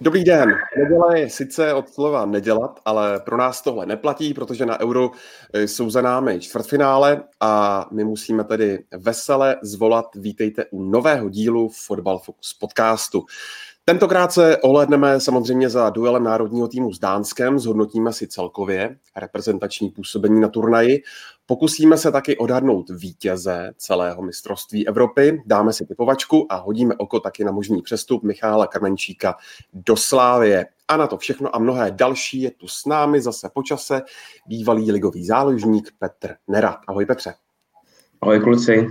Dobrý 0.00 0.24
den. 0.24 0.54
Neděle 0.78 1.20
je 1.20 1.30
sice 1.30 1.74
od 1.74 1.88
slova 1.88 2.26
nedělat, 2.26 2.80
ale 2.84 3.20
pro 3.20 3.36
nás 3.36 3.62
tohle 3.62 3.86
neplatí, 3.86 4.34
protože 4.34 4.66
na 4.66 4.80
Euro 4.80 5.10
eh, 5.52 5.62
jsou 5.62 5.90
za 5.90 6.02
námi 6.02 6.40
čtvrtfinále 6.40 7.24
a 7.40 7.86
my 7.92 8.04
musíme 8.04 8.44
tedy 8.44 8.84
vesele 8.96 9.56
zvolat 9.62 10.06
vítejte 10.14 10.64
u 10.70 10.82
nového 10.82 11.28
dílu 11.28 11.68
Fotbal 11.68 12.18
Focus 12.18 12.54
podcastu. 12.54 13.24
Tentokrát 13.88 14.32
se 14.32 14.56
ohledneme 14.56 15.20
samozřejmě 15.20 15.70
za 15.70 15.90
duelem 15.90 16.24
národního 16.24 16.68
týmu 16.68 16.92
s 16.92 16.98
Dánskem, 16.98 17.58
zhodnotíme 17.58 18.12
si 18.12 18.28
celkově 18.28 18.98
reprezentační 19.16 19.90
působení 19.90 20.40
na 20.40 20.48
turnaji, 20.48 21.02
pokusíme 21.46 21.98
se 21.98 22.12
taky 22.12 22.36
odhadnout 22.36 22.90
vítěze 22.90 23.72
celého 23.76 24.22
mistrovství 24.22 24.88
Evropy, 24.88 25.42
dáme 25.46 25.72
si 25.72 25.86
typovačku 25.86 26.46
a 26.48 26.56
hodíme 26.56 26.94
oko 26.94 27.20
taky 27.20 27.44
na 27.44 27.52
možný 27.52 27.82
přestup 27.82 28.22
Michála 28.22 28.66
Krmenčíka 28.66 29.36
do 29.72 29.96
Slávie. 29.96 30.66
A 30.88 30.96
na 30.96 31.06
to 31.06 31.18
všechno 31.18 31.56
a 31.56 31.58
mnohé 31.58 31.90
další 31.90 32.42
je 32.42 32.50
tu 32.50 32.68
s 32.68 32.86
námi 32.86 33.20
zase 33.20 33.50
počase 33.54 34.02
bývalý 34.46 34.92
ligový 34.92 35.26
záložník 35.26 35.88
Petr 35.98 36.34
Nerad. 36.48 36.78
Ahoj 36.88 37.06
Petře. 37.06 37.34
Ahoj 38.22 38.40
kluci. 38.40 38.90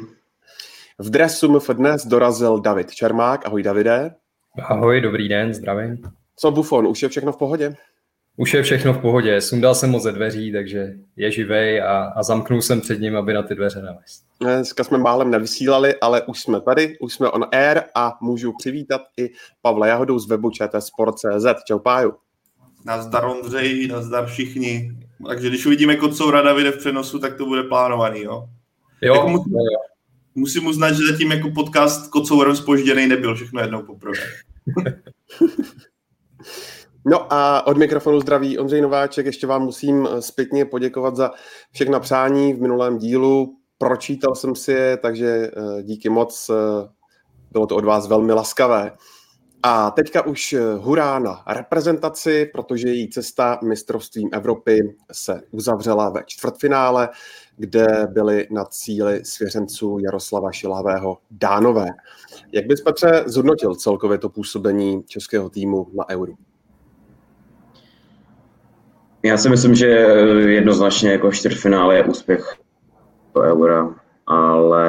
V 0.99 1.09
dresu 1.09 1.51
MF 1.51 1.70
dnes 1.70 2.05
dorazil 2.05 2.59
David 2.59 2.91
Čermák. 2.91 3.45
Ahoj 3.45 3.63
Davide. 3.63 4.15
Ahoj, 4.63 5.01
dobrý 5.01 5.29
den, 5.29 5.53
zdravím. 5.53 6.01
Co 6.35 6.51
Buffon, 6.51 6.87
už 6.87 7.03
je 7.03 7.09
všechno 7.09 7.31
v 7.31 7.37
pohodě? 7.37 7.75
Už 8.37 8.53
je 8.53 8.63
všechno 8.63 8.93
v 8.93 9.01
pohodě, 9.01 9.41
sundal 9.41 9.75
jsem 9.75 9.91
ho 9.91 9.99
ze 9.99 10.11
dveří, 10.11 10.51
takže 10.51 10.93
je 11.15 11.31
živej 11.31 11.81
a, 11.81 12.03
a 12.03 12.23
zamknul 12.23 12.61
jsem 12.61 12.81
před 12.81 12.99
ním, 12.99 13.17
aby 13.17 13.33
na 13.33 13.43
ty 13.43 13.55
dveře 13.55 13.81
nalez. 13.81 14.21
Dneska 14.39 14.83
jsme 14.83 14.97
málem 14.97 15.31
nevysílali, 15.31 15.95
ale 15.95 16.21
už 16.21 16.41
jsme 16.41 16.61
tady, 16.61 16.97
už 16.99 17.13
jsme 17.13 17.29
on 17.29 17.45
air 17.51 17.81
a 17.95 18.17
můžu 18.21 18.53
přivítat 18.57 19.01
i 19.17 19.29
Pavla 19.61 19.87
Jahodu 19.87 20.19
z 20.19 20.29
webu 20.29 20.51
Sport.cz. 20.79 21.45
Čau 21.67 21.79
Páju. 21.79 22.13
Nazdar 22.85 23.25
Ondřej, 23.25 23.87
nazdar 23.87 24.25
všichni. 24.25 24.91
Takže 25.27 25.49
když 25.49 25.65
uvidíme 25.65 25.95
Kocoura 25.95 26.41
Davide 26.41 26.71
v 26.71 26.77
přenosu, 26.77 27.19
tak 27.19 27.37
to 27.37 27.45
bude 27.45 27.63
plánovaný, 27.63 28.21
jo? 28.21 28.49
Jo, 29.01 29.13
jako 29.13 29.29
musím, 29.29 29.53
jo. 29.53 29.79
musím 30.35 30.65
uznat, 30.65 30.91
že 30.91 31.12
zatím 31.12 31.31
jako 31.31 31.51
podcast 31.51 32.09
Kocourem 32.09 32.55
spožděný 32.55 33.07
nebyl, 33.07 33.35
všechno 33.35 33.62
jednou 33.62 33.81
poprvé. 33.81 34.19
No 37.08 37.34
a 37.34 37.68
od 37.68 37.77
mikrofonu 37.77 38.20
zdraví 38.21 38.58
Ondřej 38.58 38.82
Nováček. 38.82 39.26
Ještě 39.26 39.48
vám 39.48 39.62
musím 39.62 40.08
eh, 40.12 40.21
zpětně 40.21 40.66
poděkovat 40.66 41.16
za 41.16 41.32
všechna 41.71 41.99
přání 41.99 42.54
v 42.54 42.62
minulém 42.62 42.98
dílu. 42.98 43.58
Pročítal 43.77 44.36
jsem 44.36 44.55
si 44.55 44.71
je, 44.71 44.98
takže 44.98 45.27
eh, 45.27 45.84
díky 45.84 46.10
moc. 46.10 46.49
Eh, 46.49 46.90
bylo 47.52 47.68
to 47.68 47.76
od 47.76 47.86
vás 47.86 48.08
velmi 48.08 48.34
laskavé. 48.34 48.91
A 49.63 49.91
teďka 49.91 50.26
už 50.26 50.55
hurá 50.77 51.20
na 51.20 51.43
reprezentaci, 51.48 52.49
protože 52.54 52.88
její 52.88 53.10
cesta 53.10 53.60
mistrovstvím 53.63 54.30
Evropy 54.34 54.96
se 55.12 55.41
uzavřela 55.52 56.10
ve 56.10 56.24
čtvrtfinále, 56.26 57.10
kde 57.57 58.07
byly 58.11 58.48
na 58.51 58.65
cíli 58.65 59.25
svěřenců 59.25 59.98
Jaroslava 60.05 60.51
Šilavého 60.51 61.17
Dánové. 61.31 61.85
Jak 62.51 62.65
bys, 62.65 62.81
Petře, 62.81 63.23
zhodnotil 63.25 63.75
celkově 63.75 64.17
to 64.17 64.29
působení 64.29 65.03
českého 65.03 65.50
týmu 65.50 65.88
na 65.94 66.09
Euro? 66.09 66.34
Já 69.23 69.38
si 69.38 69.50
myslím, 69.50 69.75
že 69.75 69.88
jednoznačně 70.47 71.12
jako 71.12 71.31
čtvrtfinále 71.31 71.95
je 71.95 72.03
úspěch 72.03 72.56
to 73.34 73.41
eura, 73.41 73.95
ale 74.28 74.88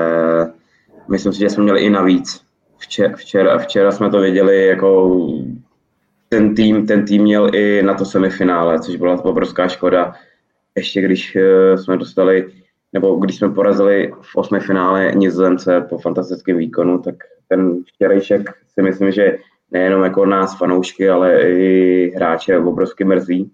myslím 1.09 1.33
si, 1.33 1.39
že 1.39 1.51
jsme 1.51 1.65
měli 1.65 1.81
i 1.81 1.91
navíc. 1.91 2.41
Včera, 2.79 3.17
včera, 3.17 3.59
včera 3.59 3.93
jsme 3.93 4.11
to 4.11 4.21
viděli, 4.21 4.67
jako 4.67 5.21
ten 6.29 6.55
tým, 6.55 6.87
ten 6.87 7.07
tým 7.07 7.23
měl 7.23 7.55
i 7.55 7.83
na 7.83 7.95
to 7.95 8.05
semifinále, 8.05 8.81
což 8.81 8.97
byla 8.97 9.25
obrovská 9.25 9.69
škoda. 9.69 10.15
Ještě 10.77 11.03
když 11.03 11.37
eh, 11.37 11.79
jsme 11.79 11.97
dostali, 11.97 12.53
nebo 12.93 13.17
když 13.17 13.37
jsme 13.37 13.51
porazili 13.51 14.13
v 14.23 14.37
osmi 14.37 14.61
finále 14.61 15.13
Nizozemce 15.15 15.81
po 15.81 15.99
fantastickém 15.99 16.57
výkonu, 16.57 16.99
tak 16.99 17.15
ten 17.49 17.85
včerejšek 17.85 18.51
si 18.69 18.83
myslím, 18.83 19.13
že 19.13 19.39
nejenom 19.71 20.05
jako 20.05 20.27
nás 20.27 20.59
fanoušky, 20.59 21.09
ale 21.09 21.43
i 21.43 22.13
hráče 22.17 22.59
obrovsky 22.59 23.05
mrzí 23.05 23.51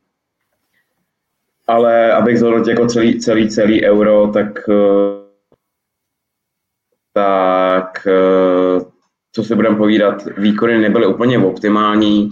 ale 1.66 2.12
abych 2.12 2.38
zhodnotil 2.38 2.71
jako 2.71 2.87
celý, 2.87 3.21
celý, 3.21 3.49
celý 3.49 3.84
euro, 3.84 4.31
tak 4.32 4.69
eh, 4.69 5.22
tak 7.12 8.06
eh, 8.06 8.84
co 9.32 9.44
si 9.44 9.55
budeme 9.55 9.77
povídat, 9.77 10.25
výkony 10.38 10.78
nebyly 10.78 11.06
úplně 11.06 11.38
optimální 11.38 12.31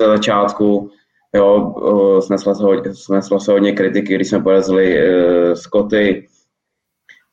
za 0.00 0.06
začátku. 0.06 0.90
Jo, 1.34 1.74
snesla 2.20 2.54
se, 2.54 2.62
hodně, 2.62 2.92
se 3.38 3.52
hodně 3.52 3.72
kritiky, 3.72 4.14
když 4.14 4.28
jsme 4.28 4.42
porazili 4.42 4.96
uh, 4.98 5.54
Scotty. 5.54 6.28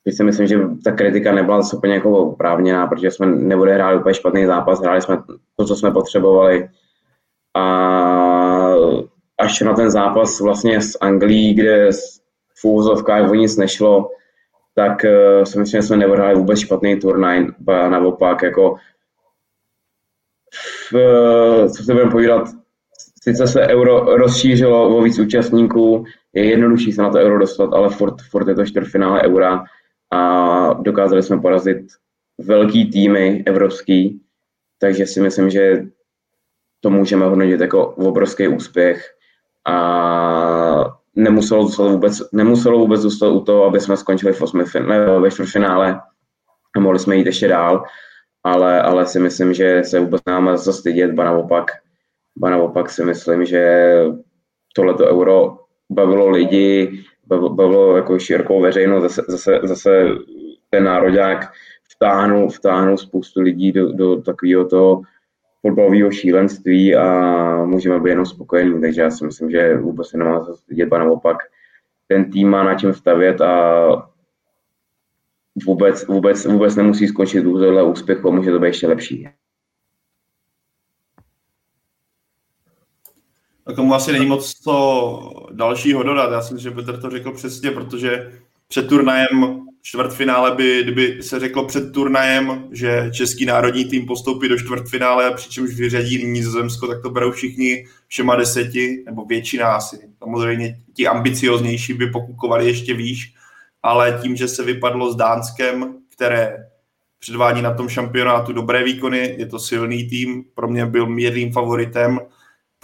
Teď 0.04 0.16
si 0.16 0.24
myslím, 0.24 0.48
že 0.48 0.60
ta 0.84 0.92
kritika 0.92 1.32
nebyla 1.32 1.62
zase 1.62 1.78
úplně 1.78 1.94
jako 1.94 2.18
oprávněná, 2.18 2.88
protože 2.88 3.12
jsme 3.12 3.26
neodehráli 3.26 4.00
úplně 4.00 4.14
špatný 4.14 4.46
zápas, 4.46 4.82
hráli 4.82 5.02
jsme 5.02 5.18
to, 5.56 5.66
co 5.66 5.76
jsme 5.76 5.92
potřebovali. 5.92 6.70
A 7.54 7.64
až 9.38 9.62
na 9.62 9.74
ten 9.74 9.92
zápas 9.92 10.40
vlastně 10.42 10.82
s 10.82 10.98
Anglií, 11.02 11.54
kde 11.54 11.90
v 12.62 12.66
úvozovkách 12.66 13.30
o 13.30 13.34
nic 13.34 13.58
nešlo, 13.58 14.10
tak 14.76 15.04
uh, 15.04 15.44
si 15.44 15.60
myslím, 15.60 15.82
že 15.82 15.88
jsme 15.88 15.98
nevrhali 15.98 16.36
vůbec 16.36 16.60
špatný 16.60 17.00
turnaj, 17.00 17.48
naopak, 17.90 18.44
jako 18.44 18.76
v, 20.92 20.96
co 21.70 21.84
si 21.84 21.94
budeme 21.94 22.12
povídat, 22.12 22.50
sice 23.28 23.48
se 23.48 23.68
euro 23.68 24.18
rozšířilo 24.18 24.98
o 24.98 25.02
víc 25.02 25.20
účastníků, 25.20 26.06
je 26.34 26.46
jednodušší 26.46 26.92
se 26.92 27.02
na 27.02 27.10
to 27.10 27.18
euro 27.18 27.40
dostat, 27.40 27.74
ale 27.74 27.90
furt, 27.90 28.22
furt 28.22 28.48
je 28.48 28.56
to 28.56 28.66
čtvrtfinále 28.66 29.22
eura 29.22 29.64
a 30.14 30.74
dokázali 30.74 31.24
jsme 31.24 31.40
porazit 31.42 31.78
velký 32.38 32.92
týmy 32.92 33.44
evropský, 33.46 34.22
takže 34.80 35.06
si 35.06 35.22
myslím, 35.22 35.50
že 35.50 35.84
to 36.80 36.90
můžeme 36.90 37.26
hodnotit 37.26 37.62
jako 37.62 37.88
obrovský 37.88 38.48
úspěch 38.48 39.06
a 39.68 39.78
nemuselo 41.16 41.64
zůstat 41.64 41.88
vůbec, 41.88 42.22
nemuselo 42.34 42.80
vůbec 42.80 43.02
zůstat 43.02 43.30
u 43.30 43.40
toho, 43.40 43.66
aby 43.66 43.80
jsme 43.80 43.98
skončili 43.98 44.34
v 44.34 44.42
osmi 44.42 44.66
finále, 44.66 45.20
ve 45.20 45.32
čtvrtfinále 45.32 46.02
a 46.76 46.80
mohli 46.80 47.00
jsme 47.00 47.16
jít 47.16 47.26
ještě 47.26 47.48
dál, 47.48 47.84
ale, 48.44 48.82
ale 48.82 49.06
si 49.06 49.20
myslím, 49.20 49.54
že 49.54 49.84
se 49.84 50.00
vůbec 50.00 50.22
nemáme 50.26 50.58
za 50.58 50.74
stydět, 50.74 51.12
ba 51.12 51.24
naopak, 51.24 51.72
ba 52.38 52.50
naopak 52.50 52.90
si 52.90 53.06
myslím, 53.06 53.46
že 53.46 53.94
tohleto 54.76 55.08
euro 55.08 55.58
bavilo 55.90 56.30
lidi, 56.30 57.04
bavilo 57.28 57.98
jako 57.98 58.20
širokou 58.20 58.62
veřejnost, 58.62 59.04
zase, 59.04 59.22
zase, 59.28 59.60
zase 59.64 60.08
ten 60.70 60.84
národák 60.84 61.52
vtáhnul, 61.96 62.50
vtáhnul 62.50 62.98
spoustu 62.98 63.42
lidí 63.42 63.72
do, 63.72 63.92
do 63.92 64.22
takového 64.22 64.66
toho 64.66 65.02
fotbalového 65.62 66.12
šílenství 66.12 66.96
a 66.96 67.66
můžeme 67.66 68.00
být 68.00 68.10
jenom 68.10 68.26
spokojení, 68.26 68.82
takže 68.82 69.02
já 69.02 69.12
si 69.12 69.26
myslím, 69.26 69.52
že 69.52 69.78
vůbec 69.78 70.08
se 70.08 70.18
nemá 70.18 70.48
vidět, 70.68 70.90
naopak 70.92 71.38
ten 72.08 72.32
tým 72.32 72.50
má 72.50 72.64
na 72.64 72.76
čem 72.76 72.94
stavět 72.94 73.42
a 73.42 74.12
vůbec, 75.66 76.08
vůbec, 76.08 76.46
vůbec 76.46 76.76
nemusí 76.76 77.08
skončit 77.08 77.46
u 77.46 77.90
úspěchu, 77.92 78.32
může 78.32 78.52
to 78.52 78.60
být 78.60 78.68
ještě 78.68 78.88
lepší. 78.88 79.30
A 83.66 83.74
tomu 83.74 83.94
asi 83.94 84.12
není 84.12 84.26
moc 84.26 84.54
co 84.54 85.46
dalšího 85.52 86.04
dodat. 86.04 86.32
Já 86.32 86.42
si 86.42 86.54
myslím, 86.54 86.72
že 86.72 86.76
Petr 86.76 87.02
to 87.02 87.10
řekl 87.10 87.32
přesně, 87.32 87.72
protože 87.72 88.32
před 88.68 88.88
turnajem 88.88 89.66
čtvrtfinále 89.82 90.56
by, 90.56 90.84
kdyby 90.84 91.24
se 91.24 91.40
řeklo 91.40 91.66
před 91.66 91.92
turnajem, 91.92 92.68
že 92.72 93.10
český 93.14 93.46
národní 93.46 93.86
tým 93.86 94.06
postoupí 94.06 94.50
do 94.50 94.58
čtvrtfinále, 94.58 95.34
přičemž 95.34 95.76
vyřadí 95.76 96.26
Nizozemsko, 96.26 96.88
tak 96.88 97.02
to 97.02 97.10
berou 97.10 97.32
všichni 97.32 97.86
všema 98.08 98.36
deseti, 98.36 99.04
nebo 99.06 99.26
většina 99.26 99.76
asi. 99.76 100.00
Samozřejmě 100.20 100.80
ti 100.94 101.08
ambicioznější 101.08 101.94
by 101.94 102.08
pokukovali 102.08 102.68
ještě 102.68 102.94
výš, 102.94 103.34
ale 103.84 104.20
tím, 104.22 104.36
že 104.36 104.48
se 104.48 104.64
vypadlo 104.64 105.14
s 105.14 105.16
Dánskem, 105.16 105.96
které 106.16 106.68
předvádí 107.20 107.62
na 107.62 107.74
tom 107.74 107.90
šampionátu 107.90 108.54
dobré 108.54 108.84
výkony, 108.84 109.36
je 109.38 109.46
to 109.46 109.60
silný 109.60 110.10
tým, 110.10 110.44
pro 110.56 110.68
mě 110.68 110.86
byl 110.86 111.08
mírným 111.08 111.52
favoritem, 111.52 112.20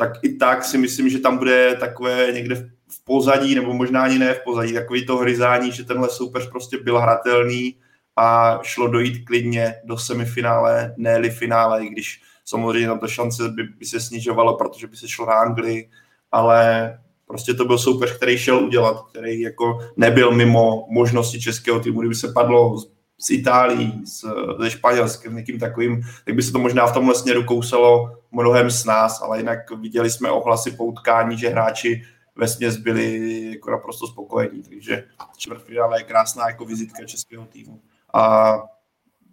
tak 0.01 0.23
i 0.23 0.33
tak 0.33 0.63
si 0.63 0.77
myslím, 0.77 1.09
že 1.09 1.19
tam 1.19 1.37
bude 1.37 1.75
takové 1.79 2.31
někde 2.31 2.55
v 2.87 3.03
pozadí, 3.03 3.55
nebo 3.55 3.73
možná 3.73 4.03
ani 4.03 4.19
ne 4.19 4.33
v 4.33 4.43
pozadí, 4.43 4.73
takový 4.73 5.05
to 5.05 5.17
hryzání, 5.17 5.71
že 5.71 5.83
tenhle 5.83 6.09
soupeř 6.09 6.49
prostě 6.49 6.77
byl 6.77 6.99
hratelný 6.99 7.75
a 8.15 8.59
šlo 8.63 8.87
dojít 8.87 9.25
klidně 9.25 9.75
do 9.83 9.97
semifinále, 9.97 10.93
ne 10.97 11.29
finále, 11.29 11.85
i 11.85 11.89
když 11.89 12.21
samozřejmě 12.45 12.87
tam 12.87 12.99
ta 12.99 13.07
šance 13.07 13.49
by, 13.49 13.63
by 13.63 13.85
se 13.85 13.99
snižovala, 13.99 14.53
protože 14.53 14.87
by 14.87 14.97
se 14.97 15.07
šlo 15.07 15.25
na 15.25 15.33
Anglii, 15.33 15.89
ale 16.31 16.97
prostě 17.27 17.53
to 17.53 17.65
byl 17.65 17.77
soupeř, 17.77 18.15
který 18.17 18.37
šel 18.37 18.65
udělat, 18.65 19.05
který 19.09 19.41
jako 19.41 19.79
nebyl 19.97 20.31
mimo 20.31 20.87
možnosti 20.89 21.41
českého 21.41 21.79
týmu. 21.79 21.99
Kdyby 21.99 22.15
se 22.15 22.31
padlo 22.33 22.77
s 23.21 23.29
Itálií, 23.29 24.01
s, 24.05 24.19
se 24.61 24.69
Španělskem, 24.69 25.35
někým 25.35 25.59
takovým, 25.59 26.01
tak 26.25 26.35
by 26.35 26.43
se 26.43 26.51
to 26.51 26.59
možná 26.59 26.87
v 26.87 26.93
tomhle 26.93 27.15
směru 27.15 27.43
kousalo 27.43 28.17
mnohem 28.31 28.71
s 28.71 28.85
nás, 28.85 29.21
ale 29.21 29.37
jinak 29.37 29.71
viděli 29.71 30.09
jsme 30.09 30.31
ohlasy 30.31 30.71
po 30.71 30.85
utkání, 30.85 31.37
že 31.37 31.49
hráči 31.49 32.03
ve 32.35 32.47
směs 32.47 32.77
byli 32.77 33.41
jako 33.51 33.71
naprosto 33.71 34.07
spokojení, 34.07 34.63
takže 34.63 35.03
čtvrtfinále 35.37 35.99
je 35.99 36.03
krásná 36.03 36.47
jako 36.47 36.65
vizitka 36.65 37.05
českého 37.05 37.45
týmu. 37.45 37.81
A 38.13 38.53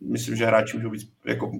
myslím, 0.00 0.36
že 0.36 0.46
hráči 0.46 0.76
můžou 0.76 0.90
být 0.90 1.10
jako 1.24 1.52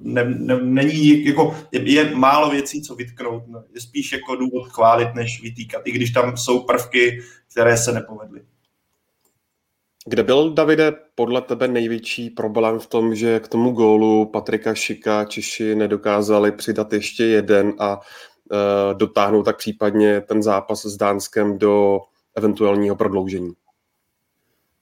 ne, 0.00 0.24
ne, 0.24 0.60
není, 0.62 1.24
jako, 1.24 1.56
je, 1.72 1.92
je, 1.92 2.14
málo 2.14 2.50
věcí, 2.50 2.82
co 2.82 2.94
vytknout. 2.94 3.42
No. 3.46 3.64
Je 3.74 3.80
spíš 3.80 4.12
jako 4.12 4.36
důvod 4.36 4.68
chválit, 4.68 5.14
než 5.14 5.42
vytýkat, 5.42 5.82
i 5.84 5.92
když 5.92 6.10
tam 6.10 6.36
jsou 6.36 6.62
prvky, 6.62 7.22
které 7.50 7.76
se 7.76 7.92
nepovedly. 7.92 8.40
Kde 10.08 10.22
byl, 10.22 10.50
Davide, 10.50 10.92
podle 11.14 11.42
tebe 11.42 11.68
největší 11.68 12.30
problém 12.30 12.78
v 12.78 12.86
tom, 12.86 13.14
že 13.14 13.40
k 13.40 13.48
tomu 13.48 13.70
gólu 13.70 14.26
Patrika 14.26 14.74
Šika 14.74 15.24
Češi 15.24 15.74
nedokázali 15.74 16.52
přidat 16.52 16.92
ještě 16.92 17.24
jeden 17.24 17.72
a 17.78 17.96
uh, 17.96 18.98
dotáhnout 18.98 19.42
tak 19.42 19.56
případně 19.56 20.20
ten 20.20 20.42
zápas 20.42 20.86
s 20.86 20.96
Dánskem 20.96 21.58
do 21.58 22.00
eventuálního 22.36 22.96
prodloužení? 22.96 23.52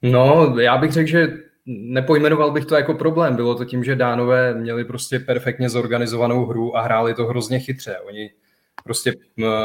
No, 0.03 0.55
já 0.59 0.77
bych 0.77 0.93
řekl, 0.93 1.09
že 1.09 1.29
nepojmenoval 1.67 2.51
bych 2.51 2.65
to 2.65 2.75
jako 2.75 2.95
problém. 2.95 3.37
Bylo 3.37 3.55
to 3.55 3.65
tím, 3.65 3.85
že 3.85 3.97
Dánové 3.97 4.55
měli 4.55 4.85
prostě 4.85 5.19
perfektně 5.19 5.69
zorganizovanou 5.69 6.47
hru 6.47 6.77
a 6.77 6.81
hráli 6.81 7.15
to 7.15 7.27
hrozně 7.27 7.61
chytře. 7.61 7.97
Oni 7.99 8.31
prostě 8.85 9.13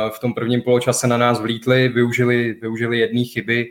v 0.09 0.19
tom 0.21 0.33
prvním 0.33 0.61
poločase 0.61 1.07
na 1.07 1.17
nás 1.17 1.41
vlítli, 1.41 1.89
využili, 1.89 2.53
využili 2.61 3.00
jedné 3.00 3.23
chyby 3.23 3.67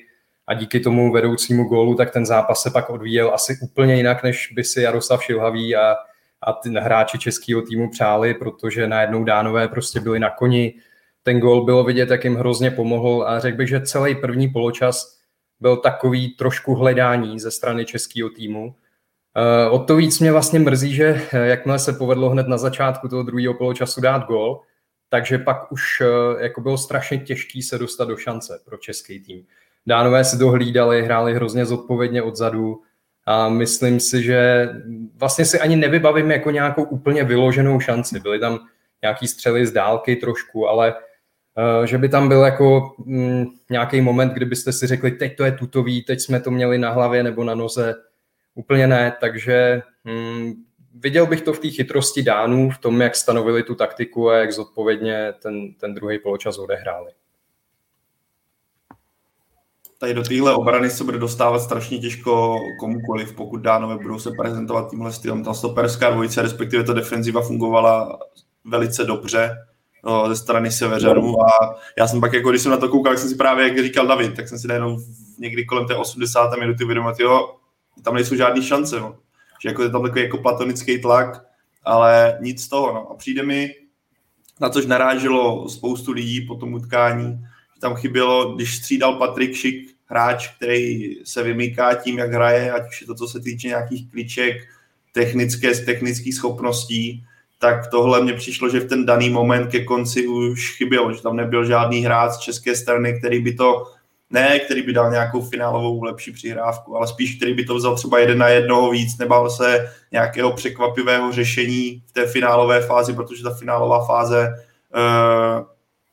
a 0.48 0.54
díky 0.54 0.80
tomu 0.80 1.12
vedoucímu 1.12 1.64
gólu, 1.64 1.94
tak 1.94 2.10
ten 2.10 2.26
zápas 2.26 2.62
se 2.62 2.70
pak 2.70 2.90
odvíjel 2.90 3.34
asi 3.34 3.58
úplně 3.62 3.94
jinak, 3.94 4.22
než 4.22 4.52
by 4.54 4.64
si 4.64 4.82
Jaroslav 4.82 5.24
Šilhavý 5.24 5.76
a, 5.76 5.96
a 6.42 6.52
ty 6.52 6.70
hráči 6.70 7.18
českého 7.18 7.62
týmu 7.62 7.90
přáli, 7.90 8.34
protože 8.34 8.86
najednou 8.86 9.24
Dánové 9.24 9.68
prostě 9.68 10.00
byli 10.00 10.18
na 10.18 10.30
koni. 10.30 10.74
Ten 11.22 11.40
gól 11.40 11.64
bylo 11.64 11.84
vidět, 11.84 12.10
jak 12.10 12.24
jim 12.24 12.36
hrozně 12.36 12.70
pomohl 12.70 13.24
a 13.28 13.40
řekl 13.40 13.56
bych, 13.56 13.68
že 13.68 13.80
celý 13.80 14.14
první 14.14 14.48
poločas 14.48 15.18
byl 15.60 15.76
takový 15.76 16.36
trošku 16.36 16.74
hledání 16.74 17.40
ze 17.40 17.50
strany 17.50 17.84
českého 17.84 18.30
týmu. 18.30 18.74
Eh, 19.36 19.70
o 19.70 19.78
to 19.78 19.96
víc 19.96 20.20
mě 20.20 20.32
vlastně 20.32 20.58
mrzí, 20.58 20.94
že 20.94 21.22
eh, 21.32 21.46
jakmile 21.46 21.78
se 21.78 21.92
povedlo 21.92 22.30
hned 22.30 22.48
na 22.48 22.58
začátku 22.58 23.08
toho 23.08 23.22
druhého 23.22 23.54
poločasu 23.54 24.00
dát 24.00 24.26
gol, 24.26 24.60
takže 25.08 25.38
pak 25.38 25.72
už 25.72 26.00
eh, 26.00 26.42
jako 26.42 26.60
bylo 26.60 26.78
strašně 26.78 27.18
těžký 27.18 27.62
se 27.62 27.78
dostat 27.78 28.08
do 28.08 28.16
šance 28.16 28.60
pro 28.64 28.76
český 28.76 29.20
tým. 29.20 29.46
Dánové 29.88 30.24
si 30.24 30.38
to 30.38 30.48
hlídali, 30.48 31.02
hráli 31.02 31.34
hrozně 31.34 31.66
zodpovědně 31.66 32.22
odzadu 32.22 32.82
a 33.26 33.48
myslím 33.48 34.00
si, 34.00 34.22
že 34.22 34.68
vlastně 35.14 35.44
si 35.44 35.60
ani 35.60 35.76
nevybavím 35.76 36.30
jako 36.30 36.50
nějakou 36.50 36.82
úplně 36.82 37.24
vyloženou 37.24 37.80
šanci. 37.80 38.20
Byly 38.20 38.38
tam 38.38 38.58
nějaký 39.02 39.28
střely 39.28 39.66
z 39.66 39.72
dálky 39.72 40.16
trošku, 40.16 40.68
ale 40.68 40.94
Eh, 41.58 41.86
že 41.86 41.98
by 41.98 42.08
tam 42.08 42.28
byl 42.28 42.40
jako 42.42 42.94
mm, 42.98 43.46
nějaký 43.70 44.00
moment, 44.00 44.32
kdybyste 44.32 44.72
si 44.72 44.86
řekli, 44.86 45.10
teď 45.10 45.36
to 45.36 45.44
je 45.44 45.52
tutový, 45.52 46.02
teď 46.02 46.20
jsme 46.20 46.40
to 46.40 46.50
měli 46.50 46.78
na 46.78 46.90
hlavě 46.90 47.22
nebo 47.22 47.44
na 47.44 47.54
noze. 47.54 47.94
Úplně 48.54 48.86
ne, 48.86 49.16
takže 49.20 49.82
mm, 50.04 50.52
viděl 50.94 51.26
bych 51.26 51.42
to 51.42 51.52
v 51.52 51.58
té 51.58 51.70
chytrosti 51.70 52.22
Dánů, 52.22 52.70
v 52.70 52.78
tom, 52.78 53.00
jak 53.00 53.16
stanovili 53.16 53.62
tu 53.62 53.74
taktiku 53.74 54.30
a 54.30 54.36
jak 54.36 54.52
zodpovědně 54.52 55.34
ten, 55.42 55.74
ten 55.74 55.94
druhý 55.94 56.18
poločas 56.18 56.58
odehráli. 56.58 57.12
Tady 59.98 60.14
do 60.14 60.22
téhle 60.22 60.54
obrany 60.54 60.90
se 60.90 61.04
bude 61.04 61.18
dostávat 61.18 61.58
strašně 61.58 61.98
těžko 61.98 62.58
komukoliv, 62.80 63.32
pokud 63.32 63.56
Dánové 63.56 63.96
budou 63.96 64.18
se 64.18 64.30
prezentovat 64.38 64.90
tímhle 64.90 65.12
stylem. 65.12 65.44
Ta 65.44 65.54
stoperská 65.54 66.10
dvojice, 66.10 66.42
respektive 66.42 66.84
ta 66.84 66.92
defenziva 66.92 67.42
fungovala 67.42 68.18
velice 68.64 69.04
dobře 69.04 69.56
ze 70.28 70.36
strany 70.36 70.70
Severanů 70.70 71.42
a 71.42 71.76
já 71.98 72.08
jsem 72.08 72.20
pak, 72.20 72.32
jako 72.32 72.50
když 72.50 72.62
jsem 72.62 72.70
na 72.70 72.76
to 72.76 72.88
koukal, 72.88 73.12
jak 73.12 73.20
jsem 73.20 73.28
si 73.28 73.36
právě, 73.36 73.68
jak 73.68 73.78
říkal 73.78 74.06
David, 74.06 74.36
tak 74.36 74.48
jsem 74.48 74.58
si 74.58 74.68
najednou 74.68 74.98
někdy 75.38 75.64
kolem 75.64 75.86
té 75.86 75.94
80. 75.94 76.56
minuty 76.60 76.84
uvědomil, 76.84 77.14
jo, 77.20 77.56
tam 78.02 78.14
nejsou 78.14 78.36
žádné 78.36 78.62
šance, 78.62 79.00
no. 79.00 79.16
že 79.62 79.68
jako 79.68 79.82
je 79.82 79.90
tam 79.90 80.02
takový 80.02 80.22
jako 80.22 80.38
platonický 80.38 81.00
tlak, 81.00 81.44
ale 81.84 82.38
nic 82.40 82.62
z 82.62 82.68
toho, 82.68 82.94
no. 82.94 83.10
A 83.10 83.14
přijde 83.14 83.42
mi, 83.42 83.70
na 84.60 84.70
což 84.70 84.86
naráželo 84.86 85.68
spoustu 85.68 86.12
lidí 86.12 86.46
po 86.46 86.54
tom 86.54 86.74
utkání, 86.74 87.46
tam 87.80 87.94
chybělo, 87.94 88.54
když 88.54 88.76
střídal 88.76 89.14
Patrik 89.14 89.54
Šik, 89.54 89.88
hráč, 90.06 90.48
který 90.56 91.14
se 91.24 91.42
vymýká 91.42 91.94
tím, 91.94 92.18
jak 92.18 92.32
hraje, 92.32 92.72
ať 92.72 92.88
už 92.88 93.00
je 93.00 93.06
to, 93.06 93.14
co 93.14 93.28
se 93.28 93.40
týče 93.40 93.68
nějakých 93.68 94.10
kliček, 94.10 94.56
technické, 95.12 95.74
technických 95.74 96.34
schopností, 96.34 97.24
tak 97.58 97.86
tohle 97.90 98.22
mně 98.22 98.32
přišlo, 98.32 98.68
že 98.68 98.80
v 98.80 98.88
ten 98.88 99.06
daný 99.06 99.30
moment 99.30 99.70
ke 99.70 99.84
konci 99.84 100.26
už 100.26 100.76
chybělo, 100.76 101.12
že 101.12 101.22
tam 101.22 101.36
nebyl 101.36 101.64
žádný 101.64 102.00
hráč 102.00 102.32
z 102.32 102.38
české 102.38 102.76
strany, 102.76 103.18
který 103.18 103.42
by 103.42 103.54
to, 103.54 103.84
ne, 104.30 104.58
který 104.58 104.82
by 104.82 104.92
dal 104.92 105.10
nějakou 105.10 105.42
finálovou 105.42 106.02
lepší 106.02 106.32
přihrávku, 106.32 106.96
ale 106.96 107.06
spíš, 107.06 107.36
který 107.36 107.54
by 107.54 107.64
to 107.64 107.74
vzal 107.74 107.96
třeba 107.96 108.18
jeden 108.18 108.38
na 108.38 108.48
jednoho 108.48 108.90
víc, 108.90 109.18
nebál 109.18 109.50
se 109.50 109.92
nějakého 110.12 110.52
překvapivého 110.52 111.32
řešení 111.32 112.02
v 112.06 112.12
té 112.12 112.26
finálové 112.26 112.80
fázi, 112.80 113.12
protože 113.12 113.42
ta 113.42 113.54
finálová 113.54 114.06
fáze 114.06 114.48
uh, 114.94 115.66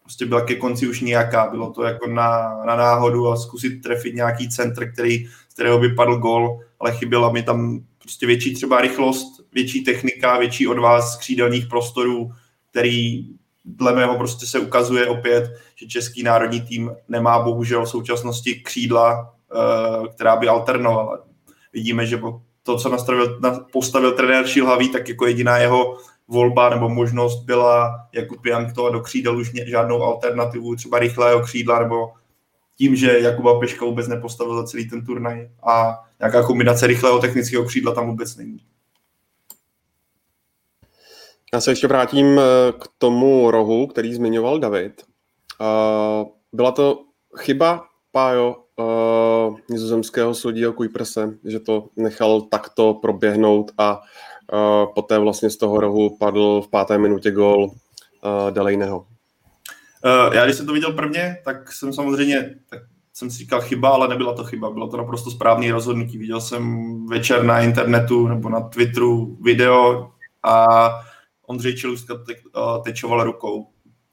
prostě 0.06 0.26
byla 0.26 0.42
ke 0.42 0.56
konci 0.56 0.88
už 0.88 1.02
nějaká. 1.02 1.50
Bylo 1.50 1.72
to 1.72 1.84
jako 1.84 2.08
na, 2.08 2.62
na 2.66 2.76
náhodu 2.76 3.28
a 3.28 3.36
zkusit 3.36 3.82
trefit 3.82 4.16
nějaký 4.16 4.50
centr, 4.50 4.92
který, 4.92 5.26
z 5.50 5.54
kterého 5.54 5.80
by 5.80 5.90
padl 5.90 6.18
gol, 6.18 6.60
ale 6.80 6.92
chyběla 6.92 7.32
mi 7.32 7.44
tam 7.44 7.80
prostě 8.02 8.26
větší 8.26 8.54
třeba 8.54 8.82
rychlost, 8.82 9.28
větší 9.54 9.84
technika, 9.84 10.38
větší 10.38 10.68
od 10.68 10.80
vás 10.80 11.18
křídelných 11.18 11.66
prostorů, 11.66 12.32
který 12.72 13.30
dle 13.66 13.96
mého 13.96 14.18
prostě 14.18 14.46
se 14.46 14.60
ukazuje 14.60 15.08
opět, 15.08 15.44
že 15.76 15.88
český 15.88 16.24
národní 16.24 16.62
tým 16.62 16.92
nemá 17.08 17.40
bohužel 17.40 17.86
v 17.86 17.90
současnosti 17.90 18.56
křídla, 18.56 19.34
eh, 19.54 20.08
která 20.08 20.36
by 20.36 20.48
alternovala. 20.48 21.20
Vidíme, 21.74 22.06
že 22.06 22.20
to, 22.64 22.78
co 22.78 22.90
nastavil, 22.90 23.40
postavil 23.72 24.12
trenér 24.12 24.48
Šilhavý, 24.48 24.90
tak 24.90 25.10
jako 25.10 25.28
jediná 25.28 25.58
jeho 25.58 25.98
volba 26.28 26.70
nebo 26.70 26.90
možnost 26.90 27.44
byla 27.44 28.08
Jakub 28.14 28.46
Jankto 28.46 28.86
a 28.86 28.90
do 28.90 29.02
křídel 29.02 29.38
už 29.38 29.52
žádnou 29.66 30.04
alternativu, 30.04 30.76
třeba 30.76 31.00
rychlého 31.00 31.42
křídla 31.42 31.80
nebo 31.80 32.14
tím, 32.78 32.96
že 32.96 33.20
Jakuba 33.20 33.60
Peška 33.60 33.86
vůbec 33.86 34.08
nepostavil 34.08 34.56
za 34.56 34.64
celý 34.64 34.90
ten 34.90 35.06
turnaj 35.06 35.50
a 35.64 36.04
nějaká 36.20 36.44
kombinace 36.44 36.88
rychlého 36.88 37.20
technického 37.20 37.66
křídla 37.66 37.94
tam 37.94 38.08
vůbec 38.08 38.36
není. 38.36 38.60
Já 41.54 41.62
se 41.62 41.72
ještě 41.72 41.88
vrátím 41.88 42.40
eh, 42.40 42.72
k 42.72 42.88
tomu 42.98 43.52
rohu, 43.52 43.88
který 43.88 44.14
zmiňoval 44.14 44.60
David. 44.60 45.04
Eh, 45.62 46.26
byla 46.54 46.72
to 46.72 47.04
chyba 47.38 47.86
Pájo 48.12 48.56
uh, 48.76 49.60
nizozemského 49.70 50.36
soudího 50.36 50.74
Kuiperse, 50.74 51.38
že 51.44 51.60
to 51.60 51.90
nechal 51.96 52.42
takto 52.42 52.94
proběhnout 52.94 53.72
a 53.78 54.02
poté 54.96 55.20
vlastně 55.20 55.50
z 55.50 55.58
toho 55.58 55.80
rohu 55.80 56.18
padl 56.18 56.62
v 56.62 56.68
páté 56.68 56.98
minutě 56.98 57.32
gol 57.32 57.64
uh, 57.66 57.72
Delejného. 58.52 58.98
Uh, 58.98 60.34
já 60.34 60.46
když 60.46 60.58
jsem 60.58 60.66
to 60.66 60.74
viděl 60.74 60.94
prvně, 60.94 61.38
tak 61.46 61.72
jsem 61.72 61.94
samozřejmě, 61.94 62.56
tak 62.70 62.80
jsem 63.14 63.32
si 63.32 63.38
říkal 63.38 63.62
chyba, 63.62 63.90
ale 63.90 64.08
nebyla 64.08 64.34
to 64.34 64.44
chyba, 64.44 64.70
bylo 64.70 64.88
to 64.88 64.98
naprosto 64.98 65.32
správný 65.32 65.72
rozhodnutí. 65.72 66.18
Viděl 66.18 66.42
jsem 66.42 67.06
večer 67.06 67.44
na 67.44 67.62
internetu 67.62 68.28
nebo 68.28 68.50
na 68.50 68.62
Twitteru 68.62 69.38
video 69.42 70.12
a 70.44 70.90
Ondřej 71.48 71.76
Čelůstka 71.76 72.14
te, 72.16 72.34
uh, 72.34 72.84
tečoval 72.84 73.24
rukou. 73.24 73.68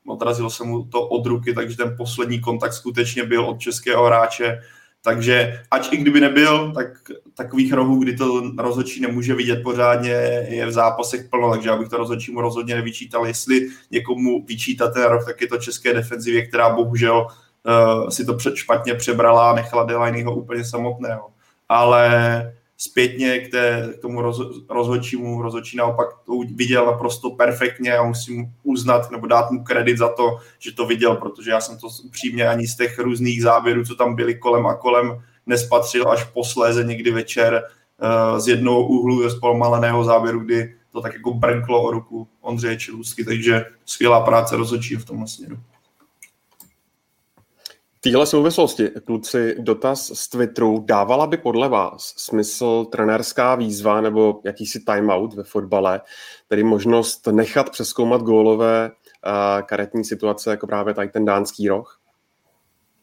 Odrazilo 0.06 0.50
se 0.50 0.64
mu 0.64 0.84
to 0.84 1.08
od 1.08 1.26
ruky, 1.26 1.54
takže 1.54 1.76
ten 1.76 1.96
poslední 1.96 2.40
kontakt 2.40 2.72
skutečně 2.72 3.24
byl 3.24 3.44
od 3.44 3.60
českého 3.60 4.04
hráče. 4.06 4.60
Takže 5.04 5.60
ač 5.70 5.88
i 5.92 5.96
kdyby 5.96 6.20
nebyl, 6.20 6.72
tak 6.72 6.88
takových 7.34 7.72
rohů, 7.72 8.02
kdy 8.02 8.16
to 8.16 8.52
rozhodčí 8.58 9.00
nemůže 9.00 9.34
vidět 9.34 9.62
pořádně, 9.62 10.10
je 10.48 10.66
v 10.66 10.72
zápasech 10.72 11.28
plno, 11.30 11.50
takže 11.50 11.68
já 11.68 11.76
bych 11.76 11.88
to 11.88 11.96
rozhodčímu 11.96 12.40
rozhodně 12.40 12.74
nevyčítal. 12.74 13.26
Jestli 13.26 13.68
někomu 13.90 14.44
vyčítat 14.44 14.94
ten 14.94 15.02
roh, 15.02 15.24
tak 15.24 15.40
je 15.40 15.46
to 15.46 15.58
české 15.58 15.94
defenzivě, 15.94 16.46
která 16.46 16.70
bohužel 16.70 17.26
uh, 17.26 18.08
si 18.08 18.24
to 18.24 18.38
špatně 18.54 18.94
přebrala 18.94 19.50
a 19.50 19.54
nechala 19.54 19.84
Delaneyho 19.84 20.36
úplně 20.36 20.64
samotného. 20.64 21.28
Ale 21.68 22.54
zpětně 22.76 23.38
k, 23.38 23.50
té, 23.50 23.92
k 23.98 24.00
tomu 24.00 24.20
roz, 24.20 24.40
rozhodčímu, 24.68 25.42
rozhodčí 25.42 25.76
naopak 25.76 26.06
to 26.26 26.32
viděl 26.54 26.86
naprosto 26.86 27.30
perfektně 27.30 27.96
a 27.96 28.04
musím 28.04 28.52
uznat 28.62 29.10
nebo 29.10 29.26
dát 29.26 29.50
mu 29.50 29.64
kredit 29.64 29.98
za 29.98 30.08
to, 30.08 30.38
že 30.58 30.72
to 30.72 30.86
viděl, 30.86 31.16
protože 31.16 31.50
já 31.50 31.60
jsem 31.60 31.78
to 31.78 31.88
upřímně 32.04 32.48
ani 32.48 32.66
z 32.66 32.76
těch 32.76 32.98
různých 32.98 33.42
záběrů, 33.42 33.84
co 33.84 33.94
tam 33.94 34.16
byly 34.16 34.34
kolem 34.34 34.66
a 34.66 34.74
kolem, 34.74 35.22
nespatřil 35.46 36.10
až 36.10 36.24
posléze 36.24 36.84
někdy 36.84 37.10
večer 37.10 37.62
uh, 38.32 38.38
z 38.38 38.48
jednoho 38.48 38.86
úhlu 38.86 39.28
z 39.28 39.40
pomaleného 39.40 40.04
záběru, 40.04 40.40
kdy 40.40 40.74
to 40.92 41.00
tak 41.00 41.14
jako 41.14 41.34
brnklo 41.34 41.82
o 41.82 41.90
ruku 41.90 42.28
Ondřeje 42.40 42.76
Čilůsky, 42.76 43.24
takže 43.24 43.64
skvělá 43.84 44.20
práce 44.20 44.56
rozhodčí 44.56 44.96
v 44.96 45.04
tomhle 45.04 45.28
směru. 45.28 45.56
Téhle 48.02 48.26
souvislosti, 48.26 48.88
kluci, 49.04 49.56
dotaz 49.58 50.06
z 50.06 50.28
Twitteru. 50.28 50.84
Dávala 50.88 51.26
by 51.26 51.36
podle 51.36 51.68
vás 51.68 52.14
smysl 52.16 52.84
trenérská 52.84 53.54
výzva 53.54 54.00
nebo 54.00 54.40
jakýsi 54.44 54.80
timeout 54.80 55.34
ve 55.34 55.42
fotbale, 55.42 56.00
tedy 56.48 56.64
možnost 56.64 57.26
nechat 57.26 57.70
přeskoumat 57.70 58.22
gólové 58.22 58.90
uh, 58.90 59.62
karetní 59.66 60.04
situace, 60.04 60.50
jako 60.50 60.66
právě 60.66 60.94
tady 60.94 61.08
ten 61.08 61.24
dánský 61.24 61.68
roh? 61.68 61.98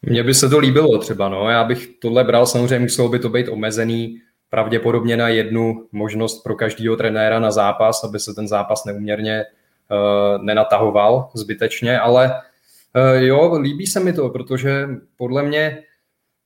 Mně 0.02 0.22
by 0.22 0.34
se 0.34 0.48
to 0.48 0.58
líbilo 0.58 0.98
třeba, 0.98 1.28
no. 1.28 1.50
Já 1.50 1.64
bych 1.64 1.88
tohle 2.02 2.24
bral, 2.24 2.46
samozřejmě 2.46 2.78
muselo 2.78 3.08
by 3.08 3.18
to 3.18 3.28
být 3.28 3.48
omezený 3.48 4.20
pravděpodobně 4.50 5.16
na 5.16 5.28
jednu 5.28 5.86
možnost 5.92 6.42
pro 6.42 6.54
každého 6.54 6.96
trenéra 6.96 7.40
na 7.40 7.50
zápas, 7.50 8.04
aby 8.04 8.18
se 8.18 8.34
ten 8.34 8.48
zápas 8.48 8.84
neuměrně 8.84 9.44
uh, 9.44 10.44
nenatahoval 10.44 11.30
zbytečně, 11.34 12.00
ale 12.00 12.40
jo, 13.18 13.58
líbí 13.60 13.86
se 13.86 14.00
mi 14.00 14.12
to, 14.12 14.28
protože 14.28 14.88
podle 15.16 15.42
mě 15.42 15.82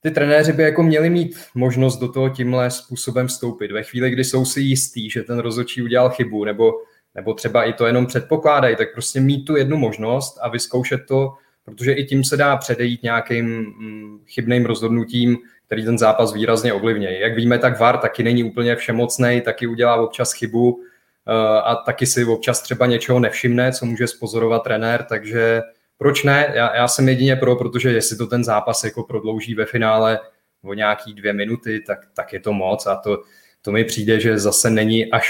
ty 0.04 0.10
trenéři 0.10 0.52
by 0.52 0.62
jako 0.62 0.82
měli 0.82 1.10
mít 1.10 1.38
možnost 1.54 1.98
do 1.98 2.08
toho 2.08 2.28
tímhle 2.28 2.70
způsobem 2.70 3.26
vstoupit. 3.26 3.72
Ve 3.72 3.82
chvíli, 3.82 4.10
kdy 4.10 4.24
jsou 4.24 4.44
si 4.44 4.60
jistí, 4.60 5.10
že 5.10 5.22
ten 5.22 5.38
rozhodčí 5.38 5.82
udělal 5.82 6.10
chybu, 6.10 6.44
nebo, 6.44 6.72
nebo 7.14 7.34
třeba 7.34 7.64
i 7.64 7.72
to 7.72 7.86
jenom 7.86 8.06
předpokládají, 8.06 8.76
tak 8.76 8.92
prostě 8.92 9.20
mít 9.20 9.44
tu 9.44 9.56
jednu 9.56 9.76
možnost 9.76 10.38
a 10.42 10.48
vyzkoušet 10.48 11.00
to, 11.08 11.34
protože 11.64 11.92
i 11.92 12.04
tím 12.04 12.24
se 12.24 12.36
dá 12.36 12.56
předejít 12.56 13.02
nějakým 13.02 13.46
mm, 13.46 14.18
chybným 14.26 14.66
rozhodnutím, 14.66 15.38
který 15.66 15.84
ten 15.84 15.98
zápas 15.98 16.32
výrazně 16.32 16.72
ovlivňuje. 16.72 17.20
Jak 17.20 17.36
víme, 17.36 17.58
tak 17.58 17.80
VAR 17.80 17.98
taky 17.98 18.22
není 18.22 18.44
úplně 18.44 18.76
všemocný, 18.76 19.40
taky 19.44 19.66
udělá 19.66 19.96
občas 19.96 20.32
chybu 20.32 20.80
eh, 21.28 21.60
a 21.60 21.74
taky 21.74 22.06
si 22.06 22.24
občas 22.24 22.60
třeba 22.60 22.86
něčeho 22.86 23.20
nevšimne, 23.20 23.72
co 23.72 23.86
může 23.86 24.06
spozorovat 24.06 24.62
trenér, 24.62 25.02
takže 25.08 25.62
proč 25.98 26.22
ne? 26.22 26.52
Já, 26.54 26.76
já 26.76 26.88
jsem 26.88 27.08
jedině 27.08 27.36
pro, 27.36 27.56
protože 27.56 27.92
jestli 27.92 28.16
to 28.16 28.26
ten 28.26 28.44
zápas 28.44 28.84
jako 28.84 29.02
prodlouží 29.02 29.54
ve 29.54 29.66
finále 29.66 30.20
o 30.64 30.74
nějaký 30.74 31.14
dvě 31.14 31.32
minuty, 31.32 31.80
tak, 31.86 31.98
tak 32.14 32.32
je 32.32 32.40
to 32.40 32.52
moc 32.52 32.86
a 32.86 32.96
to, 32.96 33.22
to 33.62 33.72
mi 33.72 33.84
přijde, 33.84 34.20
že 34.20 34.38
zase 34.38 34.70
není 34.70 35.10
až 35.10 35.28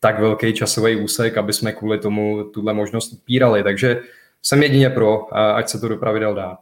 tak 0.00 0.20
velký 0.20 0.52
časový 0.52 0.96
úsek, 0.96 1.36
aby 1.36 1.52
jsme 1.52 1.72
kvůli 1.72 1.98
tomu 1.98 2.44
tuhle 2.44 2.74
možnost 2.74 3.12
upírali. 3.12 3.62
Takže 3.62 4.00
jsem 4.42 4.62
jedině 4.62 4.90
pro, 4.90 5.36
ať 5.36 5.68
se 5.68 5.80
to 5.80 5.88
do 5.88 5.96
pravidel 5.96 6.34
dá. 6.34 6.58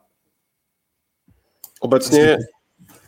Obecně 1.81 2.37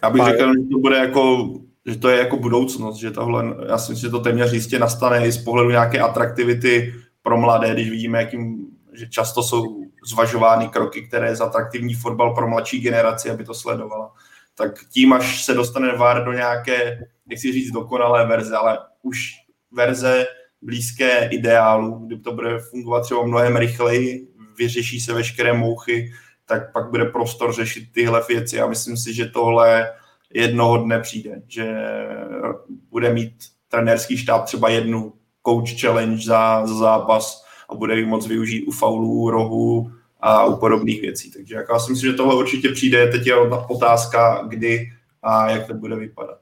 já 0.02 0.10
bych 0.10 0.24
řekl, 0.24 0.52
že 0.52 0.68
to 0.72 0.78
bude 0.78 0.96
jako, 0.96 1.54
že 1.86 1.98
to 1.98 2.08
je 2.08 2.18
jako 2.18 2.36
budoucnost, 2.36 2.96
že 2.96 3.10
tohle, 3.10 3.44
já 3.68 3.78
si 3.78 3.92
myslím, 3.92 4.08
že 4.08 4.10
to 4.10 4.20
téměř 4.20 4.52
jistě 4.52 4.78
nastane 4.78 5.26
i 5.26 5.32
z 5.32 5.44
pohledu 5.44 5.70
nějaké 5.70 6.00
atraktivity 6.00 6.94
pro 7.22 7.36
mladé, 7.36 7.74
když 7.74 7.90
vidíme, 7.90 8.18
jakým, 8.18 8.66
že 8.92 9.08
často 9.08 9.42
jsou 9.42 9.83
zvažovány 10.04 10.68
kroky, 10.68 11.02
které 11.02 11.28
je 11.28 11.36
atraktivní 11.36 11.94
fotbal 11.94 12.34
pro 12.34 12.48
mladší 12.48 12.80
generaci, 12.80 13.30
aby 13.30 13.44
to 13.44 13.54
sledovala. 13.54 14.12
Tak 14.54 14.84
tím, 14.92 15.12
až 15.12 15.44
se 15.44 15.54
dostane 15.54 15.96
VAR 15.96 16.24
do 16.24 16.32
nějaké, 16.32 16.98
jak 17.30 17.38
si 17.40 17.52
říct, 17.52 17.70
dokonalé 17.70 18.26
verze, 18.26 18.56
ale 18.56 18.78
už 19.02 19.30
verze 19.72 20.26
blízké 20.62 21.28
ideálu, 21.32 22.06
kdy 22.06 22.18
to 22.18 22.32
bude 22.32 22.58
fungovat 22.58 23.00
třeba 23.00 23.26
mnohem 23.26 23.56
rychleji, 23.56 24.28
vyřeší 24.58 25.00
se 25.00 25.12
veškeré 25.12 25.52
mouchy, 25.52 26.12
tak 26.46 26.72
pak 26.72 26.90
bude 26.90 27.04
prostor 27.04 27.52
řešit 27.52 27.92
tyhle 27.92 28.22
věci 28.28 28.60
a 28.60 28.66
myslím 28.66 28.96
si, 28.96 29.14
že 29.14 29.26
tohle 29.26 29.92
jednoho 30.34 30.76
dne 30.76 31.00
přijde, 31.00 31.42
že 31.48 31.76
bude 32.68 33.12
mít 33.12 33.34
trenérský 33.68 34.16
štáb 34.16 34.44
třeba 34.44 34.68
jednu 34.68 35.12
coach 35.46 35.80
challenge 35.80 36.26
za, 36.26 36.66
za 36.66 36.74
zápas 36.74 37.43
a 37.74 37.76
bude 37.76 37.96
ji 37.96 38.06
moc 38.06 38.26
využít 38.26 38.66
u 38.66 38.72
faulů, 38.72 39.30
rohu 39.30 39.90
a 40.20 40.44
u 40.44 40.56
podobných 40.56 41.00
věcí. 41.00 41.30
Takže 41.30 41.54
jako 41.54 41.72
já 41.72 41.78
si 41.78 41.92
myslím, 41.92 42.10
že 42.10 42.16
tohle 42.16 42.36
určitě 42.36 42.68
přijde. 42.68 43.06
Teď 43.06 43.26
je 43.26 43.36
otázka, 43.68 44.44
kdy 44.48 44.92
a 45.22 45.50
jak 45.50 45.66
to 45.66 45.74
bude 45.74 45.96
vypadat. 45.96 46.38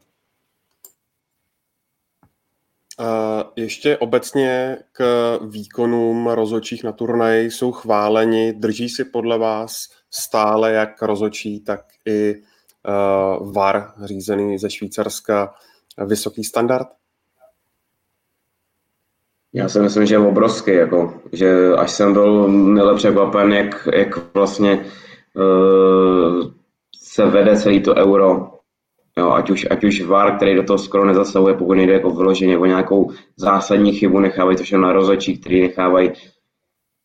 ještě 3.57 3.97
obecně 3.97 4.77
k 4.93 5.39
výkonům 5.43 6.27
rozhodčích 6.27 6.85
na 6.85 6.93
turnaji 6.93 7.51
jsou 7.51 7.73
chváleni. 7.73 8.53
Drží 8.53 8.89
si 8.89 9.05
podle 9.05 9.39
vás 9.39 9.89
stále 10.11 10.73
jak 10.73 11.03
rozhodčí, 11.03 11.61
tak 11.61 11.81
i 12.07 12.35
uh, 12.35 13.53
VAR 13.53 13.93
řízený 14.05 14.59
ze 14.59 14.71
Švýcarska 14.71 15.55
vysoký 16.07 16.45
standard? 16.45 16.89
Já 19.55 19.69
si 19.69 19.81
myslím, 19.81 20.07
že 20.07 20.15
je 20.15 20.19
obrovský, 20.19 20.71
jako, 20.71 21.15
že 21.33 21.73
až 21.77 21.91
jsem 21.91 22.13
byl 22.13 22.49
mile 22.49 22.95
překvapen, 22.95 23.53
jak, 23.53 23.89
jak 23.95 24.35
vlastně 24.35 24.85
uh, 25.35 26.51
se 26.97 27.27
vede 27.27 27.57
celý 27.57 27.83
to 27.83 27.95
euro 27.95 28.53
Jo, 29.19 29.31
ať, 29.31 29.51
už, 29.51 29.67
ať 29.71 29.85
už 29.85 30.03
VAR, 30.03 30.37
který 30.37 30.55
do 30.55 30.63
toho 30.63 30.79
skoro 30.79 31.05
nezasahuje, 31.05 31.55
pokud 31.55 31.75
nejde 31.75 31.93
jako 31.93 32.11
vyloženě 32.11 32.59
o 32.59 32.67
nějakou 32.67 33.11
zásadní 33.37 33.93
chybu, 33.93 34.21
nechávají 34.21 34.57
to 34.57 34.63
všechno 34.63 34.87
na 34.87 34.93
rozhodčí, 34.93 35.39
který 35.39 35.61
nechávají 35.61 36.13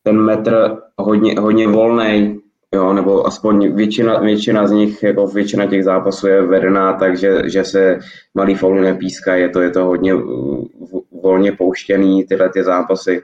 ten 0.03 0.21
metr 0.21 0.77
hodně, 0.97 1.39
hodně 1.39 1.67
volný, 1.67 2.39
jo, 2.75 2.93
nebo 2.93 3.27
aspoň 3.27 3.75
většina, 3.75 4.19
většina 4.19 4.67
z 4.67 4.71
nich, 4.71 5.03
jako 5.03 5.27
většina 5.27 5.65
těch 5.65 5.83
zápasů 5.83 6.27
je 6.27 6.41
vedená, 6.41 6.93
takže 6.93 7.41
že 7.45 7.63
se 7.63 7.99
malý 8.33 8.55
fauly 8.55 8.81
nepíská, 8.81 9.35
je 9.35 9.49
to, 9.49 9.61
je 9.61 9.69
to 9.69 9.85
hodně 9.85 10.15
uh, 10.15 10.65
volně 11.23 11.51
pouštěný 11.51 12.23
tyhle 12.23 12.49
ty 12.49 12.63
zápasy. 12.63 13.21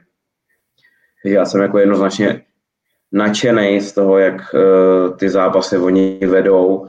Já 1.26 1.46
jsem 1.46 1.62
jako 1.62 1.80
jednoznačně 1.80 2.42
nadšený 3.12 3.82
z 3.82 3.94
toho, 3.94 4.18
jak 4.18 4.54
uh, 4.54 5.18
ty 5.18 5.30
zápasy 5.30 5.78
oni 5.78 6.20
vedou 6.28 6.88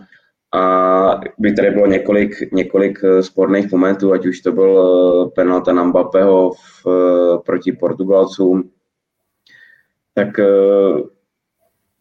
a 0.54 1.20
by 1.38 1.52
tady 1.52 1.70
bylo 1.70 1.86
několik, 1.86 2.52
několik 2.52 2.98
eh, 3.04 3.22
sporných 3.22 3.72
momentů, 3.72 4.12
ať 4.12 4.26
už 4.26 4.40
to 4.40 4.52
byl 4.52 4.70
eh, 4.78 5.30
penalta 5.34 5.72
na 5.72 5.84
Mbappého 5.84 6.50
v, 6.52 6.86
eh, 6.86 7.38
proti 7.46 7.72
Portugalcům, 7.72 8.70
tak 10.14 10.28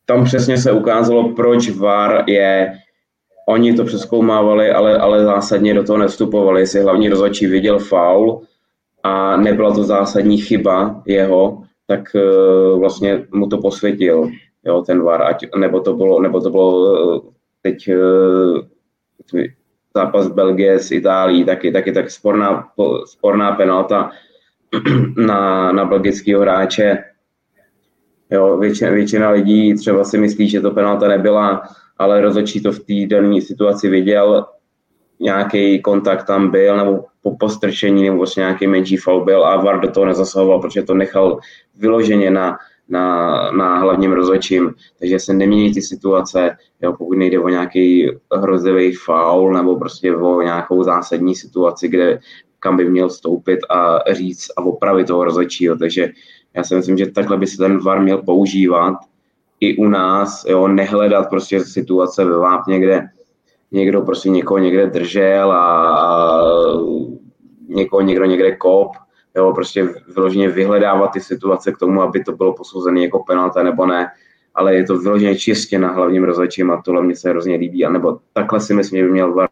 tam 0.06 0.24
přesně 0.26 0.58
se 0.58 0.72
ukázalo, 0.72 1.30
proč 1.30 1.70
VAR 1.70 2.24
je, 2.28 2.74
oni 3.48 3.74
to 3.74 3.84
přeskoumávali, 3.84 4.72
ale, 4.72 4.98
ale 4.98 5.24
zásadně 5.24 5.74
do 5.74 5.84
toho 5.84 5.98
nevstupovali, 5.98 6.62
jestli 6.62 6.82
hlavní 6.82 7.10
rozhodčí 7.10 7.48
viděl 7.48 7.80
faul 7.80 8.42
a 9.04 9.38
nebyla 9.38 9.74
to 9.74 9.84
zásadní 9.84 10.38
chyba 10.38 11.02
jeho, 11.06 11.64
tak 11.88 12.16
vlastně 12.80 13.26
mu 13.32 13.48
to 13.48 13.58
posvětil, 13.58 14.30
jo, 14.64 14.82
ten 14.82 15.04
VAR, 15.04 15.22
ať, 15.22 15.46
nebo 15.56 15.80
to 15.80 15.94
bylo, 15.94 16.22
nebo 16.22 16.42
to 16.42 16.50
bylo 16.50 17.22
teď 17.62 17.90
uh, 17.90 18.62
zápas 19.96 20.28
Belgie 20.28 20.80
s 20.80 20.92
Itálií, 20.92 21.46
taky, 21.46 21.72
taky 21.72 21.92
tak 21.92 22.12
sporná, 22.12 22.68
sporná 23.06 23.52
penalta 23.52 24.12
na, 25.18 25.72
na 25.72 25.86
belgického 25.86 26.42
hráče. 26.42 27.04
Jo, 28.34 28.58
většina, 28.58 28.92
většina 28.92 29.30
lidí 29.30 29.76
třeba 29.76 30.04
si 30.04 30.18
myslí, 30.18 30.50
že 30.50 30.62
to 30.62 30.72
penalta 30.72 31.08
nebyla, 31.08 31.62
ale 31.98 32.22
rozhodčí 32.22 32.62
to 32.62 32.72
v 32.72 32.80
té 32.80 32.94
dané 33.08 33.42
situaci 33.42 33.90
viděl, 33.90 34.46
nějaký 35.20 35.82
kontakt 35.82 36.24
tam 36.24 36.52
byl, 36.52 36.78
nebo 36.78 37.06
po 37.22 37.38
postrčení, 37.38 38.04
nebo 38.04 38.18
vlastně 38.18 38.42
nějaký 38.42 38.68
menší 38.68 38.98
foul 38.98 39.26
byl 39.26 39.46
a 39.46 39.62
VAR 39.62 39.80
do 39.80 39.92
toho 39.92 40.06
nezasahoval, 40.06 40.60
protože 40.60 40.84
to 40.84 40.94
nechal 40.94 41.40
vyloženě 41.76 42.32
na, 42.32 42.58
na, 42.90 43.52
na 43.52 43.80
hlavním 43.80 44.12
rozhodčím, 44.12 44.74
takže 45.00 45.20
se 45.20 45.34
nemění 45.34 45.74
ty 45.74 45.82
situace, 45.82 46.58
jo, 46.82 46.94
pokud 46.98 47.18
nejde 47.18 47.40
o 47.40 47.50
nějaký 47.50 48.12
hrozivý 48.36 48.94
faul 48.94 49.54
nebo 49.54 49.76
prostě 49.76 50.16
o 50.16 50.42
nějakou 50.42 50.84
zásadní 50.84 51.36
situaci, 51.36 51.88
kde 51.88 52.20
kam 52.60 52.78
by 52.78 52.90
měl 52.90 53.10
vstoupit 53.10 53.60
a 53.70 54.00
říct 54.14 54.48
a 54.58 54.62
opravit 54.62 55.08
toho 55.08 55.24
rozhodčího, 55.24 55.78
takže 55.78 56.10
já 56.56 56.64
si 56.64 56.76
myslím, 56.76 56.98
že 56.98 57.12
takhle 57.12 57.38
by 57.38 57.48
se 57.48 57.58
ten 57.58 57.80
VAR 57.80 58.02
měl 58.02 58.18
používat 58.18 58.96
i 59.60 59.78
u 59.78 59.88
nás, 59.88 60.46
jo, 60.46 60.68
nehledat 60.68 61.30
prostě 61.30 61.60
situace 61.60 62.26
ve 62.26 62.38
vápně, 62.38 62.80
kde 62.80 63.10
někdo 63.72 64.02
prostě 64.02 64.30
někoho 64.30 64.58
někde 64.58 64.88
držel 64.88 65.52
a, 65.52 65.98
a 65.98 66.44
někoho 67.68 68.02
někdo 68.02 68.26
někde 68.26 68.56
kop, 68.56 68.92
jo, 69.36 69.54
prostě 69.54 69.90
vyloženě 70.16 70.50
vyhledávat 70.50 71.12
ty 71.12 71.20
situace 71.20 71.72
k 71.72 71.78
tomu, 71.78 72.02
aby 72.02 72.24
to 72.24 72.32
bylo 72.32 72.54
posouzené 72.54 73.02
jako 73.02 73.24
penalta 73.24 73.64
nebo 73.64 73.86
ne, 73.86 74.12
ale 74.56 74.76
je 74.76 74.84
to 74.84 74.98
vyloženě 74.98 75.36
čistě 75.36 75.80
na 75.80 75.92
hlavním 75.92 76.24
rozhodčím 76.24 76.72
a 76.72 76.82
tohle 76.82 77.04
mě 77.04 77.16
se 77.16 77.30
hrozně 77.30 77.56
líbí, 77.56 77.86
anebo 77.86 78.20
takhle 78.34 78.60
si 78.60 78.74
myslím, 78.74 79.00
že 79.00 79.06
by 79.06 79.12
měl 79.12 79.48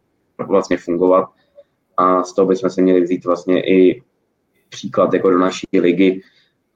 vlastně 0.48 0.78
fungovat. 0.78 1.30
A 1.98 2.24
z 2.24 2.34
toho 2.34 2.46
bychom 2.46 2.70
se 2.70 2.82
měli 2.82 3.02
vzít 3.02 3.26
vlastně 3.26 3.62
i 3.62 4.04
příklad 4.70 5.14
jako 5.14 5.30
do 5.30 5.38
naší 5.38 5.68
ligy 5.80 6.22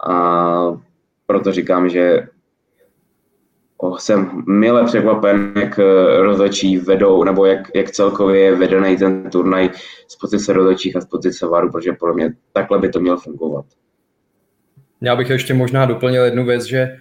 a 0.07 0.77
proto 1.25 1.51
říkám, 1.51 1.89
že 1.89 2.27
jsem 3.97 4.43
mile 4.47 4.85
překvapen, 4.85 5.53
jak 5.55 5.79
eh, 5.79 6.17
rozhodčí 6.17 6.77
vedou, 6.77 7.23
nebo 7.23 7.45
jak, 7.45 7.67
jak 7.75 7.91
celkově 7.91 8.41
je 8.41 8.55
vedený 8.55 8.97
ten 8.97 9.29
turnaj 9.29 9.69
z 10.07 10.15
pozice 10.15 10.53
rozhodčích 10.53 10.95
a 10.95 11.01
z 11.01 11.05
pozice 11.05 11.47
varu, 11.47 11.71
protože 11.71 11.93
podle 11.93 12.15
mě 12.15 12.33
takhle 12.53 12.79
by 12.79 12.89
to 12.89 12.99
mělo 12.99 13.17
fungovat. 13.17 13.65
Já 15.01 15.15
bych 15.15 15.29
ještě 15.29 15.53
možná 15.53 15.85
doplnil 15.85 16.23
jednu 16.23 16.45
věc, 16.45 16.63
že 16.63 16.97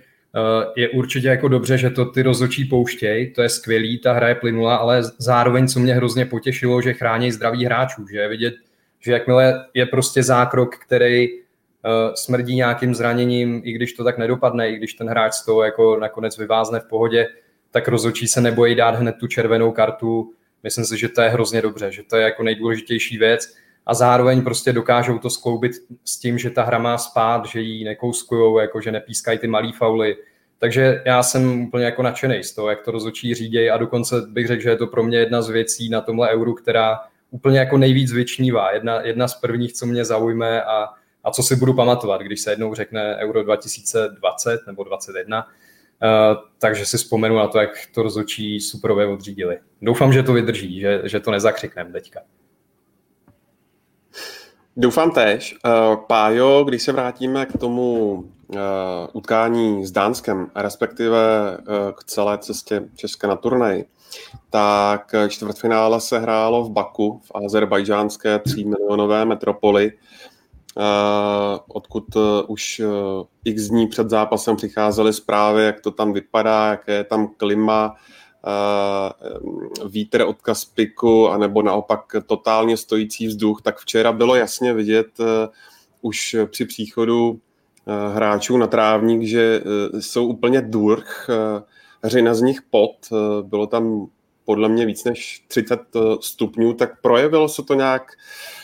je 0.76 0.88
určitě 0.88 1.28
jako 1.28 1.48
dobře, 1.48 1.78
že 1.78 1.90
to 1.90 2.04
ty 2.04 2.22
rozočí 2.22 2.64
pouštěj, 2.64 3.30
to 3.30 3.42
je 3.42 3.48
skvělý, 3.48 3.98
ta 3.98 4.12
hra 4.12 4.28
je 4.28 4.34
plynula, 4.34 4.76
ale 4.76 5.02
zároveň, 5.18 5.68
co 5.68 5.80
mě 5.80 5.94
hrozně 5.94 6.26
potěšilo, 6.26 6.82
že 6.82 6.92
chrání 6.92 7.32
zdraví 7.32 7.64
hráčů, 7.64 8.06
že 8.06 8.18
je 8.18 8.28
vidět, 8.28 8.54
že 9.00 9.12
jakmile 9.12 9.64
je 9.74 9.86
prostě 9.86 10.22
zákrok, 10.22 10.76
který 10.76 11.28
smrdí 12.14 12.56
nějakým 12.56 12.94
zraněním, 12.94 13.62
i 13.64 13.72
když 13.72 13.92
to 13.92 14.04
tak 14.04 14.18
nedopadne, 14.18 14.70
i 14.70 14.76
když 14.76 14.94
ten 14.94 15.08
hráč 15.08 15.32
z 15.32 15.44
toho 15.44 15.62
jako 15.62 15.96
nakonec 15.96 16.38
vyvázne 16.38 16.80
v 16.80 16.88
pohodě, 16.88 17.26
tak 17.70 17.88
rozočí 17.88 18.28
se 18.28 18.40
nebojí 18.40 18.74
dát 18.74 18.94
hned 18.94 19.16
tu 19.20 19.26
červenou 19.26 19.72
kartu. 19.72 20.32
Myslím 20.62 20.84
si, 20.84 20.98
že 20.98 21.08
to 21.08 21.22
je 21.22 21.28
hrozně 21.28 21.62
dobře, 21.62 21.92
že 21.92 22.02
to 22.02 22.16
je 22.16 22.22
jako 22.22 22.42
nejdůležitější 22.42 23.18
věc 23.18 23.54
a 23.86 23.94
zároveň 23.94 24.42
prostě 24.42 24.72
dokážou 24.72 25.18
to 25.18 25.30
skloubit 25.30 25.72
s 26.04 26.18
tím, 26.18 26.38
že 26.38 26.50
ta 26.50 26.62
hra 26.62 26.78
má 26.78 26.98
spát, 26.98 27.46
že 27.46 27.60
ji 27.60 27.84
nekouskujou, 27.84 28.58
jako 28.58 28.80
že 28.80 28.92
nepískají 28.92 29.38
ty 29.38 29.46
malý 29.46 29.72
fauly. 29.72 30.16
Takže 30.58 31.02
já 31.06 31.22
jsem 31.22 31.62
úplně 31.62 31.84
jako 31.84 32.02
nadšený 32.02 32.42
z 32.42 32.54
toho, 32.54 32.70
jak 32.70 32.82
to 32.82 32.90
rozočí 32.90 33.34
řídějí 33.34 33.70
a 33.70 33.76
dokonce 33.76 34.14
bych 34.28 34.46
řekl, 34.46 34.62
že 34.62 34.70
je 34.70 34.76
to 34.76 34.86
pro 34.86 35.02
mě 35.02 35.18
jedna 35.18 35.42
z 35.42 35.50
věcí 35.50 35.88
na 35.88 36.00
tomhle 36.00 36.30
euru, 36.30 36.54
která 36.54 37.00
úplně 37.30 37.58
jako 37.58 37.78
nejvíc 37.78 38.12
vyčnívá. 38.12 38.72
Jedna, 38.72 39.00
jedna 39.00 39.28
z 39.28 39.34
prvních, 39.34 39.72
co 39.72 39.86
mě 39.86 40.04
zaujme 40.04 40.62
a, 40.62 40.88
a 41.24 41.30
co 41.30 41.42
si 41.42 41.56
budu 41.56 41.74
pamatovat, 41.74 42.20
když 42.20 42.40
se 42.40 42.52
jednou 42.52 42.74
řekne 42.74 43.16
Euro 43.16 43.42
2020 43.42 44.60
nebo 44.66 44.84
2021, 44.84 45.46
Uh, 46.02 46.36
takže 46.58 46.86
si 46.86 46.96
vzpomenu 46.96 47.36
na 47.36 47.48
to, 47.48 47.58
jak 47.58 47.70
to 47.94 48.02
rozhodčí 48.02 48.60
superové 48.60 49.06
odřídili. 49.06 49.58
Doufám, 49.82 50.12
že 50.12 50.22
to 50.22 50.32
vydrží, 50.32 50.80
že, 50.80 51.02
že 51.04 51.20
to 51.20 51.30
nezakřikneme 51.30 51.92
teďka. 51.92 52.20
Doufám 54.76 55.10
tež. 55.10 55.56
Uh, 55.64 55.96
Pájo, 56.08 56.64
když 56.64 56.82
se 56.82 56.92
vrátíme 56.92 57.46
k 57.46 57.58
tomu 57.58 58.12
uh, 58.12 58.56
utkání 59.12 59.86
s 59.86 59.90
Dánskem, 59.92 60.50
respektive 60.54 61.18
k 61.96 62.04
celé 62.04 62.38
cestě 62.38 62.82
Česka 62.96 63.28
na 63.28 63.36
turnaj, 63.36 63.84
tak 64.50 65.14
čtvrtfinále 65.28 66.00
se 66.00 66.18
hrálo 66.18 66.64
v 66.64 66.70
Baku, 66.70 67.20
v 67.24 67.30
azerbajdžánské 67.34 68.38
3 68.38 68.64
milionové 68.64 69.24
metropoli. 69.24 69.92
Eh, 70.78 71.58
odkud 71.68 72.04
eh, 72.16 72.42
už 72.46 72.80
eh, 72.80 72.86
x 73.44 73.62
dní 73.62 73.86
před 73.86 74.10
zápasem 74.10 74.56
přicházely 74.56 75.12
zprávy, 75.12 75.64
jak 75.64 75.80
to 75.80 75.90
tam 75.90 76.12
vypadá, 76.12 76.70
jaké 76.70 76.92
je 76.92 77.04
tam 77.04 77.28
klima, 77.36 77.94
vítr 79.88 80.22
od 80.22 80.42
Kaspiku, 80.42 81.28
anebo 81.28 81.62
naopak 81.62 82.00
totálně 82.26 82.76
stojící 82.76 83.26
vzduch, 83.26 83.62
tak 83.62 83.78
včera 83.78 84.12
bylo 84.12 84.34
jasně 84.34 84.72
vidět 84.74 85.06
už 86.00 86.36
při 86.50 86.64
příchodu 86.64 87.40
hráčů 88.14 88.56
na 88.56 88.66
trávník, 88.66 89.22
že 89.22 89.62
jsou 90.00 90.26
úplně 90.26 90.62
durch, 90.62 91.30
hřina 92.02 92.34
z 92.34 92.42
nich 92.42 92.62
pot, 92.62 92.96
bylo 93.42 93.66
tam 93.66 94.06
podle 94.44 94.68
mě 94.68 94.86
víc 94.86 95.04
než 95.04 95.44
30 95.48 95.80
stupňů, 96.20 96.72
tak 96.72 97.00
projevilo 97.00 97.48
se 97.48 97.62
to 97.62 97.74
nějak 97.74 98.02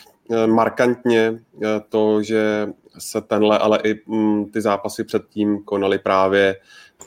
markantně 0.45 1.33
eh, 1.63 1.67
to, 1.89 2.23
že 2.23 2.67
se 2.97 3.21
tenhle, 3.21 3.57
ale 3.57 3.79
i 3.83 4.01
mm, 4.05 4.51
ty 4.51 4.61
zápasy 4.61 5.03
předtím 5.03 5.63
konaly 5.63 5.99
právě 5.99 6.55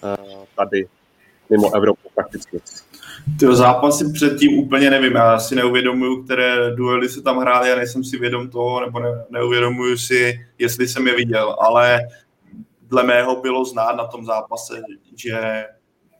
eh, 0.05 0.17
tady, 0.57 0.87
mimo 1.51 1.75
Evropu 1.75 2.09
prakticky. 2.15 2.61
Ty 3.39 3.47
zápasy 3.57 4.13
předtím 4.13 4.59
úplně 4.59 4.91
nevím, 4.91 5.13
já 5.13 5.39
si 5.39 5.55
neuvědomuju, 5.55 6.25
které 6.25 6.75
duely 6.75 7.09
se 7.09 7.23
tam 7.23 7.39
hrály, 7.39 7.69
já 7.69 7.77
nejsem 7.77 8.05
si 8.05 8.19
vědom 8.19 8.51
toho, 8.51 8.81
nebo 8.81 9.01
ne, 9.01 9.25
neuvědomuju 9.31 9.99
si, 9.99 10.41
jestli 10.59 10.89
jsem 10.89 11.07
je 11.07 11.17
viděl, 11.17 11.57
ale 11.61 12.01
dle 12.83 13.03
mého 13.03 13.41
bylo 13.41 13.65
znát 13.65 13.97
na 13.97 14.07
tom 14.07 14.25
zápase, 14.25 14.83
že 15.17 15.65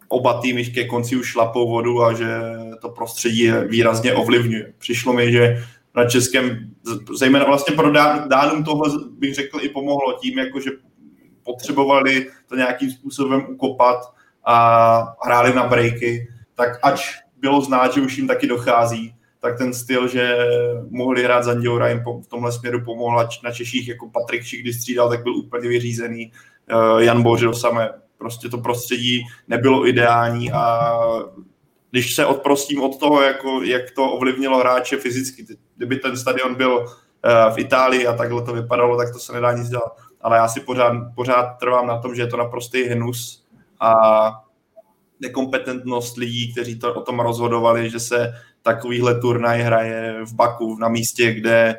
oba 0.09 0.41
týmy 0.41 0.65
ke 0.65 0.85
konci 0.85 1.17
už 1.17 1.27
šlapou 1.27 1.71
vodu 1.71 2.03
a 2.03 2.13
že 2.13 2.27
to 2.81 2.89
prostředí 2.89 3.51
výrazně 3.69 4.15
ovlivňuje. 4.15 4.73
Přišlo 4.79 5.13
mi, 5.13 5.33
že 5.33 5.65
na 5.97 6.05
českém, 6.05 6.71
zejména 7.19 7.45
vlastně 7.45 7.77
pro 7.77 7.93
Dánům 8.29 8.65
tohle 8.65 8.91
bych 9.11 9.35
řekl 9.35 9.59
i 9.61 9.69
pomohlo 9.69 10.19
tím, 10.23 10.39
jako 10.39 10.61
že 10.61 10.71
potřebovali 11.43 12.31
to 12.49 12.57
nějakým 12.57 12.91
způsobem 12.91 13.47
ukopat 13.49 14.15
a 14.45 15.17
hráli 15.25 15.55
na 15.55 15.67
breaky, 15.67 16.29
tak 16.55 16.79
ač 16.83 17.11
bylo 17.37 17.61
znát, 17.61 17.95
že 17.95 18.01
už 18.01 18.19
jim 18.19 18.27
taky 18.27 18.47
dochází, 18.47 19.15
tak 19.41 19.59
ten 19.59 19.75
styl, 19.75 20.09
že 20.09 20.37
mohli 20.91 21.25
hrát 21.25 21.45
za 21.45 21.51
Andiora 21.51 21.89
jim 21.89 22.03
v 22.25 22.27
tomhle 22.27 22.53
směru 22.53 22.85
pomohla 22.85 23.29
na 23.45 23.53
Češích, 23.53 23.89
jako 23.89 24.11
Patrik 24.11 24.43
Šik, 24.43 24.61
když 24.61 24.77
střídal, 24.77 25.09
tak 25.09 25.23
byl 25.23 25.37
úplně 25.37 25.69
vyřízený. 25.69 26.33
Eh, 26.69 27.05
Jan 27.05 27.23
Bořil 27.23 27.55
samé, 27.55 27.91
prostě 28.19 28.49
to 28.49 28.59
prostředí 28.59 29.23
nebylo 29.49 29.89
ideální 29.89 30.53
a 30.53 30.93
když 31.95 32.15
se 32.15 32.27
odprostím 32.27 32.83
od 32.83 32.99
toho, 32.99 33.23
jako, 33.23 33.63
jak 33.63 33.91
to 33.91 34.11
ovlivnilo 34.11 34.59
hráče 34.59 34.97
fyzicky. 34.97 35.47
Kdyby 35.77 35.97
ten 35.97 36.17
stadion 36.17 36.55
byl 36.55 36.79
uh, 36.79 37.55
v 37.55 37.59
Itálii 37.59 38.07
a 38.07 38.17
takhle 38.17 38.43
to 38.43 38.53
vypadalo, 38.53 38.97
tak 38.97 39.13
to 39.13 39.19
se 39.19 39.33
nedá 39.33 39.53
nic 39.53 39.69
dělat. 39.69 39.97
Ale 40.21 40.37
já 40.37 40.49
si 40.49 40.61
pořád, 40.61 40.93
pořád 41.15 41.47
trvám 41.61 41.87
na 41.87 41.99
tom, 41.99 42.15
že 42.15 42.23
je 42.23 42.27
to 42.27 42.37
naprostý 42.37 42.85
hnus 42.85 43.45
a 43.81 43.95
nekompetentnost 45.21 46.17
lidí, 46.17 46.53
kteří 46.53 46.79
to 46.79 46.95
o 46.95 47.01
tom 47.01 47.21
rozhodovali, 47.21 47.91
že 47.91 48.01
se 48.01 48.33
takovýhle 48.63 49.21
turnaj 49.21 49.63
hraje 49.63 50.25
v 50.25 50.35
Baku, 50.35 50.77
na 50.79 50.89
místě, 50.89 51.33
kde 51.33 51.75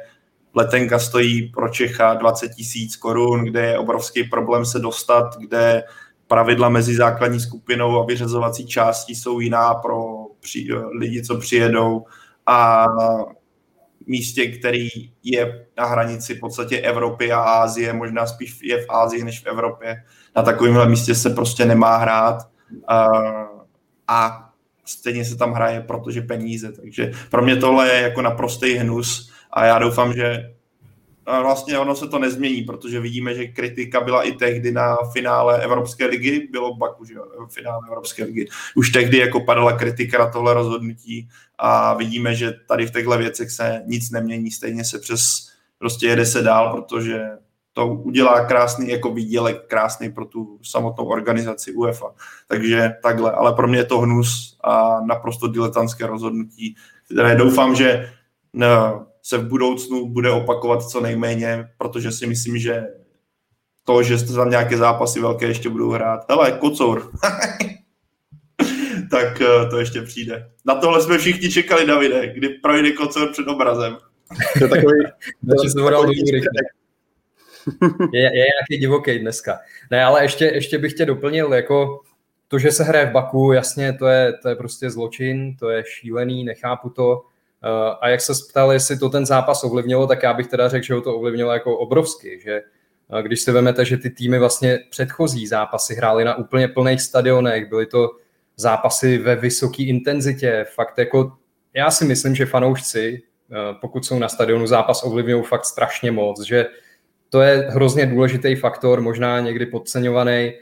letenka 0.54 1.00
stojí 1.00 1.50
pro 1.50 1.70
Čecha 1.70 2.14
20 2.14 2.50
tisíc 2.50 2.96
korun, 2.96 3.44
kde 3.44 3.66
je 3.66 3.80
obrovský 3.80 4.24
problém 4.24 4.66
se 4.66 4.80
dostat, 4.80 5.38
kde 5.38 5.84
pravidla 6.28 6.70
mezi 6.70 6.96
základní 6.96 7.40
skupinou 7.40 8.00
a 8.00 8.06
vyřazovací 8.06 8.68
částí 8.68 9.16
jsou 9.16 9.40
jiná 9.40 9.74
pro 9.74 10.06
při, 10.40 10.68
lidi, 11.00 11.24
co 11.24 11.38
přijedou 11.38 12.06
a 12.46 12.86
místě, 14.08 14.48
který 14.48 14.90
je 15.24 15.66
na 15.78 15.86
hranici 15.86 16.36
v 16.36 16.40
podstatě 16.40 16.80
Evropy 16.80 17.32
a 17.32 17.40
Ázie, 17.40 17.94
možná 17.94 18.28
spíš 18.28 18.60
je 18.64 18.86
v 18.86 18.90
Ázii 18.90 19.24
než 19.24 19.40
v 19.40 19.48
Evropě. 19.48 20.04
Na 20.36 20.42
takovémhle 20.42 20.90
místě 20.90 21.16
se 21.16 21.30
prostě 21.30 21.66
nemá 21.66 21.98
hrát 21.98 22.50
a, 22.88 23.08
a 24.08 24.50
stejně 24.86 25.26
se 25.26 25.38
tam 25.38 25.54
hraje, 25.54 25.82
protože 25.82 26.22
peníze. 26.22 26.72
Takže 26.72 27.12
pro 27.32 27.42
mě 27.42 27.56
tohle 27.56 27.90
je 27.90 28.02
jako 28.02 28.22
naprostý 28.22 28.74
hnus 28.74 29.32
a 29.52 29.66
já 29.66 29.80
doufám, 29.80 30.14
že 30.14 30.56
vlastně 31.26 31.80
ono 31.80 31.96
se 31.96 32.08
to 32.08 32.20
nezmění, 32.20 32.62
protože 32.62 33.00
vidíme, 33.00 33.36
že 33.36 33.48
kritika 33.48 34.02
byla 34.02 34.24
i 34.24 34.32
tehdy 34.32 34.72
na 34.72 34.98
finále 35.14 35.64
Evropské 35.64 36.06
ligy, 36.06 36.48
bylo 36.52 36.74
v 36.74 36.78
Baku, 36.78 37.06
že 37.06 37.16
finále 37.54 37.80
Evropské 37.88 38.24
ligy. 38.24 38.48
Už 38.76 38.90
tehdy 38.90 39.18
jako 39.18 39.40
padala 39.40 39.72
kritika 39.72 40.18
na 40.18 40.30
tohle 40.32 40.54
rozhodnutí 40.54 41.30
a 41.58 41.94
vidíme, 41.94 42.36
že 42.36 42.54
tady 42.68 42.86
v 42.88 42.92
těchto 42.92 43.18
věcech 43.18 43.52
se 43.52 43.84
nic 43.86 44.12
nemění, 44.12 44.52
stejně 44.52 44.86
se 44.86 45.00
přes 45.00 45.50
prostě 45.80 46.08
jede 46.08 46.26
se 46.26 46.42
dál, 46.42 46.74
protože 46.74 47.22
to 47.74 47.88
udělá 47.88 48.46
krásný 48.46 48.90
jako 48.90 49.14
výdělek, 49.14 49.68
krásný 49.68 50.12
pro 50.12 50.26
tu 50.26 50.60
samotnou 50.64 51.06
organizaci 51.06 51.72
UEFA. 51.72 52.06
Takže 52.48 52.94
takhle, 53.04 53.32
ale 53.32 53.54
pro 53.54 53.68
mě 53.68 53.78
je 53.78 53.86
to 53.86 54.00
hnus 54.00 54.58
a 54.64 55.02
naprosto 55.02 55.48
diletantské 55.48 56.08
rozhodnutí, 56.08 56.76
které 57.06 57.36
doufám, 57.36 57.76
že 57.76 58.12
no, 58.54 59.06
se 59.26 59.38
v 59.38 59.48
budoucnu 59.48 60.10
bude 60.10 60.32
opakovat 60.32 60.90
co 60.90 61.02
nejméně, 61.02 61.68
protože 61.78 62.12
si 62.12 62.28
myslím, 62.28 62.58
že 62.58 62.84
to, 63.84 64.04
že 64.04 64.18
jste 64.18 64.34
tam 64.34 64.50
nějaké 64.50 64.78
zápasy 64.78 65.20
velké 65.20 65.46
ještě 65.46 65.70
budou 65.70 65.90
hrát. 65.92 66.26
Hele, 66.30 66.52
kocour. 66.52 67.12
tak 69.12 69.42
eh, 69.42 69.70
to 69.70 69.80
ještě 69.80 70.02
přijde. 70.02 70.50
Na 70.66 70.76
tohle 70.76 71.02
jsme 71.02 71.18
všichni 71.18 71.50
čekali, 71.50 71.86
Davide, 71.86 72.34
kdy 72.34 72.50
projde 72.50 72.92
kocour 72.92 73.32
před 73.32 73.48
obrazem. 73.48 73.98
To 74.58 74.64
je 74.64 74.70
takový... 74.70 74.98
je, 78.14 78.22
je 78.22 78.32
nějaký 78.32 78.78
divoký 78.80 79.20
dneska. 79.20 79.60
Ne, 79.92 80.04
ale 80.04 80.24
ještě, 80.24 80.46
ještě 80.46 80.78
bych 80.78 80.94
tě 80.94 81.06
doplnil, 81.06 81.54
jako 81.54 82.02
to, 82.48 82.60
že 82.60 82.72
se 82.72 82.84
hraje 82.84 83.06
v 83.06 83.12
Baku, 83.12 83.52
jasně, 83.52 83.94
to 83.94 84.08
je, 84.08 84.34
to 84.42 84.50
je 84.50 84.56
prostě 84.56 84.90
zločin, 84.90 85.56
to 85.58 85.70
je 85.70 85.84
šílený, 85.88 86.44
nechápu 86.44 86.90
to, 86.90 87.22
a 88.02 88.10
jak 88.10 88.22
se 88.22 88.34
ptal, 88.50 88.72
jestli 88.72 88.98
to 88.98 89.10
ten 89.10 89.26
zápas 89.26 89.64
ovlivnilo, 89.64 90.08
tak 90.08 90.24
já 90.24 90.34
bych 90.34 90.48
teda 90.48 90.70
řekl, 90.70 90.86
že 90.86 90.94
ho 90.94 91.02
to 91.02 91.16
ovlivnilo 91.16 91.54
jako 91.54 91.78
obrovsky, 91.78 92.40
že 92.44 92.62
eh, 93.20 93.24
když 93.24 93.42
si 93.42 93.52
vezmete, 93.52 93.86
že 93.86 93.98
ty 93.98 94.10
týmy 94.10 94.40
vlastně 94.40 94.80
předchozí 94.90 95.48
zápasy 95.48 95.96
hrály 95.96 96.26
na 96.26 96.36
úplně 96.36 96.68
plných 96.68 97.02
stadionech, 97.02 97.70
byly 97.70 97.86
to 97.86 98.10
zápasy 98.56 99.18
ve 99.18 99.36
vysoké 99.36 99.84
intenzitě, 99.84 100.66
fakt 100.76 100.98
jako 100.98 101.32
já 101.74 101.92
si 101.92 102.06
myslím, 102.06 102.36
že 102.36 102.46
fanoušci, 102.46 103.22
eh, 103.52 103.56
pokud 103.82 104.06
jsou 104.06 104.20
na 104.20 104.30
stadionu, 104.30 104.68
zápas 104.68 105.04
ovlivňují 105.04 105.44
fakt 105.44 105.66
strašně 105.66 106.12
moc, 106.12 106.42
že 106.42 106.66
to 107.30 107.42
je 107.42 107.68
hrozně 107.70 108.06
důležitý 108.06 108.56
faktor, 108.56 109.02
možná 109.02 109.40
někdy 109.40 109.66
podceňovaný, 109.66 110.54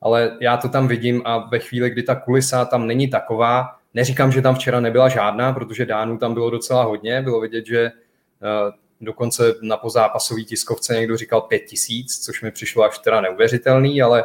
ale 0.00 0.36
já 0.40 0.56
to 0.56 0.68
tam 0.68 0.88
vidím 0.88 1.22
a 1.24 1.38
ve 1.38 1.58
chvíli, 1.58 1.90
kdy 1.90 2.02
ta 2.02 2.14
kulisa 2.14 2.64
tam 2.64 2.86
není 2.86 3.08
taková, 3.08 3.81
Neříkám, 3.94 4.32
že 4.32 4.42
tam 4.42 4.54
včera 4.54 4.80
nebyla 4.80 5.08
žádná, 5.08 5.52
protože 5.52 5.86
Dánů 5.86 6.18
tam 6.18 6.34
bylo 6.34 6.50
docela 6.50 6.82
hodně. 6.82 7.22
Bylo 7.22 7.40
vidět, 7.40 7.66
že 7.66 7.80
eh, 7.80 7.92
dokonce 9.00 9.54
na 9.62 9.76
pozápasové 9.76 10.42
tiskovce 10.42 10.94
někdo 10.94 11.16
říkal 11.16 11.40
pět 11.40 11.60
tisíc, 11.60 12.24
což 12.24 12.42
mi 12.42 12.50
přišlo 12.50 12.84
až 12.84 12.98
teda 12.98 13.20
neuvěřitelný, 13.20 14.02
ale 14.02 14.24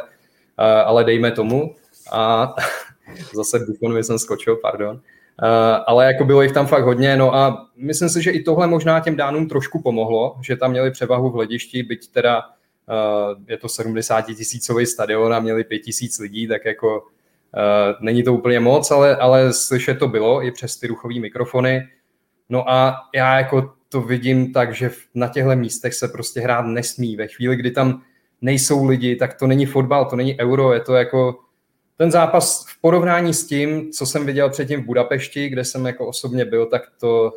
ale 0.84 1.04
dejme 1.04 1.30
tomu. 1.30 1.74
A 2.12 2.54
zase 3.34 3.58
Buffonovi 3.58 4.04
jsem 4.04 4.18
skočil, 4.18 4.56
pardon. 4.56 5.00
ale 5.86 6.06
jako 6.06 6.24
bylo 6.24 6.42
jich 6.42 6.52
tam 6.52 6.66
fakt 6.66 6.84
hodně, 6.84 7.16
no 7.16 7.34
a 7.34 7.66
myslím 7.76 8.08
si, 8.08 8.22
že 8.22 8.30
i 8.30 8.42
tohle 8.42 8.66
možná 8.66 9.00
těm 9.00 9.16
dánům 9.16 9.48
trošku 9.48 9.82
pomohlo, 9.82 10.36
že 10.42 10.56
tam 10.56 10.70
měli 10.70 10.90
převahu 10.90 11.30
v 11.30 11.34
hledišti, 11.34 11.82
byť 11.82 12.10
teda 12.12 12.42
je 13.48 13.58
to 13.58 13.68
70 13.68 14.22
tisícový 14.22 14.86
stadion 14.86 15.34
a 15.34 15.40
měli 15.40 15.64
5 15.64 15.78
tisíc 15.78 16.18
lidí, 16.18 16.48
tak 16.48 16.64
jako 16.64 17.06
není 18.00 18.22
to 18.22 18.34
úplně 18.34 18.60
moc, 18.60 18.90
ale, 18.90 19.16
ale 19.16 19.52
slyšet 19.52 19.98
to 19.98 20.08
bylo 20.08 20.44
i 20.44 20.50
přes 20.50 20.76
ty 20.76 20.86
ruchové 20.86 21.20
mikrofony. 21.20 21.88
No 22.48 22.70
a 22.70 22.96
já 23.14 23.38
jako 23.38 23.72
to 23.88 24.00
vidím 24.00 24.52
tak, 24.52 24.74
že 24.74 24.90
na 25.14 25.28
těchto 25.28 25.56
místech 25.56 25.94
se 25.94 26.08
prostě 26.08 26.40
hrát 26.40 26.62
nesmí. 26.62 27.16
Ve 27.16 27.26
chvíli, 27.26 27.56
kdy 27.56 27.70
tam 27.70 28.02
nejsou 28.40 28.84
lidi, 28.84 29.16
tak 29.16 29.34
to 29.34 29.46
není 29.46 29.66
fotbal, 29.66 30.04
to 30.04 30.16
není 30.16 30.40
euro, 30.40 30.72
je 30.72 30.80
to 30.80 30.94
jako 30.94 31.38
ten 31.96 32.10
zápas 32.10 32.66
v 32.68 32.80
porovnání 32.80 33.34
s 33.34 33.46
tím, 33.46 33.92
co 33.92 34.06
jsem 34.06 34.26
viděl 34.26 34.50
předtím 34.50 34.82
v 34.82 34.86
Budapešti, 34.86 35.48
kde 35.48 35.64
jsem 35.64 35.86
jako 35.86 36.06
osobně 36.06 36.44
byl, 36.44 36.66
tak 36.66 36.82
to, 37.00 37.32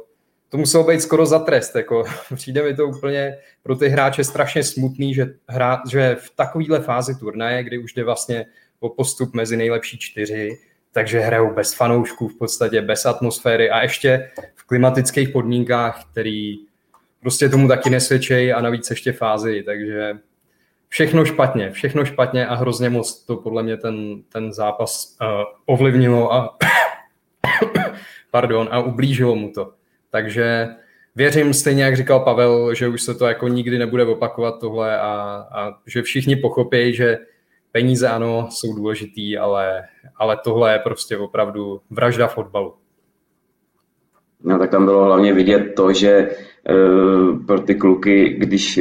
to 0.49 0.57
muselo 0.57 0.83
být 0.83 1.01
skoro 1.01 1.25
za 1.25 1.39
trest. 1.39 1.75
Jako, 1.75 2.03
přijde 2.35 2.63
mi 2.63 2.75
to 2.75 2.87
úplně 2.87 3.37
pro 3.63 3.75
ty 3.75 3.89
hráče 3.89 4.23
strašně 4.23 4.63
smutný, 4.63 5.13
že, 5.13 5.33
hra, 5.47 5.81
že 5.91 6.15
v 6.19 6.35
takovéhle 6.35 6.79
fázi 6.79 7.15
turnaje, 7.15 7.63
kdy 7.63 7.77
už 7.77 7.93
jde 7.93 8.03
vlastně 8.03 8.45
o 8.81 8.89
postup 8.89 9.33
mezi 9.33 9.57
nejlepší 9.57 9.97
čtyři, 9.97 10.57
takže 10.91 11.19
hrajou 11.19 11.53
bez 11.53 11.73
fanoušků, 11.73 12.27
v 12.27 12.37
podstatě 12.37 12.81
bez 12.81 13.05
atmosféry 13.05 13.69
a 13.69 13.81
ještě 13.81 14.31
v 14.55 14.67
klimatických 14.67 15.29
podmínkách, 15.29 16.05
který 16.11 16.57
prostě 17.19 17.49
tomu 17.49 17.67
taky 17.67 17.89
nesvědčejí 17.89 18.53
a 18.53 18.61
navíc 18.61 18.89
ještě 18.89 19.11
fázi, 19.11 19.63
takže 19.63 20.17
všechno 20.89 21.25
špatně, 21.25 21.71
všechno 21.71 22.05
špatně 22.05 22.47
a 22.47 22.55
hrozně 22.55 22.89
moc 22.89 23.25
to 23.25 23.37
podle 23.37 23.63
mě 23.63 23.77
ten, 23.77 24.23
ten 24.29 24.53
zápas 24.53 25.17
uh, 25.21 25.27
ovlivnilo 25.65 26.33
a 26.33 26.57
pardon, 28.31 28.69
a 28.71 28.79
ublížilo 28.79 29.35
mu 29.35 29.51
to. 29.51 29.73
Takže 30.09 30.67
věřím 31.15 31.53
stejně, 31.53 31.83
jak 31.83 31.97
říkal 31.97 32.19
Pavel, 32.19 32.73
že 32.73 32.87
už 32.87 33.01
se 33.01 33.15
to 33.15 33.25
jako 33.25 33.47
nikdy 33.47 33.77
nebude 33.77 34.05
opakovat 34.05 34.59
tohle 34.59 34.99
a, 34.99 35.11
a 35.51 35.73
že 35.87 36.01
všichni 36.01 36.35
pochopí, 36.35 36.93
že 36.93 37.17
peníze 37.71 38.07
ano, 38.07 38.47
jsou 38.49 38.75
důležitý, 38.75 39.37
ale, 39.37 39.83
ale 40.17 40.37
tohle 40.43 40.73
je 40.73 40.79
prostě 40.79 41.17
opravdu 41.17 41.81
vražda 41.89 42.27
fotbalu. 42.27 42.73
No 44.43 44.59
tak 44.59 44.71
tam 44.71 44.85
bylo 44.85 45.05
hlavně 45.05 45.33
vidět 45.33 45.73
to, 45.75 45.93
že 45.93 46.29
uh, 46.69 47.45
pro 47.45 47.59
ty 47.59 47.75
kluky, 47.75 48.29
když 48.29 48.79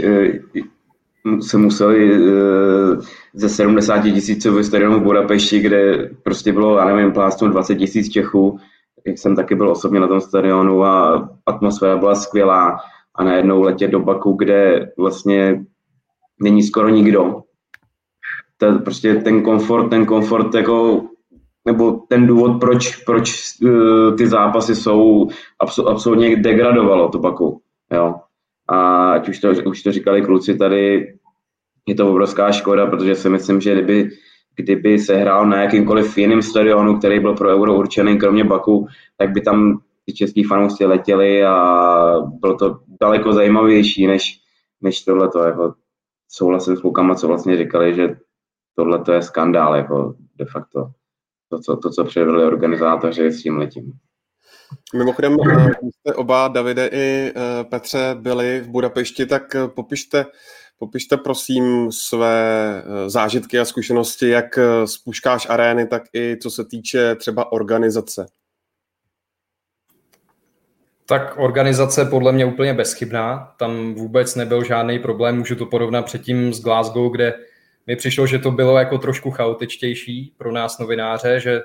uh, 1.24 1.40
se 1.40 1.58
museli 1.58 2.20
uh, 2.20 3.02
ze 3.34 3.48
70 3.48 4.02
tisícového 4.02 4.64
stadionu 4.64 5.00
v 5.00 5.02
Budapešti, 5.02 5.60
kde 5.60 6.10
prostě 6.22 6.52
bylo, 6.52 6.78
já 6.78 6.84
nevím, 6.84 7.12
plásnu 7.12 7.48
20 7.48 7.74
tisíc 7.74 8.12
Čechů, 8.12 8.58
jak 9.06 9.18
jsem 9.18 9.36
taky 9.36 9.54
byl 9.54 9.70
osobně 9.70 10.00
na 10.00 10.08
tom 10.08 10.20
stadionu 10.20 10.84
a 10.84 11.28
atmosféra 11.46 11.96
byla 11.96 12.14
skvělá 12.14 12.78
a 13.14 13.24
najednou 13.24 13.62
letět 13.62 13.90
do 13.90 14.00
Baku, 14.00 14.32
kde 14.32 14.92
vlastně 14.98 15.64
není 16.42 16.62
skoro 16.62 16.88
nikdo, 16.88 17.42
ta, 18.60 18.78
prostě 18.78 19.14
ten 19.14 19.42
komfort, 19.42 19.88
ten 19.88 20.06
komfort 20.06 20.54
jako 20.54 21.02
nebo 21.64 21.92
ten 22.08 22.26
důvod, 22.26 22.60
proč, 22.60 22.96
proč 22.96 23.32
uh, 23.62 24.16
ty 24.16 24.26
zápasy 24.26 24.74
jsou 24.74 25.28
abso, 25.60 25.88
absolutně 25.88 26.36
degradovalo 26.36 27.08
to 27.08 27.18
Baku. 27.18 27.60
Jo. 27.92 28.14
A 28.68 29.10
ať 29.12 29.28
už 29.28 29.38
to, 29.38 29.50
už 29.66 29.82
to 29.82 29.92
říkali 29.92 30.22
kluci 30.22 30.56
tady, 30.56 31.14
je 31.88 31.94
to 31.94 32.10
obrovská 32.10 32.52
škoda, 32.52 32.86
protože 32.86 33.14
si 33.14 33.28
myslím, 33.28 33.60
že 33.60 33.72
kdyby, 33.72 34.10
kdyby 34.56 34.98
se 34.98 35.16
hrál 35.16 35.46
na 35.46 35.62
jakýmkoliv 35.62 36.18
jiném 36.18 36.42
stadionu, 36.42 36.98
který 36.98 37.20
byl 37.20 37.34
pro 37.34 37.48
euro 37.48 37.74
určený, 37.74 38.18
kromě 38.18 38.44
Baku, 38.44 38.86
tak 39.16 39.30
by 39.30 39.40
tam 39.40 39.80
ty 40.06 40.12
český 40.12 40.44
fanoušci 40.44 40.84
letěli 40.84 41.44
a 41.44 42.14
bylo 42.40 42.54
to 42.54 42.78
daleko 43.00 43.32
zajímavější, 43.32 44.06
než, 44.06 44.40
než 44.82 45.04
tohle. 45.04 45.30
Jako 45.46 45.74
souhlasím 46.28 46.76
s 46.76 46.80
klukama, 46.80 47.14
co 47.14 47.28
vlastně 47.28 47.56
říkali, 47.56 47.94
že 47.94 48.16
tohle 48.80 48.98
to 48.98 49.12
je 49.12 49.22
skandál, 49.22 49.76
jako 49.76 50.14
de 50.36 50.44
facto. 50.44 50.90
To, 51.48 51.58
co, 51.58 51.76
to, 51.76 51.90
co 51.90 52.04
předvedli 52.04 52.44
organizátoři 52.44 53.32
s 53.32 53.42
tím 53.42 53.58
letím. 53.58 53.92
Mimochodem, 54.94 55.36
eh, 55.52 55.70
jste 55.98 56.14
oba, 56.14 56.48
Davide 56.48 56.86
i 56.86 57.32
eh, 57.36 57.64
Petře, 57.64 58.16
byli 58.20 58.60
v 58.60 58.68
Budapešti, 58.68 59.26
tak 59.26 59.54
eh, 59.54 59.68
popište, 59.68 60.26
popište 60.78 61.16
prosím 61.16 61.92
své 61.92 62.82
zážitky 63.06 63.58
a 63.58 63.64
zkušenosti, 63.64 64.28
jak 64.28 64.58
z 64.84 64.98
Puškáš 64.98 65.46
arény, 65.50 65.86
tak 65.86 66.02
i 66.14 66.36
co 66.42 66.50
se 66.50 66.64
týče 66.64 67.14
třeba 67.14 67.52
organizace. 67.52 68.26
Tak 71.06 71.34
organizace 71.38 72.04
podle 72.04 72.32
mě 72.32 72.46
úplně 72.46 72.74
bezchybná, 72.74 73.54
tam 73.58 73.94
vůbec 73.94 74.34
nebyl 74.34 74.64
žádný 74.64 74.98
problém, 74.98 75.38
můžu 75.38 75.56
to 75.56 75.66
porovnat 75.66 76.02
předtím 76.02 76.52
s 76.52 76.60
Glasgow, 76.60 77.12
kde 77.12 77.34
mi 77.86 77.96
přišlo, 77.96 78.26
že 78.26 78.38
to 78.38 78.50
bylo 78.50 78.78
jako 78.78 78.98
trošku 78.98 79.30
chaotičtější 79.30 80.32
pro 80.36 80.52
nás 80.52 80.78
novináře, 80.78 81.40
že 81.40 81.60
uh, 81.62 81.64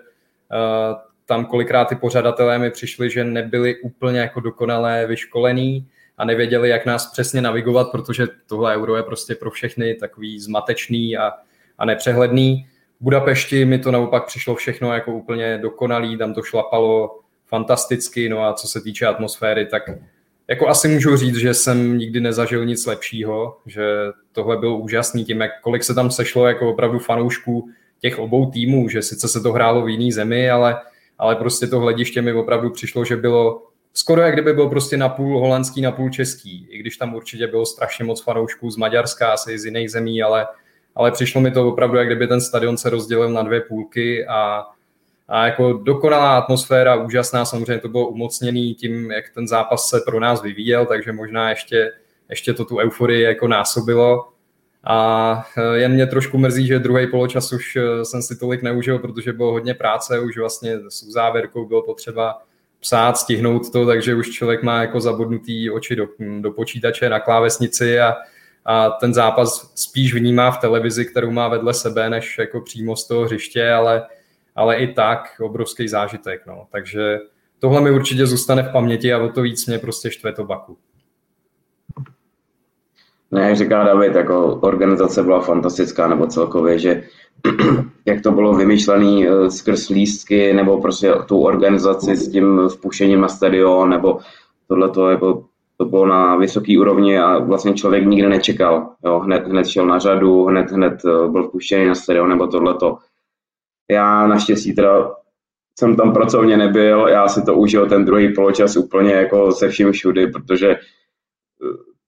tam 1.26 1.46
kolikrát 1.46 1.86
ty 1.86 1.96
pořadatelé 1.96 2.60
mi 2.60 2.72
přišli, 2.72 3.10
že 3.10 3.24
nebyli 3.24 3.82
úplně 3.82 4.20
jako 4.20 4.40
dokonalé 4.40 5.08
vyškolení 5.08 5.88
a 6.18 6.26
nevěděli, 6.26 6.70
jak 6.70 6.86
nás 6.86 7.12
přesně 7.12 7.42
navigovat, 7.42 7.92
protože 7.92 8.28
tohle 8.48 8.76
euro 8.76 8.96
je 8.96 9.04
prostě 9.04 9.36
pro 9.36 9.52
všechny 9.52 9.96
takový 9.96 10.40
zmatečný 10.40 11.18
a, 11.18 11.34
a 11.78 11.86
nepřehledný. 11.86 12.68
V 13.00 13.04
Budapešti 13.04 13.66
mi 13.66 13.80
to 13.80 13.92
naopak 13.92 14.26
přišlo 14.26 14.56
všechno 14.56 14.94
jako 14.94 15.12
úplně 15.12 15.58
dokonalý, 15.58 16.18
tam 16.18 16.34
to 16.34 16.44
šlapalo 16.44 17.20
fantasticky, 17.46 18.30
no 18.30 18.44
a 18.44 18.54
co 18.54 18.68
se 18.68 18.82
týče 18.82 19.06
atmosféry, 19.06 19.66
tak 19.66 19.90
jako 20.48 20.68
asi 20.68 20.88
můžu 20.88 21.18
říct, 21.18 21.36
že 21.36 21.54
jsem 21.54 21.98
nikdy 21.98 22.20
nezažil 22.20 22.66
nic 22.66 22.86
lepšího, 22.86 23.58
že 23.66 23.86
tohle 24.32 24.58
bylo 24.58 24.78
úžasný 24.78 25.26
tím, 25.26 25.42
jak 25.42 25.52
kolik 25.62 25.84
se 25.84 25.94
tam 25.94 26.12
sešlo 26.12 26.48
jako 26.48 26.70
opravdu 26.70 27.00
fanoušků 27.00 27.70
těch 28.00 28.20
obou 28.20 28.52
týmů, 28.52 28.90
že 28.90 29.02
sice 29.02 29.28
se 29.28 29.42
to 29.42 29.52
hrálo 29.52 29.84
v 29.84 29.90
jiný 29.90 30.12
zemi, 30.12 30.50
ale, 30.50 30.78
ale 31.18 31.36
prostě 31.36 31.68
to 31.68 31.80
hlediště 31.80 32.22
mi 32.22 32.34
opravdu 32.34 32.70
přišlo, 32.70 33.06
že 33.06 33.18
bylo 33.18 33.62
skoro 33.94 34.22
jak 34.22 34.34
kdyby 34.34 34.54
byl 34.54 34.70
prostě 34.70 34.98
na 34.98 35.10
půl 35.10 35.40
holandský, 35.40 35.82
na 35.82 35.92
půl 35.92 36.10
český, 36.10 36.68
i 36.70 36.78
když 36.78 36.98
tam 36.98 37.16
určitě 37.16 37.48
bylo 37.48 37.66
strašně 37.66 38.06
moc 38.06 38.24
fanoušků 38.24 38.72
z 38.72 38.78
Maďarska, 38.78 39.32
asi 39.32 39.60
z 39.60 39.66
jiných 39.66 39.92
zemí, 39.92 40.24
ale, 40.24 40.48
ale 40.96 41.12
přišlo 41.12 41.42
mi 41.42 41.52
to 41.52 41.68
opravdu, 41.68 41.98
jak 41.98 42.08
kdyby 42.08 42.28
ten 42.28 42.42
stadion 42.42 42.78
se 42.78 42.90
rozdělil 42.90 43.30
na 43.30 43.44
dvě 43.44 43.62
půlky 43.62 44.28
a 44.28 44.66
a 45.28 45.46
jako 45.46 45.74
dokonalá 45.74 46.38
atmosféra, 46.38 46.96
úžasná, 46.96 47.46
samozřejmě 47.46 47.78
to 47.78 47.90
bylo 47.90 48.08
umocněný 48.08 48.76
tím, 48.76 49.12
jak 49.12 49.30
ten 49.30 49.48
zápas 49.48 49.90
se 49.90 50.02
pro 50.06 50.20
nás 50.20 50.42
vyvíjel, 50.42 50.86
takže 50.86 51.12
možná 51.12 51.50
ještě, 51.50 51.92
ještě 52.30 52.54
to 52.54 52.66
tu 52.66 52.78
euforii 52.78 53.22
jako 53.22 53.48
násobilo. 53.48 54.28
A 54.84 55.48
e, 55.58 55.78
jen 55.78 55.92
mě 55.94 56.08
trošku 56.08 56.38
mrzí, 56.38 56.68
že 56.68 56.80
druhý 56.80 57.08
poločas 57.08 57.54
už 57.54 57.76
e, 57.76 58.06
jsem 58.06 58.22
si 58.22 58.36
tolik 58.40 58.62
neužil, 58.62 59.00
protože 59.00 59.34
bylo 59.34 59.52
hodně 59.52 59.74
práce, 59.74 60.20
už 60.20 60.38
vlastně 60.38 60.80
s 60.90 61.04
uzávěrkou 61.04 61.66
bylo 61.66 61.84
potřeba 61.84 62.42
psát, 62.80 63.18
stihnout 63.18 63.72
to, 63.72 63.86
takže 63.86 64.16
už 64.16 64.30
člověk 64.30 64.64
má 64.64 64.82
jako 64.82 65.02
zabudnutý 65.02 65.72
oči 65.72 65.96
do, 65.96 66.08
do 66.40 66.52
počítače 66.52 67.10
na 67.10 67.20
klávesnici 67.20 68.00
a, 68.00 68.16
a 68.66 68.90
ten 68.90 69.14
zápas 69.14 69.72
spíš 69.76 70.14
vnímá 70.14 70.52
v 70.52 70.58
televizi, 70.58 71.06
kterou 71.06 71.32
má 71.32 71.48
vedle 71.48 71.74
sebe, 71.74 72.10
než 72.10 72.38
jako 72.38 72.62
přímo 72.62 72.96
z 72.96 73.08
toho 73.08 73.26
hřiště, 73.26 73.72
ale 73.72 74.04
ale 74.56 74.76
i 74.76 74.94
tak 74.94 75.42
obrovský 75.42 75.88
zážitek. 75.88 76.42
No. 76.48 76.68
Takže 76.72 77.20
tohle 77.60 77.82
mi 77.82 77.92
určitě 77.92 78.26
zůstane 78.26 78.64
v 78.64 78.72
paměti 78.72 79.14
a 79.14 79.24
o 79.24 79.30
to 79.30 79.42
víc 79.42 79.68
mě 79.68 79.80
prostě 79.80 80.12
štve 80.12 80.34
to 80.34 80.44
Baku. 80.44 80.78
No, 83.32 83.42
jak 83.42 83.56
říká 83.56 83.84
David, 83.84 84.16
jako 84.16 84.56
organizace 84.56 85.24
byla 85.24 85.40
fantastická, 85.40 86.08
nebo 86.08 86.28
celkově, 86.28 86.80
že 86.80 87.04
jak 88.06 88.22
to 88.22 88.32
bylo 88.32 88.54
vymyšlené 88.54 89.28
eh, 89.28 89.52
skrz 89.52 89.90
lístky, 89.90 90.54
nebo 90.54 90.82
prostě 90.82 91.14
tu 91.28 91.42
organizaci 91.42 92.16
s 92.16 92.32
tím 92.32 92.70
vpuštěním 92.70 93.22
na 93.22 93.28
stadion, 93.28 93.90
nebo 93.90 94.20
tohle 94.68 94.90
to 94.90 95.10
jako 95.10 95.46
to 95.78 95.86
bylo 95.86 96.06
na 96.06 96.36
vysoké 96.36 96.80
úrovni 96.80 97.20
a 97.20 97.38
vlastně 97.38 97.74
člověk 97.74 98.06
nikdy 98.06 98.30
nečekal. 98.30 98.90
Jo, 99.06 99.20
hned, 99.20 99.48
hned 99.48 99.68
šel 99.68 99.86
na 99.86 100.00
řadu, 100.00 100.46
hned, 100.46 100.72
hned 100.72 100.94
eh, 101.06 101.28
byl 101.28 101.48
vpuštěný 101.48 101.86
na 101.86 101.96
stadion, 101.96 102.30
nebo 102.30 102.48
tohleto. 102.48 102.98
Já 103.92 104.28
naštěstí 104.28 104.76
teda 104.76 105.12
jsem 105.80 105.96
tam 105.96 106.14
pracovně 106.14 106.58
nebyl, 106.58 107.08
já 107.08 107.28
si 107.28 107.42
to 107.42 107.56
užil 107.56 107.90
ten 107.90 108.06
druhý 108.06 108.34
poločas 108.34 108.78
úplně 108.78 109.14
jako 109.14 109.52
se 109.52 109.70
vším 109.70 109.92
všudy, 109.92 110.28
protože 110.28 110.72
eh, 110.72 110.78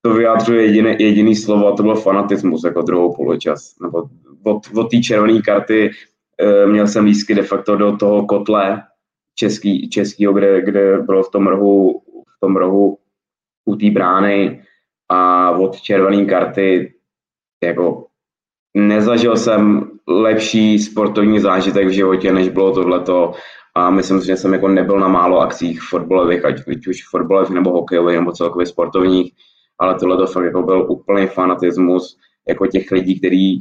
to 0.02 0.14
vyjádřuje 0.14 0.66
jediné, 0.66 0.96
jediný 1.00 1.36
slovo 1.36 1.68
a 1.68 1.76
to 1.76 1.84
byl 1.84 1.96
fanatismus 1.96 2.64
jako 2.64 2.82
druhou 2.82 3.16
poločas. 3.16 3.76
Nebo 3.82 4.10
od, 4.44 4.62
od 4.76 4.92
té 4.92 4.98
červené 4.98 5.42
karty 5.42 5.92
e, 6.40 6.66
měl 6.66 6.88
jsem 6.88 7.06
lísky 7.06 7.36
de 7.36 7.44
facto 7.44 7.76
do 7.76 7.98
toho 7.98 8.26
kotle 8.26 8.84
český, 9.36 9.90
českýho, 9.90 10.34
kde, 10.34 10.62
kde 10.62 10.98
bylo 10.98 11.24
v 11.24 11.32
tom 11.32 11.48
rohu, 11.48 12.02
v 12.38 12.40
tom 12.40 12.56
rohu 12.56 12.98
u 13.66 13.76
té 13.76 13.92
brány 13.92 14.64
a 15.10 15.52
od 15.52 15.82
červené 15.82 16.26
karty 16.26 16.94
jako 17.64 18.06
ne, 18.74 18.88
nezažil 18.88 19.38
jsem 19.38 19.92
lepší 20.08 20.80
sportovní 20.80 21.40
zážitek 21.40 21.88
v 21.88 21.92
životě, 21.92 22.34
než 22.34 22.50
bylo 22.50 22.74
tohleto. 22.74 23.34
A 23.76 23.90
myslím 23.90 24.22
si, 24.22 24.28
že 24.28 24.38
jsem 24.38 24.54
jako 24.54 24.68
nebyl 24.68 25.00
na 25.00 25.08
málo 25.08 25.40
akcích 25.40 25.82
fotbalových, 25.82 26.46
ať, 26.46 26.56
už 26.88 27.10
fotbalových 27.10 27.50
nebo 27.50 27.72
hokejových 27.72 28.20
nebo 28.20 28.32
celkově 28.32 28.66
sportovních, 28.66 29.34
ale 29.80 29.96
tohle 29.96 30.18
to 30.18 30.28
fakt 30.28 30.46
jako 30.46 30.64
byl 30.64 30.92
úplný 30.92 31.28
fanatismus 31.28 32.18
jako 32.48 32.68
těch 32.68 32.92
lidí, 32.92 33.20
který, 33.20 33.58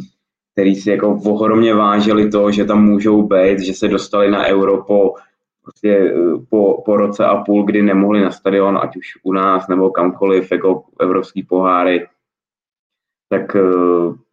který 0.53 0.75
si 0.75 0.91
jako 0.91 1.21
ohromně 1.25 1.75
vážili 1.75 2.31
to, 2.31 2.51
že 2.51 2.65
tam 2.65 2.85
můžou 2.85 3.23
být, 3.23 3.61
že 3.61 3.75
se 3.75 3.89
dostali 3.89 4.31
na 4.31 4.47
euro 4.47 4.85
po, 4.85 5.15
prostě, 5.63 6.15
po, 6.51 6.83
po 6.85 6.97
roce 6.97 7.25
a 7.25 7.37
půl, 7.37 7.65
kdy 7.65 7.83
nemohli 7.83 8.21
na 8.21 8.31
stadion, 8.31 8.79
ať 8.83 8.97
už 8.97 9.07
u 9.23 9.33
nás 9.33 9.69
nebo 9.69 9.91
kamkoliv, 9.91 10.53
jako 10.53 10.85
evropský 11.01 11.43
poháry, 11.43 12.07
tak 13.29 13.57
eh, 13.57 14.26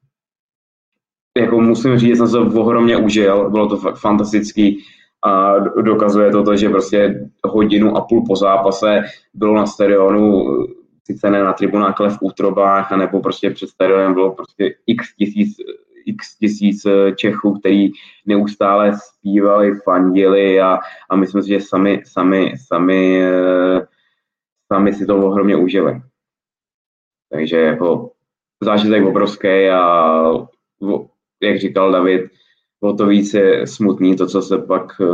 jako 1.37 1.61
musím 1.61 1.97
říct, 1.97 2.09
že 2.09 2.15
jsem 2.15 2.27
se 2.27 2.39
ohromně 2.39 2.97
užil, 2.97 3.49
bylo 3.49 3.67
to 3.67 3.77
fakt 3.77 3.95
fantastický 3.97 4.83
a 5.25 5.59
dokazuje 5.59 6.31
to, 6.31 6.43
to 6.43 6.55
že 6.55 6.69
prostě 6.69 7.29
hodinu 7.45 7.97
a 7.97 8.01
půl 8.01 8.23
po 8.27 8.35
zápase 8.35 9.01
bylo 9.33 9.55
na 9.55 9.65
stadionu, 9.65 10.45
sice 11.05 11.29
ne 11.29 11.43
na 11.43 11.53
tribunách, 11.53 12.01
ale 12.01 12.09
v 12.09 12.17
útrobách, 12.21 12.91
nebo 12.91 13.19
prostě 13.19 13.49
před 13.49 13.69
stadionem 13.69 14.13
bylo 14.13 14.31
prostě 14.31 14.75
x 14.87 15.15
tisíc, 15.15 15.57
x 16.05 16.37
tisíc 16.37 16.87
Čechů, 17.15 17.59
který 17.59 17.91
neustále 18.25 18.91
zpívali, 18.97 19.79
fandili 19.83 20.61
a, 20.61 20.79
a 21.09 21.15
myslím 21.15 21.43
si, 21.43 21.49
že 21.49 21.59
sami, 21.59 22.01
sami, 22.05 22.53
sami, 22.67 23.21
sami 24.73 24.93
si 24.93 25.05
to 25.05 25.17
ohromně 25.17 25.55
užili. 25.55 26.01
Takže 27.31 27.57
jako 27.57 28.11
zážitek 28.61 29.05
obrovský 29.05 29.69
a 29.69 30.23
jak 31.43 31.59
říkal 31.59 31.91
David, 31.91 32.21
o 32.83 32.93
to 32.93 33.05
více 33.05 33.67
smutný 33.67 34.15
to, 34.15 34.27
co 34.27 34.41
se 34.41 34.57
pak, 34.57 35.01
eh, 35.01 35.05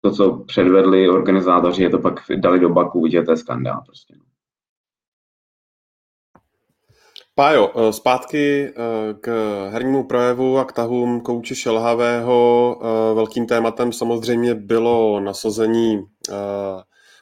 to, 0.00 0.10
co 0.12 0.44
předvedli 0.46 1.08
organizátoři, 1.08 1.82
je 1.82 1.90
to 1.90 1.98
pak 1.98 2.20
dali 2.36 2.60
do 2.60 2.68
baku, 2.68 3.06
že 3.06 3.22
to 3.22 3.30
je 3.30 3.36
skandál 3.36 3.82
prostě. 3.86 4.14
Pájo, 7.34 7.70
eh, 7.76 7.92
zpátky 7.92 8.64
eh, 8.64 8.72
k 9.20 9.28
hernímu 9.70 10.04
projevu 10.04 10.58
a 10.58 10.64
k 10.64 10.72
tahům 10.72 11.20
kouče 11.20 11.54
Šelhavého. 11.54 12.78
Velkým 13.14 13.46
tématem 13.46 13.92
samozřejmě 13.92 14.54
bylo 14.54 15.20
nasazení, 15.20 16.04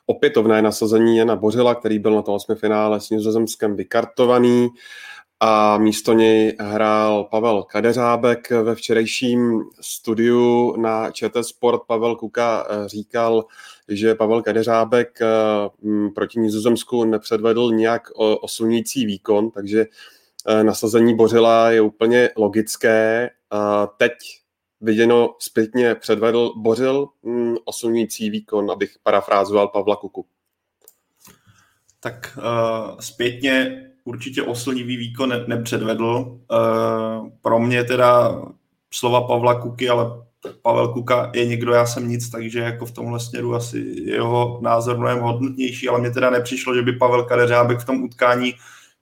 opětovné 0.06 0.62
nasazení 0.62 1.16
Jana 1.16 1.36
Bořila, 1.36 1.74
který 1.74 1.98
byl 1.98 2.14
na 2.14 2.22
tom 2.22 2.34
osmi 2.34 2.54
finále 2.54 3.00
s 3.00 3.10
Nizozemskem 3.10 3.76
vykartovaný 3.76 4.68
a 5.40 5.78
místo 5.78 6.12
něj 6.12 6.56
hrál 6.60 7.24
Pavel 7.24 7.62
Kadeřábek. 7.62 8.50
Ve 8.50 8.74
včerejším 8.74 9.62
studiu 9.80 10.76
na 10.76 11.10
ČT 11.10 11.44
Sport 11.44 11.82
Pavel 11.86 12.16
Kuka 12.16 12.66
eh, 12.70 12.88
říkal, 12.88 13.44
že 13.88 14.14
Pavel 14.14 14.42
Kadeřábek 14.42 15.18
eh, 15.22 15.26
proti 16.14 16.40
Nizozemsku 16.40 17.04
nepředvedl 17.04 17.72
nějak 17.72 18.02
osunící 18.40 19.06
výkon, 19.06 19.50
takže 19.50 19.86
eh, 20.46 20.64
nasazení 20.64 21.16
Bořila 21.16 21.70
je 21.70 21.80
úplně 21.80 22.30
logické. 22.36 23.30
Teď 23.96 24.12
viděno 24.80 25.36
zpětně 25.38 25.94
předvedl 25.94 26.52
Bořil 26.56 27.08
hm, 27.24 27.54
osunící 27.64 28.30
výkon, 28.30 28.70
abych 28.70 28.96
parafrázoval 29.02 29.68
Pavla 29.68 29.96
Kuku. 29.96 30.26
Tak 32.00 32.38
uh, 32.38 32.98
zpětně 33.00 33.89
určitě 34.04 34.42
oslnivý 34.42 34.96
výkon 34.96 35.28
ne, 35.28 35.44
nepředvedl. 35.46 36.38
E, 36.52 36.56
pro 37.42 37.58
mě 37.58 37.84
teda 37.84 38.42
slova 38.90 39.20
Pavla 39.20 39.60
Kuky, 39.60 39.88
ale 39.88 40.04
Pavel 40.62 40.88
Kuka 40.88 41.30
je 41.34 41.46
někdo, 41.46 41.72
já 41.72 41.86
jsem 41.86 42.08
nic, 42.08 42.30
takže 42.30 42.60
jako 42.60 42.86
v 42.86 42.90
tomhle 42.90 43.20
směru 43.20 43.54
asi 43.54 43.94
jeho 44.04 44.58
názor 44.62 44.98
mnohem 44.98 45.20
hodnotnější, 45.20 45.88
ale 45.88 46.00
mně 46.00 46.10
teda 46.10 46.30
nepřišlo, 46.30 46.74
že 46.74 46.82
by 46.82 46.92
Pavel 46.92 47.24
Kadeřábek 47.24 47.78
v 47.78 47.84
tom 47.84 48.02
utkání 48.02 48.54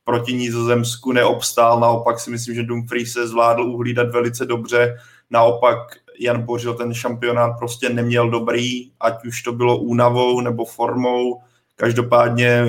proti 0.05 0.33
Nizozemsku 0.33 1.13
neobstál, 1.13 1.81
naopak 1.81 2.21
si 2.21 2.31
myslím, 2.31 2.55
že 2.55 2.63
Dumfries 2.63 3.13
se 3.13 3.29
zvládl 3.29 3.63
uhlídat 3.63 4.11
velice 4.11 4.47
dobře, 4.47 4.99
naopak 5.31 5.79
Jan 6.21 6.43
Bořil 6.43 6.75
ten 6.75 6.95
šampionát 6.95 7.59
prostě 7.59 7.89
neměl 7.89 8.31
dobrý, 8.31 8.91
ať 9.01 9.25
už 9.25 9.43
to 9.43 9.53
bylo 9.53 9.79
únavou 9.79 10.41
nebo 10.41 10.65
formou, 10.65 11.41
každopádně 11.77 12.67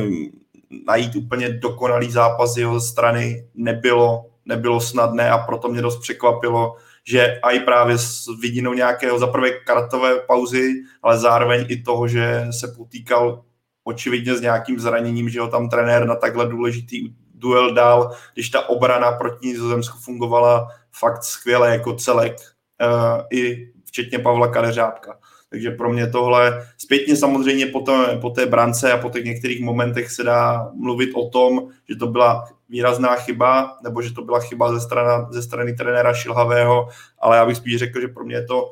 najít 0.87 1.15
úplně 1.15 1.49
dokonalý 1.49 2.11
zápas 2.11 2.57
jeho 2.57 2.81
strany 2.81 3.47
nebylo, 3.55 4.25
nebylo 4.45 4.81
snadné 4.81 5.29
a 5.29 5.37
proto 5.37 5.67
mě 5.67 5.81
dost 5.81 5.99
překvapilo, 5.99 6.75
že 7.03 7.39
i 7.43 7.59
právě 7.59 7.97
s 7.97 8.25
vidinou 8.41 8.73
nějakého 8.73 9.19
za 9.19 9.27
prvé 9.27 9.51
kartové 9.51 10.19
pauzy, 10.19 10.73
ale 11.03 11.17
zároveň 11.17 11.65
i 11.69 11.81
toho, 11.81 12.07
že 12.07 12.47
se 12.59 12.67
potýkal 12.67 13.43
očividně 13.83 14.35
s 14.35 14.41
nějakým 14.41 14.79
zraněním, 14.79 15.29
že 15.29 15.41
ho 15.41 15.47
tam 15.47 15.69
trenér 15.69 16.05
na 16.05 16.15
takhle 16.15 16.45
důležitý 16.45 17.13
duel 17.33 17.73
dal, 17.73 18.11
když 18.33 18.49
ta 18.49 18.69
obrana 18.69 19.11
proti 19.11 19.47
Nizozemsku 19.47 19.97
fungovala 19.97 20.67
fakt 20.91 21.23
skvěle 21.23 21.71
jako 21.71 21.93
celek, 21.93 22.35
uh, 22.81 23.21
i 23.31 23.71
včetně 23.85 24.19
Pavla 24.19 24.47
Kadeřábka. 24.47 25.19
Takže 25.49 25.71
pro 25.71 25.93
mě 25.93 26.07
tohle 26.07 26.67
zpětně 26.77 27.15
samozřejmě 27.15 27.65
po 27.65 27.79
té, 27.79 28.17
po 28.21 28.29
té 28.29 28.45
brance 28.45 28.91
a 28.91 28.97
po 28.97 29.09
těch 29.09 29.25
některých 29.25 29.61
momentech 29.61 30.11
se 30.11 30.23
dá 30.23 30.71
mluvit 30.75 31.09
o 31.15 31.29
tom, 31.29 31.67
že 31.89 31.95
to 31.95 32.07
byla 32.07 32.45
výrazná 32.69 33.15
chyba, 33.15 33.77
nebo 33.83 34.01
že 34.01 34.13
to 34.13 34.21
byla 34.21 34.39
chyba 34.39 34.73
ze, 34.73 34.79
strany, 34.79 35.25
ze 35.29 35.41
strany 35.41 35.75
trenéra 35.75 36.13
Šilhavého, 36.13 36.87
ale 37.19 37.37
já 37.37 37.45
bych 37.45 37.57
spíš 37.57 37.77
řekl, 37.77 38.01
že 38.01 38.07
pro 38.07 38.25
mě 38.25 38.35
je 38.35 38.45
to 38.45 38.71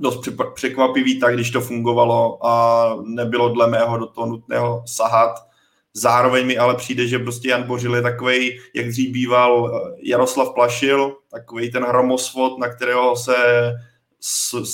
dost 0.00 0.28
překvapivý 0.54 1.20
tak, 1.20 1.34
když 1.34 1.50
to 1.50 1.60
fungovalo 1.60 2.46
a 2.46 2.96
nebylo 3.04 3.48
dle 3.48 3.66
mého 3.66 3.98
do 3.98 4.06
toho 4.06 4.26
nutného 4.26 4.82
sahat. 4.86 5.34
Zároveň 5.94 6.46
mi 6.46 6.58
ale 6.58 6.74
přijde, 6.74 7.06
že 7.06 7.18
prostě 7.18 7.48
Jan 7.48 7.62
Bořil 7.62 7.94
je 7.94 8.02
takový, 8.02 8.58
jak 8.74 8.88
dřív 8.88 9.12
býval 9.12 9.80
Jaroslav 10.02 10.54
Plašil, 10.54 11.16
takový 11.30 11.70
ten 11.70 11.84
hromosvod, 11.84 12.58
na 12.58 12.68
kterého 12.68 13.16
se 13.16 13.34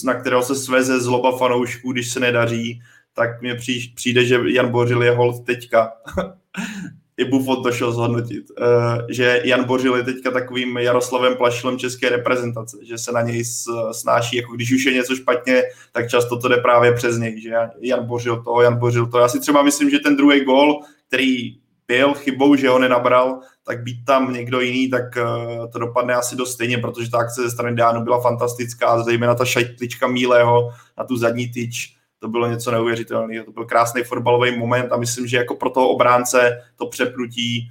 na 0.05 0.15
kterého 0.15 0.43
se 0.43 0.55
sveze 0.55 1.01
zloba 1.01 1.39
fanoušků, 1.39 1.93
když 1.93 2.11
se 2.11 2.21
nedaří, 2.21 2.83
tak 3.15 3.43
mně 3.43 3.57
přijde, 3.95 4.25
že 4.25 4.41
Jan 4.47 4.71
Bořil 4.71 5.03
je 5.03 5.11
hold 5.11 5.47
teďka. 5.47 5.93
I 7.17 7.25
Buffon 7.25 7.63
to 7.63 7.73
šel 7.73 7.93
zhodnotit, 7.93 8.45
uh, 8.51 8.67
že 9.09 9.43
Jan 9.45 9.65
Bořil 9.65 9.97
je 9.97 10.03
teďka 10.03 10.31
takovým 10.31 10.77
Jaroslavem 10.77 11.37
Plašilem 11.37 11.79
české 11.79 12.09
reprezentace, 12.09 12.77
že 12.83 12.99
se 12.99 13.13
na 13.13 13.21
něj 13.21 13.45
snáší, 13.93 14.37
jako 14.37 14.53
když 14.53 14.73
už 14.73 14.85
je 14.85 14.93
něco 14.93 15.17
špatně, 15.17 15.63
tak 15.93 16.09
často 16.09 16.39
to 16.39 16.49
jde 16.49 16.57
právě 16.57 16.93
přes 16.93 17.19
něj, 17.19 17.41
že 17.41 17.51
Jan 17.81 18.07
Bořil 18.07 18.43
to, 18.43 18.61
Jan 18.61 18.79
Bořil 18.79 19.07
to. 19.07 19.19
Já 19.19 19.29
si 19.29 19.41
třeba 19.41 19.63
myslím, 19.63 19.91
že 19.91 19.99
ten 19.99 20.17
druhý 20.17 20.45
gol, 20.45 20.81
který 21.09 21.61
byl 21.91 22.15
chybou, 22.15 22.57
že 22.57 22.69
ho 22.69 22.79
nenabral, 22.79 23.41
tak 23.67 23.83
být 23.83 24.05
tam 24.05 24.33
někdo 24.33 24.61
jiný, 24.61 24.91
tak 24.91 25.05
uh, 25.17 25.71
to 25.71 25.79
dopadne 25.79 26.15
asi 26.15 26.37
dost 26.37 26.53
stejně, 26.53 26.79
protože 26.79 27.11
ta 27.11 27.19
akce 27.19 27.43
ze 27.43 27.51
strany 27.51 27.77
Dánu 27.77 28.05
byla 28.05 28.21
fantastická, 28.21 29.03
zejména 29.03 29.35
ta 29.35 29.45
šajtlička 29.45 30.07
Míleho 30.07 30.71
na 30.99 31.05
tu 31.05 31.17
zadní 31.17 31.49
tyč, 31.49 31.97
to 32.19 32.29
bylo 32.29 32.51
něco 32.51 32.71
neuvěřitelného. 32.71 33.45
To 33.45 33.53
byl 33.53 33.65
krásný 33.65 34.03
fotbalový 34.03 34.59
moment 34.59 34.93
a 34.93 34.97
myslím, 34.97 35.27
že 35.27 35.37
jako 35.37 35.55
pro 35.57 35.71
toho 35.71 35.89
obránce 35.89 36.63
to 36.77 36.87
přepnutí 36.87 37.71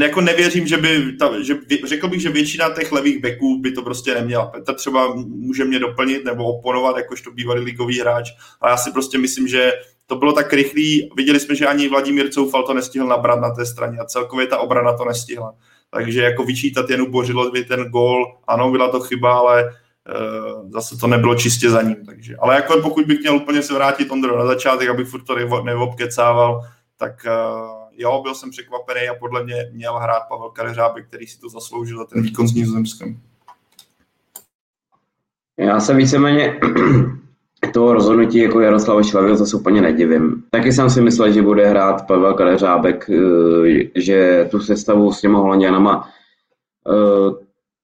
jako 0.00 0.20
nevěřím, 0.20 0.66
že 0.66 0.76
by, 0.76 1.12
ta, 1.12 1.42
že, 1.42 1.54
řekl 1.84 2.08
bych, 2.08 2.20
že 2.20 2.30
většina 2.30 2.74
těch 2.74 2.92
levých 2.92 3.22
beků 3.22 3.60
by 3.60 3.72
to 3.72 3.82
prostě 3.82 4.14
neměla. 4.14 4.46
Petr 4.46 4.74
třeba 4.74 5.14
může 5.14 5.64
mě 5.64 5.78
doplnit 5.78 6.24
nebo 6.24 6.44
oponovat, 6.44 6.96
jakožto 6.96 7.30
bývalý 7.30 7.64
ligový 7.64 8.00
hráč, 8.00 8.30
ale 8.60 8.72
já 8.72 8.76
si 8.76 8.90
prostě 8.90 9.18
myslím, 9.18 9.48
že 9.48 9.72
to 10.06 10.16
bylo 10.16 10.32
tak 10.32 10.52
rychlý, 10.52 11.10
viděli 11.16 11.40
jsme, 11.40 11.54
že 11.54 11.66
ani 11.66 11.88
Vladimír 11.88 12.28
Coufal 12.30 12.62
to 12.62 12.74
nestihl 12.74 13.06
nabrat 13.06 13.40
na 13.40 13.50
té 13.50 13.66
straně 13.66 13.98
a 13.98 14.04
celkově 14.04 14.46
ta 14.46 14.58
obrana 14.58 14.96
to 14.96 15.04
nestihla. 15.04 15.54
Takže 15.90 16.22
jako 16.22 16.44
vyčítat 16.44 16.90
Janu 16.90 17.10
Bořilovi 17.10 17.64
ten 17.64 17.84
gól, 17.84 18.38
ano, 18.46 18.70
byla 18.70 18.88
to 18.88 19.00
chyba, 19.00 19.38
ale 19.38 19.64
uh, 19.64 20.70
zase 20.70 20.96
to 20.96 21.06
nebylo 21.06 21.34
čistě 21.34 21.70
za 21.70 21.82
ním. 21.82 22.06
Takže. 22.06 22.36
Ale 22.36 22.54
jako 22.54 22.80
pokud 22.82 23.06
bych 23.06 23.20
měl 23.20 23.36
úplně 23.36 23.62
se 23.62 23.74
vrátit 23.74 24.10
Ondro 24.10 24.38
na 24.38 24.46
začátek, 24.46 24.88
abych 24.88 25.08
furt 25.08 25.24
to 25.24 25.62
neobkecával, 25.62 26.60
tak 26.96 27.26
uh, 27.26 27.86
jo, 27.96 28.20
byl 28.22 28.34
jsem 28.34 28.50
překvapený 28.50 29.08
a 29.08 29.14
podle 29.14 29.44
mě 29.44 29.70
měl 29.72 29.94
hrát 29.94 30.22
Pavel 30.28 30.50
Kadeřábek, 30.50 31.08
který 31.08 31.26
si 31.26 31.40
to 31.40 31.48
zasloužil 31.48 31.98
za 31.98 32.04
ten 32.04 32.22
výkon 32.22 32.48
s 32.48 32.54
Nizozemskem. 32.54 33.20
Já 35.58 35.80
jsem 35.80 35.96
víceméně 35.96 36.60
toho 37.72 37.94
rozhodnutí 37.94 38.38
jako 38.38 38.60
Jaroslava 38.60 39.02
Šlavil 39.02 39.36
zase 39.36 39.56
úplně 39.56 39.80
nedivím. 39.80 40.42
Taky 40.50 40.72
jsem 40.72 40.90
si 40.90 41.00
myslel, 41.00 41.32
že 41.32 41.42
bude 41.42 41.66
hrát 41.66 42.06
Pavel 42.06 42.34
Kadeřábek, 42.34 43.10
eh, 43.10 43.90
že 43.94 44.48
tu 44.50 44.60
sestavu 44.60 45.12
s 45.12 45.20
těma 45.20 45.38
Holanděnama 45.38 46.08
uh, 46.86 47.34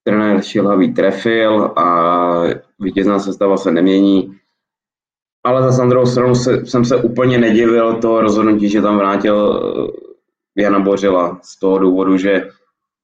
trenér 0.04 0.42
Šilhavý 0.42 0.94
trefil 0.94 1.64
a 1.76 2.42
vítězná 2.80 3.18
sestava 3.18 3.56
se 3.56 3.70
nemění. 3.70 4.34
Ale 5.44 5.72
za 5.72 5.86
druhou 5.86 6.06
stranu 6.06 6.34
se, 6.34 6.66
jsem 6.66 6.84
se 6.84 6.96
úplně 6.96 7.38
nedivil 7.38 7.94
toho 7.94 8.20
rozhodnutí, 8.20 8.68
že 8.68 8.82
tam 8.82 8.96
vrátil 8.96 9.62
eh, 10.56 10.62
Jana 10.62 10.78
Bořila 10.78 11.38
z 11.42 11.58
toho 11.58 11.78
důvodu, 11.78 12.16
že 12.16 12.48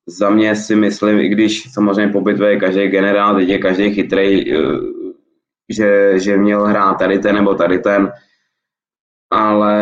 za 0.06 0.30
mě 0.30 0.56
si 0.56 0.76
myslím, 0.76 1.18
i 1.18 1.28
když 1.28 1.72
samozřejmě 1.72 2.12
po 2.12 2.20
bitvě 2.20 2.50
je 2.50 2.60
každý 2.60 2.88
generál, 2.88 3.36
teď 3.36 3.48
je 3.48 3.58
každý 3.58 3.90
chytrý, 3.90 4.52
eh, 4.52 4.58
že, 5.68 6.18
že 6.18 6.36
měl 6.36 6.64
hrát 6.64 6.98
tady 6.98 7.18
ten 7.18 7.34
nebo 7.34 7.54
tady 7.54 7.78
ten, 7.78 8.12
ale 9.30 9.74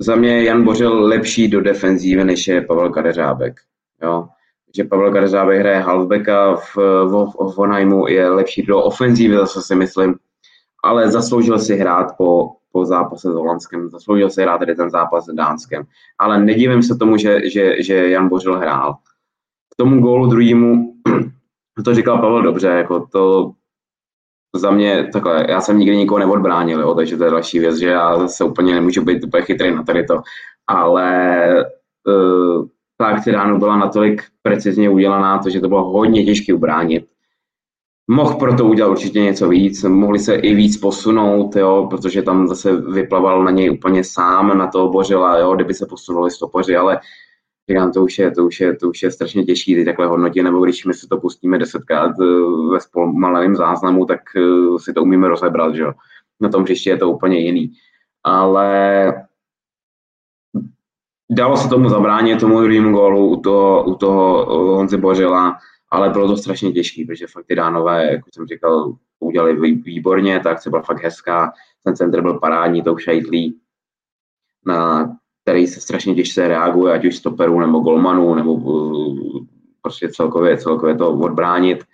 za 0.00 0.16
mě 0.16 0.42
Jan 0.44 0.64
Bořil 0.64 1.02
lepší 1.02 1.48
do 1.48 1.60
defenzívy, 1.60 2.24
než 2.24 2.48
je 2.48 2.60
Pavel 2.60 2.90
Kadeřábek. 2.90 3.60
Jo? 4.02 4.28
Že 4.76 4.84
Pavel 4.84 5.12
Kadeřábek 5.12 5.60
hraje 5.60 5.78
halfbacka 5.78 6.54
v, 6.54 6.76
v, 7.04 7.26
v 7.38 7.56
Vonheimu, 7.56 8.08
je 8.08 8.28
lepší 8.28 8.62
do 8.62 8.82
ofenzívy, 8.82 9.36
zase 9.36 9.62
si 9.62 9.74
myslím, 9.74 10.14
ale 10.84 11.10
zasloužil 11.10 11.58
si 11.58 11.76
hrát 11.76 12.16
po, 12.16 12.50
po 12.72 12.84
zápase 12.84 13.30
s 13.30 13.34
Holandskem, 13.34 13.90
zasloužil 13.90 14.30
si 14.30 14.42
hrát 14.42 14.58
tady 14.58 14.74
ten 14.74 14.90
zápas 14.90 15.26
s 15.26 15.34
Dánskem. 15.34 15.82
Ale 16.18 16.44
nedivím 16.44 16.82
se 16.82 16.96
tomu, 16.96 17.16
že, 17.16 17.50
že, 17.50 17.82
že 17.82 18.10
Jan 18.10 18.28
Bořil 18.28 18.58
hrál. 18.58 18.94
K 19.72 19.76
tomu 19.76 20.00
gólu 20.00 20.26
druhému, 20.26 20.94
to 21.84 21.94
říkal 21.94 22.18
Pavel 22.18 22.42
dobře, 22.42 22.68
jako 22.68 23.06
to 23.12 23.52
za 24.56 24.70
mě 24.70 25.08
takhle, 25.12 25.46
já 25.48 25.60
jsem 25.60 25.78
nikdy 25.78 25.96
nikoho 25.96 26.18
neodbránil, 26.18 26.80
jo, 26.80 26.94
takže 26.94 27.16
to 27.16 27.24
je 27.24 27.30
další 27.30 27.58
věc, 27.58 27.76
že 27.76 27.88
já 27.88 28.28
se 28.28 28.44
úplně 28.44 28.74
nemůžu 28.74 29.04
být 29.04 29.24
úplně 29.24 29.42
chytrý 29.42 29.74
na 29.74 29.82
tady 29.82 30.04
to, 30.04 30.20
ale 30.66 31.48
uh, 32.06 32.66
ta 32.98 33.06
akce 33.06 33.32
ráno 33.32 33.58
byla 33.58 33.76
natolik 33.76 34.22
precizně 34.42 34.90
udělaná, 34.90 35.38
to, 35.38 35.50
že 35.50 35.60
to 35.60 35.68
bylo 35.68 35.90
hodně 35.90 36.24
těžké 36.24 36.54
ubránit. 36.54 37.04
Mohl 38.10 38.34
proto 38.34 38.64
udělat 38.64 38.90
určitě 38.90 39.20
něco 39.20 39.48
víc, 39.48 39.84
mohli 39.84 40.18
se 40.18 40.34
i 40.34 40.54
víc 40.54 40.76
posunout, 40.76 41.56
jo, 41.56 41.86
protože 41.90 42.22
tam 42.22 42.48
zase 42.48 42.76
vyplaval 42.76 43.44
na 43.44 43.50
něj 43.50 43.70
úplně 43.70 44.04
sám, 44.04 44.58
na 44.58 44.66
toho 44.66 44.88
Bořila, 44.88 45.38
jo, 45.38 45.54
kdyby 45.54 45.74
se 45.74 45.86
posunuli 45.86 46.30
stopoři, 46.30 46.76
ale 46.76 47.00
říkám, 47.70 47.92
to 47.92 48.04
už 48.04 48.18
je, 48.18 48.30
to 48.30 48.46
už 48.46 48.60
je, 48.60 48.76
to 48.76 48.88
už 48.88 49.02
je 49.02 49.10
strašně 49.10 49.44
těžký 49.44 49.74
ty 49.74 49.84
takhle 49.84 50.06
hodnotit, 50.06 50.42
nebo 50.42 50.64
když 50.64 50.84
my 50.84 50.94
si 50.94 51.08
to 51.08 51.20
pustíme 51.20 51.58
desetkrát 51.58 52.10
eh, 52.20 52.24
ve 52.72 52.80
zpomaleném 52.80 53.56
záznamu, 53.56 54.06
tak 54.06 54.20
eh, 54.36 54.78
si 54.78 54.92
to 54.92 55.02
umíme 55.02 55.28
rozebrat, 55.28 55.74
že 55.74 55.82
jo. 55.82 55.92
Na 56.40 56.48
tom 56.48 56.62
hřišti 56.62 56.90
je 56.90 56.96
to 56.96 57.10
úplně 57.10 57.38
jiný. 57.38 57.72
Ale 58.24 59.26
dalo 61.30 61.56
se 61.56 61.68
tomu 61.68 61.88
zabránit, 61.88 62.40
tomu 62.40 62.60
druhému 62.60 62.92
gólu 62.92 63.28
u 63.28 63.40
toho, 63.40 63.84
u 63.84 63.94
toho 63.94 64.42
eh, 64.42 64.76
Honzi 64.76 64.96
Bořila, 64.96 65.58
ale 65.90 66.10
bylo 66.10 66.28
to 66.28 66.36
strašně 66.36 66.72
těžké, 66.72 67.04
protože 67.06 67.26
fakt 67.26 67.46
ty 67.46 67.54
dánové, 67.54 68.12
jak 68.12 68.20
jsem 68.34 68.46
říkal, 68.46 68.94
udělali 69.20 69.72
výborně, 69.72 70.40
tak 70.40 70.62
se 70.62 70.70
byla 70.70 70.82
fakt 70.82 71.02
hezká, 71.02 71.52
ten 71.84 71.96
centr 71.96 72.22
byl 72.22 72.38
parádní, 72.38 72.82
to 72.82 72.98
šajtlí 72.98 73.60
na 74.66 75.10
který 75.42 75.66
se 75.66 75.80
strašně 75.80 76.14
těžce 76.14 76.48
reaguje, 76.48 76.94
ať 76.94 77.04
už 77.04 77.16
stoperů 77.16 77.60
nebo 77.60 77.78
golmanů, 77.78 78.34
nebo 78.34 78.52
uh, 78.52 79.46
prostě 79.82 80.08
celkově, 80.08 80.58
celkově 80.58 80.94
to 80.94 81.10
odbránit. 81.10 81.84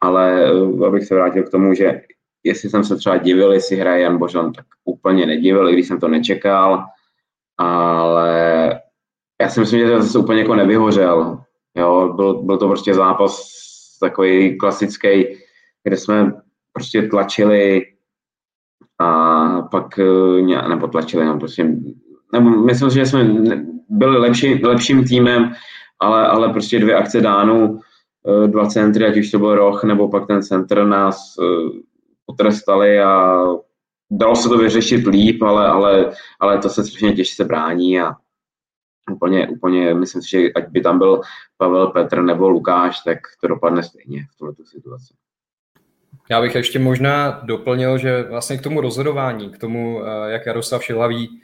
Ale 0.00 0.52
uh, 0.52 0.86
abych 0.86 1.04
se 1.04 1.14
vrátil 1.14 1.42
k 1.42 1.50
tomu, 1.50 1.74
že 1.74 2.00
jestli 2.44 2.70
jsem 2.70 2.84
se 2.84 2.96
třeba 2.96 3.16
divil, 3.16 3.52
jestli 3.52 3.76
hraje 3.76 4.02
Jan 4.02 4.18
Božan, 4.18 4.52
tak 4.52 4.64
úplně 4.84 5.26
nedivil, 5.26 5.68
i 5.68 5.72
když 5.72 5.88
jsem 5.88 6.00
to 6.00 6.08
nečekal, 6.08 6.84
ale 7.58 8.80
já 9.40 9.48
si 9.48 9.60
myslím, 9.60 9.80
že 9.80 10.02
se 10.02 10.18
úplně 10.18 10.40
jako 10.40 10.54
nevyhořel. 10.54 11.38
Jo, 11.76 12.12
byl, 12.16 12.42
byl 12.42 12.58
to 12.58 12.68
prostě 12.68 12.94
zápas 12.94 13.48
takový 14.00 14.58
klasický, 14.58 15.36
kde 15.84 15.96
jsme 15.96 16.32
prostě 16.72 17.02
tlačili 17.02 17.82
a 18.98 19.62
pak, 19.62 19.98
uh, 19.98 20.68
nebo 20.68 20.88
tlačili, 20.88 21.24
no 21.24 21.38
prostě 21.38 21.76
nebo 22.32 22.50
myslím 22.50 22.90
si, 22.90 22.94
že 22.94 23.06
jsme 23.06 23.24
byli 23.88 24.18
lepší, 24.18 24.64
lepším 24.64 25.04
týmem, 25.04 25.52
ale, 26.00 26.28
ale 26.28 26.48
prostě 26.48 26.78
dvě 26.78 26.94
akce 26.94 27.20
dánů, 27.20 27.80
eh, 28.44 28.48
dva 28.48 28.66
centry, 28.66 29.06
ať 29.06 29.16
už 29.16 29.30
to 29.30 29.38
byl 29.38 29.54
roh, 29.54 29.84
nebo 29.84 30.08
pak 30.08 30.26
ten 30.26 30.42
centr 30.42 30.84
nás 30.84 31.34
eh, 31.42 31.80
potrestali 32.26 33.00
a 33.00 33.42
dalo 34.10 34.36
se 34.36 34.48
to 34.48 34.58
vyřešit 34.58 35.06
líp, 35.06 35.42
ale, 35.42 35.68
ale, 35.68 36.12
ale 36.40 36.58
to 36.58 36.68
se 36.68 36.84
strašně 36.84 37.12
těžce 37.12 37.44
brání 37.44 38.00
a 38.00 38.12
úplně, 39.12 39.48
úplně 39.48 39.94
myslím 39.94 40.22
si, 40.22 40.28
že 40.30 40.52
ať 40.52 40.68
by 40.68 40.80
tam 40.80 40.98
byl 40.98 41.20
Pavel 41.56 41.86
Petr 41.86 42.22
nebo 42.22 42.48
Lukáš, 42.48 43.00
tak 43.00 43.18
to 43.40 43.48
dopadne 43.48 43.82
stejně 43.82 44.26
v 44.34 44.38
tuto 44.38 44.64
situaci. 44.64 45.14
Já 46.30 46.40
bych 46.40 46.54
ještě 46.54 46.78
možná 46.78 47.40
doplnil, 47.44 47.98
že 47.98 48.22
vlastně 48.22 48.58
k 48.58 48.62
tomu 48.62 48.80
rozhodování, 48.80 49.50
k 49.50 49.58
tomu, 49.58 50.02
eh, 50.04 50.32
jak 50.32 50.46
Jaroslav 50.46 50.84
Šilhavý 50.84 51.40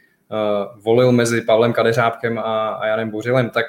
volil 0.77 1.13
mezi 1.13 1.41
Pavlem 1.41 1.73
Kadeřábkem 1.73 2.39
a, 2.39 2.69
a 2.69 2.87
Janem 2.87 3.11
Bořilem, 3.11 3.51
tak 3.51 3.67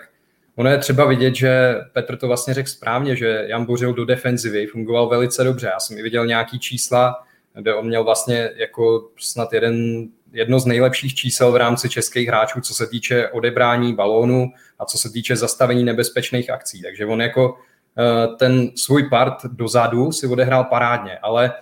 ono 0.55 0.69
je 0.69 0.77
třeba 0.77 1.05
vidět, 1.05 1.35
že 1.35 1.75
Petr 1.93 2.17
to 2.17 2.27
vlastně 2.27 2.53
řekl 2.53 2.69
správně, 2.69 3.15
že 3.15 3.45
Jan 3.47 3.65
Bořil 3.65 3.93
do 3.93 4.05
defenzivy 4.05 4.67
fungoval 4.67 5.09
velice 5.09 5.43
dobře. 5.43 5.67
Já 5.67 5.79
jsem 5.79 5.97
i 5.97 6.01
viděl 6.01 6.25
nějaký 6.25 6.59
čísla, 6.59 7.23
kde 7.53 7.75
on 7.75 7.87
měl 7.87 8.03
vlastně 8.03 8.49
jako 8.55 9.09
snad 9.17 9.53
jeden, 9.53 10.07
jedno 10.33 10.59
z 10.59 10.65
nejlepších 10.65 11.15
čísel 11.15 11.51
v 11.51 11.55
rámci 11.55 11.89
českých 11.89 12.27
hráčů, 12.27 12.61
co 12.61 12.73
se 12.73 12.87
týče 12.87 13.29
odebrání 13.29 13.93
balónu 13.93 14.51
a 14.79 14.85
co 14.85 14.97
se 14.97 15.09
týče 15.09 15.35
zastavení 15.35 15.83
nebezpečných 15.83 16.49
akcí. 16.49 16.81
Takže 16.81 17.05
on 17.05 17.21
jako 17.21 17.57
eh, 17.97 18.27
ten 18.35 18.71
svůj 18.75 19.09
part 19.09 19.45
dozadu 19.45 20.11
si 20.11 20.27
odehrál 20.27 20.63
parádně, 20.63 21.17
ale 21.21 21.53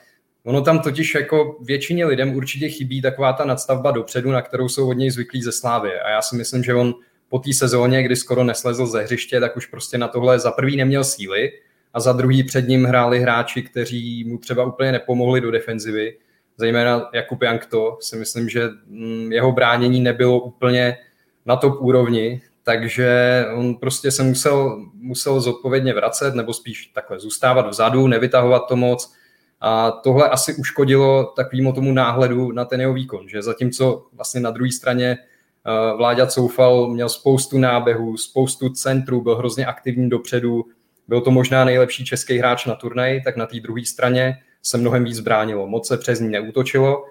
Ono 0.44 0.62
tam 0.62 0.80
totiž 0.80 1.16
jako 1.16 1.58
většině 1.62 2.06
lidem 2.06 2.36
určitě 2.36 2.70
chybí 2.70 3.02
taková 3.02 3.34
ta 3.34 3.46
nadstavba 3.46 3.92
dopředu, 3.92 4.32
na 4.32 4.42
kterou 4.42 4.70
jsou 4.70 4.90
od 4.90 4.94
něj 4.94 5.12
zvyklí 5.12 5.42
ze 5.42 5.52
Slávy. 5.52 6.00
A 6.00 6.10
já 6.10 6.22
si 6.22 6.36
myslím, 6.36 6.64
že 6.64 6.74
on 6.74 6.94
po 7.30 7.40
té 7.40 7.54
sezóně, 7.54 8.04
kdy 8.04 8.16
skoro 8.16 8.44
neslezl 8.44 8.86
ze 8.86 9.02
hřiště, 9.02 9.40
tak 9.40 9.58
už 9.58 9.66
prostě 9.66 9.98
na 9.98 10.08
tohle 10.08 10.40
za 10.40 10.52
prvý 10.52 10.78
neměl 10.78 11.04
síly 11.04 11.52
a 11.94 12.00
za 12.00 12.14
druhý 12.14 12.44
před 12.44 12.68
ním 12.68 12.86
hráli 12.86 13.20
hráči, 13.20 13.62
kteří 13.62 14.24
mu 14.24 14.38
třeba 14.38 14.66
úplně 14.66 14.92
nepomohli 14.92 15.42
do 15.42 15.52
defenzivy. 15.52 16.18
Zejména 16.58 17.10
Jakub 17.14 17.42
Jankto 17.42 17.98
si 18.02 18.16
myslím, 18.16 18.50
že 18.50 18.70
mm, 18.88 19.32
jeho 19.32 19.52
bránění 19.52 20.00
nebylo 20.00 20.40
úplně 20.40 20.98
na 21.46 21.56
top 21.56 21.82
úrovni, 21.82 22.42
takže 22.64 23.46
on 23.56 23.76
prostě 23.76 24.12
se 24.12 24.24
musel, 24.24 24.86
musel 24.94 25.42
zodpovědně 25.42 25.94
vracet 25.94 26.36
nebo 26.36 26.54
spíš 26.54 26.86
takhle 26.86 27.20
zůstávat 27.20 27.68
vzadu, 27.68 28.08
nevytahovat 28.08 28.68
to 28.68 28.76
moc, 28.76 29.14
a 29.62 29.92
tohle 29.92 30.30
asi 30.30 30.56
uškodilo 30.56 31.24
takovému 31.24 31.74
tomu 31.74 31.92
náhledu 31.92 32.52
na 32.52 32.66
ten 32.66 32.82
jeho 32.82 32.94
výkon, 32.94 33.30
že 33.30 33.42
zatímco 33.42 34.06
vlastně 34.14 34.42
na 34.42 34.52
druhé 34.52 34.72
straně 34.72 35.18
uh, 35.18 35.98
Vláďa 35.98 36.28
Coufal 36.28 36.88
měl 36.88 37.10
spoustu 37.10 37.58
nábehů, 37.58 38.18
spoustu 38.18 38.70
centrů, 38.70 39.22
byl 39.22 39.36
hrozně 39.36 39.66
aktivní 39.66 40.10
dopředu, 40.10 40.66
byl 41.08 41.22
to 41.22 41.32
možná 41.32 41.66
nejlepší 41.66 42.06
český 42.06 42.38
hráč 42.38 42.66
na 42.66 42.76
turnaji, 42.76 43.22
tak 43.22 43.36
na 43.36 43.46
té 43.46 43.60
druhé 43.60 43.86
straně 43.86 44.38
se 44.64 44.78
mnohem 44.78 45.04
víc 45.04 45.20
bránilo. 45.20 45.68
Moc 45.68 45.88
se 45.88 45.98
přes 45.98 46.20
ní 46.20 46.30
neútočilo, 46.30 47.06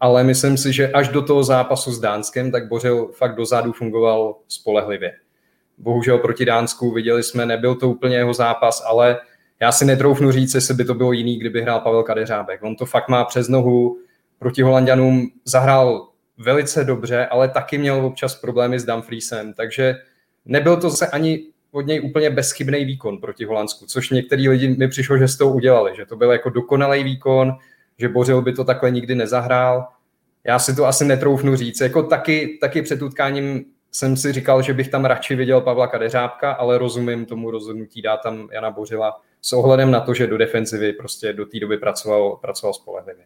ale 0.00 0.24
myslím 0.24 0.56
si, 0.56 0.72
že 0.72 0.92
až 0.92 1.08
do 1.08 1.22
toho 1.22 1.44
zápasu 1.44 1.92
s 1.92 2.00
Dánskem, 2.00 2.50
tak 2.50 2.68
Bořil 2.68 3.08
fakt 3.12 3.36
dozadu 3.36 3.72
fungoval 3.72 4.36
spolehlivě. 4.48 5.12
Bohužel 5.78 6.18
proti 6.18 6.44
Dánsku 6.44 6.90
viděli 6.90 7.22
jsme, 7.22 7.46
nebyl 7.46 7.74
to 7.74 7.88
úplně 7.88 8.16
jeho 8.16 8.34
zápas, 8.34 8.82
ale 8.86 9.18
já 9.62 9.72
si 9.72 9.84
netroufnu 9.84 10.32
říct, 10.32 10.54
jestli 10.54 10.74
by 10.74 10.84
to 10.84 10.94
bylo 10.94 11.12
jiný, 11.12 11.38
kdyby 11.38 11.62
hrál 11.62 11.80
Pavel 11.80 12.02
Kadeřábek. 12.02 12.62
On 12.62 12.76
to 12.76 12.86
fakt 12.86 13.08
má 13.08 13.24
přes 13.24 13.48
nohu, 13.48 13.98
proti 14.38 14.62
Holandianům 14.62 15.30
zahrál 15.44 16.08
velice 16.38 16.84
dobře, 16.84 17.26
ale 17.26 17.48
taky 17.48 17.78
měl 17.78 18.06
občas 18.06 18.34
problémy 18.34 18.78
s 18.78 18.84
Dumfriesem, 18.84 19.52
takže 19.52 19.94
nebyl 20.44 20.76
to 20.76 20.90
zase 20.90 21.06
ani 21.06 21.46
od 21.72 21.86
něj 21.86 22.00
úplně 22.00 22.30
bezchybný 22.30 22.84
výkon 22.84 23.18
proti 23.18 23.44
Holandsku, 23.44 23.86
což 23.86 24.10
některý 24.10 24.48
lidi 24.48 24.68
mi 24.68 24.88
přišlo, 24.88 25.18
že 25.18 25.28
s 25.28 25.36
tou 25.36 25.52
udělali, 25.52 25.92
že 25.96 26.06
to 26.06 26.16
byl 26.16 26.32
jako 26.32 26.50
dokonalý 26.50 27.04
výkon, 27.04 27.52
že 27.98 28.08
Bořil 28.08 28.42
by 28.42 28.52
to 28.52 28.64
takhle 28.64 28.90
nikdy 28.90 29.14
nezahrál. 29.14 29.88
Já 30.44 30.58
si 30.58 30.76
to 30.76 30.86
asi 30.86 31.04
netroufnu 31.04 31.56
říct. 31.56 31.80
Jako 31.80 32.02
taky, 32.02 32.58
taky 32.60 32.82
před 32.82 33.02
utkáním 33.02 33.64
jsem 33.92 34.16
si 34.16 34.32
říkal, 34.32 34.62
že 34.62 34.74
bych 34.74 34.88
tam 34.88 35.04
radši 35.04 35.34
viděl 35.34 35.60
Pavla 35.60 35.86
Kadeřábka, 35.86 36.52
ale 36.52 36.78
rozumím 36.78 37.26
tomu 37.26 37.50
rozhodnutí 37.50 38.02
dát 38.02 38.16
tam 38.16 38.48
Jana 38.52 38.70
Bořila 38.70 39.20
s 39.42 39.52
ohledem 39.52 39.90
na 39.90 40.00
to, 40.00 40.14
že 40.14 40.26
do 40.26 40.38
defenzivy 40.38 40.92
prostě 40.92 41.32
do 41.32 41.46
té 41.46 41.60
doby 41.60 41.78
pracoval, 41.78 42.36
pracoval 42.36 42.74
spolehlivě. 42.74 43.24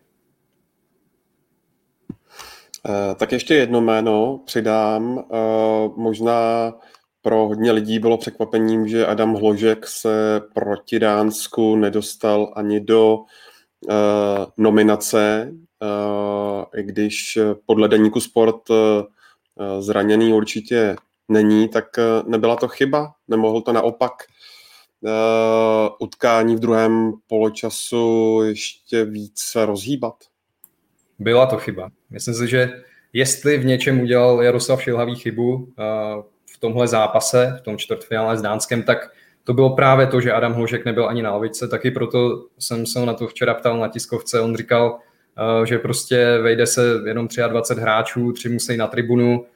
Eh, 2.89 3.15
tak 3.15 3.33
ještě 3.33 3.55
jedno 3.55 3.81
jméno 3.81 4.41
přidám. 4.45 5.19
Eh, 5.19 5.89
možná 5.97 6.73
pro 7.23 7.49
hodně 7.49 7.73
lidí 7.73 7.99
bylo 7.99 8.19
překvapením, 8.19 8.89
že 8.89 9.07
Adam 9.07 9.35
Hložek 9.35 9.87
se 9.87 10.43
proti 10.55 10.99
Dánsku 10.99 11.77
nedostal 11.77 12.53
ani 12.57 12.81
do 12.81 13.19
eh, 13.91 13.95
nominace, 14.57 15.53
i 16.77 16.83
když 16.83 17.39
podle 17.67 17.89
deníku 17.89 18.21
Sport 18.21 18.57
zraněný 19.79 20.33
určitě 20.33 20.97
není, 21.29 21.69
tak 21.69 21.85
nebyla 22.27 22.57
to 22.57 22.69
chyba, 22.69 23.12
nemohl 23.29 23.61
to 23.61 23.73
naopak 23.73 24.12
utkání 25.99 26.57
v 26.57 26.61
druhém 26.61 27.12
poločasu 27.26 28.40
ještě 28.44 29.05
více 29.05 29.66
rozhýbat? 29.66 30.14
Byla 31.18 31.47
to 31.47 31.57
chyba. 31.57 31.90
Myslím 32.11 32.34
si, 32.34 32.49
že 32.49 32.82
jestli 33.12 33.59
v 33.59 33.64
něčem 33.64 34.01
udělal 34.01 34.42
Jaroslav 34.42 34.82
Šilhavý 34.82 35.14
chybu 35.14 35.55
uh, 35.55 35.64
v 36.55 36.59
tomhle 36.59 36.88
zápase, 36.88 37.57
v 37.59 37.62
tom 37.62 37.78
čtvrtfinále 37.78 38.38
s 38.38 38.42
Dánskem, 38.42 38.82
tak 38.82 38.99
to 39.44 39.55
bylo 39.55 39.76
právě 39.76 40.07
to, 40.07 40.20
že 40.20 40.32
Adam 40.32 40.53
Hložek 40.53 40.84
nebyl 40.84 41.09
ani 41.09 41.22
na 41.22 41.32
lavičce, 41.32 41.68
taky 41.68 41.90
proto 41.90 42.47
jsem 42.59 42.86
se 42.86 43.07
na 43.07 43.14
to 43.14 43.26
včera 43.26 43.55
ptal 43.55 43.78
na 43.78 43.88
tiskovce, 43.88 44.40
on 44.40 44.57
říkal, 44.57 44.99
eh, 45.62 45.66
že 45.66 45.78
prostě 45.78 46.38
vejde 46.42 46.66
se 46.66 47.01
jenom 47.07 47.28
23 47.49 47.80
hráčů, 47.80 48.32
tři 48.32 48.49
musí 48.49 48.76
na 48.76 48.86
tribunu, 48.86 49.47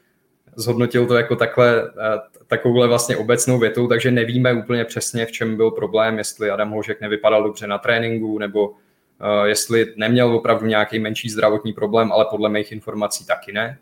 zhodnotil 0.57 1.07
to 1.07 1.15
jako 1.15 1.37
takhle, 1.37 1.83
eh, 1.83 2.19
takovouhle 2.47 2.89
vlastně 2.89 3.17
obecnou 3.17 3.59
větou, 3.59 3.89
takže 3.89 4.11
nevíme 4.11 4.53
úplně 4.53 4.85
přesně, 4.85 5.27
v 5.27 5.33
čem 5.33 5.57
byl 5.57 5.71
problém, 5.71 6.19
jestli 6.19 6.51
Adam 6.51 6.71
Hložek 6.71 7.01
nevypadal 7.01 7.43
dobře 7.43 7.67
na 7.67 7.79
tréninku, 7.79 8.39
nebo 8.39 8.73
eh, 9.21 9.49
jestli 9.49 9.93
neměl 9.97 10.35
opravdu 10.35 10.67
nějaký 10.67 10.99
menší 10.99 11.31
zdravotní 11.31 11.73
problém, 11.73 12.13
ale 12.13 12.27
podle 12.31 12.49
mých 12.49 12.73
informací 12.73 13.27
taky 13.27 13.53
ne. 13.53 13.79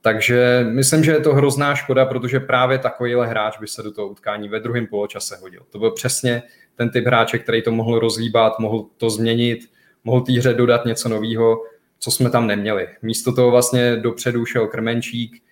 Takže 0.00 0.66
myslím, 0.68 1.04
že 1.04 1.12
je 1.12 1.20
to 1.20 1.34
hrozná 1.34 1.74
škoda, 1.74 2.04
protože 2.04 2.40
právě 2.40 2.78
takovýhle 2.78 3.26
hráč 3.26 3.58
by 3.58 3.66
se 3.66 3.82
do 3.82 3.92
toho 3.92 4.08
utkání 4.08 4.48
ve 4.48 4.60
druhém 4.60 4.86
poločase 4.86 5.36
hodil. 5.36 5.62
To 5.70 5.78
byl 5.78 5.90
přesně 5.90 6.42
ten 6.76 6.90
typ 6.90 7.06
hráče, 7.06 7.38
který 7.38 7.62
to 7.62 7.72
mohl 7.72 7.98
rozlíbat, 7.98 8.58
mohl 8.58 8.86
to 8.96 9.10
změnit, 9.10 9.60
mohl 10.04 10.20
té 10.20 10.32
hře 10.32 10.54
dodat 10.54 10.84
něco 10.84 11.08
nového, 11.08 11.62
co 11.98 12.10
jsme 12.10 12.30
tam 12.30 12.46
neměli. 12.46 12.88
Místo 13.02 13.32
toho 13.32 13.50
vlastně 13.50 13.96
dopředu 13.96 14.44
šel 14.44 14.66
Krmenčík, 14.66 15.42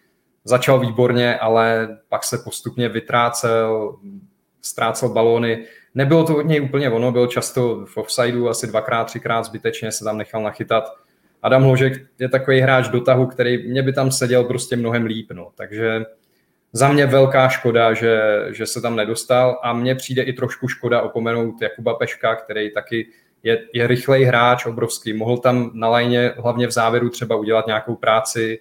začal 0.44 0.80
výborně, 0.80 1.38
ale 1.38 1.98
pak 2.08 2.24
se 2.24 2.38
postupně 2.38 2.88
vytrácel, 2.88 3.96
ztrácel 4.62 5.08
balóny. 5.08 5.64
Nebylo 5.94 6.24
to 6.24 6.36
od 6.36 6.46
něj 6.46 6.60
úplně 6.60 6.90
ono, 6.90 7.12
byl 7.12 7.26
často 7.26 7.86
v 7.86 7.96
offsideu, 7.96 8.48
asi 8.48 8.66
dvakrát, 8.66 9.04
třikrát 9.04 9.42
zbytečně 9.42 9.92
se 9.92 10.04
tam 10.04 10.18
nechal 10.18 10.42
nachytat 10.42 10.84
Adam 11.42 11.62
Hložek 11.62 11.92
je 12.18 12.28
takový 12.28 12.60
hráč 12.60 12.88
do 12.88 13.00
tahu, 13.00 13.26
který 13.26 13.70
mě 13.70 13.82
by 13.82 13.92
tam 13.92 14.10
seděl 14.10 14.44
prostě 14.44 14.76
mnohem 14.76 15.06
líp. 15.06 15.30
No. 15.32 15.50
Takže 15.54 16.04
za 16.72 16.88
mě 16.88 17.06
velká 17.06 17.48
škoda, 17.48 17.94
že, 17.94 18.20
že 18.50 18.66
se 18.66 18.80
tam 18.80 18.96
nedostal 18.96 19.60
a 19.62 19.72
mně 19.72 19.94
přijde 19.94 20.22
i 20.22 20.32
trošku 20.32 20.68
škoda 20.68 21.02
opomenout 21.02 21.62
Jakuba 21.62 21.94
Peška, 21.94 22.36
který 22.36 22.70
taky 22.70 23.08
je, 23.42 23.64
je 23.74 23.86
rychlej 23.86 24.24
hráč, 24.24 24.66
obrovský. 24.66 25.12
Mohl 25.12 25.38
tam 25.38 25.70
na 25.74 25.88
lajně 25.88 26.32
hlavně 26.38 26.66
v 26.66 26.70
závěru 26.70 27.10
třeba 27.10 27.36
udělat 27.36 27.66
nějakou 27.66 27.94
práci. 27.94 28.58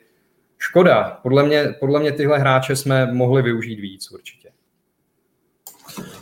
Škoda. 0.62 1.20
Podle 1.24 1.43
mě, 1.43 1.76
podle 1.80 1.99
mě 1.99 2.12
tyhle 2.12 2.39
hráče 2.39 2.76
jsme 2.76 3.14
mohli 3.14 3.41
využít 3.41 3.80
víc 3.80 4.12
určitě. 4.12 4.49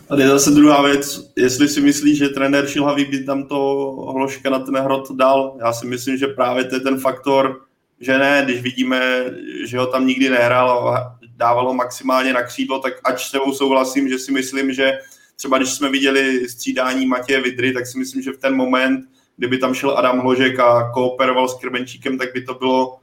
Tady 0.08 0.22
je 0.22 0.28
zase 0.28 0.52
druhá 0.52 0.82
věc, 0.82 1.32
jestli 1.36 1.68
si 1.68 1.82
myslíš, 1.82 2.18
že 2.18 2.30
trenér 2.30 2.68
Šilhavý 2.68 3.06
by 3.06 3.24
tam 3.24 3.48
to 3.48 3.58
hloška 4.14 4.50
na 4.50 4.60
ten 4.60 4.76
hrot 4.78 5.12
dal. 5.12 5.58
Já 5.60 5.74
si 5.74 5.88
myslím, 5.88 6.18
že 6.18 6.28
právě 6.28 6.64
to 6.64 6.76
je 6.76 6.82
ten 6.82 7.00
faktor, 7.00 7.62
že 8.00 8.18
ne, 8.18 8.42
když 8.46 8.62
vidíme, 8.62 9.26
že 9.66 9.78
ho 9.78 9.88
tam 9.88 10.08
nikdy 10.08 10.30
nehrál 10.30 10.90
a 10.90 11.18
dával 11.38 11.68
ho 11.68 11.74
maximálně 11.74 12.34
na 12.34 12.44
křídlo, 12.44 12.80
tak 12.80 12.94
ač 13.04 13.26
s 13.26 13.32
tebou 13.32 13.54
souhlasím, 13.54 14.10
že 14.10 14.20
si 14.20 14.32
myslím, 14.32 14.74
že 14.74 15.00
třeba 15.36 15.58
když 15.58 15.74
jsme 15.74 15.90
viděli 15.90 16.50
střídání 16.50 17.06
Matěje 17.06 17.42
Vidry, 17.42 17.74
tak 17.74 17.88
si 17.88 17.98
myslím, 17.98 18.22
že 18.22 18.32
v 18.32 18.38
ten 18.38 18.56
moment, 18.56 19.06
kdyby 19.38 19.58
tam 19.58 19.74
šel 19.74 19.98
Adam 19.98 20.20
Hložek 20.20 20.60
a 20.60 20.92
kooperoval 20.94 21.48
s 21.48 21.60
Krbenčíkem, 21.60 22.18
tak 22.18 22.34
by 22.34 22.42
to 22.42 22.54
bylo 22.54 23.00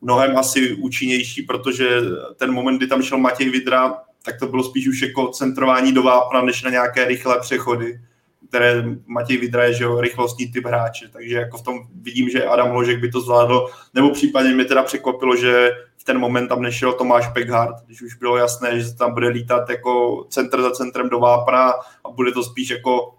mnohem 0.00 0.38
asi 0.38 0.74
účinnější, 0.74 1.42
protože 1.42 2.00
ten 2.36 2.52
moment, 2.52 2.76
kdy 2.76 2.86
tam 2.86 3.02
šel 3.02 3.18
Matěj 3.18 3.50
Vidra, 3.50 3.94
tak 4.22 4.38
to 4.38 4.46
bylo 4.46 4.64
spíš 4.64 4.88
už 4.88 5.02
jako 5.02 5.28
centrování 5.28 5.92
do 5.92 6.02
vápna, 6.02 6.42
než 6.42 6.62
na 6.62 6.70
nějaké 6.70 7.04
rychlé 7.04 7.40
přechody, 7.40 8.00
které 8.48 8.84
Matěj 9.06 9.36
Vidra 9.36 9.64
je, 9.64 9.74
že 9.74 9.84
jo, 9.84 10.00
rychlostní 10.00 10.52
typ 10.52 10.66
hráče, 10.66 11.08
takže 11.08 11.36
jako 11.36 11.58
v 11.58 11.62
tom 11.62 11.78
vidím, 11.94 12.28
že 12.28 12.44
Adam 12.44 12.70
Ložek 12.70 13.00
by 13.00 13.10
to 13.10 13.20
zvládl, 13.20 13.66
nebo 13.94 14.10
případně 14.10 14.54
mě 14.54 14.64
teda 14.64 14.82
překvapilo, 14.82 15.36
že 15.36 15.70
v 15.96 16.04
ten 16.04 16.18
moment 16.18 16.48
tam 16.48 16.62
nešel 16.62 16.92
Tomáš 16.92 17.28
Peckhardt, 17.28 17.86
když 17.86 18.02
už 18.02 18.14
bylo 18.14 18.36
jasné, 18.36 18.80
že 18.80 18.94
tam 18.94 19.14
bude 19.14 19.28
lítat 19.28 19.70
jako 19.70 20.24
centr 20.28 20.62
za 20.62 20.70
centrem 20.70 21.08
do 21.08 21.18
vápna 21.18 21.70
a 22.04 22.10
bude 22.10 22.32
to 22.32 22.42
spíš 22.42 22.70
jako 22.70 23.14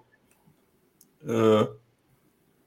uh, 1.23 1.67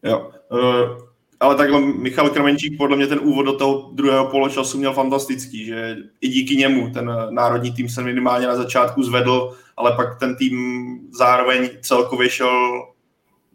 jo, 0.02 0.30
uh, 0.50 1.13
ale 1.40 1.54
takhle 1.54 1.80
Michal 1.80 2.30
Krmenčík 2.30 2.78
podle 2.78 2.96
mě 2.96 3.06
ten 3.06 3.20
úvod 3.22 3.46
do 3.46 3.52
toho 3.52 3.90
druhého 3.92 4.26
poločasu 4.26 4.78
měl 4.78 4.92
fantastický, 4.92 5.64
že 5.64 5.96
i 6.20 6.28
díky 6.28 6.56
němu 6.56 6.90
ten 6.90 7.12
národní 7.30 7.72
tým 7.72 7.88
se 7.88 8.02
minimálně 8.02 8.46
na 8.46 8.56
začátku 8.56 9.02
zvedl, 9.02 9.56
ale 9.76 9.92
pak 9.96 10.18
ten 10.18 10.36
tým 10.36 10.98
zároveň 11.12 11.70
celkově 11.82 12.30
šel 12.30 12.82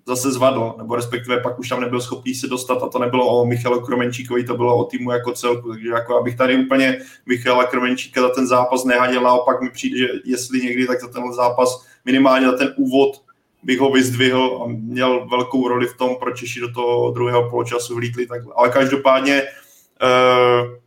zase 0.07 0.31
zvadl, 0.31 0.73
nebo 0.77 0.95
respektive 0.95 1.39
pak 1.39 1.59
už 1.59 1.69
tam 1.69 1.81
nebyl 1.81 2.01
schopný 2.01 2.35
se 2.35 2.47
dostat 2.47 2.83
a 2.83 2.89
to 2.89 2.99
nebylo 2.99 3.27
o 3.27 3.45
Michalu 3.45 3.81
Kromenčíkovi, 3.81 4.43
to 4.43 4.57
bylo 4.57 4.77
o 4.77 4.83
týmu 4.83 5.11
jako 5.11 5.31
celku, 5.31 5.69
takže 5.69 5.89
jako 5.89 6.17
abych 6.17 6.37
tady 6.37 6.65
úplně 6.65 6.97
Michala 7.25 7.63
Kromenčíka 7.63 8.21
za 8.21 8.29
ten 8.29 8.47
zápas 8.47 8.85
nehadil, 8.85 9.21
naopak 9.21 9.61
mi 9.61 9.69
přijde, 9.69 9.97
že 9.97 10.07
jestli 10.25 10.61
někdy, 10.61 10.87
tak 10.87 11.01
za 11.01 11.07
ten 11.07 11.33
zápas 11.33 11.85
minimálně 12.05 12.45
za 12.45 12.57
ten 12.57 12.73
úvod 12.77 13.21
bych 13.63 13.79
ho 13.79 13.91
vyzdvihl 13.91 14.61
a 14.63 14.67
měl 14.67 15.27
velkou 15.29 15.67
roli 15.67 15.87
v 15.87 15.97
tom, 15.97 16.15
proč 16.19 16.39
Češi 16.39 16.59
do 16.59 16.71
toho 16.71 17.11
druhého 17.11 17.49
poločasu 17.49 17.95
vlítli 17.95 18.25
takhle. 18.25 18.53
Ale 18.57 18.69
každopádně 18.69 19.43
uh, 19.43 20.79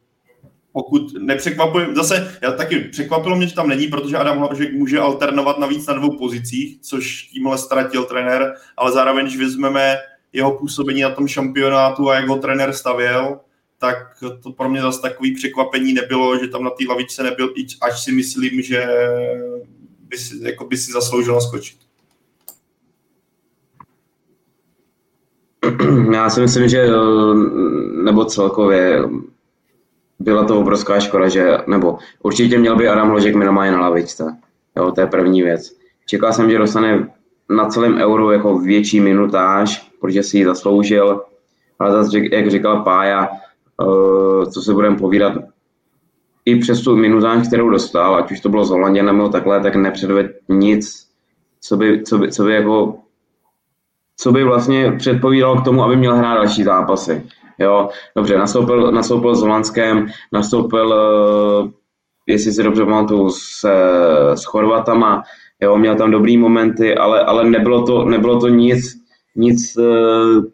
pokud 0.72 1.12
nepřekvapuje, 1.18 1.94
zase 1.94 2.38
já 2.42 2.52
taky 2.52 2.80
překvapilo 2.80 3.36
mě, 3.36 3.46
že 3.46 3.54
tam 3.54 3.68
není, 3.68 3.86
protože 3.86 4.16
Adam 4.16 4.38
Hlavžek 4.38 4.72
může 4.72 4.98
alternovat 4.98 5.58
navíc 5.58 5.86
na 5.86 5.94
dvou 5.94 6.18
pozicích, 6.18 6.80
což 6.80 7.22
tímhle 7.22 7.58
ztratil 7.58 8.04
trenér, 8.04 8.54
ale 8.76 8.92
zároveň, 8.92 9.26
když 9.26 9.38
vezmeme 9.38 9.96
jeho 10.32 10.58
působení 10.58 11.02
na 11.02 11.10
tom 11.10 11.28
šampionátu 11.28 12.10
a 12.10 12.14
jak 12.14 12.28
ho 12.28 12.36
trenér 12.36 12.72
stavěl, 12.72 13.40
tak 13.78 13.96
to 14.42 14.52
pro 14.52 14.68
mě 14.68 14.82
zase 14.82 15.00
takový 15.00 15.34
překvapení 15.34 15.92
nebylo, 15.92 16.38
že 16.38 16.48
tam 16.48 16.64
na 16.64 16.70
té 16.70 16.84
lavičce 16.88 17.22
nebyl, 17.22 17.54
až 17.80 18.04
si 18.04 18.12
myslím, 18.12 18.62
že 18.62 18.86
by 20.00 20.18
si, 20.18 20.34
jako 20.42 20.64
by 20.64 20.76
si 20.76 20.92
zasloužil 20.92 21.40
skočit. 21.40 21.78
Já 26.12 26.30
si 26.30 26.40
myslím, 26.40 26.68
že 26.68 26.86
nebo 28.04 28.24
celkově 28.24 29.04
byla 30.18 30.44
to 30.44 30.58
obrovská 30.60 31.00
škoda, 31.00 31.28
že, 31.28 31.58
nebo 31.66 31.98
určitě 32.22 32.58
měl 32.58 32.76
by 32.76 32.88
Adam 32.88 33.08
Hložek 33.08 33.34
minimálně 33.34 33.72
na 33.72 33.80
lavičce. 33.80 34.36
Jo, 34.76 34.90
to 34.90 35.00
je 35.00 35.06
první 35.06 35.42
věc. 35.42 35.76
Čekal 36.06 36.32
jsem, 36.32 36.50
že 36.50 36.58
dostane 36.58 37.08
na 37.50 37.66
celém 37.66 37.94
euru 37.94 38.30
jako 38.30 38.58
větší 38.58 39.00
minutáž, 39.00 39.90
protože 40.00 40.22
si 40.22 40.38
ji 40.38 40.44
zasloužil, 40.44 41.22
ale 41.78 41.92
zase, 41.92 42.18
jak 42.32 42.50
říkal 42.50 42.82
Pája, 42.82 43.28
uh, 43.82 44.44
co 44.44 44.62
se 44.62 44.72
budeme 44.72 44.96
povídat, 44.96 45.32
i 46.44 46.56
přes 46.56 46.80
tu 46.80 46.96
minutáž, 46.96 47.46
kterou 47.46 47.70
dostal, 47.70 48.16
ať 48.16 48.32
už 48.32 48.40
to 48.40 48.48
bylo 48.48 48.64
z 48.64 48.70
Holandě 48.70 49.02
nebo 49.02 49.28
takhle, 49.28 49.60
tak 49.60 49.76
nepředved 49.76 50.32
nic, 50.48 51.06
co 51.60 51.76
by, 51.76 52.02
co 52.02 52.18
by, 52.18 52.32
co 52.32 52.44
by 52.44 52.54
jako 52.54 52.98
co 54.16 54.32
by 54.32 54.44
vlastně 54.44 54.92
předpovídalo 54.98 55.60
k 55.60 55.64
tomu, 55.64 55.82
aby 55.82 55.96
měl 55.96 56.16
hrát 56.16 56.34
další 56.34 56.64
zápasy. 56.64 57.22
Jo, 57.58 57.88
dobře, 58.16 58.38
nastoupil, 58.38 58.92
nastoupil 58.92 59.34
s 59.34 59.40
Holandskem, 59.40 60.06
nastoupil, 60.32 60.88
uh, 60.88 61.70
jestli 62.26 62.52
si 62.52 62.62
dobře 62.62 62.84
pamatuju, 62.84 63.30
s, 63.30 63.68
s 64.34 64.44
Chorvatama, 64.44 65.22
jo, 65.60 65.78
měl 65.78 65.94
tam 65.94 66.10
dobrý 66.10 66.36
momenty, 66.36 66.94
ale, 66.94 67.24
ale 67.24 67.50
nebylo, 67.50 67.82
to, 67.82 68.04
nebylo 68.04 68.40
to 68.40 68.48
nic, 68.48 68.84
nic 69.36 69.76
uh, 69.76 70.44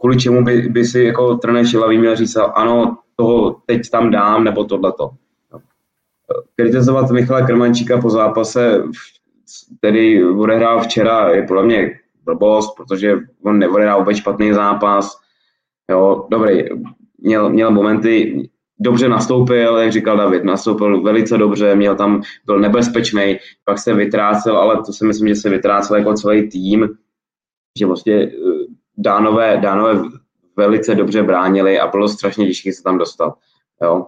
kvůli 0.00 0.16
čemu 0.16 0.44
by, 0.44 0.62
by 0.62 0.84
si 0.84 1.02
jako 1.02 1.34
trenér 1.34 1.66
Šilavý 1.66 1.98
měl 1.98 2.16
říct, 2.16 2.36
ano, 2.54 2.96
toho 3.16 3.56
teď 3.66 3.90
tam 3.90 4.10
dám, 4.10 4.44
nebo 4.44 4.64
tohleto. 4.64 5.10
Kritizovat 6.56 7.10
Michala 7.10 7.46
Krmančíka 7.46 8.00
po 8.00 8.10
zápase, 8.10 8.82
který 9.78 10.24
odehrál 10.24 10.80
včera, 10.80 11.30
je 11.30 11.42
podle 11.42 11.64
mě 11.64 11.98
blbost, 12.34 12.76
protože 12.76 13.16
on 13.44 13.58
neodehrál 13.58 13.98
vůbec 13.98 14.16
špatný 14.16 14.52
zápas. 14.52 15.20
Jo, 15.90 16.26
dobrý, 16.30 16.64
měl, 17.18 17.50
měl 17.50 17.70
momenty, 17.70 18.42
dobře 18.80 19.08
nastoupil, 19.08 19.76
jak 19.76 19.92
říkal 19.92 20.16
David, 20.16 20.44
nastoupil 20.44 21.02
velice 21.02 21.38
dobře, 21.38 21.74
měl 21.76 21.96
tam, 21.96 22.22
byl 22.46 22.58
nebezpečný, 22.58 23.38
pak 23.64 23.78
se 23.78 23.94
vytrácel, 23.94 24.56
ale 24.58 24.82
to 24.86 24.92
si 24.92 25.06
myslím, 25.06 25.28
že 25.28 25.34
se 25.34 25.50
vytrácel 25.50 25.96
jako 25.96 26.14
celý 26.14 26.48
tým, 26.48 26.88
že 27.78 27.86
vlastně 27.86 28.14
eh, 28.14 28.30
dánové, 28.98 29.56
dánové 29.56 30.02
velice 30.56 30.94
dobře 30.94 31.22
bránili 31.22 31.80
a 31.80 31.86
bylo 31.86 32.08
strašně 32.08 32.46
těžké 32.46 32.72
se 32.72 32.82
tam 32.82 32.98
dostat. 32.98 33.34
Jo. 33.82 34.06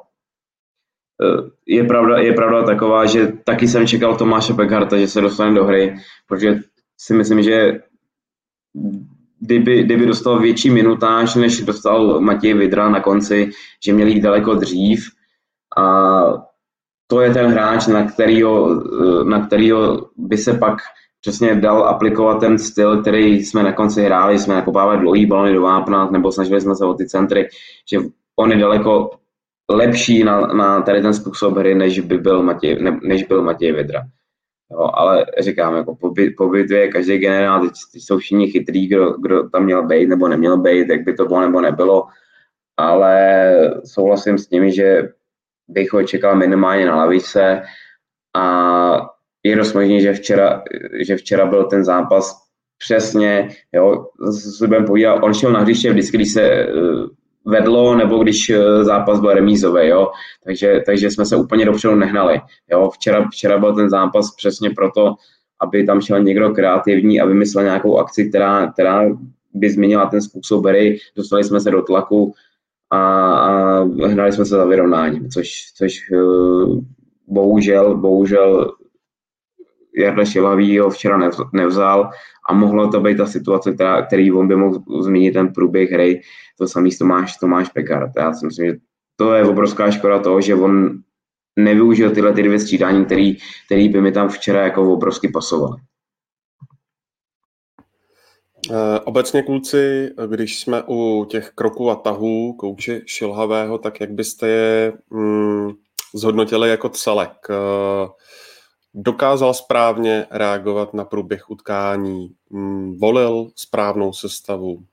Eh, 1.22 1.50
je 1.66 1.84
pravda, 1.84 2.18
je 2.18 2.32
pravda 2.32 2.62
taková, 2.62 3.06
že 3.06 3.32
taky 3.44 3.68
jsem 3.68 3.86
čekal 3.86 4.16
Tomáše 4.16 4.54
Pekharta, 4.54 4.98
že 4.98 5.08
se 5.08 5.20
dostane 5.20 5.54
do 5.54 5.64
hry, 5.64 5.96
protože 6.28 6.58
si 6.98 7.14
myslím, 7.14 7.42
že 7.42 7.80
kdyby, 9.40 9.82
kdyby 9.82 10.06
dostal 10.06 10.40
větší 10.40 10.70
minutáž, 10.70 11.34
než 11.34 11.60
dostal 11.60 12.20
Matěj 12.20 12.54
Vidra 12.54 12.88
na 12.88 13.00
konci, 13.00 13.50
že 13.84 13.92
měl 13.92 14.08
jít 14.08 14.20
daleko 14.20 14.54
dřív. 14.54 15.06
A 15.78 16.22
to 17.06 17.20
je 17.20 17.32
ten 17.34 17.46
hráč, 17.46 17.86
na 17.86 18.06
kterýho, 18.06 18.84
na 19.24 19.46
kterýho 19.46 20.08
by 20.16 20.38
se 20.38 20.54
pak 20.54 20.78
přesně 21.20 21.54
dal 21.54 21.84
aplikovat 21.84 22.40
ten 22.40 22.58
styl, 22.58 23.00
který 23.00 23.44
jsme 23.44 23.62
na 23.62 23.72
konci 23.72 24.02
hráli, 24.02 24.38
jsme 24.38 24.54
nakopávali 24.54 24.98
dlouhý 24.98 25.26
balony 25.26 25.54
do 25.54 25.62
vápna, 25.62 26.10
nebo 26.10 26.32
snažili 26.32 26.60
jsme 26.60 26.76
se 26.76 26.84
o 26.84 26.94
ty 26.94 27.08
centry, 27.08 27.48
že 27.90 27.98
on 28.36 28.52
je 28.52 28.58
daleko 28.58 29.10
lepší 29.70 30.24
na, 30.24 30.40
na 30.40 30.82
tady 30.82 31.02
ten 31.02 31.14
způsob 31.14 31.56
hry, 31.56 31.74
než 31.74 32.00
by 32.00 32.18
byl 32.18 32.42
Matěj, 32.42 32.82
ne, 32.82 33.00
než 33.02 33.24
byl 33.24 33.42
Matěj 33.42 33.72
Vidra. 33.72 34.00
Jo, 34.72 34.90
ale 34.94 35.26
říkám, 35.38 35.76
jako 35.76 35.94
po, 35.94 36.14
po 36.36 36.48
bitvě 36.48 36.88
každý 36.88 37.18
generál, 37.18 37.60
teď, 37.60 37.70
teď 37.92 38.02
jsou 38.02 38.18
všichni 38.18 38.50
chytrý, 38.50 38.86
kdo, 38.86 39.10
kdo 39.10 39.48
tam 39.48 39.64
měl 39.64 39.86
být 39.86 40.06
nebo 40.06 40.28
neměl 40.28 40.56
být, 40.56 40.88
jak 40.88 41.04
by 41.04 41.14
to 41.14 41.24
bylo 41.24 41.40
nebo 41.40 41.60
nebylo, 41.60 42.06
ale 42.76 43.52
souhlasím 43.84 44.38
s 44.38 44.50
nimi, 44.50 44.72
že 44.72 45.08
bych 45.68 45.92
ho 45.92 46.02
čekal 46.02 46.36
minimálně 46.36 46.86
na 46.86 46.96
lavice. 46.96 47.62
A 48.36 49.10
je 49.42 49.56
dost 49.56 49.72
možný, 49.72 50.00
že 50.00 50.12
včera, 50.12 50.62
že 51.00 51.16
včera 51.16 51.46
byl 51.46 51.64
ten 51.64 51.84
zápas 51.84 52.50
přesně, 52.78 53.48
jo, 53.72 54.06
s 54.30 54.62
budeme 54.62 54.86
povídat, 54.86 55.22
on 55.22 55.34
šel 55.34 55.52
na 55.52 55.60
hřiště 55.60 55.90
vždycky, 55.90 56.16
když 56.16 56.32
se 56.32 56.42
eh, 56.42 56.66
vedlo, 57.46 57.96
nebo 57.96 58.18
když 58.18 58.50
eh, 58.50 58.84
zápas 58.84 59.20
byl 59.20 59.34
remízový, 59.34 59.88
jo. 59.88 60.10
Takže, 60.44 60.82
takže 60.86 61.10
jsme 61.10 61.24
se 61.26 61.36
úplně 61.36 61.64
dopředu 61.64 61.94
nehnali. 61.94 62.40
Jo. 62.70 62.90
Včera, 62.90 63.28
včera 63.32 63.58
byl 63.58 63.74
ten 63.74 63.90
zápas 63.90 64.34
přesně 64.36 64.70
proto, 64.70 65.14
aby 65.60 65.84
tam 65.86 66.00
šel 66.00 66.22
někdo 66.22 66.50
kreativní 66.50 67.20
a 67.20 67.26
vymyslel 67.26 67.64
nějakou 67.64 67.98
akci, 67.98 68.28
která, 68.28 68.72
která 68.72 69.04
by 69.54 69.70
změnila 69.70 70.06
ten 70.06 70.22
způsob 70.22 70.66
hry. 70.66 70.98
Dostali 71.16 71.44
jsme 71.44 71.60
se 71.60 71.70
do 71.70 71.82
tlaku 71.82 72.34
a, 72.90 73.32
a 73.32 73.82
hnali 73.82 74.32
jsme 74.32 74.44
se 74.44 74.54
za 74.54 74.64
vyrovnáním, 74.64 75.30
což, 75.30 75.50
což 75.76 76.10
uh, 76.10 76.78
bohužel, 77.26 77.96
bohužel 77.96 78.72
Jarda 79.98 80.24
Šilavý 80.24 80.78
ho 80.78 80.90
včera 80.90 81.30
nevzal 81.52 82.10
a 82.48 82.54
mohlo 82.54 82.88
to 82.88 83.00
být 83.00 83.16
ta 83.16 83.26
situace, 83.26 83.72
která, 83.72 84.02
který 84.02 84.32
on 84.32 84.48
by 84.48 84.56
mohl 84.56 84.82
změnit 85.00 85.32
ten 85.32 85.52
průběh 85.52 85.90
hry, 85.90 86.20
to 86.58 86.68
samý 86.68 86.90
Tomáš, 86.96 87.36
Tomáš 87.36 87.68
Pekar. 87.68 88.12
Já 88.16 88.32
si 88.32 88.46
myslím, 88.46 88.66
že 88.66 88.76
to 89.16 89.34
je 89.34 89.44
obrovská 89.44 89.90
škoda 89.90 90.18
toho, 90.18 90.40
že 90.40 90.54
on 90.54 90.98
nevyužil 91.58 92.10
tyhle 92.10 92.32
ty 92.32 92.42
dvě 92.42 92.60
střídání, 92.60 93.04
který, 93.04 93.36
který 93.66 93.88
by 93.88 94.00
mi 94.00 94.12
tam 94.12 94.28
včera 94.28 94.62
jako 94.62 94.92
obrovsky 94.92 95.28
pasovaly. 95.28 95.80
Eh, 98.70 99.00
obecně 99.00 99.42
kluci, 99.42 100.10
když 100.26 100.60
jsme 100.60 100.82
u 100.88 101.26
těch 101.30 101.50
kroků 101.54 101.90
a 101.90 101.94
tahů 101.94 102.52
kouče 102.52 103.00
Šilhavého, 103.06 103.78
tak 103.78 104.00
jak 104.00 104.10
byste 104.10 104.48
je 104.48 104.92
mm, 105.10 105.70
zhodnotili 106.14 106.68
jako 106.68 106.88
celek? 106.88 107.32
Dokázal 108.94 109.54
správně 109.54 110.26
reagovat 110.30 110.94
na 110.94 111.04
průběh 111.04 111.50
utkání, 111.50 112.34
mm, 112.50 112.98
volil 112.98 113.50
správnou 113.56 114.12
sestavu. 114.12 114.84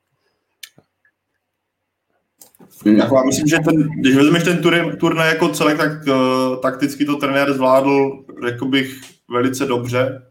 Jako 2.85 3.15
já 3.15 3.23
myslím, 3.23 3.47
že 3.47 3.57
ten, 3.65 3.89
když 3.89 4.15
vezmeš 4.15 4.43
ten 4.43 4.61
turnaj 4.99 5.29
jako 5.29 5.49
celek, 5.49 5.77
tak 5.77 5.91
uh, 6.07 6.61
takticky 6.61 7.05
to 7.05 7.15
trenér 7.15 7.53
zvládl, 7.53 8.25
řekl 8.45 8.65
bych, 8.65 9.01
velice 9.29 9.65
dobře. 9.65 10.21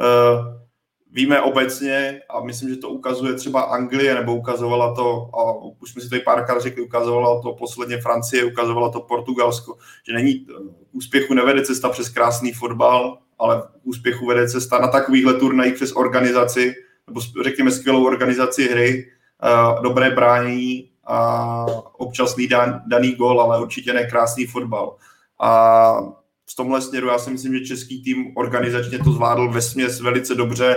Uh, 0.00 0.59
víme 1.12 1.40
obecně, 1.40 2.20
a 2.30 2.40
myslím, 2.44 2.68
že 2.68 2.76
to 2.76 2.88
ukazuje 2.88 3.34
třeba 3.34 3.60
Anglie, 3.60 4.14
nebo 4.14 4.34
ukazovala 4.34 4.94
to, 4.94 5.30
a 5.34 5.52
už 5.82 5.90
jsme 5.90 6.02
si 6.02 6.10
tady 6.10 6.22
párkrát 6.22 6.60
řekli, 6.60 6.82
ukazovala 6.82 7.42
to 7.42 7.52
posledně 7.52 7.98
Francie, 7.98 8.44
ukazovala 8.44 8.88
to 8.88 9.00
Portugalsko, 9.00 9.76
že 10.06 10.12
není 10.12 10.46
úspěchu 10.92 11.34
nevede 11.34 11.64
cesta 11.64 11.88
přes 11.88 12.08
krásný 12.08 12.52
fotbal, 12.52 13.18
ale 13.38 13.62
úspěchu 13.82 14.26
vede 14.26 14.48
cesta 14.48 14.78
na 14.78 14.88
takovýchhle 14.88 15.34
turnajích 15.34 15.74
přes 15.74 15.92
organizaci, 15.92 16.74
nebo 17.06 17.20
řekněme 17.44 17.70
skvělou 17.70 18.06
organizaci 18.06 18.68
hry, 18.68 19.10
dobré 19.82 20.10
bránění 20.10 20.90
a 21.06 21.66
občasný 21.98 22.48
dan, 22.48 22.82
daný 22.86 23.14
gol, 23.14 23.40
ale 23.40 23.62
určitě 23.62 23.92
ne 23.92 24.06
krásný 24.06 24.46
fotbal. 24.46 24.96
A 25.40 25.92
v 26.50 26.56
tomhle 26.56 26.80
směru 26.80 27.06
já 27.06 27.18
si 27.18 27.30
myslím, 27.30 27.58
že 27.58 27.64
český 27.64 28.02
tým 28.02 28.32
organizačně 28.36 28.98
to 28.98 29.12
zvládl 29.12 29.48
ve 29.48 29.62
směs 29.62 30.00
velice 30.00 30.34
dobře. 30.34 30.76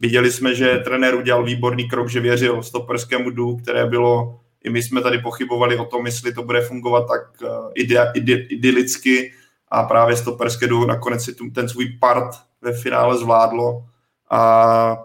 Viděli 0.00 0.32
jsme, 0.32 0.54
že 0.54 0.78
trenér 0.78 1.14
udělal 1.14 1.44
výborný 1.44 1.88
krok, 1.88 2.08
že 2.08 2.20
věřil 2.20 2.62
stoperskému 2.62 3.30
dů, 3.30 3.56
které 3.56 3.86
bylo, 3.86 4.40
i 4.64 4.70
my 4.70 4.82
jsme 4.82 5.02
tady 5.02 5.18
pochybovali 5.18 5.78
o 5.78 5.84
tom, 5.84 6.06
jestli 6.06 6.34
to 6.34 6.42
bude 6.42 6.60
fungovat 6.60 7.06
tak 7.08 7.42
eh, 7.44 8.30
idylicky. 8.48 9.32
A 9.68 9.82
právě 9.82 10.16
stoperské 10.16 10.66
dů 10.66 10.86
nakonec 10.86 11.24
si 11.24 11.34
ten 11.54 11.68
svůj 11.68 11.98
part 12.00 12.36
ve 12.62 12.72
finále 12.72 13.18
zvládlo. 13.18 13.84
A 14.30 15.04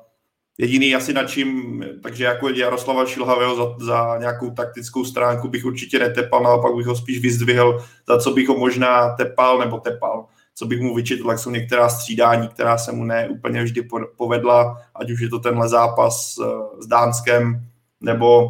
jediný 0.57 0.95
asi 0.95 1.13
nad 1.13 1.29
čím, 1.29 1.85
takže 2.03 2.23
jako 2.23 2.49
Jaroslava 2.49 3.05
Šilhavého 3.05 3.55
za, 3.55 3.85
za 3.85 4.17
nějakou 4.17 4.49
taktickou 4.51 5.05
stránku 5.05 5.47
bych 5.47 5.65
určitě 5.65 5.99
netepal, 5.99 6.43
naopak 6.43 6.75
bych 6.75 6.85
ho 6.85 6.95
spíš 6.95 7.19
vyzdvihl, 7.19 7.83
za 8.07 8.19
co 8.19 8.31
bych 8.31 8.47
ho 8.47 8.57
možná 8.57 9.15
tepal 9.15 9.59
nebo 9.59 9.77
tepal 9.79 10.25
co 10.56 10.66
bych 10.66 10.82
mu 10.82 10.95
vyčetl, 10.95 11.24
tak 11.24 11.39
jsou 11.39 11.49
některá 11.49 11.89
střídání, 11.89 12.47
která 12.47 12.78
se 12.78 12.91
mu 12.91 13.03
ne 13.03 13.30
úplně 13.30 13.64
vždy 13.64 13.88
povedla, 14.18 14.82
ať 14.95 15.12
už 15.12 15.20
je 15.20 15.30
to 15.30 15.39
tenhle 15.39 15.70
zápas 15.70 16.36
eh, 16.41 16.45
s 16.84 16.88
Dánskem, 16.88 17.68
nebo 18.01 18.49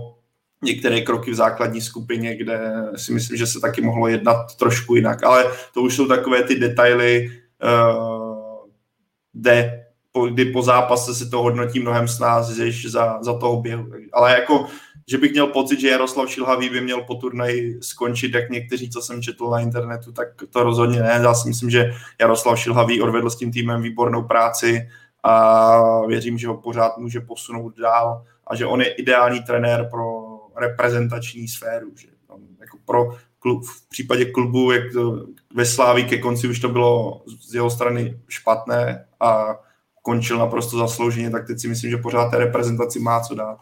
některé 0.64 1.02
kroky 1.02 1.32
v 1.32 1.36
základní 1.36 1.82
skupině, 1.82 2.36
kde 2.38 2.60
si 2.96 3.14
myslím, 3.14 3.38
že 3.38 3.48
se 3.48 3.60
taky 3.60 3.82
mohlo 3.82 4.08
jednat 4.08 4.56
trošku 4.56 4.96
jinak. 4.96 5.24
Ale 5.24 5.52
to 5.74 5.82
už 5.82 5.96
jsou 5.96 6.08
takové 6.08 6.44
ty 6.44 6.56
detaily, 6.56 7.32
eh, 7.64 8.26
kde 9.34 9.85
kdy 10.22 10.46
po 10.46 10.62
zápase 10.62 11.16
si 11.16 11.30
to 11.30 11.44
hodnotí 11.44 11.80
mnohem 11.80 12.08
snáz 12.08 12.48
za, 12.88 13.18
za 13.22 13.38
toho 13.38 13.62
běhu. 13.62 13.86
Ale 14.14 14.32
jako 14.32 14.66
že 15.08 15.18
bych 15.18 15.32
měl 15.32 15.48
pocit, 15.48 15.80
že 15.80 15.90
Jaroslav 15.90 16.30
Šilhavý 16.30 16.70
by 16.70 16.82
měl 16.82 17.02
po 17.02 17.16
turnaji 17.16 17.80
skončit, 17.82 18.34
jak 18.34 18.50
někteří, 18.50 18.90
co 18.90 19.02
jsem 19.02 19.22
četl 19.22 19.50
na 19.50 19.60
internetu, 19.60 20.12
tak 20.12 20.28
to 20.50 20.64
rozhodně 20.64 21.00
ne. 21.00 21.20
Já 21.24 21.34
si 21.34 21.48
myslím, 21.48 21.70
že 21.70 21.94
Jaroslav 22.22 22.60
Šilhavý 22.60 23.02
odvedl 23.02 23.30
s 23.30 23.36
tím 23.36 23.52
týmem 23.52 23.82
výbornou 23.82 24.24
práci 24.24 24.90
a 25.24 26.06
věřím, 26.06 26.38
že 26.38 26.48
ho 26.48 26.58
pořád 26.58 26.98
může 26.98 27.20
posunout 27.20 27.78
dál 27.78 28.24
a 28.48 28.56
že 28.56 28.66
on 28.66 28.82
je 28.82 28.94
ideální 28.94 29.44
trenér 29.44 29.88
pro 29.92 30.36
reprezentační 30.56 31.48
sféru. 31.48 31.92
Že 31.96 32.08
on 32.28 32.42
jako 32.60 32.78
pro 32.86 33.18
klub, 33.40 33.66
v 33.66 33.90
případě 33.90 34.26
klubu, 34.26 34.72
jak 34.72 34.94
to 34.94 35.26
ve 35.54 35.66
Sláví 35.66 36.06
ke 36.06 36.18
konci 36.18 36.48
už 36.48 36.60
to 36.60 36.70
bylo 36.70 37.22
z 37.48 37.54
jeho 37.54 37.70
strany 37.70 38.20
špatné 38.28 39.06
a 39.20 39.56
končil 40.06 40.38
naprosto 40.38 40.78
zaslouženě, 40.78 41.30
tak 41.30 41.48
teď 41.48 41.60
si 41.60 41.68
myslím, 41.68 41.92
že 41.92 41.98
pořád 41.98 42.30
té 42.30 42.38
reprezentaci 42.38 43.00
má 43.00 43.20
co 43.20 43.36
dát. 43.36 43.58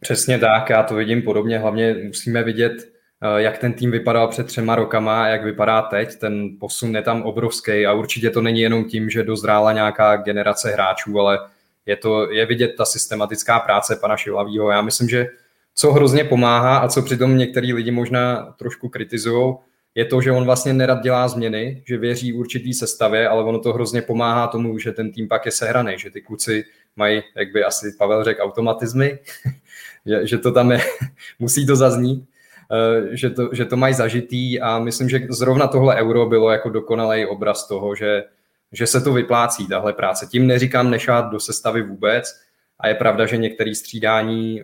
Přesně 0.00 0.38
tak, 0.38 0.70
já 0.70 0.82
to 0.82 0.94
vidím 0.94 1.22
podobně. 1.22 1.58
Hlavně 1.58 1.94
musíme 2.06 2.42
vidět, 2.42 2.72
eh, 2.72 3.42
jak 3.42 3.58
ten 3.58 3.72
tým 3.72 3.90
vypadal 3.90 4.28
před 4.28 4.46
třema 4.46 4.74
rokama 4.74 5.22
a 5.22 5.26
jak 5.26 5.44
vypadá 5.44 5.82
teď. 5.82 6.18
Ten 6.18 6.56
posun 6.60 6.96
je 6.96 7.02
tam 7.02 7.22
obrovský 7.22 7.86
a 7.86 7.92
určitě 7.92 8.30
to 8.30 8.42
není 8.42 8.60
jenom 8.60 8.84
tím, 8.84 9.10
že 9.10 9.22
dozrála 9.22 9.72
nějaká 9.72 10.16
generace 10.16 10.70
hráčů, 10.70 11.20
ale 11.20 11.38
je, 11.86 11.96
to, 11.96 12.30
je 12.30 12.46
vidět 12.46 12.74
ta 12.78 12.84
systematická 12.84 13.60
práce 13.60 13.96
pana 13.96 14.16
Šilavýho. 14.16 14.70
Já 14.70 14.82
myslím, 14.82 15.08
že 15.08 15.26
co 15.74 15.92
hrozně 15.92 16.24
pomáhá 16.24 16.78
a 16.78 16.88
co 16.88 17.02
přitom 17.02 17.38
některý 17.38 17.72
lidi 17.72 17.90
možná 17.90 18.54
trošku 18.58 18.88
kritizují, 18.88 19.54
je 19.94 20.04
to, 20.04 20.20
že 20.20 20.32
on 20.32 20.44
vlastně 20.44 20.72
nerad 20.72 21.02
dělá 21.02 21.28
změny, 21.28 21.82
že 21.86 21.98
věří 21.98 22.32
určitý 22.32 22.74
sestavě, 22.74 23.28
ale 23.28 23.44
ono 23.44 23.58
to 23.58 23.72
hrozně 23.72 24.02
pomáhá 24.02 24.46
tomu, 24.46 24.78
že 24.78 24.92
ten 24.92 25.12
tým 25.12 25.28
pak 25.28 25.46
je 25.46 25.52
sehraný, 25.52 25.94
že 25.96 26.10
ty 26.10 26.20
kluci 26.20 26.64
mají, 26.96 27.22
jak 27.36 27.52
by 27.52 27.64
asi 27.64 27.86
Pavel 27.98 28.24
řekl, 28.24 28.42
automatizmy 28.42 29.18
že, 30.06 30.26
že 30.26 30.38
to 30.38 30.52
tam 30.52 30.72
je, 30.72 30.80
musí 31.38 31.66
to 31.66 31.76
zaznít, 31.76 32.28
eh, 32.72 33.16
že 33.16 33.30
to, 33.30 33.48
že 33.52 33.64
to 33.64 33.76
mají 33.76 33.94
zažitý 33.94 34.60
a 34.60 34.78
myslím, 34.78 35.08
že 35.08 35.26
zrovna 35.30 35.66
tohle 35.66 35.96
euro 35.96 36.26
bylo 36.26 36.50
jako 36.50 36.70
dokonalý 36.70 37.26
obraz 37.26 37.68
toho, 37.68 37.94
že, 37.94 38.24
že 38.72 38.86
se 38.86 39.00
to 39.00 39.12
vyplácí, 39.12 39.66
tahle 39.66 39.92
práce. 39.92 40.26
Tím 40.30 40.46
neříkám 40.46 40.90
nešát 40.90 41.30
do 41.30 41.40
sestavy 41.40 41.82
vůbec 41.82 42.40
a 42.80 42.88
je 42.88 42.94
pravda, 42.94 43.26
že 43.26 43.36
některé 43.36 43.74
střídání 43.74 44.62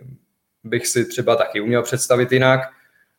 bych 0.63 0.87
si 0.87 1.05
třeba 1.05 1.35
taky 1.35 1.61
uměl 1.61 1.83
představit 1.83 2.31
jinak, 2.31 2.59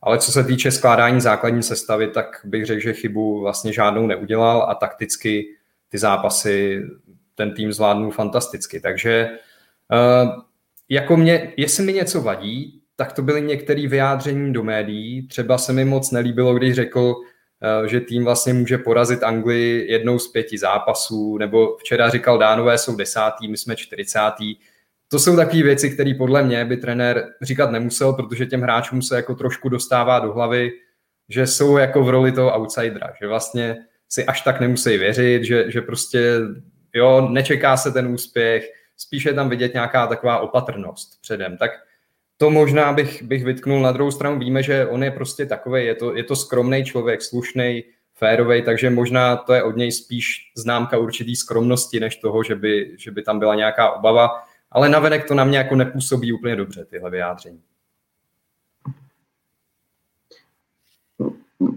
ale 0.02 0.18
co 0.18 0.32
se 0.32 0.44
týče 0.44 0.70
skládání 0.70 1.20
základní 1.20 1.62
sestavy, 1.62 2.08
tak 2.08 2.40
bych 2.44 2.66
řekl, 2.66 2.80
že 2.80 2.92
chybu 2.92 3.40
vlastně 3.40 3.72
žádnou 3.72 4.06
neudělal 4.06 4.66
a 4.70 4.74
takticky 4.74 5.44
ty 5.88 5.98
zápasy 5.98 6.82
ten 7.34 7.54
tým 7.54 7.72
zvládnul 7.72 8.10
fantasticky. 8.10 8.80
Takže 8.80 9.30
uh, 9.92 10.42
jako 10.88 11.16
mě, 11.16 11.52
jestli 11.56 11.84
mi 11.84 11.92
něco 11.92 12.22
vadí, 12.22 12.82
tak 12.96 13.12
to 13.12 13.22
byly 13.22 13.42
některé 13.42 13.88
vyjádření 13.88 14.52
do 14.52 14.62
médií. 14.62 15.28
Třeba 15.28 15.58
se 15.58 15.72
mi 15.72 15.84
moc 15.84 16.10
nelíbilo, 16.10 16.54
když 16.54 16.74
řekl, 16.74 17.14
eh, 17.62 17.88
že 17.88 18.00
tým 18.00 18.24
vlastně 18.24 18.54
může 18.54 18.78
porazit 18.78 19.22
Anglii 19.22 19.92
jednou 19.92 20.18
z 20.18 20.28
pěti 20.28 20.58
zápasů, 20.58 21.38
nebo 21.38 21.76
včera 21.76 22.08
říkal, 22.08 22.38
Dánové 22.38 22.78
jsou 22.78 22.96
desátý, 22.96 23.48
my 23.48 23.56
jsme 23.56 23.76
čtyřicátý. 23.76 24.56
To 25.12 25.18
jsou 25.18 25.36
takové 25.36 25.62
věci, 25.62 25.90
které 25.90 26.14
podle 26.18 26.42
mě 26.42 26.64
by 26.64 26.76
trenér 26.76 27.28
říkat 27.42 27.70
nemusel, 27.70 28.12
protože 28.12 28.46
těm 28.46 28.60
hráčům 28.60 29.02
se 29.02 29.16
jako 29.16 29.34
trošku 29.34 29.68
dostává 29.68 30.18
do 30.18 30.32
hlavy, 30.32 30.72
že 31.28 31.46
jsou 31.46 31.76
jako 31.76 32.04
v 32.04 32.08
roli 32.08 32.32
toho 32.32 32.58
outsidera, 32.58 33.12
že 33.20 33.26
vlastně 33.26 33.76
si 34.08 34.26
až 34.26 34.40
tak 34.40 34.60
nemusí 34.60 34.98
věřit, 34.98 35.44
že, 35.44 35.70
že 35.70 35.80
prostě 35.80 36.38
jo, 36.94 37.28
nečeká 37.30 37.76
se 37.76 37.92
ten 37.92 38.06
úspěch, 38.06 38.70
spíše 38.96 39.32
tam 39.32 39.48
vidět 39.48 39.74
nějaká 39.74 40.06
taková 40.06 40.38
opatrnost 40.38 41.20
předem. 41.20 41.56
Tak 41.56 41.70
to 42.36 42.50
možná 42.50 42.92
bych, 42.92 43.22
bych 43.22 43.44
vytknul 43.44 43.82
na 43.82 43.92
druhou 43.92 44.10
stranu. 44.10 44.38
Víme, 44.38 44.62
že 44.62 44.86
on 44.86 45.04
je 45.04 45.10
prostě 45.10 45.46
takový, 45.46 45.84
je 45.84 45.94
to, 45.94 46.16
je 46.16 46.24
to 46.24 46.36
skromný 46.36 46.84
člověk, 46.84 47.22
slušný, 47.22 47.84
férovej, 48.14 48.62
takže 48.62 48.90
možná 48.90 49.36
to 49.36 49.52
je 49.54 49.62
od 49.62 49.76
něj 49.76 49.92
spíš 49.92 50.52
známka 50.56 50.98
určitý 50.98 51.36
skromnosti, 51.36 52.00
než 52.00 52.16
toho, 52.16 52.42
že 52.42 52.54
by, 52.54 52.96
že 52.98 53.10
by 53.10 53.22
tam 53.22 53.38
byla 53.38 53.54
nějaká 53.54 53.90
obava, 53.90 54.28
ale 54.72 54.88
navenek 54.88 55.28
to 55.28 55.34
na 55.34 55.44
mě 55.44 55.58
jako 55.58 55.76
nepůsobí 55.76 56.32
úplně 56.32 56.56
dobře, 56.56 56.84
tyhle 56.84 57.10
vyjádření. 57.10 57.60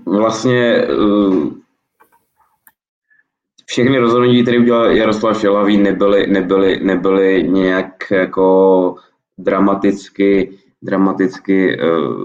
Vlastně 0.05 0.87
uh, 0.87 1.53
všechny 3.65 3.99
rozhodnutí, 3.99 4.41
které 4.41 4.59
udělal 4.59 4.91
Jaroslav 4.91 5.39
Šelavý, 5.39 5.77
nebyly, 5.77 6.27
nebyly, 6.27 6.79
nebyly 6.83 7.43
nějak 7.43 8.11
jako 8.11 8.95
dramaticky, 9.37 10.57
dramaticky 10.81 11.79
uh, 11.79 12.23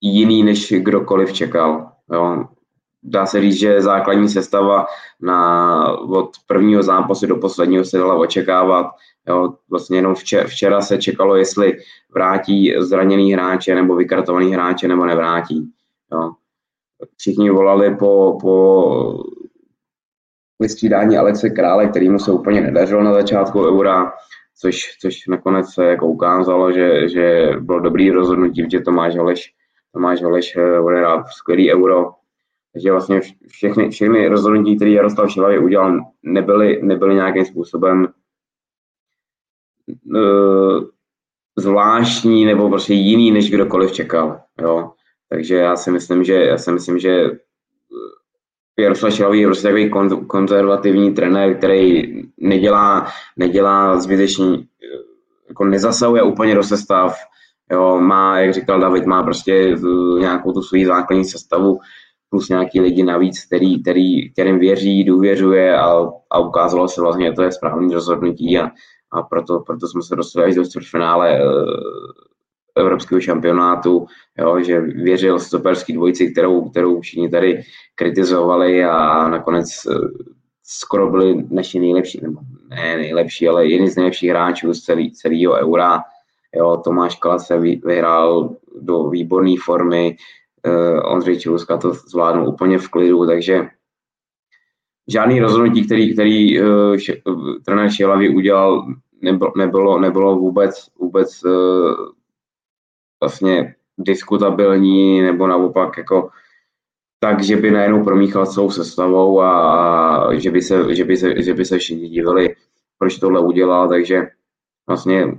jiný, 0.00 0.42
než 0.42 0.72
kdokoliv 0.72 1.32
čekal. 1.32 1.92
Jo 2.12 2.44
dá 3.04 3.26
se 3.26 3.40
říct, 3.40 3.58
že 3.58 3.82
základní 3.82 4.28
sestava 4.28 4.86
na, 5.20 5.98
od 5.98 6.30
prvního 6.46 6.82
zápasu 6.82 7.26
do 7.26 7.36
posledního 7.36 7.84
se 7.84 7.98
dala 7.98 8.14
očekávat. 8.14 8.86
Jo, 9.28 9.54
vlastně 9.70 9.98
jenom 9.98 10.14
včera, 10.14 10.44
včera 10.44 10.80
se 10.80 10.98
čekalo, 10.98 11.36
jestli 11.36 11.78
vrátí 12.14 12.74
zraněný 12.78 13.32
hráče 13.32 13.74
nebo 13.74 13.96
vykartovaný 13.96 14.52
hráče 14.52 14.88
nebo 14.88 15.06
nevrátí. 15.06 15.72
Jo. 16.12 16.32
Všichni 17.16 17.50
volali 17.50 17.96
po, 17.96 18.38
po 18.40 19.24
vystřídání 20.60 21.18
Alexe 21.18 21.50
Krále, 21.50 21.86
který 21.86 22.08
mu 22.08 22.18
se 22.18 22.32
úplně 22.32 22.60
nedařilo 22.60 23.02
na 23.02 23.14
začátku 23.14 23.66
eura, 23.66 24.12
což, 24.60 24.96
což 25.00 25.26
nakonec 25.26 25.74
se 25.74 25.84
jako 25.84 26.06
ukázalo, 26.06 26.72
že, 26.72 27.08
že 27.08 27.52
bylo 27.60 27.80
dobrý 27.80 28.10
rozhodnutí, 28.10 28.66
že 28.70 28.80
Tomáš 28.80 29.16
Holeš, 29.16 29.54
Tomáš 29.92 30.22
Holeš 30.22 30.56
eh, 30.56 30.80
odehrál 30.80 31.24
skvělý 31.30 31.72
euro, 31.72 32.10
takže 32.72 32.92
vlastně 32.92 33.20
všechny, 33.48 33.90
všechny 33.90 34.28
rozhodnutí, 34.28 34.76
které 34.76 34.90
Jaroslav 34.90 35.30
Šilavě 35.30 35.58
udělal, 35.58 36.00
nebyly, 36.22 36.80
nebyly 36.82 37.14
nějakým 37.14 37.44
způsobem 37.44 38.08
zvláštní 41.58 42.44
nebo 42.44 42.68
prostě 42.68 42.94
jiný, 42.94 43.30
než 43.30 43.50
kdokoliv 43.50 43.92
čekal. 43.92 44.40
Jo? 44.60 44.90
Takže 45.28 45.56
já 45.56 45.76
si 45.76 45.90
myslím, 45.90 46.24
že 46.24 46.34
já 46.34 46.58
si 46.58 46.72
myslím, 46.72 46.98
že 46.98 47.10
e, 47.10 47.30
Jaroslav 48.82 49.12
Šilavý 49.12 49.40
je 49.40 49.46
prostě 49.46 49.62
takový 49.62 49.90
kon, 49.90 50.26
konzervativní 50.26 51.14
trenér, 51.14 51.58
který 51.58 52.12
nedělá, 52.40 53.06
nedělá 53.36 54.00
zbytečný, 54.00 54.54
e, 54.54 54.66
jako 55.48 55.64
nezasahuje 55.64 56.22
úplně 56.22 56.54
do 56.54 56.62
sestav, 56.62 57.16
jo, 57.72 58.00
má, 58.00 58.38
jak 58.38 58.54
říkal 58.54 58.80
David, 58.80 59.06
má 59.06 59.22
prostě 59.22 59.76
nějakou 60.18 60.52
tu 60.52 60.62
svou 60.62 60.84
základní 60.84 61.24
sestavu, 61.24 61.78
plus 62.30 62.48
nějaký 62.48 62.80
lidi 62.80 63.02
navíc, 63.02 63.44
který, 63.44 63.82
který, 63.82 64.32
kterým 64.32 64.58
věří, 64.58 65.04
důvěřuje 65.04 65.78
a, 65.78 66.08
a 66.30 66.38
ukázalo 66.38 66.88
se 66.88 67.00
vlastně, 67.00 67.26
že 67.26 67.32
to 67.32 67.42
je 67.42 67.52
správný 67.52 67.94
rozhodnutí 67.94 68.58
a, 68.58 68.70
a 69.14 69.22
proto, 69.22 69.60
proto 69.60 69.88
jsme 69.88 70.02
se 70.02 70.16
dostali 70.16 70.46
až 70.46 70.54
do 70.54 70.64
čtvrtfinále 70.64 71.38
e, 71.38 71.42
evropského 72.76 73.20
šampionátu, 73.20 74.06
jo, 74.38 74.62
že 74.62 74.80
věřil 74.80 75.38
stoperský 75.38 75.92
dvojici, 75.92 76.32
kterou, 76.32 76.68
kterou 76.68 77.00
všichni 77.00 77.28
tady 77.28 77.62
kritizovali 77.94 78.84
a 78.84 79.28
nakonec 79.28 79.68
e, 79.86 79.94
skoro 80.64 81.10
byli 81.10 81.44
naši 81.50 81.80
nejlepší, 81.80 82.20
nebo 82.22 82.40
ne 82.68 82.96
nejlepší, 82.96 83.48
ale 83.48 83.66
jedni 83.66 83.90
z 83.90 83.96
nejlepších 83.96 84.30
hráčů 84.30 84.74
z 84.74 84.80
celý, 84.80 85.12
celého 85.12 85.52
eura. 85.52 86.02
Jo, 86.56 86.80
Tomáš 86.84 87.16
Kala 87.16 87.38
se 87.38 87.58
vyhrál 87.58 88.56
do 88.80 89.08
výborné 89.08 89.54
formy, 89.64 90.16
uh, 90.66 91.12
Ondřej 91.12 91.38
Čiluska 91.38 91.76
to 91.76 91.92
zvládnul 91.92 92.48
úplně 92.48 92.78
v 92.78 92.88
klidu, 92.88 93.26
takže 93.26 93.68
žádný 95.08 95.40
rozhodnutí, 95.40 95.86
který, 95.86 96.12
který 96.12 96.60
še, 96.96 97.16
uh, 97.24 97.54
trenér 97.64 97.90
Šilavy 97.90 98.28
udělal, 98.28 98.86
nebylo, 99.24 99.52
nebylo, 99.56 99.98
nebylo 99.98 100.36
vůbec, 100.36 100.90
vůbec 100.98 101.44
uh, 101.44 101.94
vlastně 103.22 103.74
diskutabilní, 103.98 105.22
nebo 105.22 105.46
naopak 105.46 105.98
jako 105.98 106.30
tak, 107.18 107.42
že 107.42 107.56
by 107.56 107.70
najednou 107.70 108.04
promíchal 108.04 108.46
celou 108.46 108.70
sestavou 108.70 109.40
a, 109.40 109.50
a 110.16 110.34
že, 110.34 110.50
by 110.50 110.62
se, 110.62 110.94
že, 110.94 111.04
by 111.04 111.16
se, 111.16 111.42
že 111.42 111.54
by 111.54 111.64
se 111.64 111.78
všichni 111.78 112.08
divili, 112.08 112.56
proč 112.98 113.18
tohle 113.18 113.40
udělal, 113.40 113.88
takže 113.88 114.28
vlastně 114.86 115.38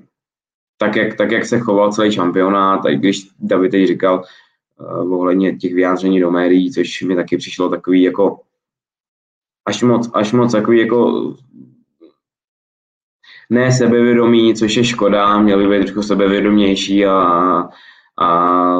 tak 0.77 0.95
jak, 0.95 1.17
tak, 1.17 1.31
jak 1.31 1.45
se 1.45 1.59
choval 1.59 1.91
celý 1.91 2.11
šampionát, 2.11 2.85
i 2.85 2.95
když 2.95 3.27
David 3.39 3.71
teď 3.71 3.87
říkal, 3.87 4.23
uh, 4.79 5.13
ohledně 5.13 5.55
těch 5.55 5.73
vyjádření 5.73 6.19
do 6.19 6.31
médií, 6.31 6.71
což 6.71 7.01
mi 7.01 7.15
taky 7.15 7.37
přišlo 7.37 7.69
takový 7.69 8.01
jako 8.01 8.39
až 9.65 9.83
moc, 9.83 10.11
až 10.13 10.33
moc 10.33 10.51
takový 10.51 10.79
jako 10.79 11.33
ne 13.49 13.71
sebevědomí, 13.71 14.55
což 14.55 14.75
je 14.75 14.83
škoda, 14.83 15.39
měl 15.39 15.59
by 15.59 15.67
být 15.67 15.83
trošku 15.83 16.01
sebevědomější 16.01 17.05
a, 17.05 17.13
a 18.21 18.79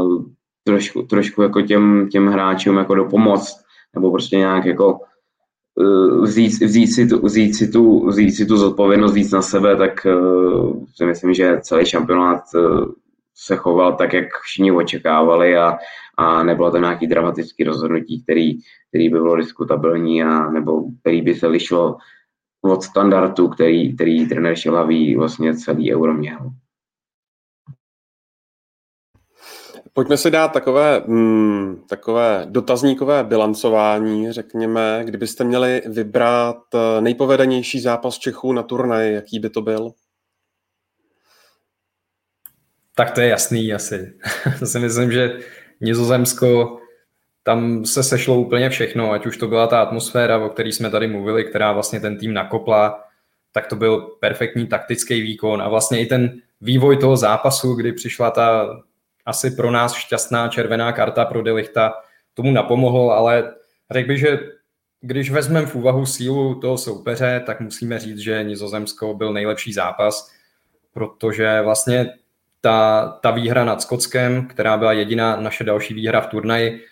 trošku, 0.64 1.02
trošku 1.02 1.42
jako 1.42 1.62
těm, 1.62 2.08
těm 2.12 2.28
hráčům 2.28 2.78
jako 2.78 2.96
do 2.96 3.06
pomoc, 3.06 3.62
nebo 3.96 4.12
prostě 4.12 4.38
nějak 4.38 4.66
jako 4.66 5.00
uh, 5.76 6.24
vzít, 6.24 6.62
vzít, 6.62 6.88
si 6.88 7.08
tu, 7.08 7.26
vzít, 7.26 7.54
si 7.54 7.68
tu, 7.68 8.08
vzít 8.08 8.32
si 8.32 8.46
tu 8.46 8.58
zodpovědnost 8.58 9.14
víc 9.14 9.32
na 9.32 9.42
sebe, 9.42 9.76
tak 9.76 10.06
uh, 10.06 10.86
si 10.96 11.06
myslím, 11.06 11.34
že 11.34 11.60
celý 11.62 11.86
šampionát 11.86 12.42
uh, 12.56 12.86
se 13.36 13.56
choval 13.56 13.96
tak, 13.96 14.14
jak 14.14 14.26
všichni 14.42 14.72
očekávali 14.72 15.58
a, 15.58 15.78
a 16.18 16.44
nebylo 16.44 16.72
to 16.72 16.78
nějaký 16.78 17.08
dramatický 17.08 17.64
rozhodnutí, 17.64 18.24
který, 18.24 18.58
který 18.90 19.10
by 19.10 19.20
bylo 19.20 19.36
diskutabilní 19.36 20.24
a 20.24 20.50
nebo 20.50 20.84
který 21.02 21.22
by 21.22 21.36
se 21.36 21.48
lišilo 21.48 21.98
od 22.72 22.84
standardu, 22.84 23.48
který, 23.48 23.96
který 23.96 24.28
trenér 24.28 24.56
Šilavý 24.56 25.16
vlastně 25.16 25.58
celý 25.58 25.96
euro 25.96 26.14
měl. 26.14 26.52
Pojďme 29.94 30.18
si 30.18 30.32
dát 30.32 30.48
takové, 30.48 31.04
mm, 31.08 31.84
takové 31.90 32.46
dotazníkové 32.50 33.24
bilancování, 33.24 34.32
řekněme. 34.32 35.02
Kdybyste 35.06 35.44
měli 35.44 35.82
vybrat 35.86 36.58
eh, 36.76 37.02
nejpovedenější 37.02 37.80
zápas 37.80 38.18
Čechů 38.18 38.54
na 38.54 38.64
turnaji, 38.64 39.14
jaký 39.14 39.40
by 39.40 39.50
to 39.50 39.62
byl? 39.62 39.92
Tak 42.96 43.12
to 43.12 43.22
je 43.22 43.28
jasný 43.28 43.74
asi. 43.74 44.14
to 44.60 44.66
si 44.66 44.80
myslím, 44.80 45.12
že 45.12 45.40
Nizozemsko, 45.82 46.80
tam 47.46 47.86
se 47.86 48.04
sešlo 48.04 48.36
úplně 48.36 48.70
všechno, 48.70 49.12
ať 49.12 49.26
už 49.26 49.38
to 49.38 49.48
byla 49.48 49.68
ta 49.68 49.82
atmosféra, 49.82 50.38
o 50.38 50.50
které 50.50 50.70
jsme 50.70 50.90
tady 50.90 51.08
mluvili, 51.08 51.44
která 51.44 51.72
vlastně 51.72 52.00
ten 52.00 52.18
tým 52.18 52.34
nakopla, 52.34 53.04
tak 53.52 53.68
to 53.68 53.76
byl 53.76 54.02
perfektní 54.02 54.68
taktický 54.68 55.22
výkon 55.22 55.62
a 55.62 55.70
vlastně 55.70 56.00
i 56.00 56.06
ten 56.06 56.42
vývoj 56.62 56.98
toho 56.98 57.18
zápasu, 57.18 57.74
kdy 57.74 57.94
přišla 57.94 58.32
ta 58.32 58.78
asi 59.26 59.52
pro 59.52 59.72
nás 59.72 59.94
šťastná 59.94 60.48
červená 60.48 60.92
karta 60.92 61.26
pro 61.26 61.42
Delichta, 61.44 61.94
tomu 62.34 62.52
napomohl, 62.52 63.12
ale 63.12 63.54
řekl 63.92 64.08
bych, 64.08 64.20
že 64.20 64.40
když 65.02 65.32
vezmeme 65.32 65.68
v 65.68 65.76
úvahu 65.76 66.06
sílu 66.06 66.60
toho 66.60 66.78
soupeře, 66.78 67.44
tak 67.46 67.60
musíme 67.60 68.00
říct, 68.00 68.20
že 68.20 68.44
Nizozemsko 68.44 69.14
byl 69.14 69.34
nejlepší 69.34 69.74
zápas, 69.74 70.32
protože 70.94 71.62
vlastně 71.62 72.14
ta, 72.62 73.08
ta 73.22 73.32
výhra 73.32 73.66
nad 73.66 73.82
Skotskem, 73.82 74.48
která 74.48 74.78
byla 74.78 74.94
jediná 74.94 75.36
naše 75.36 75.64
další 75.64 75.94
výhra 75.94 76.22
v 76.22 76.28
turnaji, 76.28 76.86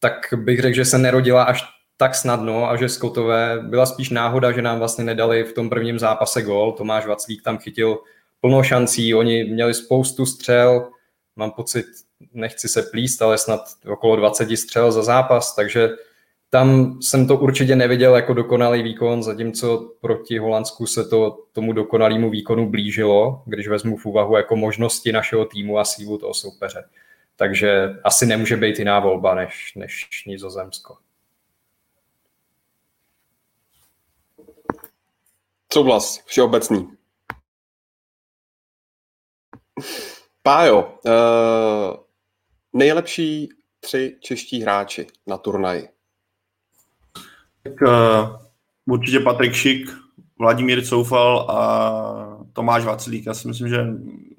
tak 0.00 0.14
bych 0.36 0.60
řekl, 0.60 0.76
že 0.76 0.84
se 0.84 0.98
nerodila 0.98 1.42
až 1.42 1.64
tak 1.96 2.14
snadno 2.14 2.70
a 2.70 2.76
že 2.76 2.88
Skotové 2.88 3.58
byla 3.62 3.86
spíš 3.86 4.10
náhoda, 4.10 4.52
že 4.52 4.62
nám 4.62 4.78
vlastně 4.78 5.04
nedali 5.04 5.44
v 5.44 5.52
tom 5.52 5.70
prvním 5.70 5.98
zápase 5.98 6.42
gol. 6.42 6.72
Tomáš 6.72 7.06
Vaclík 7.06 7.42
tam 7.42 7.58
chytil 7.58 7.98
plno 8.40 8.62
šancí, 8.62 9.14
oni 9.14 9.44
měli 9.44 9.74
spoustu 9.74 10.26
střel, 10.26 10.90
mám 11.36 11.50
pocit, 11.50 11.86
nechci 12.32 12.68
se 12.68 12.82
plíst, 12.82 13.22
ale 13.22 13.38
snad 13.38 13.60
okolo 13.86 14.16
20 14.16 14.56
střel 14.56 14.92
za 14.92 15.02
zápas, 15.02 15.54
takže 15.54 15.90
tam 16.50 16.98
jsem 17.02 17.26
to 17.26 17.36
určitě 17.36 17.76
neviděl 17.76 18.16
jako 18.16 18.34
dokonalý 18.34 18.82
výkon, 18.82 19.22
zatímco 19.22 19.92
proti 20.00 20.38
Holandsku 20.38 20.86
se 20.86 21.04
to 21.04 21.38
tomu 21.52 21.72
dokonalému 21.72 22.30
výkonu 22.30 22.70
blížilo, 22.70 23.42
když 23.46 23.68
vezmu 23.68 23.96
v 23.96 24.06
úvahu 24.06 24.36
jako 24.36 24.56
možnosti 24.56 25.12
našeho 25.12 25.44
týmu 25.44 25.78
a 25.78 25.84
sílu 25.84 26.18
toho 26.18 26.34
soupeře. 26.34 26.84
Takže 27.36 28.00
asi 28.04 28.26
nemůže 28.26 28.56
být 28.56 28.78
jiná 28.78 29.00
volba 29.00 29.34
než, 29.34 29.74
než 29.74 30.24
Nizozemsko. 30.26 30.96
Souhlas, 35.72 36.24
všeobecný. 36.26 36.96
Pájo, 40.42 40.98
uh, 41.04 41.96
nejlepší 42.72 43.48
tři 43.80 44.18
čeští 44.20 44.62
hráči 44.62 45.06
na 45.26 45.38
turnaji. 45.38 45.88
Tak 47.62 47.72
uh, 47.82 48.36
určitě 48.86 49.20
Patrik 49.20 49.52
Šik, 49.52 49.90
Vladimír 50.38 50.86
Coufal 50.86 51.50
a 51.50 52.46
Tomáš 52.52 52.84
Vaclík. 52.84 53.26
Já 53.26 53.34
si 53.34 53.48
myslím, 53.48 53.68
že 53.68 53.86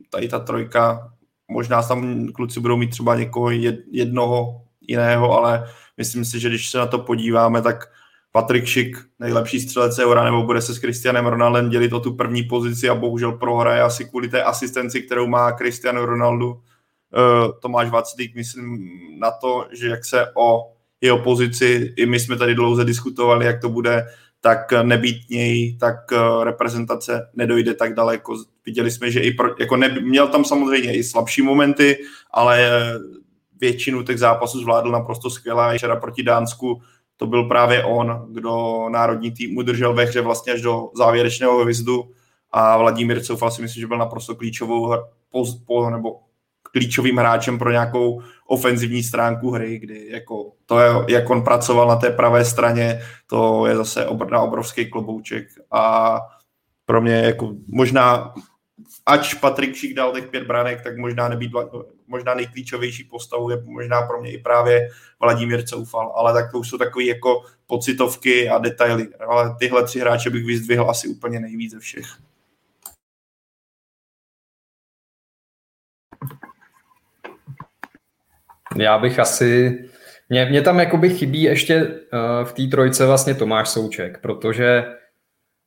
tady 0.10 0.28
ta 0.28 0.40
trojka 0.40 1.15
možná 1.48 1.84
tam 1.84 2.28
kluci 2.28 2.60
budou 2.60 2.78
mít 2.78 2.90
třeba 2.90 3.16
někoho 3.16 3.50
jednoho 3.92 4.62
jiného, 4.82 5.38
ale 5.38 5.68
myslím 5.98 6.26
si, 6.26 6.40
že 6.40 6.50
když 6.50 6.70
se 6.70 6.78
na 6.78 6.86
to 6.86 7.00
podíváme, 7.00 7.62
tak 7.62 7.92
Patrik 8.32 8.66
Šik, 8.66 8.98
nejlepší 9.20 9.60
střelec 9.60 10.00
Eura, 10.00 10.24
nebo 10.24 10.44
bude 10.44 10.62
se 10.62 10.74
s 10.74 10.80
Cristianem 10.80 11.26
Ronaldem 11.26 11.70
dělit 11.70 11.94
o 11.94 12.00
tu 12.00 12.14
první 12.14 12.44
pozici 12.44 12.90
a 12.90 12.96
bohužel 12.96 13.32
prohraje 13.32 13.82
asi 13.82 14.06
kvůli 14.06 14.28
té 14.28 14.44
asistenci, 14.44 15.02
kterou 15.02 15.28
má 15.28 15.52
Cristiano 15.52 16.06
Ronaldo. 16.06 16.48
Uh, 16.48 16.60
Tomáš 17.62 17.90
Vaclík, 17.90 18.36
myslím 18.36 18.90
na 19.20 19.32
to, 19.32 19.68
že 19.72 19.88
jak 19.88 20.06
se 20.06 20.26
o 20.34 20.74
jeho 21.02 21.20
pozici, 21.20 21.94
i 21.98 22.06
my 22.06 22.20
jsme 22.20 22.38
tady 22.38 22.56
dlouze 22.56 22.86
diskutovali, 22.86 23.46
jak 23.46 23.62
to 23.62 23.70
bude, 23.70 24.06
tak 24.46 24.72
nebýt 24.84 25.30
něj, 25.30 25.78
tak 25.78 25.96
uh, 26.12 26.44
reprezentace 26.44 27.30
nedojde 27.34 27.74
tak 27.74 27.94
daleko. 27.94 28.36
Viděli 28.66 28.92
jsme, 28.92 29.12
že 29.12 29.20
i 29.20 29.34
pro, 29.34 29.50
jako 29.60 29.78
ne, 29.78 30.00
měl 30.02 30.28
tam 30.28 30.46
samozřejmě 30.46 30.98
i 30.98 31.04
slabší 31.04 31.42
momenty, 31.42 31.98
ale 32.32 32.70
většinu 33.60 34.04
těch 34.04 34.20
zápasů 34.20 34.60
zvládl 34.60 34.92
naprosto 34.92 35.30
skvěle. 35.30 35.78
Včera 35.78 35.96
proti 35.96 36.24
Dánsku 36.24 36.82
to 37.18 37.28
byl 37.28 37.44
právě 37.44 37.84
on, 37.84 38.28
kdo 38.30 38.86
národní 38.90 39.32
tým 39.32 39.58
udržel 39.58 39.94
ve 39.94 40.06
hře 40.06 40.22
vlastně 40.22 40.54
až 40.54 40.62
do 40.62 40.90
závěrečného 40.96 41.64
hvizdu 41.64 42.04
a 42.52 42.78
Vladimír 42.78 43.24
Coufal 43.24 43.52
si 43.52 43.62
myslím, 43.62 43.82
že 43.82 43.88
byl 43.88 43.98
naprosto 43.98 44.36
klíčovou 44.36 44.94
po, 45.32 45.46
po, 45.66 45.90
nebo 45.90 46.20
klíčovým 46.76 47.18
hráčem 47.18 47.60
pro 47.60 47.72
nějakou 47.72 48.22
ofenzivní 48.48 49.04
stránku 49.04 49.52
hry, 49.52 49.80
kdy 49.80 50.08
jako 50.10 50.52
to 50.66 50.80
je, 50.80 50.90
jak 51.08 51.30
on 51.30 51.44
pracoval 51.44 51.88
na 51.88 51.96
té 51.96 52.10
pravé 52.10 52.46
straně, 52.46 53.02
to 53.28 53.66
je 53.68 53.76
zase 53.76 54.08
na 54.32 54.42
obrovský 54.42 54.90
klobouček 54.90 55.48
a 55.72 56.20
pro 56.86 57.02
mě 57.02 57.16
jako 57.16 57.56
možná 57.68 58.34
ač 59.06 59.34
Patrik 59.34 59.76
Šík 59.76 59.96
dal 59.96 60.12
těch 60.14 60.28
pět 60.28 60.48
branek, 60.48 60.84
tak 60.84 60.98
možná 60.98 61.30
nebýt, 61.30 61.52
možná 62.08 62.34
nejklíčovější 62.34 63.04
postavou 63.04 63.50
je 63.50 63.62
možná 63.66 64.02
pro 64.02 64.22
mě 64.22 64.32
i 64.32 64.38
právě 64.38 64.90
Vladimír 65.20 65.64
Coufal, 65.64 66.14
ale 66.16 66.34
tak 66.34 66.52
to 66.52 66.60
už 66.60 66.70
jsou 66.70 66.78
takové 66.78 67.06
jako 67.06 67.44
pocitovky 67.68 68.50
a 68.50 68.58
detaily. 68.58 69.08
Ale 69.28 69.56
tyhle 69.60 69.84
tři 69.84 70.00
hráče 70.00 70.30
bych 70.30 70.46
vyzdvihl 70.46 70.90
asi 70.90 71.08
úplně 71.08 71.40
nejvíc 71.40 71.72
ze 71.72 71.80
všech. 71.80 72.06
Já 78.76 78.98
bych 78.98 79.20
asi... 79.20 79.80
Mně, 80.30 80.46
mě 80.46 80.62
tam 80.62 80.80
jakoby 80.80 81.10
chybí 81.10 81.42
ještě 81.42 81.84
uh, 81.84 81.90
v 82.44 82.54
té 82.54 82.64
trojce 82.68 83.06
vlastně 83.06 83.36
Tomáš 83.36 83.70
Souček, 83.70 84.20
protože 84.22 84.84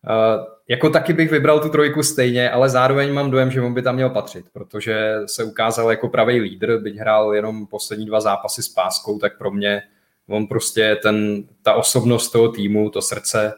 uh, 0.08 0.44
jako 0.68 0.90
taky 0.90 1.12
bych 1.12 1.30
vybral 1.30 1.60
tu 1.60 1.68
trojku 1.68 2.02
stejně, 2.02 2.50
ale 2.50 2.68
zároveň 2.68 3.12
mám 3.12 3.30
dojem, 3.30 3.50
že 3.50 3.60
on 3.60 3.74
by 3.74 3.82
tam 3.82 3.94
měl 3.94 4.10
patřit, 4.10 4.44
protože 4.52 5.14
se 5.26 5.44
ukázal 5.44 5.90
jako 5.90 6.08
pravý 6.08 6.40
lídr, 6.40 6.78
byť 6.78 6.96
hrál 6.96 7.34
jenom 7.34 7.66
poslední 7.66 8.06
dva 8.06 8.20
zápasy 8.20 8.62
s 8.62 8.68
páskou, 8.68 9.18
tak 9.18 9.38
pro 9.38 9.50
mě 9.50 9.82
on 10.28 10.46
prostě 10.46 10.96
ten, 11.02 11.44
ta 11.62 11.74
osobnost 11.74 12.30
toho 12.30 12.48
týmu, 12.48 12.90
to 12.90 13.02
srdce, 13.02 13.54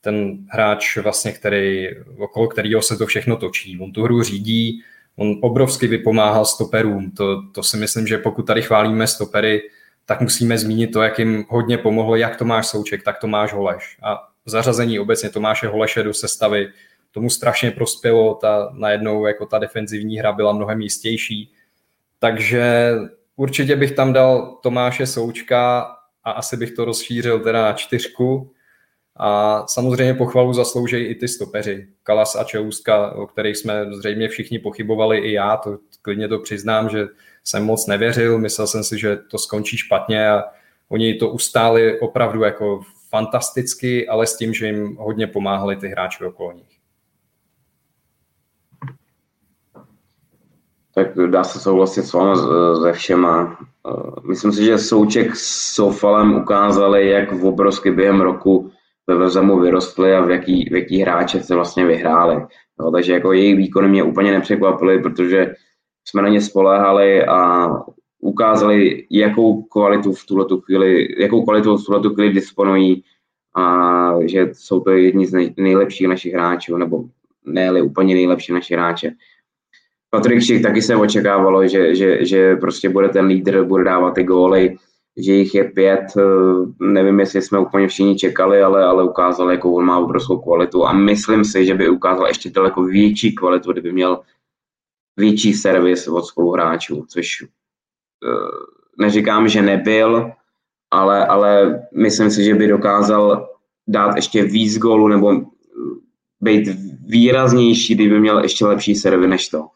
ten 0.00 0.38
hráč 0.48 0.96
vlastně, 0.96 1.32
který, 1.32 1.88
okolo 2.18 2.48
kterého 2.48 2.82
se 2.82 2.96
to 2.96 3.06
všechno 3.06 3.36
točí. 3.36 3.78
On 3.80 3.92
tu 3.92 4.02
hru 4.02 4.22
řídí, 4.22 4.82
on 5.16 5.34
obrovsky 5.42 5.86
vypomáhal 5.86 6.44
stoperům. 6.44 7.10
To, 7.10 7.42
to 7.52 7.62
si 7.62 7.76
myslím, 7.76 8.06
že 8.06 8.18
pokud 8.18 8.42
tady 8.42 8.62
chválíme 8.62 9.06
stopery, 9.06 9.62
tak 10.06 10.20
musíme 10.20 10.58
zmínit 10.58 10.86
to, 10.86 11.02
jak 11.02 11.18
jim 11.18 11.44
hodně 11.48 11.78
pomohlo 11.78 12.16
jak 12.16 12.36
Tomáš 12.36 12.66
Souček, 12.66 13.02
tak 13.02 13.18
Tomáš 13.18 13.52
Holeš. 13.52 13.98
A 14.02 14.28
zařazení 14.46 14.98
obecně 14.98 15.30
Tomáše 15.30 15.68
Holeše 15.68 16.02
do 16.02 16.14
sestavy, 16.14 16.68
tomu 17.10 17.30
strašně 17.30 17.70
prospělo, 17.70 18.34
ta, 18.34 18.70
najednou 18.72 19.26
jako 19.26 19.46
ta 19.46 19.58
defenzivní 19.58 20.18
hra 20.18 20.32
byla 20.32 20.52
mnohem 20.52 20.80
jistější. 20.80 21.52
Takže 22.18 22.92
určitě 23.36 23.76
bych 23.76 23.92
tam 23.92 24.12
dal 24.12 24.58
Tomáše 24.62 25.06
Součka 25.06 25.80
a 26.24 26.30
asi 26.30 26.56
bych 26.56 26.72
to 26.72 26.84
rozšířil 26.84 27.40
teda 27.40 27.62
na 27.62 27.72
čtyřku. 27.72 28.53
A 29.16 29.62
samozřejmě 29.66 30.14
pochvalu 30.14 30.52
zaslouží 30.52 30.96
i 30.96 31.14
ty 31.14 31.28
stopeři. 31.28 31.88
Kalas 32.02 32.36
a 32.36 32.44
Čeluska, 32.44 33.12
o 33.12 33.26
kterých 33.26 33.56
jsme 33.56 33.86
zřejmě 33.92 34.28
všichni 34.28 34.58
pochybovali, 34.58 35.18
i 35.18 35.32
já, 35.32 35.56
to 35.56 35.78
klidně 36.02 36.28
to 36.28 36.38
přiznám, 36.38 36.88
že 36.88 37.06
jsem 37.44 37.64
moc 37.64 37.86
nevěřil, 37.86 38.38
myslel 38.38 38.66
jsem 38.66 38.84
si, 38.84 38.98
že 38.98 39.16
to 39.16 39.38
skončí 39.38 39.76
špatně 39.76 40.30
a 40.30 40.44
oni 40.88 41.14
to 41.14 41.28
ustáli 41.28 42.00
opravdu 42.00 42.42
jako 42.42 42.80
fantasticky, 43.10 44.08
ale 44.08 44.26
s 44.26 44.36
tím, 44.36 44.54
že 44.54 44.66
jim 44.66 44.96
hodně 44.96 45.26
pomáhali 45.26 45.76
ty 45.76 45.88
hráči 45.88 46.24
okolo 46.24 46.52
nich. 46.52 46.74
Tak 50.94 51.14
dá 51.30 51.44
se 51.44 51.60
souhlasit 51.60 52.02
s 52.02 52.12
vámi 52.12 52.40
ze 52.82 52.92
všema. 52.92 53.58
Myslím 54.28 54.52
si, 54.52 54.64
že 54.64 54.78
Souček 54.78 55.36
s 55.36 55.74
Sofalem 55.74 56.34
ukázali, 56.34 57.08
jak 57.08 57.32
v 57.32 57.46
obrovsky 57.46 57.90
během 57.90 58.20
roku 58.20 58.70
ve 59.06 59.16
Vezemu 59.16 59.60
vyrostli 59.60 60.14
a 60.14 60.24
v 60.24 60.30
jaký, 60.30 60.68
v 60.70 60.74
jaký 60.74 61.00
hráče 61.00 61.40
se 61.40 61.54
vlastně 61.54 61.86
vyhráli. 61.86 62.46
No, 62.80 62.90
takže 62.90 63.12
jako 63.12 63.32
jejich 63.32 63.56
výkony 63.56 63.88
mě 63.88 64.02
úplně 64.02 64.32
nepřekvapily, 64.32 65.02
protože 65.02 65.54
jsme 66.04 66.22
na 66.22 66.28
ně 66.28 66.40
spoléhali 66.40 67.24
a 67.24 67.68
ukázali, 68.18 69.06
jakou 69.10 69.62
kvalitu 69.62 70.12
v 70.12 70.26
tuhle 70.26 70.46
chvíli, 70.64 71.08
jakou 71.18 71.44
kvalitu 71.44 71.76
v 71.76 71.84
tuhle 71.84 72.14
chvíli 72.14 72.32
disponují 72.32 73.04
a 73.56 74.14
že 74.24 74.50
jsou 74.52 74.80
to 74.80 74.90
jedni 74.90 75.26
z 75.26 75.32
nej, 75.32 75.54
nejlepších 75.56 76.08
našich 76.08 76.34
hráčů, 76.34 76.76
nebo 76.76 77.04
ne 77.44 77.82
úplně 77.82 78.14
nejlepší 78.14 78.52
naši 78.52 78.74
hráče. 78.74 79.12
Patrik 80.10 80.42
Šik 80.42 80.62
taky 80.62 80.82
se 80.82 80.96
očekávalo, 80.96 81.68
že, 81.68 81.94
že, 81.94 82.24
že 82.24 82.56
prostě 82.56 82.88
bude 82.88 83.08
ten 83.08 83.26
lídr, 83.26 83.64
bude 83.64 83.84
dávat 83.84 84.14
ty 84.14 84.24
góly, 84.24 84.76
že 85.16 85.32
jich 85.32 85.54
je 85.54 85.64
pět, 85.64 86.04
nevím, 86.80 87.20
jestli 87.20 87.42
jsme 87.42 87.58
úplně 87.58 87.88
všichni 87.88 88.16
čekali, 88.16 88.62
ale, 88.62 88.84
ale 88.84 89.04
ukázal, 89.04 89.50
jakou 89.50 89.74
on 89.74 89.84
má 89.84 89.98
obrovskou 89.98 90.38
kvalitu 90.38 90.86
a 90.86 90.92
myslím 90.92 91.44
si, 91.44 91.66
že 91.66 91.74
by 91.74 91.88
ukázal 91.88 92.26
ještě 92.26 92.50
daleko 92.50 92.84
větší 92.84 93.34
kvalitu, 93.34 93.72
kdyby 93.72 93.92
měl 93.92 94.20
větší 95.16 95.54
servis 95.54 96.08
od 96.08 96.26
spoluhráčů, 96.26 97.04
což 97.08 97.44
neříkám, 98.98 99.48
že 99.48 99.62
nebyl, 99.62 100.30
ale, 100.90 101.26
ale 101.26 101.82
myslím 101.94 102.30
si, 102.30 102.44
že 102.44 102.54
by 102.54 102.66
dokázal 102.68 103.48
dát 103.88 104.16
ještě 104.16 104.42
víc 104.42 104.78
gólu 104.78 105.08
nebo 105.08 105.42
být 106.40 106.68
výraznější, 107.06 107.94
kdyby 107.94 108.20
měl 108.20 108.42
ještě 108.42 108.66
lepší 108.66 108.94
servy 108.94 109.28
než 109.28 109.48
to. 109.48 109.66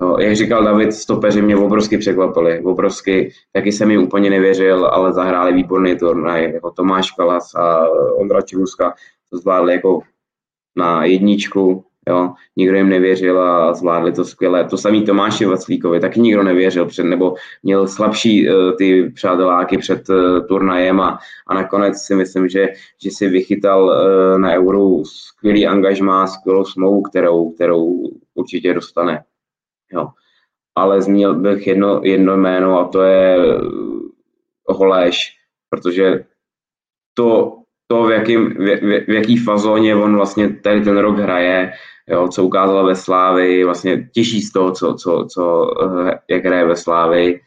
No, 0.00 0.16
jak 0.18 0.36
říkal 0.36 0.64
David, 0.64 0.92
stopeři 0.92 1.42
mě 1.42 1.56
obrovsky 1.56 1.98
překvapili. 1.98 2.60
Obrovsky, 2.64 3.32
taky 3.52 3.72
jsem 3.72 3.90
jim 3.90 4.02
úplně 4.02 4.30
nevěřil, 4.30 4.86
ale 4.86 5.12
zahráli 5.12 5.52
výborný 5.52 5.98
turnaj. 5.98 6.52
Jako 6.52 6.70
Tomáš 6.70 7.10
Kalas 7.10 7.54
a 7.54 7.88
Ondra 8.20 8.42
Čivuska 8.42 8.94
to 9.30 9.38
zvládli 9.38 9.72
jako 9.72 10.00
na 10.76 11.04
jedničku. 11.04 11.84
Jo, 12.08 12.32
nikdo 12.56 12.76
jim 12.76 12.88
nevěřil 12.88 13.40
a 13.40 13.74
zvládli 13.74 14.12
to 14.12 14.24
skvěle. 14.24 14.64
To 14.64 14.76
samý 14.76 15.04
Tomáši 15.04 15.44
Vaclíkovi, 15.44 16.00
taky 16.00 16.20
nikdo 16.20 16.42
nevěřil, 16.42 16.86
před, 16.86 17.02
nebo 17.02 17.34
měl 17.62 17.88
slabší 17.88 18.50
uh, 18.50 18.76
ty 18.78 19.12
přáteláky 19.14 19.78
před 19.78 20.08
uh, 20.08 20.46
turnajem 20.46 21.00
a, 21.00 21.18
a 21.46 21.54
nakonec 21.54 21.98
si 21.98 22.14
myslím, 22.14 22.48
že, 22.48 22.68
že 23.02 23.10
si 23.10 23.28
vychytal 23.28 23.84
uh, 23.84 24.38
na 24.38 24.52
euro 24.52 25.04
skvělý 25.04 25.66
angažmá, 25.66 26.26
skvělou 26.26 26.64
smlouvu, 26.64 27.02
kterou, 27.02 27.50
kterou 27.50 28.02
určitě 28.34 28.74
dostane. 28.74 29.22
Jo. 29.92 30.08
Ale 30.74 31.02
zmínil 31.02 31.34
bych 31.34 31.66
jedno, 31.66 32.00
jedno 32.04 32.36
jméno 32.36 32.78
a 32.78 32.88
to 32.88 33.02
je 33.02 33.36
Holeš, 34.68 35.36
protože 35.70 36.24
to, 37.14 37.58
to 37.86 38.04
v, 38.04 38.10
jakým, 38.10 38.48
v, 38.48 38.80
v, 38.80 39.06
v 39.06 39.08
jaký 39.08 39.36
fazóně 39.36 39.96
on 39.96 40.16
vlastně 40.16 40.48
tady 40.48 40.80
ten 40.80 40.98
rok 40.98 41.18
hraje, 41.18 41.72
jo, 42.08 42.28
co 42.28 42.44
ukázal 42.44 42.86
ve 42.86 42.96
Slávi, 42.96 43.64
vlastně 43.64 44.08
těší 44.14 44.42
z 44.42 44.52
toho, 44.52 44.72
co, 44.72 44.94
co, 44.94 45.26
co, 45.30 45.70
eh, 45.84 46.18
jak 46.30 46.44
hraje 46.44 46.64
ve 46.64 46.76
Slávi 46.76 47.40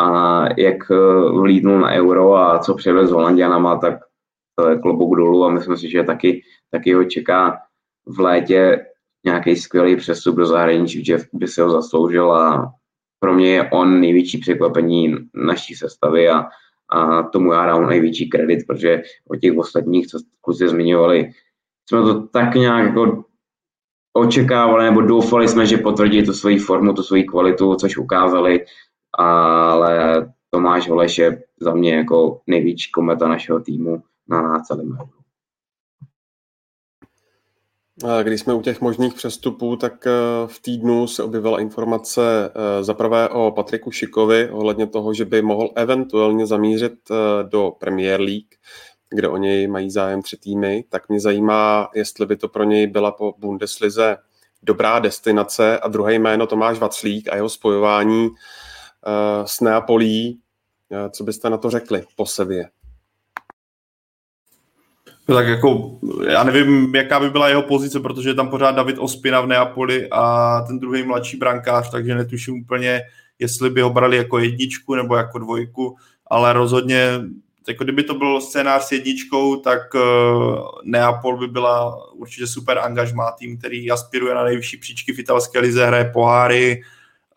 a 0.00 0.44
jak 0.56 0.76
eh, 0.90 1.30
vlídnul 1.30 1.78
na 1.78 1.90
euro 1.90 2.36
a 2.36 2.58
co 2.58 2.74
přivez 2.74 3.08
s 3.08 3.12
Holandianama, 3.12 3.76
tak 3.76 3.98
to 4.54 4.68
je 4.68 4.78
klobouk 4.78 5.16
dolů 5.16 5.44
a 5.44 5.50
myslím 5.50 5.76
si, 5.76 5.90
že 5.90 6.02
taky, 6.02 6.42
taky 6.70 6.92
ho 6.92 7.04
čeká 7.04 7.58
v 8.06 8.20
létě 8.20 8.86
nějaký 9.24 9.56
skvělý 9.56 9.96
přestup 9.96 10.36
do 10.36 10.46
zahraničí, 10.46 11.04
že 11.04 11.18
by 11.32 11.48
se 11.48 11.62
ho 11.62 11.70
zasloužil 11.70 12.32
a 12.32 12.72
pro 13.20 13.34
mě 13.34 13.48
je 13.48 13.70
on 13.70 14.00
největší 14.00 14.38
překvapení 14.38 15.16
naší 15.34 15.74
sestavy 15.74 16.28
a, 16.28 16.46
a 16.88 17.22
tomu 17.22 17.52
já 17.52 17.66
dám 17.66 17.88
největší 17.88 18.28
kredit, 18.28 18.66
protože 18.66 19.02
o 19.28 19.36
těch 19.36 19.58
ostatních, 19.58 20.06
co 20.06 20.18
kluci 20.40 20.68
zmiňovali, 20.68 21.30
jsme 21.88 22.02
to 22.02 22.26
tak 22.26 22.54
nějak 22.54 22.86
jako 22.86 23.24
očekávali 24.12 24.84
nebo 24.84 25.00
doufali 25.00 25.48
jsme, 25.48 25.66
že 25.66 25.76
potvrdí 25.76 26.22
tu 26.22 26.32
svoji 26.32 26.58
formu, 26.58 26.92
tu 26.92 27.02
svoji 27.02 27.24
kvalitu, 27.24 27.74
což 27.74 27.96
ukázali, 27.96 28.64
ale 29.18 30.26
Tomáš 30.50 30.88
Holeš 30.88 31.18
je 31.18 31.42
za 31.60 31.74
mě 31.74 31.94
jako 31.94 32.40
největší 32.46 32.90
kometa 32.90 33.28
našeho 33.28 33.60
týmu 33.60 34.02
na 34.28 34.60
celém 34.60 34.98
Když 38.22 38.40
jsme 38.40 38.54
u 38.54 38.62
těch 38.62 38.80
možných 38.80 39.14
přestupů, 39.14 39.76
tak 39.76 40.06
eh, 40.06 40.10
v 40.46 40.62
týdnu 40.62 41.06
se 41.06 41.22
objevila 41.22 41.60
informace 41.60 42.22
eh, 42.54 42.84
zaprvé 42.84 43.28
o 43.28 43.50
Patriku 43.50 43.90
Šikovi 43.90 44.50
ohledně 44.50 44.86
toho, 44.86 45.14
že 45.14 45.24
by 45.24 45.42
mohl 45.42 45.70
eventuálně 45.74 46.46
zamířit 46.46 46.92
eh, 47.10 47.14
do 47.42 47.72
Premier 47.80 48.20
League, 48.20 48.54
kde 49.10 49.28
o 49.28 49.36
něj 49.36 49.66
mají 49.66 49.90
zájem 49.90 50.22
tři 50.22 50.36
týmy. 50.36 50.84
Tak 50.88 51.08
mě 51.08 51.20
zajímá, 51.20 51.88
jestli 51.94 52.26
by 52.26 52.36
to 52.36 52.48
pro 52.48 52.64
něj 52.64 52.86
byla 52.86 53.12
po 53.12 53.34
Bundeslize 53.38 54.16
dobrá 54.62 54.98
destinace 54.98 55.78
a 55.78 55.88
druhé 55.88 56.14
jméno 56.14 56.46
Tomáš 56.46 56.78
Vaclík 56.78 57.28
a 57.28 57.36
jeho 57.36 57.48
spojování 57.48 58.28
s 59.44 59.60
Neapolí. 59.60 60.40
Co 61.10 61.24
byste 61.24 61.50
na 61.50 61.56
to 61.56 61.70
řekli 61.70 62.04
po 62.16 62.26
Sevě? 62.26 62.68
No 65.30 65.36
tak 65.36 65.46
jako, 65.46 65.98
já 66.28 66.44
nevím, 66.44 66.94
jaká 66.94 67.20
by 67.20 67.30
byla 67.30 67.48
jeho 67.48 67.62
pozice, 67.62 68.00
protože 68.00 68.28
je 68.28 68.34
tam 68.34 68.48
pořád 68.48 68.70
David 68.70 68.98
Ospina 68.98 69.40
v 69.40 69.46
Neapoli 69.46 70.08
a 70.10 70.60
ten 70.66 70.78
druhý 70.78 71.02
mladší 71.02 71.36
brankář, 71.36 71.90
takže 71.90 72.14
netuším 72.14 72.60
úplně, 72.60 73.02
jestli 73.38 73.70
by 73.70 73.80
ho 73.80 73.90
brali 73.90 74.16
jako 74.16 74.38
jedničku 74.38 74.94
nebo 74.94 75.16
jako 75.16 75.38
dvojku, 75.38 75.96
ale 76.26 76.52
rozhodně, 76.52 77.20
jako 77.68 77.84
kdyby 77.84 78.02
to 78.02 78.14
byl 78.14 78.40
scénář 78.40 78.82
s 78.82 78.92
jedničkou, 78.92 79.56
tak 79.56 79.94
uh, 79.94 80.00
Neapol 80.84 81.38
by 81.38 81.48
byla 81.48 81.96
určitě 82.12 82.46
super 82.46 82.78
angažmá 82.78 83.32
tým, 83.32 83.58
který 83.58 83.90
aspiruje 83.90 84.34
na 84.34 84.44
nejvyšší 84.44 84.76
příčky 84.76 85.12
v 85.12 85.18
italské 85.18 85.58
lize, 85.58 85.86
hraje 85.86 86.10
poháry, 86.12 86.82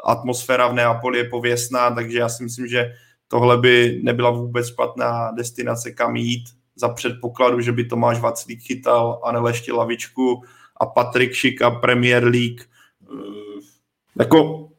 atmosféra 0.06 0.68
v 0.68 0.74
Neapoli 0.74 1.18
je 1.18 1.30
pověstná, 1.30 1.92
takže 1.92 2.20
já 2.20 2.30
si 2.30 2.44
myslím, 2.44 2.68
že 2.68 2.94
tohle 3.28 3.58
by 3.58 4.00
nebyla 4.04 4.30
vůbec 4.30 4.68
špatná 4.68 5.32
destinace, 5.32 5.92
kam 5.92 6.16
jít 6.16 6.44
za 6.76 6.90
předpokladu, 6.90 7.62
že 7.62 7.72
by 7.72 7.86
Tomáš 7.86 8.20
Vaclík 8.20 8.62
chytal 8.62 9.22
Anel 9.24 9.48
ještě 9.48 9.74
lavičku 9.74 10.44
a 10.78 10.86
Patrik 10.86 11.34
Šika 11.34 11.72
Premier 11.72 12.24
League. 12.24 12.62
Eh, 12.62 13.62
jako 14.20 14.70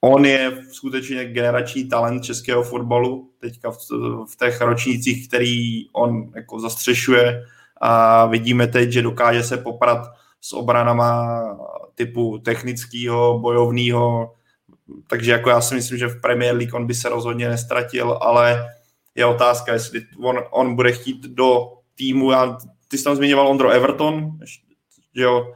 on 0.00 0.24
je 0.24 0.64
skutečně 0.72 1.24
generační 1.24 1.88
talent 1.88 2.24
českého 2.24 2.62
fotbalu, 2.62 3.30
teďka 3.40 3.70
v, 3.70 3.76
v 4.32 4.36
těch 4.38 4.60
ročnících, 4.60 5.28
který 5.28 5.88
on 5.92 6.32
jako 6.34 6.60
zastřešuje 6.60 7.42
a 7.80 8.26
vidíme 8.26 8.66
teď, 8.66 8.90
že 8.90 9.02
dokáže 9.02 9.42
se 9.42 9.56
poprat 9.56 10.06
s 10.40 10.52
obranama 10.52 11.40
typu 11.94 12.38
technického, 12.38 13.38
bojovného, 13.38 14.34
takže 15.06 15.32
jako 15.32 15.50
já 15.50 15.60
si 15.60 15.74
myslím, 15.74 15.98
že 15.98 16.08
v 16.08 16.20
Premier 16.20 16.56
League 16.56 16.74
on 16.74 16.86
by 16.86 16.94
se 16.94 17.08
rozhodně 17.08 17.48
nestratil, 17.48 18.18
ale 18.20 18.68
je 19.16 19.26
otázka, 19.26 19.72
jestli 19.72 20.02
on, 20.22 20.38
on 20.50 20.74
bude 20.74 20.92
chtít 20.92 21.26
do 21.26 21.72
týmu, 21.94 22.30
já, 22.30 22.58
ty 22.88 22.98
jsi 22.98 23.04
tam 23.04 23.16
zmiňoval 23.16 23.48
Ondro 23.48 23.70
Everton, 23.70 24.30
že 25.16 25.22
jo, 25.22 25.52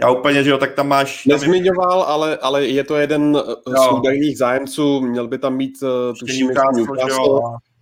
já 0.00 0.10
úplně, 0.10 0.44
že 0.44 0.50
jo, 0.50 0.58
tak 0.58 0.74
tam 0.74 0.88
máš... 0.88 1.26
Nezmiňoval, 1.26 2.02
ale, 2.02 2.36
ale 2.36 2.66
je 2.66 2.84
to 2.84 2.96
jeden 2.96 3.42
z 3.66 3.92
údajných 3.92 4.38
zájemců, 4.38 5.00
měl 5.00 5.28
by 5.28 5.38
tam 5.38 5.58
být, 5.58 5.82
uh, 5.82 5.88
tuším, 6.20 6.50
Newcastle. 6.74 7.40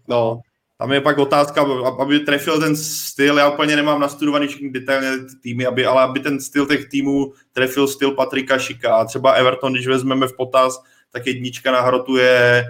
No. 0.08 0.40
Tam 0.78 0.92
je 0.92 1.00
pak 1.00 1.18
otázka, 1.18 1.66
aby 2.00 2.20
trefil 2.20 2.60
ten 2.60 2.76
styl, 2.76 3.38
já 3.38 3.50
úplně 3.50 3.76
nemám 3.76 4.00
nastudovaný 4.00 4.46
všechny 4.46 4.70
detailně 4.70 5.10
týmy, 5.42 5.66
aby, 5.66 5.86
ale 5.86 6.02
aby 6.02 6.20
ten 6.20 6.40
styl 6.40 6.66
těch 6.66 6.88
týmů 6.88 7.32
trefil 7.52 7.88
styl 7.88 8.10
Patrika 8.10 8.58
Šika. 8.58 8.94
A 8.94 9.04
třeba 9.04 9.32
Everton, 9.32 9.72
když 9.72 9.86
vezmeme 9.86 10.28
v 10.28 10.36
potaz, 10.36 10.82
tak 11.12 11.26
jednička 11.26 11.92
je 12.16 12.64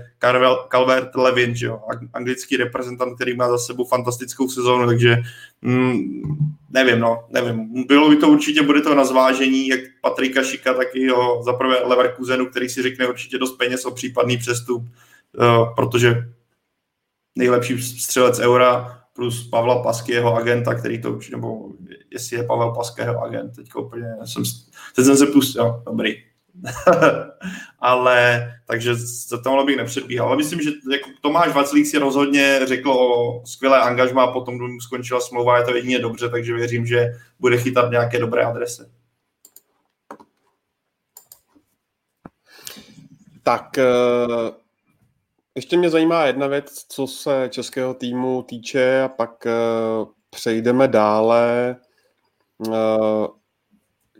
Calvert 0.68 1.14
Levin, 1.14 1.56
že 1.56 1.66
jo? 1.66 1.80
anglický 2.12 2.56
reprezentant, 2.56 3.14
který 3.14 3.36
má 3.36 3.48
za 3.48 3.58
sebou 3.58 3.84
fantastickou 3.84 4.48
sezónu, 4.48 4.86
takže 4.86 5.22
mm, 5.62 6.22
nevím, 6.70 7.00
no, 7.00 7.24
nevím. 7.30 7.84
Bylo 7.86 8.08
by 8.08 8.16
to 8.16 8.28
určitě, 8.28 8.62
bude 8.62 8.80
to 8.80 8.94
na 8.94 9.04
zvážení, 9.04 9.68
jak 9.68 9.80
Patrika 10.00 10.42
Šika, 10.42 10.74
tak 10.74 10.94
i 10.94 11.00
jeho 11.00 11.42
zaprvé 11.42 11.76
Leverkusenu, 11.84 12.46
který 12.46 12.68
si 12.68 12.82
řekne 12.82 13.08
určitě 13.08 13.38
dost 13.38 13.56
peněz 13.56 13.84
o 13.84 13.90
případný 13.90 14.36
přestup, 14.36 14.82
uh, 14.82 15.74
protože 15.74 16.14
nejlepší 17.38 17.82
střelec 17.82 18.38
Eura 18.38 19.00
plus 19.12 19.48
Pavla 19.48 19.82
Pasky, 19.82 20.12
jeho 20.12 20.34
agenta, 20.34 20.74
který 20.74 21.02
to 21.02 21.12
určitě, 21.12 21.36
nebo 21.36 21.68
jestli 22.10 22.36
je 22.36 22.42
Pavel 22.42 22.74
Pasky 22.74 23.00
jeho 23.00 23.22
agent, 23.22 23.56
teď 23.56 23.74
úplně 23.74 24.06
jsem, 24.24 24.42
teď 24.96 25.04
jsem 25.04 25.16
se 25.16 25.26
pustil, 25.26 25.82
dobrý, 25.86 26.22
ale 27.78 28.50
takže 28.66 28.94
za 29.28 29.42
tohle 29.42 29.64
bych 29.64 29.76
nepředbíhal. 29.76 30.28
Ale 30.28 30.36
myslím, 30.36 30.60
že 30.60 30.70
jako 30.92 31.10
Tomáš 31.20 31.54
Vaclík 31.54 31.86
si 31.86 31.98
rozhodně 31.98 32.60
řekl 32.64 32.90
o 32.90 33.42
skvělé 33.46 33.80
angažmá, 33.80 34.32
potom 34.32 34.72
mu 34.72 34.80
skončila 34.80 35.20
smlouva, 35.20 35.58
je 35.58 35.64
to 35.64 35.74
jedině 35.74 35.98
dobře, 35.98 36.28
takže 36.28 36.54
věřím, 36.54 36.86
že 36.86 37.12
bude 37.40 37.58
chytat 37.58 37.90
nějaké 37.90 38.18
dobré 38.18 38.44
adresy. 38.44 38.82
Tak 43.42 43.78
eh, 43.78 43.84
ještě 45.54 45.76
mě 45.76 45.90
zajímá 45.90 46.24
jedna 46.24 46.46
věc, 46.46 46.84
co 46.88 47.06
se 47.06 47.48
českého 47.50 47.94
týmu 47.94 48.42
týče 48.42 49.02
a 49.02 49.08
pak 49.08 49.46
eh, 49.46 49.50
přejdeme 50.30 50.88
dále. 50.88 51.76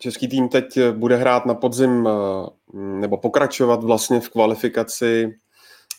Eh, 0.01 0.03
Český 0.03 0.29
tým 0.29 0.49
teď 0.49 0.79
bude 0.93 1.17
hrát 1.17 1.47
na 1.47 1.55
podzim 1.55 2.09
eh, 2.09 2.11
nebo 2.75 3.17
pokračovat 3.17 3.85
vlastně 3.85 4.21
v 4.21 4.29
kvalifikaci 4.29 5.39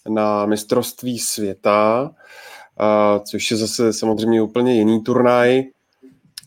na 0.09 0.45
mistrovství 0.45 1.19
světa, 1.19 2.11
eh, 2.81 3.19
což 3.19 3.51
je 3.51 3.57
zase 3.57 3.93
samozřejmě 3.93 4.41
úplně 4.41 4.73
jiný 4.73 5.03
turnaj. 5.03 5.63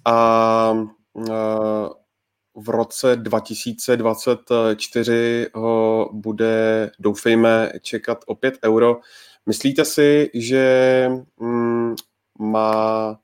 A 0.04 0.74
eh, 1.18 1.88
v 2.56 2.68
roce 2.68 3.16
2024 3.16 5.46
ho 5.54 6.10
bude, 6.12 6.90
doufejme, 6.98 7.72
čekat 7.82 8.18
opět 8.26 8.58
euro. 8.64 9.00
Myslíte 9.46 9.84
si, 9.84 10.30
že 10.34 11.10
mm, 11.40 11.94
má 12.38 13.18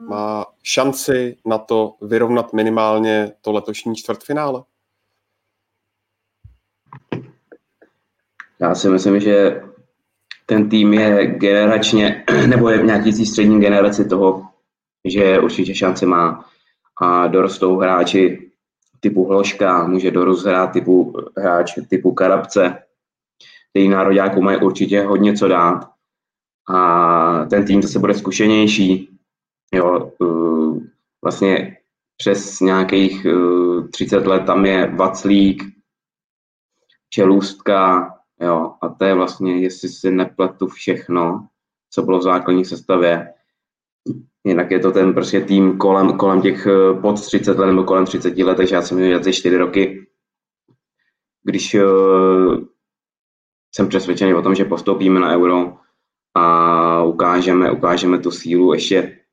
má 0.00 0.46
šanci 0.62 1.36
na 1.44 1.58
to 1.58 1.94
vyrovnat 2.02 2.52
minimálně 2.52 3.32
to 3.40 3.52
letošní 3.52 3.96
čtvrtfinále? 3.96 4.62
Já 8.60 8.74
si 8.74 8.88
myslím, 8.88 9.20
že 9.20 9.62
ten 10.46 10.68
tým 10.68 10.94
je 10.94 11.26
generačně, 11.26 12.24
nebo 12.46 12.68
je 12.68 12.78
v 12.78 12.84
nějaký 12.84 13.26
střední 13.26 13.60
generaci 13.60 14.04
toho, 14.04 14.48
že 15.04 15.40
určitě 15.40 15.74
šanci 15.74 16.06
má. 16.06 16.44
A 17.02 17.26
dorostou 17.26 17.76
hráči 17.76 18.50
typu 19.00 19.24
Hloška, 19.24 19.86
může 19.86 20.10
dorost 20.10 20.46
hrát 20.46 20.66
typu 20.66 21.14
hráč 21.36 21.74
typu 21.88 22.12
Karabce, 22.12 22.82
který 23.70 23.88
nároďáků 23.88 24.42
mají 24.42 24.60
určitě 24.60 25.02
hodně 25.02 25.36
co 25.36 25.48
dát. 25.48 25.90
A 26.74 27.44
ten 27.44 27.66
tým 27.66 27.82
zase 27.82 27.98
bude 27.98 28.14
zkušenější, 28.14 29.15
Jo, 29.76 30.12
uh, 30.18 30.82
vlastně 31.22 31.76
přes 32.16 32.60
nějakých 32.60 33.26
30 33.92 34.18
uh, 34.18 34.26
let 34.26 34.42
tam 34.46 34.64
je 34.64 34.86
Vaclík, 34.96 35.62
Čelůstka, 37.10 38.10
jo, 38.40 38.74
a 38.82 38.88
to 38.88 39.04
je 39.04 39.14
vlastně, 39.14 39.58
jestli 39.58 39.88
si 39.88 40.10
nepletu 40.10 40.66
všechno, 40.66 41.46
co 41.90 42.02
bylo 42.02 42.18
v 42.18 42.22
základní 42.22 42.64
sestavě, 42.64 43.34
jinak 44.44 44.70
je 44.70 44.78
to 44.78 44.92
ten 44.92 45.14
prostě 45.14 45.40
tým 45.40 45.78
kolem, 45.78 46.18
kolem 46.18 46.42
těch 46.42 46.66
uh, 46.66 47.00
pod 47.00 47.20
30 47.26 47.58
let 47.58 47.66
nebo 47.66 47.84
kolem 47.84 48.04
30 48.04 48.38
let, 48.38 48.56
takže 48.56 48.74
já 48.74 48.82
jsem 48.82 48.98
měl 48.98 49.22
za 49.22 49.32
4 49.32 49.56
roky, 49.56 50.06
když 51.42 51.76
jsem 53.74 53.88
přesvědčený 53.88 54.34
o 54.34 54.42
tom, 54.42 54.54
že 54.54 54.64
postoupíme 54.64 55.20
na 55.20 55.32
euro 55.32 55.78
a 56.34 57.02
ukážeme, 57.02 57.70
ukážeme 57.70 58.18
tu 58.18 58.30
sílu 58.30 58.72
ještě 58.72 59.25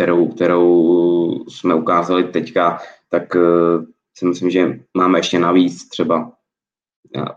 kterou, 0.00 0.28
kterou 0.28 1.44
jsme 1.48 1.74
ukázali 1.74 2.24
teďka, 2.24 2.78
tak 3.08 3.34
uh, 3.34 3.84
si 4.16 4.26
myslím, 4.26 4.50
že 4.50 4.80
máme 4.96 5.18
ještě 5.18 5.38
navíc 5.38 5.88
třeba. 5.88 6.32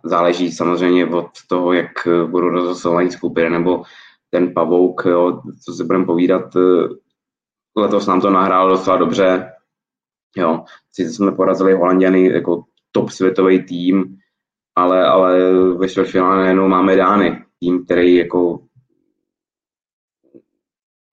Záleží 0.04 0.52
samozřejmě 0.52 1.06
od 1.06 1.30
toho, 1.48 1.74
jak 1.74 1.92
budou 2.28 2.50
rozhlasování 2.50 3.12
skupiny, 3.12 3.50
nebo 3.50 3.84
ten 4.30 4.54
pavouk, 4.54 5.06
jo, 5.06 5.42
co 5.66 5.74
si 5.74 5.84
budeme 5.84 6.06
povídat, 6.06 6.58
letos 7.78 8.08
nám 8.08 8.22
to 8.22 8.30
nahrálo 8.30 8.70
docela 8.70 8.98
dobře. 8.98 9.52
Jo, 10.38 10.64
sice 10.92 11.14
jsme 11.14 11.32
porazili 11.32 11.74
Holanděny 11.74 12.26
jako 12.26 12.64
top 12.92 13.10
světový 13.10 13.64
tým, 13.64 14.18
ale, 14.76 15.06
ale 15.06 15.54
ve 15.74 15.90
čtvrtfinále 15.90 16.54
máme 16.54 16.96
Dány, 16.96 17.44
tým, 17.60 17.86
který 17.86 18.16
jako 18.16 18.60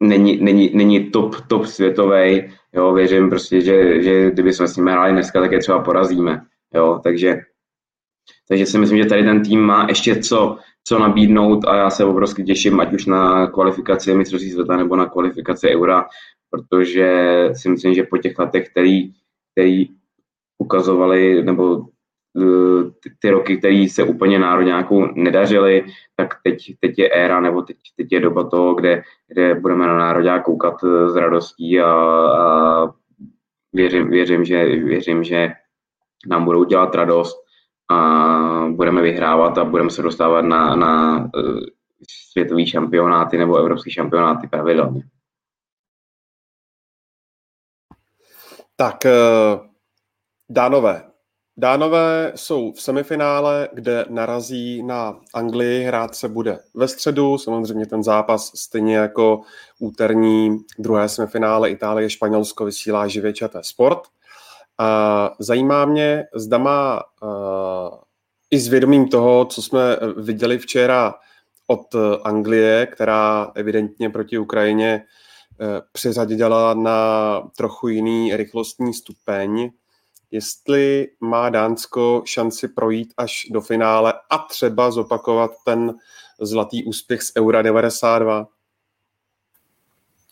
není, 0.01 0.36
není, 0.36 0.70
není 0.74 1.11
top, 1.11 1.36
top 1.46 1.66
světový. 1.66 2.53
Jo, 2.72 2.92
věřím 2.92 3.30
prostě, 3.30 3.61
že, 3.61 4.03
že 4.03 4.30
kdyby 4.30 4.53
jsme 4.53 4.68
s 4.68 4.76
nimi 4.76 4.90
hráli 4.90 5.12
dneska, 5.12 5.40
tak 5.40 5.53
je 5.53 5.59
třeba 5.59 5.82
porazíme. 5.82 6.42
Jo, 6.74 7.01
takže, 7.05 7.40
takže 8.48 8.66
si 8.66 8.78
myslím, 8.78 8.98
že 8.98 9.09
tady 9.09 9.22
ten 9.22 9.42
tým 9.42 9.61
má 9.61 9.86
ještě 9.88 10.22
co, 10.22 10.59
co 10.84 10.98
nabídnout 10.98 11.64
a 11.64 11.76
já 11.76 11.90
se 11.90 12.05
obrovsky 12.05 12.44
těším, 12.44 12.80
ať 12.80 12.92
už 12.92 13.07
na 13.07 13.46
kvalifikaci 13.46 14.14
mistrovství 14.14 14.51
světa 14.51 14.76
nebo 14.76 14.96
na 14.96 15.07
kvalifikaci 15.07 15.68
Eura, 15.68 16.05
protože 16.51 17.28
si 17.53 17.68
myslím, 17.68 17.94
že 17.94 18.03
po 18.03 18.18
těch 18.18 18.38
letech, 18.38 18.68
který, 18.68 19.12
který 19.53 19.88
ukazovali, 20.59 21.44
nebo 21.44 21.86
ty, 23.03 23.11
ty 23.18 23.31
roky, 23.31 23.57
které 23.57 23.87
se 23.91 24.05
úplně 24.05 24.39
národňáku 24.39 25.07
nedařily, 25.14 25.85
tak 26.16 26.35
teď, 26.43 26.74
teď 26.81 26.99
je 26.99 27.11
éra, 27.11 27.41
nebo 27.41 27.62
teď, 27.62 27.76
teď 27.97 28.12
je 28.12 28.20
doba 28.20 28.49
toho, 28.49 28.74
kde, 28.74 29.03
kde 29.28 29.55
budeme 29.55 29.87
na 29.87 29.99
národňák 29.99 30.45
koukat 30.45 30.74
s 31.07 31.16
radostí 31.16 31.81
a, 31.81 31.93
a 31.93 32.93
věřím, 33.72 34.11
věřím, 34.11 34.45
že, 34.45 34.64
věřím, 34.64 35.24
že 35.24 35.53
nám 36.26 36.45
budou 36.45 36.64
dělat 36.64 36.95
radost 36.95 37.37
a 37.91 38.66
budeme 38.70 39.03
vyhrávat 39.03 39.59
a 39.59 39.64
budeme 39.64 39.91
se 39.91 40.03
dostávat 40.03 40.43
na, 40.43 40.76
na 40.76 41.18
uh, 41.18 41.61
světový 42.31 42.66
šampionáty 42.66 43.39
nebo 43.39 43.57
evropský 43.57 43.91
šampionáty 43.91 44.49
pravidelně. 44.49 45.03
Tak, 48.76 49.07
eh, 49.07 49.11
Dánové. 50.51 51.10
Dánové 51.61 52.33
jsou 52.35 52.73
v 52.73 52.83
semifinále, 52.83 53.69
kde 53.73 54.05
narazí 54.09 54.83
na 54.83 55.21
Anglii. 55.35 55.85
Hrát 55.85 56.15
se 56.15 56.29
bude 56.29 56.59
ve 56.75 56.89
středu. 56.89 57.39
Samozřejmě 57.39 57.87
ten 57.87 58.03
zápas 58.03 58.53
stejně 58.55 58.97
jako 58.97 59.41
úterní 59.79 60.59
druhé 60.79 61.09
semifinále 61.09 61.71
Itálie-Španělsko 61.71 62.65
vysílá 62.65 63.09
živě 63.09 63.33
ČT 63.33 63.67
Sport. 63.67 63.99
A 64.79 65.31
zajímá 65.39 65.85
mě, 65.85 66.25
zda 66.35 66.59
má 66.59 67.03
i 68.51 68.59
s 68.59 68.69
vědomím 68.69 69.09
toho, 69.09 69.45
co 69.45 69.63
jsme 69.63 69.97
viděli 70.17 70.59
včera 70.59 71.15
od 71.67 71.95
Anglie, 72.25 72.87
která 72.87 73.53
evidentně 73.55 74.11
proti 74.11 74.39
Ukrajině 74.39 75.05
uh, 75.61 75.67
přiřadila 75.93 76.75
na 76.75 77.43
trochu 77.57 77.89
jiný 77.89 78.37
rychlostní 78.37 78.95
stupeň, 78.95 79.71
jestli 80.31 81.09
má 81.20 81.51
Dánsko 81.51 82.22
šanci 82.26 82.68
projít 82.68 83.14
až 83.16 83.47
do 83.51 83.61
finále 83.61 84.14
a 84.31 84.39
třeba 84.39 84.91
zopakovat 84.91 85.51
ten 85.64 85.95
zlatý 86.41 86.85
úspěch 86.85 87.22
z 87.22 87.33
Eura 87.37 87.62
92? 87.62 88.47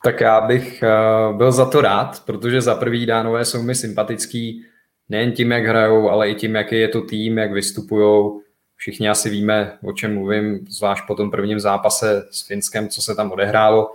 Tak 0.04 0.20
já 0.20 0.40
bych 0.40 0.82
uh, 1.30 1.36
byl 1.36 1.52
za 1.52 1.70
to 1.70 1.80
rád, 1.80 2.24
protože 2.24 2.60
za 2.60 2.74
prvý 2.74 3.06
dánové 3.06 3.44
jsou 3.44 3.62
mi 3.62 3.74
sympatický 3.74 4.64
nejen 5.08 5.32
tím, 5.32 5.52
jak 5.52 5.66
hrajou, 5.66 6.10
ale 6.10 6.30
i 6.30 6.34
tím, 6.34 6.54
jaký 6.54 6.76
je 6.76 6.88
to 6.88 7.00
tým, 7.00 7.38
jak 7.38 7.52
vystupují. 7.52 8.40
Všichni 8.76 9.08
asi 9.08 9.30
víme, 9.30 9.78
o 9.84 9.92
čem 9.92 10.14
mluvím, 10.14 10.66
zvlášť 10.68 11.04
po 11.06 11.14
tom 11.14 11.30
prvním 11.30 11.60
zápase 11.60 12.28
s 12.30 12.46
Finskem, 12.46 12.88
co 12.88 13.02
se 13.02 13.14
tam 13.14 13.32
odehrálo. 13.32 13.92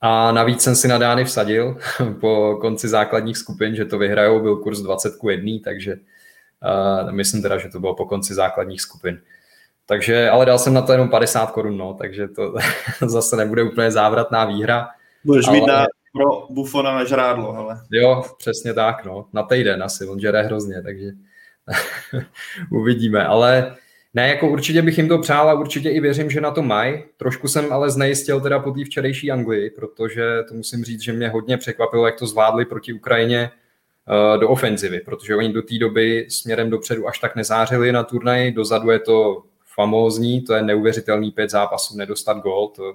A 0.00 0.32
navíc 0.32 0.62
jsem 0.62 0.76
si 0.76 0.88
na 0.88 0.98
Dány 0.98 1.24
vsadil 1.24 1.78
po 2.20 2.58
konci 2.60 2.88
základních 2.88 3.36
skupin, 3.36 3.74
že 3.74 3.84
to 3.84 3.98
vyhrajou, 3.98 4.40
byl 4.40 4.56
kurz 4.56 4.80
20 4.80 5.16
k 5.16 5.30
1, 5.30 5.52
takže 5.64 5.94
uh, 5.94 7.12
myslím 7.12 7.42
teda, 7.42 7.58
že 7.58 7.68
to 7.68 7.80
bylo 7.80 7.94
po 7.94 8.06
konci 8.06 8.34
základních 8.34 8.80
skupin. 8.80 9.20
Takže, 9.86 10.30
ale 10.30 10.46
dal 10.46 10.58
jsem 10.58 10.74
na 10.74 10.82
to 10.82 10.92
jenom 10.92 11.08
50 11.08 11.50
korun, 11.50 11.76
no, 11.76 11.94
takže 11.94 12.28
to 12.28 12.54
zase 13.06 13.36
nebude 13.36 13.62
úplně 13.62 13.90
závratná 13.90 14.44
výhra. 14.44 14.88
Budeš 15.24 15.48
ale... 15.48 15.56
mít 15.56 15.66
na, 15.66 15.86
pro 16.12 16.46
Buffona 16.50 16.94
na 16.94 17.04
žrádlo, 17.04 17.56
ale. 17.56 17.80
Jo, 17.90 18.22
přesně 18.38 18.74
tak, 18.74 19.04
no. 19.04 19.26
Na 19.32 19.42
týden 19.42 19.82
asi, 19.82 20.06
on 20.06 20.20
žere 20.20 20.42
hrozně, 20.42 20.82
takže 20.82 21.10
uvidíme. 22.72 23.26
Ale 23.26 23.76
ne, 24.14 24.28
jako 24.28 24.48
určitě 24.48 24.82
bych 24.82 24.98
jim 24.98 25.08
to 25.08 25.18
přál 25.18 25.50
a 25.50 25.54
určitě 25.54 25.90
i 25.90 26.00
věřím, 26.00 26.30
že 26.30 26.40
na 26.40 26.50
to 26.50 26.62
mají. 26.62 27.02
Trošku 27.16 27.48
jsem 27.48 27.72
ale 27.72 27.90
znejistil 27.90 28.40
teda 28.40 28.58
po 28.58 28.70
té 28.70 28.84
včerejší 28.84 29.30
Anglii, 29.30 29.70
protože 29.70 30.24
to 30.48 30.54
musím 30.54 30.84
říct, 30.84 31.00
že 31.00 31.12
mě 31.12 31.28
hodně 31.28 31.56
překvapilo, 31.56 32.06
jak 32.06 32.18
to 32.18 32.26
zvládli 32.26 32.64
proti 32.64 32.92
Ukrajině 32.92 33.50
uh, 33.50 34.40
do 34.40 34.48
ofenzivy, 34.48 35.00
protože 35.00 35.36
oni 35.36 35.52
do 35.52 35.62
té 35.62 35.78
doby 35.78 36.26
směrem 36.28 36.70
dopředu 36.70 37.08
až 37.08 37.18
tak 37.18 37.36
nezářili 37.36 37.92
na 37.92 38.02
turnaji, 38.02 38.52
dozadu 38.52 38.90
je 38.90 38.98
to 38.98 39.42
famózní, 39.74 40.42
to 40.42 40.54
je 40.54 40.62
neuvěřitelný 40.62 41.30
pět 41.30 41.50
zápasů 41.50 41.96
nedostat 41.96 42.38
gol, 42.38 42.68
to 42.68 42.94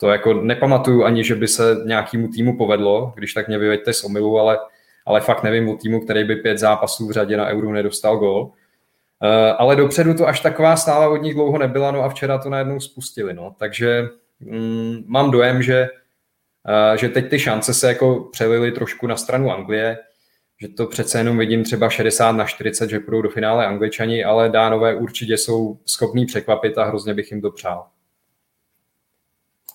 to 0.00 0.08
jako 0.08 0.34
nepamatuju 0.34 1.04
ani, 1.04 1.24
že 1.24 1.34
by 1.34 1.48
se 1.48 1.76
nějakému 1.84 2.28
týmu 2.28 2.56
povedlo, 2.56 3.12
když 3.16 3.34
tak 3.34 3.48
mě 3.48 3.58
vyveďte 3.58 3.92
z 3.92 4.04
omilu, 4.04 4.38
ale, 4.38 4.58
ale 5.06 5.20
fakt 5.20 5.42
nevím 5.42 5.68
o 5.68 5.76
týmu, 5.76 6.00
který 6.00 6.24
by 6.24 6.36
pět 6.36 6.58
zápasů 6.58 7.08
v 7.08 7.12
řadě 7.12 7.36
na 7.36 7.46
euro 7.46 7.72
nedostal 7.72 8.16
gol. 8.16 8.52
Uh, 9.22 9.56
ale 9.58 9.76
dopředu 9.76 10.14
to 10.14 10.28
až 10.28 10.40
taková 10.40 10.76
stála 10.76 11.08
od 11.08 11.16
nich 11.16 11.34
dlouho 11.34 11.58
nebyla, 11.58 11.90
no 11.90 12.02
a 12.02 12.08
včera 12.08 12.38
to 12.38 12.50
najednou 12.50 12.80
spustili, 12.80 13.34
no. 13.34 13.54
Takže 13.58 14.08
mm, 14.40 15.04
mám 15.06 15.30
dojem, 15.30 15.62
že, 15.62 15.88
uh, 16.90 16.96
že 16.96 17.08
teď 17.08 17.30
ty 17.30 17.38
šance 17.38 17.74
se 17.74 17.88
jako 17.88 18.28
přelily 18.32 18.72
trošku 18.72 19.06
na 19.06 19.16
stranu 19.16 19.52
Anglie, 19.52 19.98
že 20.60 20.68
to 20.68 20.86
přece 20.86 21.18
jenom 21.18 21.38
vidím 21.38 21.64
třeba 21.64 21.90
60 21.90 22.32
na 22.32 22.44
40, 22.44 22.90
že 22.90 23.00
půjdou 23.00 23.22
do 23.22 23.30
finále 23.30 23.66
Angličani, 23.66 24.24
ale 24.24 24.48
Dánové 24.48 24.94
určitě 24.94 25.36
jsou 25.36 25.78
schopní 25.86 26.26
překvapit 26.26 26.78
a 26.78 26.84
hrozně 26.84 27.14
bych 27.14 27.30
jim 27.30 27.40
to 27.40 27.50
přál 27.50 27.86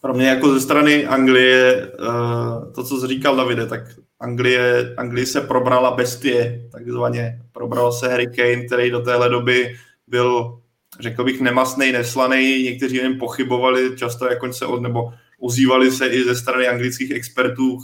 pro 0.05 0.13
mě 0.13 0.27
jako 0.27 0.53
ze 0.53 0.61
strany 0.61 1.05
Anglie, 1.05 1.91
eh, 1.93 2.71
to, 2.75 2.83
co 2.83 2.97
jsi 2.97 3.07
říkal 3.07 3.35
Davide, 3.35 3.67
tak 3.67 3.81
Anglie, 4.19 4.93
Anglie 4.97 5.25
se 5.25 5.41
probrala 5.41 5.91
bestie, 5.91 6.69
takzvaně. 6.71 7.41
Probral 7.51 7.91
se 7.91 8.09
Harry 8.09 8.27
Kane, 8.27 8.65
který 8.65 8.91
do 8.91 8.99
téhle 8.99 9.29
doby 9.29 9.75
byl, 10.07 10.59
řekl 10.99 11.23
bych, 11.23 11.41
nemastný, 11.41 11.91
neslaný. 11.91 12.63
Někteří 12.63 12.95
jen 12.95 13.19
pochybovali, 13.19 13.97
často 13.97 14.25
jako 14.25 14.53
se 14.53 14.65
od, 14.65 14.81
nebo 14.81 15.13
ozývali 15.39 15.91
se 15.91 16.07
i 16.07 16.23
ze 16.23 16.35
strany 16.35 16.67
anglických 16.67 17.11
expertů 17.11 17.79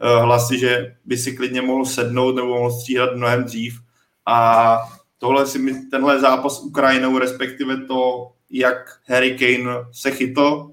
eh, 0.00 0.20
hlasy, 0.22 0.58
že 0.58 0.96
by 1.04 1.16
si 1.16 1.36
klidně 1.36 1.62
mohl 1.62 1.84
sednout 1.84 2.36
nebo 2.36 2.48
mohl 2.48 2.70
stříhat 2.70 3.16
mnohem 3.16 3.44
dřív. 3.44 3.80
A 4.26 4.78
tohle 5.18 5.46
si 5.46 5.58
mi, 5.58 5.74
tenhle 5.90 6.20
zápas 6.20 6.56
s 6.56 6.62
Ukrajinou, 6.62 7.18
respektive 7.18 7.86
to, 7.86 8.32
jak 8.50 8.76
Harry 9.06 9.38
Kane 9.38 9.74
se 9.92 10.10
chytl, 10.10 10.70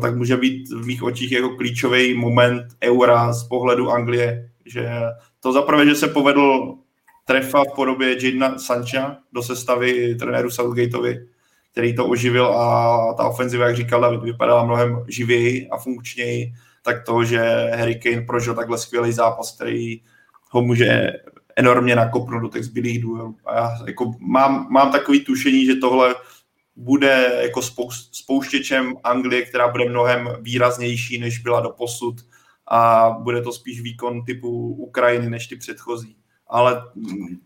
tak 0.00 0.16
může 0.16 0.36
být 0.36 0.68
v 0.70 0.86
mých 0.86 1.02
očích 1.02 1.32
jako 1.32 1.48
klíčový 1.48 2.14
moment 2.14 2.62
eura 2.82 3.32
z 3.32 3.44
pohledu 3.44 3.90
Anglie, 3.90 4.50
že 4.66 4.90
to 5.40 5.52
zaprvé, 5.52 5.86
že 5.86 5.94
se 5.94 6.08
povedl 6.08 6.74
trefa 7.24 7.62
v 7.64 7.74
podobě 7.74 8.24
Jadena 8.24 8.58
Sancha 8.58 9.18
do 9.32 9.42
sestavy 9.42 10.14
trenéru 10.14 10.50
Southgateovi, 10.50 11.26
který 11.72 11.96
to 11.96 12.06
oživil 12.06 12.46
a 12.46 13.14
ta 13.14 13.28
ofenziva, 13.28 13.66
jak 13.66 13.76
říkal 13.76 14.00
David, 14.00 14.22
vypadala 14.22 14.64
mnohem 14.64 15.04
živěji 15.08 15.68
a 15.68 15.78
funkčněji, 15.78 16.52
tak 16.82 17.04
to, 17.06 17.24
že 17.24 17.70
Harry 17.74 17.94
Kane 17.94 18.20
prožil 18.20 18.54
takhle 18.54 18.78
skvělý 18.78 19.12
zápas, 19.12 19.54
který 19.54 20.00
ho 20.50 20.62
může 20.62 21.12
enormně 21.56 21.96
nakopnout 21.96 22.42
do 22.42 22.48
těch 22.48 22.64
zbylých 22.64 23.02
duelů. 23.02 23.36
A 23.46 23.56
já 23.56 23.70
jako 23.86 24.14
mám, 24.20 24.66
mám 24.70 24.92
takový 24.92 25.24
tušení, 25.24 25.66
že 25.66 25.74
tohle 25.74 26.14
bude 26.76 27.40
jako 27.42 27.62
spouštěčem 28.12 28.94
Anglie, 29.04 29.42
která 29.42 29.68
bude 29.68 29.88
mnohem 29.88 30.28
výraznější, 30.40 31.18
než 31.18 31.38
byla 31.38 31.60
do 31.60 31.70
posud 31.70 32.16
a 32.66 33.10
bude 33.10 33.42
to 33.42 33.52
spíš 33.52 33.80
výkon 33.80 34.24
typu 34.24 34.74
Ukrajiny 34.74 35.30
než 35.30 35.46
ty 35.46 35.56
předchozí. 35.56 36.16
Ale 36.48 36.82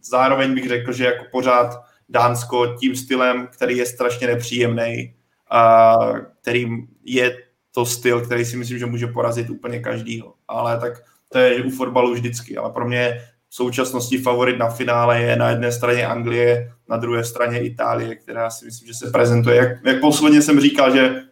zároveň 0.03 0.55
bych 0.55 0.69
řekl, 0.69 0.93
že 0.93 1.05
jako 1.05 1.25
pořád 1.33 1.81
Dánsko 2.09 2.77
tím 2.81 2.97
stylem, 2.97 3.49
který 3.53 3.77
je 3.77 3.87
strašně 3.87 4.27
nepříjemný, 4.27 5.15
a 5.51 5.97
kterým 6.41 6.89
je 7.05 7.39
to 7.75 7.87
styl, 7.87 8.21
který 8.21 8.45
si 8.45 8.57
myslím, 8.57 8.79
že 8.79 8.87
může 8.87 9.07
porazit 9.07 9.51
úplně 9.51 9.79
každýho. 9.79 10.35
Ale 10.49 10.81
tak 10.81 10.93
to 11.29 11.39
je 11.39 11.65
u 11.65 11.71
fotbalu 11.71 12.15
vždycky. 12.15 12.57
Ale 12.57 12.71
pro 12.73 12.89
mě 12.89 13.21
v 13.51 13.55
současnosti 13.55 14.19
favorit 14.19 14.59
na 14.59 14.69
finále 14.71 15.23
je 15.23 15.37
na 15.37 15.51
jedné 15.51 15.73
straně 15.73 16.07
Anglie, 16.07 16.73
na 16.89 16.97
druhé 16.97 17.25
straně 17.25 17.61
Itálie, 17.61 18.15
která 18.15 18.51
si 18.51 18.65
myslím, 18.65 18.89
že 18.89 18.95
se 18.95 19.11
prezentuje. 19.11 19.57
Jak, 19.57 19.85
jak 19.85 20.01
posledně 20.01 20.43
jsem 20.43 20.61
říkal, 20.61 20.97
že 20.97 21.23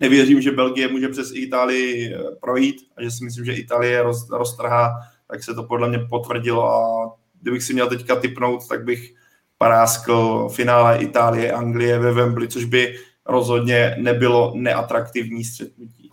nevěřím, 0.00 0.40
že 0.40 0.52
Belgie 0.52 0.88
může 0.88 1.08
přes 1.08 1.30
Itálii 1.34 2.14
eh, 2.14 2.18
projít 2.40 2.76
a 2.96 3.02
že 3.02 3.10
si 3.10 3.24
myslím, 3.24 3.44
že 3.44 3.52
Itálie 3.52 4.02
roz, 4.02 4.30
roztrhá, 4.30 4.94
tak 5.30 5.44
se 5.44 5.54
to 5.54 5.62
podle 5.62 5.88
mě 5.88 5.98
potvrdilo 5.98 6.70
a 6.70 7.12
kdybych 7.42 7.62
si 7.62 7.72
měl 7.72 7.88
teďka 7.88 8.16
typnout, 8.16 8.68
tak 8.68 8.84
bych 8.84 9.14
paráskl 9.58 10.48
finále 10.48 10.98
Itálie, 10.98 11.52
Anglie 11.52 11.98
ve 11.98 12.12
Wembley, 12.12 12.48
což 12.48 12.64
by 12.64 12.98
rozhodně 13.26 13.96
nebylo 13.98 14.52
neatraktivní 14.56 15.44
střetnutí. 15.44 16.12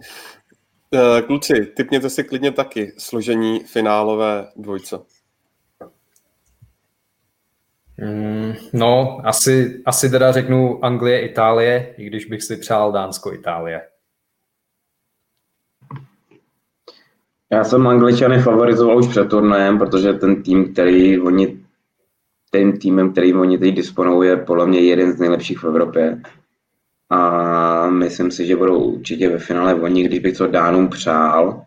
Eh, 0.00 0.38
kluci, 1.26 1.72
typněte 1.76 2.10
si 2.10 2.24
klidně 2.24 2.52
taky 2.52 2.92
složení 2.98 3.60
finálové 3.60 4.46
dvojce. 4.56 4.98
Mm, 8.00 8.52
no, 8.72 9.20
asi, 9.24 9.82
asi 9.86 10.10
teda 10.10 10.32
řeknu 10.32 10.84
Anglie, 10.84 11.20
Itálie, 11.20 11.94
i 11.98 12.06
když 12.06 12.24
bych 12.24 12.42
si 12.42 12.56
přál 12.56 12.92
Dánsko, 12.92 13.32
Itálie. 13.32 13.82
Já 17.52 17.64
jsem 17.64 17.86
Angličany 17.86 18.42
favorizoval 18.42 18.98
už 18.98 19.06
před 19.06 19.28
turnajem, 19.28 19.78
protože 19.78 20.12
ten 20.12 20.42
tým, 20.42 20.72
který 20.72 21.20
oni, 21.20 21.60
ten 22.50 22.78
týmem, 22.78 23.12
který 23.12 23.34
oni 23.34 23.58
teď 23.58 23.74
disponují, 23.74 24.28
je 24.28 24.36
podle 24.36 24.66
mě 24.66 24.80
jeden 24.80 25.12
z 25.12 25.20
nejlepších 25.20 25.58
v 25.58 25.64
Evropě. 25.64 26.22
A 27.10 27.90
myslím 27.90 28.30
si, 28.30 28.46
že 28.46 28.56
budou 28.56 28.78
určitě 28.78 29.28
ve 29.28 29.38
finále 29.38 29.74
oni, 29.74 30.04
když 30.04 30.18
bych 30.18 30.36
to 30.36 30.46
Dánům 30.46 30.88
přál 30.88 31.62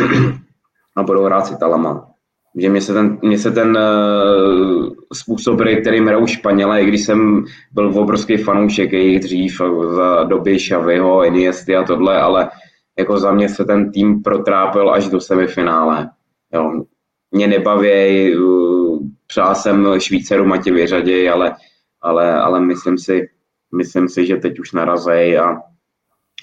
a 0.96 1.02
budou 1.02 1.24
hrát 1.24 1.46
s 1.46 1.50
Italama. 1.50 2.10
Že 2.56 2.68
mě 2.68 2.80
se 2.80 2.92
ten, 2.92 3.18
mě 3.22 3.38
se 3.38 3.50
ten 3.50 3.78
uh, 3.78 4.92
způsob, 5.12 5.60
který 5.80 6.00
hrajou 6.00 6.26
Španělé, 6.26 6.82
i 6.82 6.86
když 6.86 7.04
jsem 7.04 7.44
byl 7.72 7.98
obrovský 7.98 8.36
fanoušek 8.36 8.92
jejich 8.92 9.20
dřív 9.20 9.60
za 9.96 10.24
doby 10.24 10.56
Xaviho, 10.56 11.24
Iniesty 11.24 11.76
a 11.76 11.82
tohle, 11.82 12.20
ale 12.20 12.50
jako 12.98 13.18
za 13.18 13.32
mě 13.32 13.48
se 13.48 13.64
ten 13.64 13.92
tým 13.92 14.22
protrápil 14.22 14.90
až 14.90 15.08
do 15.08 15.20
semifinále. 15.20 16.10
Jo. 16.52 16.84
Mě 17.30 17.46
nebaví, 17.46 18.36
uh, 18.36 18.98
přál 19.26 19.54
jsem 19.54 19.88
Švýceru 19.98 20.44
Matě 20.44 20.72
vyřaděj, 20.72 21.30
ale, 21.30 21.54
ale, 22.02 22.34
ale 22.34 22.60
myslím 22.60 22.98
si, 22.98 23.28
myslím 23.76 24.08
si, 24.08 24.26
že 24.26 24.36
teď 24.36 24.58
už 24.58 24.72
narazej 24.72 25.38
a, 25.38 25.62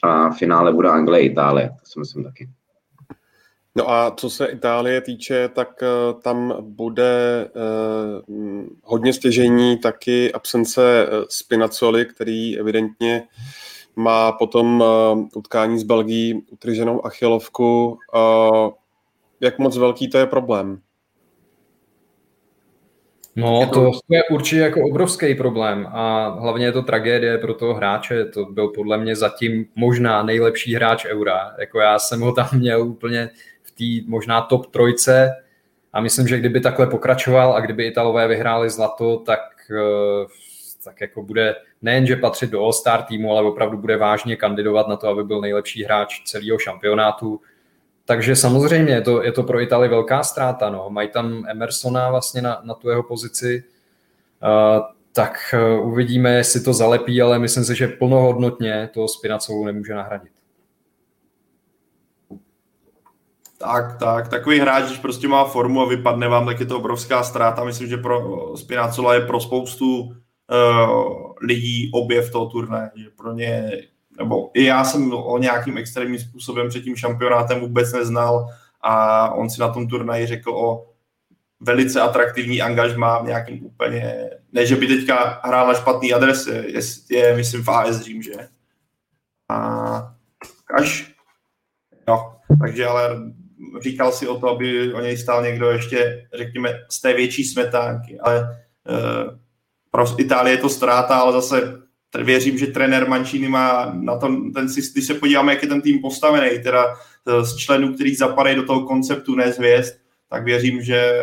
a 0.03 0.29
v 0.29 0.37
finále 0.37 0.73
bude 0.73 0.89
Anglie, 0.89 1.25
Itálie. 1.25 1.69
To 1.69 1.85
si 1.85 1.99
myslím 1.99 2.23
taky. 2.23 2.49
No 3.75 3.89
a 3.89 4.11
co 4.11 4.29
se 4.29 4.45
Itálie 4.45 5.01
týče, 5.01 5.49
tak 5.49 5.69
uh, 5.81 6.21
tam 6.21 6.55
bude 6.61 7.49
uh, 7.55 8.65
hodně 8.83 9.13
stěžení 9.13 9.77
taky 9.77 10.33
absence 10.33 11.07
uh, 11.07 11.25
Spinacoli, 11.29 12.05
který 12.05 12.59
evidentně 12.59 13.23
má 13.95 14.31
potom 14.31 14.81
uh, 14.81 15.27
utkání 15.35 15.79
s 15.79 15.83
Belgií 15.83 16.45
utrženou 16.51 17.05
achilovku. 17.05 17.97
Uh, 18.15 18.69
jak 19.39 19.59
moc 19.59 19.77
velký 19.77 20.09
to 20.09 20.17
je 20.17 20.25
problém? 20.25 20.81
No, 23.35 23.69
to 23.73 23.91
je 24.09 24.23
určitě 24.31 24.61
jako 24.61 24.81
obrovský 24.81 25.35
problém 25.35 25.87
a 25.91 26.29
hlavně 26.29 26.65
je 26.65 26.71
to 26.71 26.81
tragédie 26.81 27.37
pro 27.37 27.53
toho 27.53 27.73
hráče. 27.73 28.25
To 28.25 28.45
byl 28.45 28.67
podle 28.67 28.97
mě 28.97 29.15
zatím 29.15 29.65
možná 29.75 30.23
nejlepší 30.23 30.75
hráč 30.75 31.05
Eura. 31.05 31.55
Jako 31.59 31.79
já 31.79 31.99
jsem 31.99 32.21
ho 32.21 32.31
tam 32.31 32.47
měl 32.53 32.81
úplně 32.81 33.29
v 33.63 33.71
té 33.71 34.09
možná 34.09 34.41
top 34.41 34.65
trojce 34.65 35.31
a 35.93 36.01
myslím, 36.01 36.27
že 36.27 36.39
kdyby 36.39 36.61
takhle 36.61 36.87
pokračoval 36.87 37.53
a 37.53 37.59
kdyby 37.59 37.87
Italové 37.87 38.27
vyhráli 38.27 38.69
zlato, 38.69 39.17
tak, 39.17 39.39
eh, 39.71 40.25
tak 40.83 41.01
jako 41.01 41.23
bude 41.23 41.55
nejenže 41.81 42.15
patřit 42.15 42.49
do 42.49 42.61
All-Star 42.61 43.03
týmu, 43.03 43.31
ale 43.31 43.47
opravdu 43.47 43.77
bude 43.77 43.97
vážně 43.97 44.35
kandidovat 44.35 44.87
na 44.87 44.95
to, 44.95 45.07
aby 45.07 45.23
byl 45.23 45.41
nejlepší 45.41 45.83
hráč 45.83 46.21
celého 46.25 46.59
šampionátu 46.59 47.41
takže 48.11 48.35
samozřejmě 48.35 48.93
je 48.93 49.01
to, 49.01 49.23
je 49.23 49.31
to 49.31 49.43
pro 49.43 49.61
Itálii 49.61 49.89
velká 49.89 50.23
ztráta. 50.23 50.69
No. 50.69 50.89
Mají 50.89 51.09
tam 51.09 51.45
Emersona 51.47 52.09
vlastně 52.09 52.41
na, 52.41 52.61
na 52.63 52.73
tu 52.73 52.89
jeho 52.89 53.03
pozici, 53.03 53.63
uh, 54.43 54.83
tak 55.13 55.33
uh, 55.53 55.87
uvidíme, 55.87 56.33
jestli 56.33 56.61
to 56.61 56.73
zalepí, 56.73 57.21
ale 57.21 57.39
myslím 57.39 57.63
si, 57.63 57.75
že 57.75 57.87
plnohodnotně 57.87 58.89
to 58.93 59.07
Spinacolu 59.07 59.65
nemůže 59.65 59.93
nahradit. 59.93 60.31
Tak, 63.57 63.99
tak, 63.99 64.27
takový 64.27 64.59
hráč, 64.59 64.83
když 64.83 64.99
prostě 64.99 65.27
má 65.27 65.45
formu 65.45 65.81
a 65.81 65.89
vypadne 65.89 66.27
vám, 66.27 66.45
tak 66.45 66.59
je 66.59 66.65
to 66.65 66.77
obrovská 66.77 67.23
ztráta. 67.23 67.63
Myslím, 67.63 67.87
že 67.87 67.97
pro 67.97 68.47
Spinacola 68.57 69.13
je 69.13 69.21
pro 69.21 69.39
spoustu 69.39 70.01
uh, 70.01 70.13
lidí 71.41 71.91
objev 71.93 72.31
toho 72.31 72.45
turné, 72.45 72.91
pro 73.15 73.33
ně 73.33 73.71
nebo 74.17 74.51
i 74.53 74.63
já 74.63 74.83
jsem 74.83 75.13
o 75.13 75.37
nějakým 75.37 75.77
extrémním 75.77 76.19
způsobem 76.19 76.69
před 76.69 76.81
tím 76.81 76.95
šampionátem 76.95 77.59
vůbec 77.59 77.93
neznal 77.93 78.47
a 78.81 79.29
on 79.33 79.49
si 79.49 79.61
na 79.61 79.73
tom 79.73 79.87
turnaji 79.87 80.27
řekl 80.27 80.51
o 80.51 80.91
velice 81.59 82.01
atraktivní 82.01 82.61
angažma 82.61 83.19
v 83.19 83.25
nějakým 83.25 83.65
úplně, 83.65 84.29
ne, 84.51 84.65
že 84.65 84.75
by 84.75 84.87
teďka 84.87 85.41
hrál 85.43 85.67
na 85.67 85.73
špatný 85.73 86.13
adres, 86.13 86.47
je, 86.47 86.81
je 87.11 87.35
myslím 87.35 87.63
v 87.63 87.69
AS 87.69 88.01
Řím, 88.01 88.21
že? 88.21 88.31
A 89.49 90.15
až, 90.77 91.13
no, 92.07 92.35
takže 92.61 92.85
ale 92.85 93.09
říkal 93.81 94.11
si 94.11 94.27
o 94.27 94.39
to, 94.39 94.49
aby 94.49 94.93
o 94.93 95.01
něj 95.01 95.17
stál 95.17 95.43
někdo 95.43 95.71
ještě, 95.71 96.27
řekněme, 96.33 96.79
z 96.89 97.01
té 97.01 97.13
větší 97.13 97.43
smetánky, 97.43 98.19
ale 98.19 98.41
e, 98.41 99.37
pro 99.91 100.19
Itálii 100.19 100.55
je 100.55 100.61
to 100.61 100.69
ztráta, 100.69 101.19
ale 101.19 101.33
zase 101.33 101.80
věřím, 102.15 102.57
že 102.57 102.67
trenér 102.67 103.09
Mancini 103.09 103.47
má 103.47 103.93
na 103.93 104.17
tom, 104.17 104.53
ten, 104.53 104.67
když 104.93 105.07
se 105.07 105.13
podíváme, 105.13 105.53
jak 105.53 105.63
je 105.63 105.69
ten 105.69 105.81
tým 105.81 106.01
postavený, 106.01 106.63
teda 106.63 106.85
e, 107.27 107.45
z 107.45 107.55
členů, 107.55 107.93
kteří 107.93 108.15
zapadají 108.15 108.55
do 108.55 108.63
toho 108.63 108.85
konceptu, 108.85 109.35
ne 109.35 109.53
tak 110.29 110.43
věřím, 110.43 110.81
že 110.81 111.13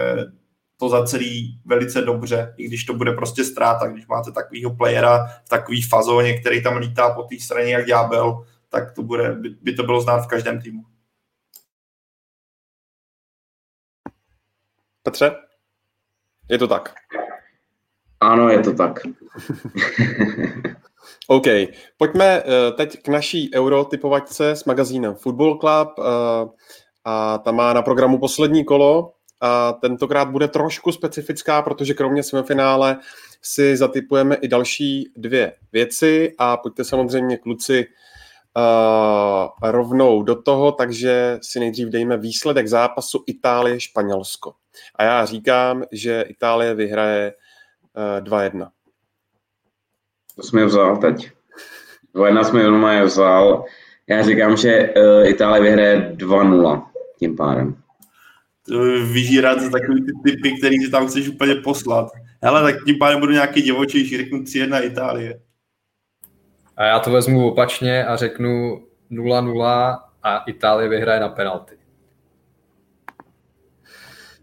to 0.76 0.88
zacelí 0.88 1.60
velice 1.64 2.02
dobře, 2.02 2.54
i 2.56 2.64
když 2.64 2.84
to 2.84 2.94
bude 2.94 3.12
prostě 3.12 3.44
ztráta, 3.44 3.86
když 3.86 4.06
máte 4.06 4.32
takovýho 4.32 4.76
playera 4.76 5.26
v 5.44 5.48
takový 5.48 5.82
fazóně, 5.82 6.40
který 6.40 6.62
tam 6.62 6.76
lítá 6.76 7.10
po 7.10 7.22
té 7.22 7.40
straně 7.40 7.72
jak 7.72 7.86
ďábel, 7.86 8.44
tak 8.68 8.92
to 8.94 9.02
bude, 9.02 9.32
by, 9.32 9.48
by 9.48 9.72
to 9.72 9.82
bylo 9.82 10.00
znát 10.00 10.18
v 10.18 10.26
každém 10.26 10.60
týmu. 10.60 10.84
Petře? 15.02 15.36
Je 16.48 16.58
to 16.58 16.68
tak. 16.68 16.94
Ano, 18.20 18.48
je 18.48 18.58
to 18.58 18.72
tak. 18.72 19.00
OK, 21.26 21.46
pojďme 21.96 22.42
uh, 22.42 22.76
teď 22.76 23.02
k 23.02 23.08
naší 23.08 23.50
eurotypovačce 23.54 24.50
s 24.50 24.64
magazínem 24.64 25.14
Football 25.14 25.58
Club 25.58 25.88
uh, 25.98 26.04
a 27.04 27.38
ta 27.38 27.52
má 27.52 27.72
na 27.72 27.82
programu 27.82 28.18
poslední 28.18 28.64
kolo 28.64 29.12
a 29.40 29.72
tentokrát 29.72 30.30
bude 30.30 30.48
trošku 30.48 30.92
specifická, 30.92 31.62
protože 31.62 31.94
kromě 31.94 32.22
semifinále 32.22 32.98
si 33.42 33.76
zatypujeme 33.76 34.34
i 34.34 34.48
další 34.48 35.12
dvě 35.16 35.52
věci 35.72 36.32
a 36.38 36.56
pojďte 36.56 36.84
samozřejmě 36.84 37.36
kluci 37.36 37.86
uh, 38.56 39.70
rovnou 39.70 40.22
do 40.22 40.42
toho, 40.42 40.72
takže 40.72 41.38
si 41.42 41.60
nejdřív 41.60 41.88
dejme 41.88 42.16
výsledek 42.16 42.68
zápasu 42.68 43.24
Itálie-Španělsko. 43.26 44.52
A 44.94 45.04
já 45.04 45.24
říkám, 45.24 45.84
že 45.92 46.24
Itálie 46.28 46.74
vyhraje 46.74 47.32
2-1. 48.20 48.68
To 50.36 50.42
jsem 50.42 50.58
je 50.58 50.64
vzal 50.64 50.96
teď. 50.96 51.32
2-1 52.14 52.42
jsme 52.42 52.60
jenom 52.60 52.86
je 52.86 53.04
vzal. 53.04 53.64
Já 54.06 54.22
říkám, 54.22 54.56
že 54.56 54.94
uh, 54.96 55.28
Itálie 55.28 55.62
vyhraje 55.62 56.12
2-0 56.16 56.86
tím 57.18 57.36
pádem. 57.36 57.76
Vyžírat 59.12 59.60
za 59.60 59.70
takový 59.70 60.04
ty 60.04 60.12
typy, 60.24 60.58
který 60.58 60.76
si 60.76 60.90
tam 60.90 61.06
chceš 61.06 61.28
úplně 61.28 61.54
poslat. 61.54 62.08
Hele, 62.42 62.72
tak 62.72 62.84
tím 62.84 62.98
pádem 62.98 63.20
budu 63.20 63.32
nějaký 63.32 63.62
divočejší, 63.62 64.16
řeknu 64.16 64.38
3-1 64.38 64.84
Itálie. 64.84 65.40
A 66.76 66.84
já 66.84 66.98
to 66.98 67.10
vezmu 67.10 67.48
opačně 67.48 68.06
a 68.06 68.16
řeknu 68.16 68.82
0-0 69.10 69.98
a 70.22 70.38
Itálie 70.38 70.88
vyhraje 70.88 71.20
na 71.20 71.28
penalty. 71.28 71.77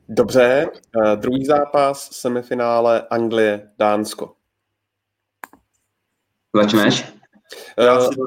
Dobře, 0.10 0.70
uh, 0.96 1.16
druhý 1.16 1.46
zápas, 1.46 2.10
semifinále 2.12 3.08
Anglie, 3.10 3.72
Dánsko. 3.78 4.36
Začneš? 6.56 7.14
Uh, 7.78 8.26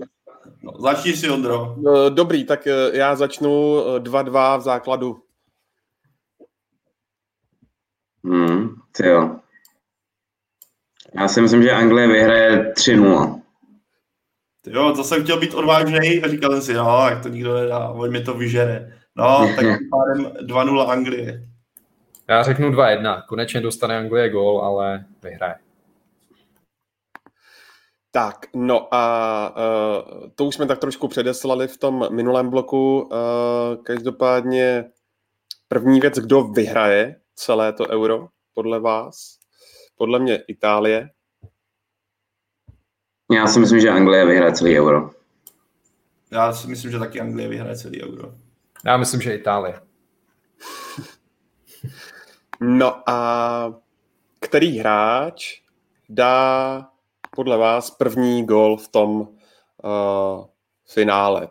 no, 0.63 0.81
začni 0.81 1.13
si, 1.13 1.31
Ondro. 1.31 1.75
Uh, 1.75 2.11
dobrý, 2.11 2.45
tak 2.45 2.67
já 2.93 3.17
začnu 3.17 3.77
2-2 3.99 4.59
v 4.59 4.63
základu. 4.63 5.23
Hmm, 8.25 8.69
ty 8.93 9.07
jo. 9.07 9.37
Já 11.15 11.29
si 11.29 11.41
myslím, 11.41 11.63
že 11.63 11.73
Anglie 11.73 12.09
vyhraje 12.09 12.73
3-0. 12.73 13.43
Jo, 14.67 14.93
to 14.97 15.05
jsem 15.05 15.23
chtěl 15.23 15.41
být 15.41 15.55
odvážný 15.55 16.23
a 16.23 16.29
říkal 16.29 16.51
jsem 16.51 16.63
si, 16.63 16.75
no, 16.75 17.07
jak 17.11 17.23
to 17.23 17.29
nikdo 17.29 17.55
nedá, 17.55 17.89
on 17.89 18.13
mi 18.13 18.21
to 18.21 18.35
vyžere. 18.35 18.93
No, 19.17 19.53
tak 19.57 19.67
pádem 19.67 20.33
2-0 20.47 20.89
Anglie. 20.89 21.48
Já 22.31 22.43
řeknu 22.43 22.71
2-1. 22.71 23.23
Konečně 23.29 23.61
dostane 23.61 23.99
Anglie 23.99 24.31
gól, 24.31 24.61
ale 24.61 25.05
vyhraje. 25.23 25.55
Tak, 28.11 28.47
no 28.55 28.95
a 28.95 29.55
uh, 29.57 30.29
to 30.35 30.45
už 30.45 30.55
jsme 30.55 30.67
tak 30.67 30.79
trošku 30.79 31.09
předeslali 31.09 31.69
v 31.69 31.79
tom 31.79 32.15
minulém 32.15 32.51
bloku. 32.51 33.01
Uh, 33.01 33.83
každopádně 33.83 34.91
první 35.69 36.01
věc, 36.01 36.15
kdo 36.15 36.43
vyhraje 36.45 37.17
celé 37.35 37.73
to 37.73 37.89
euro, 37.89 38.29
podle 38.55 38.81
vás? 38.81 39.39
Podle 39.97 40.19
mě 40.19 40.37
Itálie. 40.49 41.11
Já 43.33 43.47
si 43.47 43.61
myslím, 43.61 43.81
že 43.81 43.91
Anglie 43.91 44.27
vyhraje 44.27 44.53
celý 44.53 44.79
euro. 44.79 45.11
Já 46.33 46.53
si 46.53 46.69
myslím, 46.69 46.91
že 46.91 46.99
taky 46.99 47.21
Anglie 47.21 47.49
vyhraje 47.49 47.77
celý 47.77 48.03
euro. 48.03 48.35
Já 48.85 48.97
myslím, 48.97 49.21
že 49.21 49.35
Itálie. 49.35 49.81
No 52.61 53.11
a 53.11 53.75
který 54.41 54.79
hráč 54.79 55.61
dá 56.09 56.89
podle 57.31 57.57
vás 57.57 57.91
první 57.91 58.47
gol 58.47 58.77
v 58.77 58.89
tom 58.89 59.21
uh, 59.21 59.29
finále? 60.87 61.49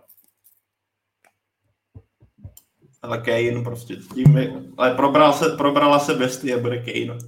Ale 3.01 3.17
Kane 3.17 3.63
prostě 3.63 3.95
tím, 3.95 4.39
ale 4.77 4.95
probral 4.95 5.33
se, 5.33 5.49
probrala 5.49 5.99
se 5.99 6.13
bestie, 6.13 6.57
bude 6.57 6.77
Kane. 6.77 7.19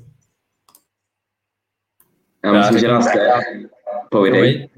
Já 2.44 2.52
myslím, 2.52 2.80
že 2.80 2.88
nás 2.88 3.08
Povídej. 4.12 4.70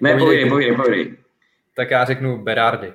Ne, 0.00 0.18
povídej, 0.18 0.48
povídej, 0.48 0.76
povídej. 0.76 1.16
Tak 1.76 1.90
já 1.90 2.04
řeknu 2.04 2.42
Berardi. 2.42 2.92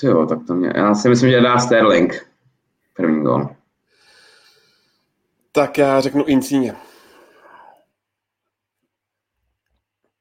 To 0.00 0.06
jo, 0.06 0.26
tak 0.26 0.38
to 0.46 0.54
mě, 0.54 0.72
já 0.76 0.94
si 0.94 1.08
myslím, 1.08 1.30
že 1.30 1.40
dá 1.40 1.58
Sterling 1.58 2.30
první 2.96 3.24
gol. 3.24 3.48
Tak 5.52 5.78
já 5.78 6.00
řeknu 6.00 6.24
Incíně. 6.24 6.76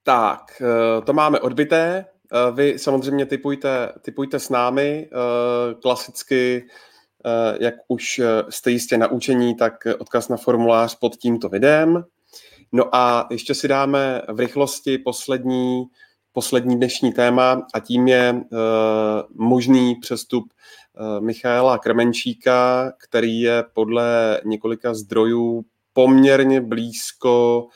Tak, 0.03 0.61
eh, 0.61 1.01
to 1.01 1.13
máme 1.13 1.39
odbité. 1.39 2.05
Eh, 2.33 2.51
vy 2.51 2.79
samozřejmě 2.79 3.25
typujte, 3.25 3.93
typujte 4.01 4.39
s 4.39 4.49
námi. 4.49 5.09
Eh, 5.11 5.73
klasicky, 5.81 6.67
jak 7.59 7.75
už 7.87 8.21
jste 8.49 8.71
jistě 8.71 8.97
naučení, 8.97 9.55
tak 9.55 9.73
odkaz 9.99 10.29
na 10.29 10.37
formulář 10.37 10.95
pod 10.95 11.15
tímto 11.15 11.49
videem. 11.49 12.03
No 12.71 12.95
a 12.95 13.27
ještě 13.31 13.55
si 13.55 13.67
dáme 13.67 14.21
v 14.29 14.39
rychlosti 14.39 14.97
poslední, 14.97 15.85
poslední 16.31 16.75
dnešní 16.75 17.13
téma 17.13 17.67
a 17.73 17.79
tím 17.79 18.07
je 18.07 18.43
možný 19.35 19.95
přestup 19.95 20.53
Michaela 21.19 21.77
Kremenčíka, 21.77 22.91
který 22.97 23.41
je 23.41 23.63
podle 23.73 24.41
několika 24.45 24.93
zdrojů 24.93 25.65
poměrně 25.93 26.61
blízko 26.61 27.67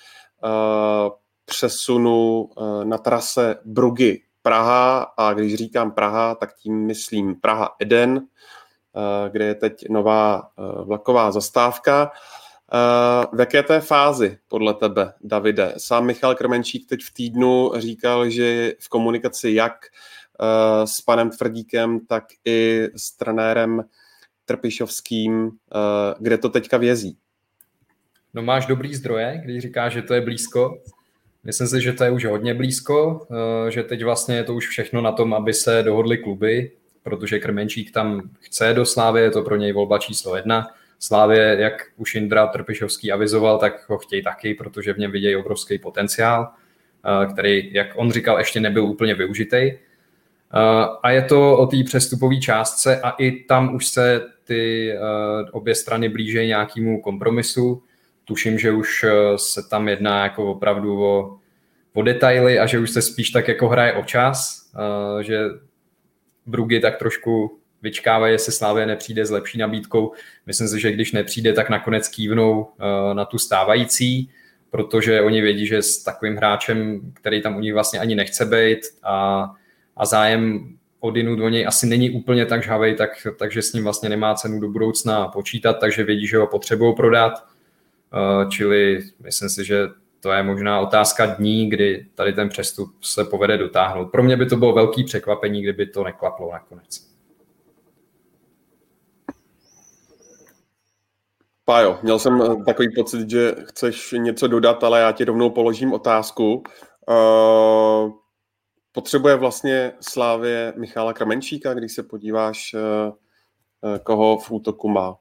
přesunu 1.46 2.50
eh, 2.58 2.86
na 2.86 2.98
trase 2.98 3.56
Brugy 3.66 4.22
Praha 4.42 5.02
a 5.18 5.34
když 5.34 5.56
říkám 5.56 5.92
Praha, 5.92 6.36
tak 6.36 6.56
tím 6.56 6.86
myslím 6.86 7.36
Praha 7.36 7.76
Eden, 7.80 8.22
eh, 8.22 9.30
kde 9.30 9.46
je 9.46 9.56
teď 9.56 9.90
nová 9.90 10.42
eh, 10.42 10.84
vlaková 10.84 11.32
zastávka. 11.32 12.12
V 13.34 13.40
jaké 13.40 13.64
té 13.64 13.82
fázi 13.82 14.38
podle 14.48 14.74
tebe, 14.74 15.14
Davide? 15.22 15.74
Sám 15.78 16.06
Michal 16.06 16.36
Krmenčík 16.36 16.90
teď 16.90 17.02
v 17.04 17.14
týdnu 17.14 17.72
říkal, 17.76 18.30
že 18.30 18.74
v 18.80 18.90
komunikaci 18.90 19.52
jak 19.52 19.74
s 20.86 21.02
panem 21.02 21.30
Tvrdíkem, 21.30 22.00
tak 22.00 22.24
i 22.46 22.88
s 22.96 23.18
trenérem 23.18 23.84
Trpišovským, 24.46 25.52
kde 26.20 26.38
to 26.38 26.50
teďka 26.50 26.78
vězí? 26.78 27.18
No 28.34 28.42
máš 28.42 28.66
dobrý 28.66 28.96
zdroje, 28.96 29.42
když 29.44 29.62
říkáš, 29.62 29.94
že 29.94 30.02
to 30.02 30.14
je 30.14 30.22
blízko. 30.22 30.82
Myslím 31.44 31.68
si, 31.68 31.82
že 31.82 31.94
to 31.94 32.04
je 32.04 32.12
už 32.12 32.26
hodně 32.26 32.54
blízko, 32.54 33.28
eh, 33.68 33.72
že 33.72 33.84
teď 33.84 34.04
vlastně 34.04 34.36
je 34.36 34.44
to 34.44 34.56
už 34.56 34.68
všechno 34.68 35.02
na 35.02 35.12
tom, 35.12 35.34
aby 35.34 35.54
se 35.54 35.84
dohodly 35.84 36.18
kluby, 36.18 36.72
protože 37.04 37.40
Krmenčík 37.40 37.92
tam 37.92 38.30
chce 38.40 38.74
do 38.74 38.86
Slávy, 38.86 39.22
je 39.22 39.32
to 39.32 39.44
pro 39.44 39.56
něj 39.56 39.72
volba 39.72 39.98
číslo 39.98 40.36
jedna. 40.36 40.68
Slávě, 41.00 41.58
jak 41.60 41.74
už 41.98 42.16
Indra 42.16 42.48
Trpišovský 42.48 43.12
avizoval, 43.12 43.58
tak 43.58 43.90
ho 43.90 43.98
chtějí 43.98 44.24
taky, 44.24 44.54
protože 44.54 44.94
v 44.94 44.98
něm 44.98 45.12
vidějí 45.12 45.36
obrovský 45.36 45.80
potenciál, 45.80 46.48
eh, 46.52 47.34
který, 47.34 47.74
jak 47.74 47.88
on 47.96 48.12
říkal, 48.12 48.38
ještě 48.38 48.60
nebyl 48.60 48.86
úplně 48.86 49.16
využitý. 49.16 49.72
Eh, 50.56 50.88
a 51.04 51.12
je 51.12 51.22
to 51.22 51.58
o 51.58 51.68
té 51.68 51.78
přestupové 51.86 52.36
částce 52.36 53.02
a 53.02 53.10
i 53.10 53.32
tam 53.32 53.76
už 53.76 53.88
se 53.88 54.22
ty 54.44 54.94
obě 55.52 55.76
strany 55.76 56.10
blíží 56.10 56.48
nějakému 56.48 57.02
kompromisu 57.02 57.84
tuším, 58.26 58.60
že 58.60 58.72
už 58.72 59.04
eh, 59.04 59.38
se 59.38 59.70
tam 59.70 59.88
jedná 59.88 60.24
jako 60.24 60.52
opravdu 60.52 61.04
o, 61.04 61.38
o 61.94 62.02
detaily 62.02 62.60
a 62.60 62.66
že 62.66 62.80
už 62.80 62.90
se 62.90 63.02
spíš 63.02 63.30
tak 63.30 63.48
jako 63.48 63.68
hraje 63.68 63.94
o 63.94 64.04
čas, 64.04 64.70
eh, 65.20 65.24
že 65.24 65.40
Brugy 66.46 66.80
tak 66.80 66.98
trošku 66.98 67.60
vyčkávají, 67.82 68.34
jestli 68.34 68.52
Slávě 68.52 68.86
nepřijde 68.86 69.26
s 69.26 69.32
lepší 69.32 69.58
nabídkou. 69.58 70.14
Myslím 70.46 70.68
si, 70.68 70.80
že 70.80 70.92
když 70.92 71.12
nepřijde, 71.12 71.54
tak 71.54 71.70
nakonec 71.70 72.08
kývnou 72.08 72.68
eh, 72.80 73.14
na 73.14 73.26
tu 73.26 73.38
stávající, 73.38 74.30
protože 74.70 75.22
oni 75.22 75.42
vědí, 75.42 75.68
že 75.68 75.82
s 75.82 76.04
takovým 76.04 76.36
hráčem, 76.36 77.02
který 77.14 77.42
tam 77.42 77.56
u 77.56 77.60
nich 77.60 77.74
vlastně 77.74 78.00
ani 78.00 78.16
nechce 78.16 78.46
být 78.46 78.80
a, 79.04 79.46
a 79.98 80.06
zájem 80.06 80.70
odinut 81.00 81.40
o 81.40 81.50
něj 81.50 81.68
asi 81.68 81.88
není 81.88 82.10
úplně 82.10 82.46
tak 82.46 82.64
žhavej, 82.64 82.96
tak, 82.96 83.10
takže 83.40 83.62
s 83.62 83.74
ním 83.74 83.84
vlastně 83.84 84.10
nemá 84.10 84.36
cenu 84.36 84.60
do 84.60 84.70
budoucna 84.70 85.28
počítat, 85.28 85.74
takže 85.74 86.04
vědí, 86.04 86.28
že 86.28 86.38
ho 86.38 86.48
potřebují 86.48 86.96
prodat 86.96 87.34
Eh, 88.14 88.46
čili 88.50 89.00
myslím 89.24 89.50
si, 89.50 89.66
že 89.66 89.88
to 90.20 90.32
je 90.32 90.44
možná 90.44 90.80
otázka 90.80 91.26
dní, 91.26 91.70
kdy 91.70 92.06
tady 92.16 92.34
ten 92.34 92.50
přestup 92.50 93.04
se 93.04 93.24
povede 93.24 93.58
dotáhnout. 93.58 94.06
Pro 94.06 94.24
mě 94.24 94.38
by 94.38 94.46
to 94.46 94.56
bylo 94.56 94.74
velký 94.74 95.04
překvapení, 95.04 95.62
kdyby 95.62 95.86
to 95.88 96.04
neklaplo 96.04 96.52
nakonec. 96.52 97.14
Pájo, 101.66 102.00
měl 102.04 102.20
jsem 102.20 102.42
eh, 102.42 102.64
takový 102.66 102.88
pocit, 102.96 103.30
že 103.30 103.56
chceš 103.64 104.16
něco 104.18 104.48
dodat, 104.48 104.84
ale 104.84 105.00
já 105.00 105.12
ti 105.12 105.26
rovnou 105.26 105.50
položím 105.50 105.94
otázku. 105.94 106.64
Uh, 107.10 108.12
potřebuje 108.94 109.36
vlastně 109.36 109.92
Slávě 110.02 110.74
Michála 110.78 111.14
Kramenčíka, 111.14 111.74
když 111.74 111.94
se 111.94 112.04
podíváš, 112.04 112.74
uh, 112.74 113.98
koho 113.98 114.38
v 114.38 114.52
útoku 114.52 114.90
má? 114.90 115.16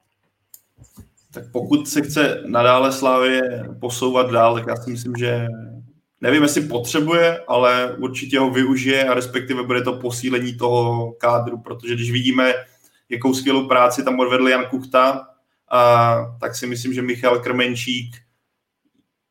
tak 1.33 1.43
pokud 1.51 1.87
se 1.87 2.01
chce 2.01 2.43
nadále 2.45 2.91
Slávě 2.91 3.41
posouvat 3.79 4.31
dál, 4.31 4.55
tak 4.55 4.67
já 4.67 4.75
si 4.75 4.91
myslím, 4.91 5.13
že 5.15 5.47
nevím, 6.21 6.43
jestli 6.43 6.61
potřebuje, 6.61 7.39
ale 7.47 7.95
určitě 7.99 8.39
ho 8.39 8.49
využije 8.49 9.05
a 9.05 9.13
respektive 9.13 9.63
bude 9.63 9.81
to 9.81 9.93
posílení 9.93 10.57
toho 10.57 11.11
kádru, 11.11 11.57
protože 11.57 11.93
když 11.93 12.11
vidíme, 12.11 12.53
jakou 13.09 13.33
skvělou 13.33 13.67
práci 13.67 14.03
tam 14.03 14.19
odvedl 14.19 14.47
Jan 14.47 14.65
Kuchta, 14.65 15.27
a, 15.71 16.15
tak 16.39 16.55
si 16.55 16.67
myslím, 16.67 16.93
že 16.93 17.01
Michal 17.01 17.39
Krmenčík 17.39 18.15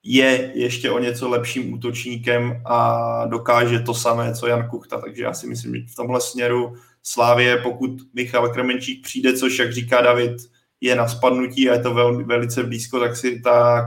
je 0.03 0.53
ještě 0.55 0.91
o 0.91 0.99
něco 0.99 1.29
lepším 1.29 1.73
útočníkem 1.73 2.63
a 2.65 3.27
dokáže 3.27 3.79
to 3.79 3.95
samé, 3.95 4.35
co 4.35 4.47
Jan 4.47 4.69
Kuchta. 4.69 5.01
Takže 5.01 5.23
já 5.23 5.35
si 5.35 5.47
myslím, 5.47 5.77
že 5.77 5.83
v 5.93 5.97
tomhle 5.97 6.21
směru 6.21 6.75
Slávě, 7.03 7.57
pokud 7.57 7.91
Michal 8.15 8.49
Krmenčík 8.49 9.03
přijde, 9.03 9.33
což, 9.33 9.59
jak 9.59 9.73
říká 9.73 10.01
David, 10.01 10.37
je 10.81 10.97
na 10.97 11.09
spadnutí 11.09 11.71
a 11.71 11.73
je 11.73 11.79
to 11.81 11.95
vel, 11.95 12.25
velice 12.25 12.63
blízko, 12.63 13.01
tak 13.01 13.17
si 13.17 13.41
tak 13.41 13.85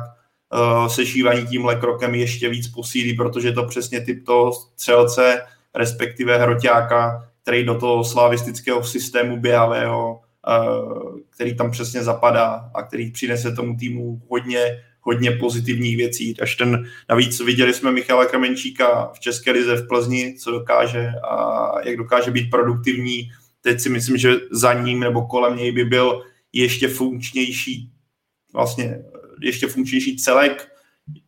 uh, 0.53 0.87
sešívání 0.87 1.47
tímhle 1.47 1.75
krokem 1.75 2.15
ještě 2.15 2.49
víc 2.49 2.67
posílí, 2.67 3.13
protože 3.13 3.51
to 3.51 3.63
přesně 3.63 4.01
typ 4.01 4.25
toho 4.25 4.53
střelce, 4.53 5.41
respektive 5.75 6.37
hroťáka, 6.37 7.29
který 7.41 7.63
do 7.63 7.79
toho 7.79 8.03
slavistického 8.03 8.83
systému 8.83 9.37
běhavého, 9.37 10.21
uh, 10.47 11.19
který 11.29 11.55
tam 11.55 11.71
přesně 11.71 12.03
zapadá 12.03 12.71
a 12.73 12.83
který 12.83 13.11
přinese 13.11 13.51
tomu 13.51 13.75
týmu 13.75 14.21
hodně, 14.29 14.83
hodně 15.05 15.31
pozitivních 15.31 15.97
věcí. 15.97 16.39
Až 16.41 16.55
ten, 16.55 16.89
navíc 17.09 17.39
viděli 17.39 17.73
jsme 17.73 17.91
Michala 17.91 18.25
Kramenčíka 18.25 19.11
v 19.13 19.19
České 19.19 19.51
lize 19.51 19.75
v 19.75 19.87
Plzni, 19.87 20.35
co 20.39 20.51
dokáže 20.51 21.11
a 21.31 21.71
jak 21.85 21.97
dokáže 21.97 22.31
být 22.31 22.49
produktivní. 22.49 23.31
Teď 23.61 23.79
si 23.79 23.89
myslím, 23.89 24.17
že 24.17 24.33
za 24.51 24.73
ním 24.73 24.99
nebo 24.99 25.27
kolem 25.27 25.57
něj 25.57 25.71
by 25.71 25.85
byl 25.85 26.21
ještě 26.53 26.87
funkčnější 26.87 27.91
vlastně 28.53 28.99
ještě 29.41 29.67
funkčnější 29.67 30.17
celek, 30.17 30.67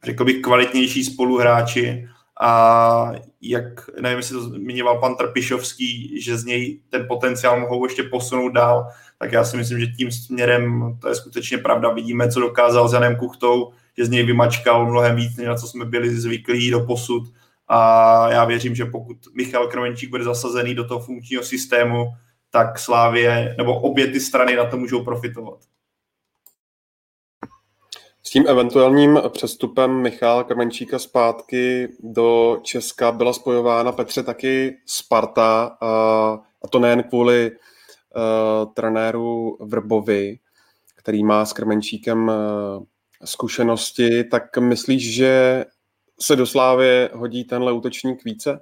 řekl 0.03 0.25
bych 0.25 0.41
kvalitnější 0.41 1.03
spoluhráči 1.03 2.07
a 2.41 3.11
jak, 3.41 3.89
nevím, 4.01 4.17
jestli 4.17 4.35
to 4.35 4.41
zmiňoval 4.41 4.99
pan 4.99 5.15
Trpišovský, 5.15 6.21
že 6.21 6.37
z 6.37 6.45
něj 6.45 6.79
ten 6.89 7.05
potenciál 7.07 7.59
mohou 7.59 7.85
ještě 7.85 8.03
posunout 8.03 8.49
dál, 8.49 8.87
tak 9.19 9.31
já 9.31 9.43
si 9.43 9.57
myslím, 9.57 9.79
že 9.79 9.87
tím 9.87 10.11
směrem 10.11 10.97
to 11.01 11.09
je 11.09 11.15
skutečně 11.15 11.57
pravda. 11.57 11.89
Vidíme, 11.89 12.31
co 12.31 12.39
dokázal 12.39 12.89
s 12.89 12.93
Janem 12.93 13.15
Kuchtou, 13.15 13.71
že 13.97 14.05
z 14.05 14.09
něj 14.09 14.23
vymačkal 14.23 14.85
mnohem 14.85 15.15
víc, 15.15 15.37
než 15.37 15.47
na 15.47 15.55
co 15.55 15.67
jsme 15.67 15.85
byli 15.85 16.09
zvyklí 16.09 16.71
do 16.71 16.79
posud. 16.79 17.23
A 17.67 18.31
já 18.31 18.45
věřím, 18.45 18.75
že 18.75 18.85
pokud 18.85 19.17
Michal 19.35 19.67
Kromenčík 19.67 20.09
bude 20.09 20.23
zasazený 20.23 20.75
do 20.75 20.87
toho 20.87 20.99
funkčního 20.99 21.43
systému, 21.43 22.05
tak 22.49 22.79
Slávě, 22.79 23.55
nebo 23.57 23.79
obě 23.79 24.07
ty 24.07 24.19
strany 24.19 24.55
na 24.55 24.65
to 24.65 24.77
můžou 24.77 25.03
profitovat. 25.03 25.59
S 28.27 28.29
tím 28.29 28.45
eventuálním 28.47 29.19
přestupem 29.29 30.01
Michála 30.01 30.43
Krmenčíka 30.43 30.99
zpátky 30.99 31.87
do 31.99 32.59
Česka 32.63 33.11
byla 33.11 33.33
spojována 33.33 33.91
Petře 33.91 34.23
taky 34.23 34.77
Sparta 34.85 35.77
a, 35.81 35.87
a 36.61 36.67
to 36.69 36.79
nejen 36.79 37.03
kvůli 37.03 37.51
uh, 37.51 38.73
trenéru 38.73 39.57
Vrbovi, 39.59 40.39
který 40.95 41.23
má 41.23 41.45
s 41.45 41.53
Krmenčíkem 41.53 42.27
uh, 42.27 42.83
zkušenosti, 43.23 44.23
tak 44.23 44.57
myslíš, 44.57 45.13
že 45.13 45.65
se 46.19 46.35
do 46.35 46.45
Slávy 46.45 47.09
hodí 47.13 47.43
tenhle 47.43 47.71
útočník 47.71 48.23
více? 48.25 48.59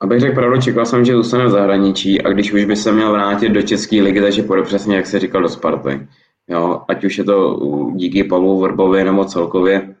Abych 0.00 0.20
řekl 0.20 0.34
pravdu, 0.34 0.60
čekal 0.60 0.86
jsem, 0.86 1.04
že 1.04 1.14
zůstane 1.16 1.46
v 1.46 1.50
zahraničí 1.50 2.22
a 2.22 2.28
když 2.28 2.52
už 2.52 2.64
by 2.64 2.76
se 2.76 2.92
měl 2.92 3.12
vrátit 3.12 3.48
do 3.48 3.62
České 3.62 4.02
ligy, 4.02 4.20
takže 4.20 4.42
půjde 4.42 4.62
přesně, 4.62 4.96
jak 4.96 5.06
se 5.06 5.18
říkal, 5.18 5.42
do 5.42 5.48
Sparty. 5.48 6.08
Jo, 6.48 6.82
ať 6.88 7.04
už 7.04 7.18
je 7.18 7.24
to 7.24 7.60
díky 7.94 8.24
Pavlu 8.24 8.60
Vrbovi 8.60 9.04
nebo 9.04 9.24
celkově, 9.24 9.96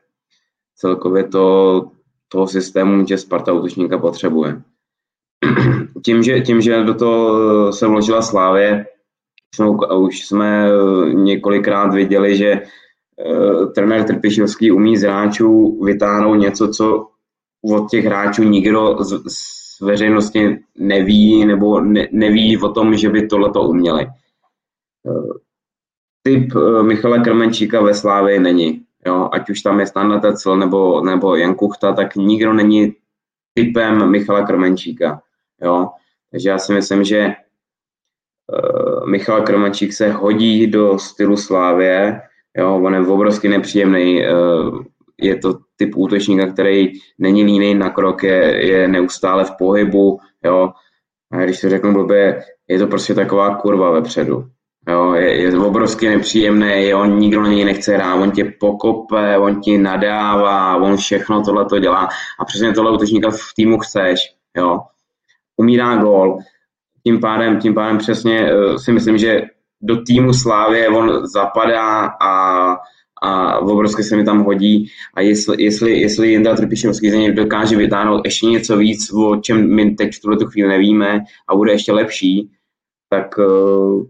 celkově 0.76 1.24
to, 1.24 1.84
toho 2.28 2.46
systému, 2.46 3.06
že 3.06 3.18
Sparta 3.18 3.52
útočníka 3.52 3.98
potřebuje. 3.98 4.62
tím, 6.04 6.22
že, 6.22 6.40
tím, 6.40 6.60
že 6.60 6.84
do 6.84 6.94
toho 6.94 7.72
se 7.72 7.86
vložila 7.86 8.22
Slávě, 8.22 8.86
jsme, 9.54 9.68
už 9.96 10.26
jsme 10.26 10.68
několikrát 11.12 11.94
viděli, 11.94 12.36
že 12.36 12.62
uh, 12.62 13.72
trenér 13.72 14.04
Trpišovský 14.04 14.70
umí 14.72 14.96
z 14.96 15.02
hráčů 15.02 15.80
vytáhnout 15.84 16.34
něco, 16.34 16.68
co 16.68 17.08
od 17.74 17.90
těch 17.90 18.04
hráčů 18.04 18.42
nikdo 18.42 18.96
z, 19.00 19.22
z 19.26 19.80
veřejnosti 19.80 20.58
neví 20.78 21.46
nebo 21.46 21.80
ne, 21.80 22.08
neví 22.12 22.58
o 22.58 22.68
tom, 22.68 22.96
že 22.96 23.08
by 23.08 23.26
tohleto 23.26 23.62
uměli. 23.62 24.06
Uh, 25.02 25.32
typ 26.22 26.54
uh, 26.54 26.82
Michala 26.82 27.18
Krmenčíka 27.18 27.80
ve 27.80 27.94
Slávě 27.94 28.40
není. 28.40 28.82
Jo? 29.06 29.28
Ať 29.32 29.50
už 29.50 29.60
tam 29.60 29.80
je 29.80 29.86
Standa 29.86 30.20
Tecel 30.20 30.56
nebo, 30.56 31.00
nebo 31.04 31.36
Jan 31.36 31.54
Kuchta, 31.54 31.92
tak 31.92 32.16
nikdo 32.16 32.52
není 32.52 32.94
typem 33.54 34.10
Michala 34.10 34.46
Krmenčíka. 34.46 35.22
Jo? 35.62 35.88
Takže 36.30 36.48
já 36.48 36.58
si 36.58 36.72
myslím, 36.72 37.04
že 37.04 37.32
uh, 38.52 39.06
Michal 39.06 39.42
Krmenčík 39.42 39.92
se 39.92 40.12
hodí 40.12 40.66
do 40.66 40.98
stylu 40.98 41.36
Slávě, 41.36 42.20
jo? 42.56 42.76
on 42.76 42.94
je 42.94 43.00
obrovsky 43.00 43.48
nepříjemný, 43.48 44.22
uh, 44.26 44.82
je 45.20 45.36
to 45.36 45.58
typ 45.76 45.96
útočníka, 45.96 46.46
který 46.46 46.92
není 47.18 47.44
líný 47.44 47.74
na 47.74 47.90
krok, 47.90 48.22
je, 48.22 48.66
je 48.66 48.88
neustále 48.88 49.44
v 49.44 49.50
pohybu, 49.58 50.20
jo? 50.44 50.72
A 51.32 51.36
když 51.44 51.60
to 51.60 51.68
řeknu 51.68 51.92
blbě, 51.92 52.42
je 52.68 52.78
to 52.78 52.86
prostě 52.86 53.14
taková 53.14 53.54
kurva 53.54 53.90
vepředu. 53.90 54.44
Jo, 54.88 55.14
je, 55.14 55.42
je 55.42 55.58
obrovsky 55.58 56.08
nepříjemný, 56.08 56.94
on 56.94 57.18
nikdo 57.18 57.42
na 57.42 57.48
něj 57.48 57.64
nechce 57.64 57.94
hrát, 57.94 58.14
on 58.14 58.30
tě 58.30 58.44
pokope, 58.60 59.38
on 59.38 59.60
ti 59.60 59.78
nadává, 59.78 60.76
on 60.76 60.96
všechno 60.96 61.42
tohle 61.44 61.64
to 61.64 61.78
dělá. 61.78 62.08
A 62.40 62.44
přesně 62.44 62.72
tohle 62.72 62.92
útočníka 62.92 63.30
v 63.30 63.54
týmu 63.56 63.78
chceš, 63.78 64.20
jo. 64.56 64.80
Umírá 65.56 65.96
gól, 65.96 66.38
tím 67.04 67.20
pádem, 67.20 67.58
tím 67.58 67.74
pádem 67.74 67.98
přesně 67.98 68.54
uh, 68.54 68.76
si 68.76 68.92
myslím, 68.92 69.18
že 69.18 69.42
do 69.82 70.02
týmu 70.02 70.32
Slávě 70.32 70.88
on 70.88 71.26
zapadá 71.26 72.06
a, 72.20 72.72
a 73.22 73.58
obrovsky 73.58 74.02
se 74.02 74.16
mi 74.16 74.24
tam 74.24 74.44
hodí. 74.44 74.90
A 75.14 75.20
jestli, 75.20 75.62
jestli, 75.62 76.00
jestli 76.00 76.28
Jindra 76.28 76.56
Trpišovský 76.56 77.10
z 77.10 77.14
něj 77.14 77.32
dokáže 77.32 77.76
vytáhnout 77.76 78.20
ještě 78.24 78.46
něco 78.46 78.76
víc, 78.76 79.12
o 79.12 79.36
čem 79.36 79.74
my 79.74 79.90
teď 79.90 80.14
v 80.14 80.20
tuhle 80.20 80.36
chvíli 80.52 80.68
nevíme 80.68 81.20
a 81.48 81.56
bude 81.56 81.72
ještě 81.72 81.92
lepší, 81.92 82.50
tak 83.10 83.38
uh, 83.38 84.02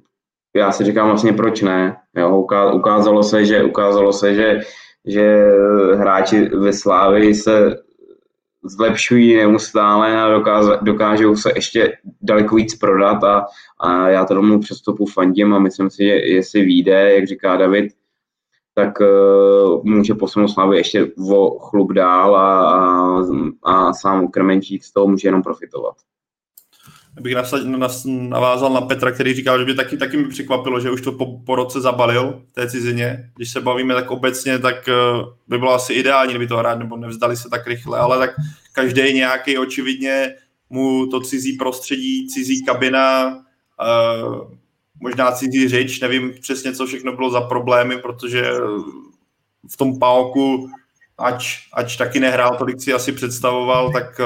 já 0.57 0.73
si 0.73 0.85
říkám 0.85 1.09
vlastně 1.09 1.33
proč 1.33 1.63
ne. 1.63 1.97
Jo, 2.17 2.47
ukázalo 2.73 3.23
se, 3.23 3.45
že, 3.45 3.63
ukázalo 3.63 4.13
se, 4.13 4.35
že, 4.35 4.61
že 5.07 5.45
hráči 5.95 6.49
ve 6.49 6.73
Slávi 6.73 7.35
se 7.35 7.77
zlepšují 8.65 9.37
neustále 9.37 10.23
a 10.23 10.29
dokáže, 10.31 10.71
dokážou 10.83 11.37
se 11.37 11.53
ještě 11.55 11.99
daleko 12.23 12.55
víc 12.55 12.75
prodat 12.75 13.25
a, 13.25 13.47
a 13.81 14.09
já 14.09 14.25
to 14.25 14.35
tomu 14.35 14.61
přestupu 14.61 15.07
fandím 15.07 15.55
a 15.55 15.59
myslím 15.59 15.91
si, 15.91 16.05
že 16.05 16.11
jestli 16.11 16.65
vyjde, 16.65 17.15
jak 17.15 17.27
říká 17.27 17.57
David, 17.57 17.93
tak 18.75 19.01
uh, 19.01 19.85
může 19.85 20.15
posunout 20.15 20.49
Slavy 20.49 20.77
ještě 20.77 21.07
o 21.31 21.59
chlup 21.59 21.93
dál 21.93 22.37
a, 22.37 22.71
a, 22.71 23.23
a 23.63 23.93
sám 23.93 24.29
Krmenčík 24.29 24.85
z 24.85 24.93
toho 24.93 25.07
může 25.07 25.29
jenom 25.29 25.43
profitovat 25.43 25.95
bych 27.21 27.35
navázal 28.07 28.73
na 28.73 28.81
Petra, 28.81 29.11
který 29.11 29.35
říkal, 29.35 29.59
že 29.59 29.65
by 29.65 29.75
taky, 29.75 29.97
taky 29.97 30.17
mi 30.17 30.29
překvapilo, 30.29 30.81
že 30.81 30.91
už 30.91 31.01
to 31.01 31.13
po, 31.13 31.39
po 31.39 31.55
roce 31.55 31.81
zabalil 31.81 32.43
v 32.51 32.53
té 32.53 32.71
cizině. 32.71 33.31
Když 33.37 33.51
se 33.51 33.61
bavíme 33.61 33.95
tak 33.95 34.11
obecně, 34.11 34.59
tak 34.59 34.89
eh, 34.89 34.93
by 35.49 35.59
bylo 35.59 35.75
asi 35.75 35.93
ideální, 35.93 36.31
kdyby 36.31 36.47
to 36.47 36.57
hrát, 36.57 36.79
nebo 36.79 36.97
nevzdali 36.97 37.37
se 37.37 37.49
tak 37.49 37.67
rychle, 37.67 37.99
ale 37.99 38.19
tak 38.19 38.31
každý 38.73 39.13
nějaký 39.13 39.59
očividně 39.59 40.35
mu 40.71 41.07
to 41.07 41.21
cizí 41.21 41.53
prostředí, 41.53 42.29
cizí 42.29 42.65
kabina, 42.65 43.37
uh, 43.37 44.53
možná 45.01 45.33
cizí 45.33 45.69
řeč, 45.69 46.01
nevím 46.01 46.33
přesně, 46.41 46.73
co 46.73 46.87
všechno 46.87 47.17
bylo 47.17 47.31
za 47.31 47.41
problémy, 47.41 47.99
protože 47.99 48.53
v 49.71 49.77
tom 49.77 49.99
Paoku, 49.99 50.71
ač, 51.19 51.59
ač 51.73 51.97
taky 51.97 52.21
nehrál 52.21 52.57
tolik 52.59 52.83
si 52.83 52.93
asi 52.93 53.13
představoval, 53.13 53.93
tak 53.93 54.21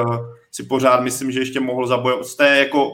si 0.53 0.63
pořád 0.63 1.01
myslím, 1.01 1.33
že 1.33 1.41
ještě 1.41 1.61
mohl 1.61 1.87
zabojovat. 1.87 2.27
Z 2.27 2.37
té 2.37 2.59
jako 2.59 2.93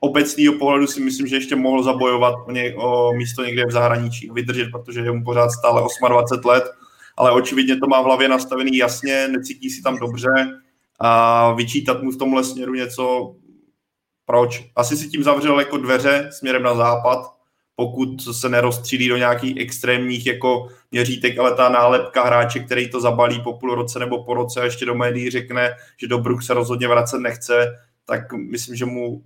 obecného 0.00 0.54
pohledu 0.58 0.86
si 0.86 1.00
myslím, 1.00 1.26
že 1.26 1.36
ještě 1.36 1.56
mohl 1.56 1.82
zabojovat 1.82 2.34
o, 2.46 2.52
ně, 2.52 2.74
o 2.74 3.12
místo 3.12 3.44
někde 3.44 3.66
v 3.66 3.70
zahraničí, 3.70 4.30
vydržet, 4.30 4.70
protože 4.72 5.00
je 5.00 5.12
mu 5.12 5.24
pořád 5.24 5.50
stále 5.50 5.82
28 6.08 6.48
let, 6.48 6.64
ale 7.16 7.32
očividně 7.32 7.76
to 7.76 7.86
má 7.86 8.00
v 8.00 8.04
hlavě 8.04 8.28
nastavený 8.28 8.76
jasně, 8.76 9.28
necítí 9.28 9.70
si 9.70 9.82
tam 9.82 9.98
dobře 9.98 10.30
a 10.98 11.52
vyčítat 11.52 12.02
mu 12.02 12.10
v 12.10 12.18
tomhle 12.18 12.44
směru 12.44 12.74
něco, 12.74 13.34
proč? 14.26 14.70
Asi 14.76 14.96
si 14.96 15.08
tím 15.08 15.22
zavřel 15.22 15.58
jako 15.58 15.76
dveře 15.76 16.28
směrem 16.32 16.62
na 16.62 16.74
západ, 16.74 17.39
pokud 17.80 18.22
se 18.32 18.48
nerozstřílí 18.48 19.08
do 19.08 19.16
nějakých 19.16 19.56
extrémních 19.60 20.26
jako 20.26 20.68
měřítek, 20.90 21.38
ale 21.38 21.54
ta 21.54 21.68
nálepka 21.68 22.24
hráče, 22.24 22.60
který 22.60 22.90
to 22.90 23.00
zabalí 23.00 23.40
po 23.40 23.52
půl 23.52 23.74
roce 23.74 23.98
nebo 23.98 24.24
po 24.24 24.34
roce 24.34 24.60
a 24.60 24.64
ještě 24.64 24.86
do 24.86 24.94
médií 24.94 25.30
řekne, 25.30 25.70
že 26.00 26.08
do 26.08 26.18
Brook 26.18 26.42
se 26.42 26.54
rozhodně 26.54 26.88
vracet 26.88 27.18
nechce, 27.18 27.66
tak 28.04 28.32
myslím, 28.32 28.76
že 28.76 28.84
mu 28.84 29.22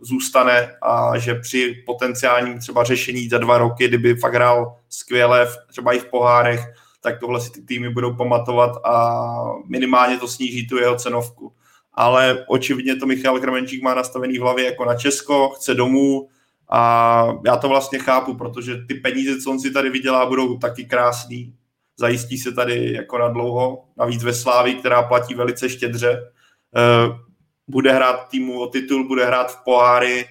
zůstane 0.00 0.72
a 0.82 1.18
že 1.18 1.34
při 1.34 1.82
potenciálním 1.86 2.58
třeba 2.58 2.84
řešení 2.84 3.28
za 3.28 3.38
dva 3.38 3.58
roky, 3.58 3.88
kdyby 3.88 4.14
fakt 4.14 4.34
hrál 4.34 4.76
skvěle, 4.88 5.48
třeba 5.68 5.92
i 5.92 5.98
v 5.98 6.10
pohárech, 6.10 6.60
tak 7.00 7.20
tohle 7.20 7.40
si 7.40 7.50
ty 7.50 7.62
týmy 7.62 7.90
budou 7.90 8.14
pamatovat 8.14 8.70
a 8.84 9.24
minimálně 9.66 10.18
to 10.18 10.28
sníží 10.28 10.66
tu 10.66 10.76
jeho 10.76 10.96
cenovku. 10.96 11.52
Ale 11.94 12.44
očividně 12.48 12.96
to 12.96 13.06
Michal 13.06 13.40
Krmenčík 13.40 13.82
má 13.82 13.94
nastavený 13.94 14.38
v 14.38 14.42
hlavě 14.42 14.64
jako 14.64 14.84
na 14.84 14.94
Česko, 14.94 15.48
chce 15.48 15.74
domů, 15.74 16.28
a 16.70 17.26
já 17.46 17.56
to 17.56 17.68
vlastně 17.68 17.98
chápu, 17.98 18.34
protože 18.34 18.76
ty 18.88 18.94
peníze, 18.94 19.40
co 19.40 19.50
on 19.50 19.60
si 19.60 19.70
tady 19.70 19.90
vydělá, 19.90 20.26
budou 20.26 20.58
taky 20.58 20.84
krásný. 20.84 21.54
Zajistí 21.98 22.38
se 22.38 22.52
tady 22.52 22.92
jako 22.92 23.18
na 23.18 23.28
dlouho, 23.28 23.84
navíc 23.96 24.24
ve 24.24 24.34
Slávi, 24.34 24.74
která 24.74 25.02
platí 25.02 25.34
velice 25.34 25.68
štědře. 25.68 26.32
Eh, 26.76 27.26
bude 27.68 27.92
hrát 27.92 28.28
týmu 28.28 28.60
o 28.60 28.66
titul, 28.66 29.08
bude 29.08 29.26
hrát 29.26 29.52
v 29.52 29.64
poháry. 29.64 30.24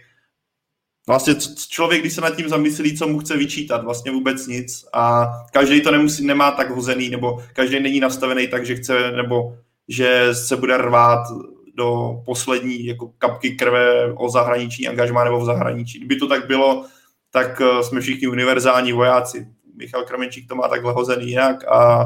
Vlastně 1.07 1.35
člověk, 1.69 2.01
když 2.01 2.13
se 2.13 2.21
nad 2.21 2.35
tím 2.35 2.49
zamyslí, 2.49 2.97
co 2.97 3.07
mu 3.07 3.19
chce 3.19 3.37
vyčítat, 3.37 3.83
vlastně 3.83 4.11
vůbec 4.11 4.47
nic. 4.47 4.85
A 4.93 5.31
každý 5.53 5.81
to 5.81 5.91
nemusí, 5.91 6.25
nemá 6.25 6.51
tak 6.51 6.69
hozený, 6.69 7.09
nebo 7.09 7.43
každý 7.53 7.79
není 7.79 7.99
nastavený 7.99 8.47
tak, 8.47 8.65
že 8.65 8.75
chce, 8.75 9.11
nebo 9.11 9.57
že 9.87 10.29
se 10.35 10.55
bude 10.57 10.77
rvát 10.77 11.27
do 11.75 12.21
poslední 12.25 12.85
jako 12.85 13.11
kapky 13.17 13.51
krve 13.51 14.13
o 14.13 14.29
zahraniční 14.29 14.87
angažmá 14.87 15.23
nebo 15.23 15.39
v 15.39 15.45
zahraničí. 15.45 15.99
Kdyby 15.99 16.15
to 16.15 16.27
tak 16.27 16.47
bylo, 16.47 16.85
tak 17.31 17.61
eh, 17.61 17.83
jsme 17.83 18.01
všichni 18.01 18.27
univerzální 18.27 18.93
vojáci. 18.93 19.47
Michal 19.77 20.03
Kramenčík 20.03 20.47
to 20.47 20.55
má 20.55 20.67
takhle 20.67 20.93
hozený 20.93 21.29
jinak 21.29 21.67
a 21.67 22.05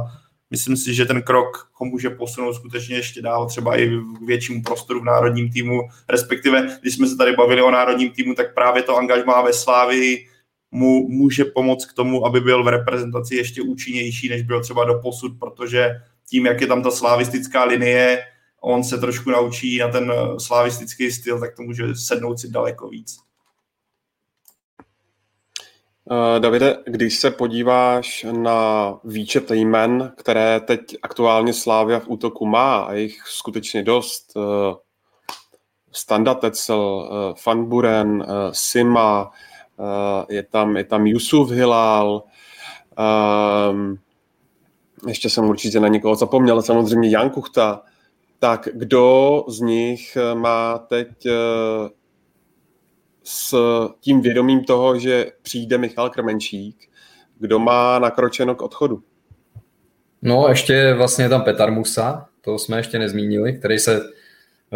myslím 0.49 0.77
si, 0.77 0.93
že 0.93 1.05
ten 1.05 1.21
krok 1.21 1.69
ho 1.73 1.85
může 1.85 2.09
posunout 2.09 2.53
skutečně 2.53 2.95
ještě 2.95 3.21
dál, 3.21 3.47
třeba 3.47 3.79
i 3.79 3.87
k 3.87 4.27
většímu 4.27 4.61
prostoru 4.61 4.99
v 4.99 5.05
národním 5.05 5.51
týmu, 5.51 5.81
respektive, 6.09 6.77
když 6.81 6.95
jsme 6.95 7.07
se 7.07 7.17
tady 7.17 7.35
bavili 7.35 7.61
o 7.61 7.71
národním 7.71 8.11
týmu, 8.11 8.33
tak 8.33 8.53
právě 8.53 8.83
to 8.83 8.97
angažmá 8.97 9.41
ve 9.41 9.53
Slávii 9.53 10.27
mu 10.71 11.07
může 11.09 11.45
pomoct 11.45 11.85
k 11.85 11.93
tomu, 11.93 12.25
aby 12.25 12.39
byl 12.39 12.63
v 12.63 12.67
reprezentaci 12.67 13.35
ještě 13.35 13.61
účinnější, 13.61 14.29
než 14.29 14.41
byl 14.41 14.61
třeba 14.61 14.83
do 14.83 14.99
posud, 14.99 15.31
protože 15.39 16.01
tím, 16.29 16.45
jak 16.45 16.61
je 16.61 16.67
tam 16.67 16.83
ta 16.83 16.91
slavistická 16.91 17.63
linie, 17.63 18.19
on 18.61 18.83
se 18.83 18.97
trošku 18.97 19.29
naučí 19.29 19.77
na 19.77 19.87
ten 19.87 20.11
eh, 20.11 20.39
slavistický 20.39 21.11
styl, 21.11 21.39
tak 21.39 21.55
to 21.55 21.63
může 21.63 21.95
sednout 21.95 22.39
si 22.39 22.49
daleko 22.49 22.87
víc. 22.87 23.17
Uh, 26.11 26.39
Davide, 26.39 26.77
když 26.85 27.19
se 27.19 27.31
podíváš 27.31 28.25
na 28.31 28.93
výčet 29.03 29.51
jmen, 29.51 30.13
které 30.17 30.59
teď 30.59 30.79
aktuálně 31.01 31.53
Slávia 31.53 31.99
v 31.99 32.07
útoku 32.07 32.45
má, 32.45 32.79
a 32.79 32.93
jich 32.93 33.21
skutečně 33.27 33.83
dost, 33.83 34.35
uh, 34.35 34.43
Standa 35.91 36.33
Tetzel, 36.33 37.09
Fanburen, 37.37 38.09
uh, 38.09 38.25
Sima, 38.51 39.31
je, 40.29 40.43
tam, 40.43 40.77
je 40.77 40.83
tam 40.83 41.07
Yusuf 41.07 41.49
Hilal, 41.49 42.23
ještě 45.07 45.29
jsem 45.29 45.45
určitě 45.45 45.79
na 45.79 45.87
někoho 45.87 46.15
zapomněl, 46.15 46.61
samozřejmě 46.61 47.09
Jan 47.09 47.29
Kuchta, 47.29 47.81
tak 48.39 48.67
kdo 48.73 49.45
z 49.47 49.59
nich 49.59 50.17
eh, 50.17 50.35
má 50.35 50.77
teď 50.77 51.25
eh, 51.25 51.89
s 53.23 53.55
tím 53.99 54.21
vědomím 54.21 54.63
toho, 54.63 54.99
že 54.99 55.31
přijde 55.41 55.77
Michal 55.77 56.09
Krmenčík, 56.09 56.89
kdo 57.39 57.59
má 57.59 57.99
nakročeno 57.99 58.55
k 58.55 58.61
odchodu? 58.61 59.03
No, 60.21 60.45
ještě 60.49 60.93
vlastně 60.93 61.29
tam 61.29 61.41
Petar 61.41 61.71
Musa, 61.71 62.29
to 62.41 62.59
jsme 62.59 62.77
ještě 62.77 62.99
nezmínili, 62.99 63.53
který 63.53 63.79
se 63.79 64.01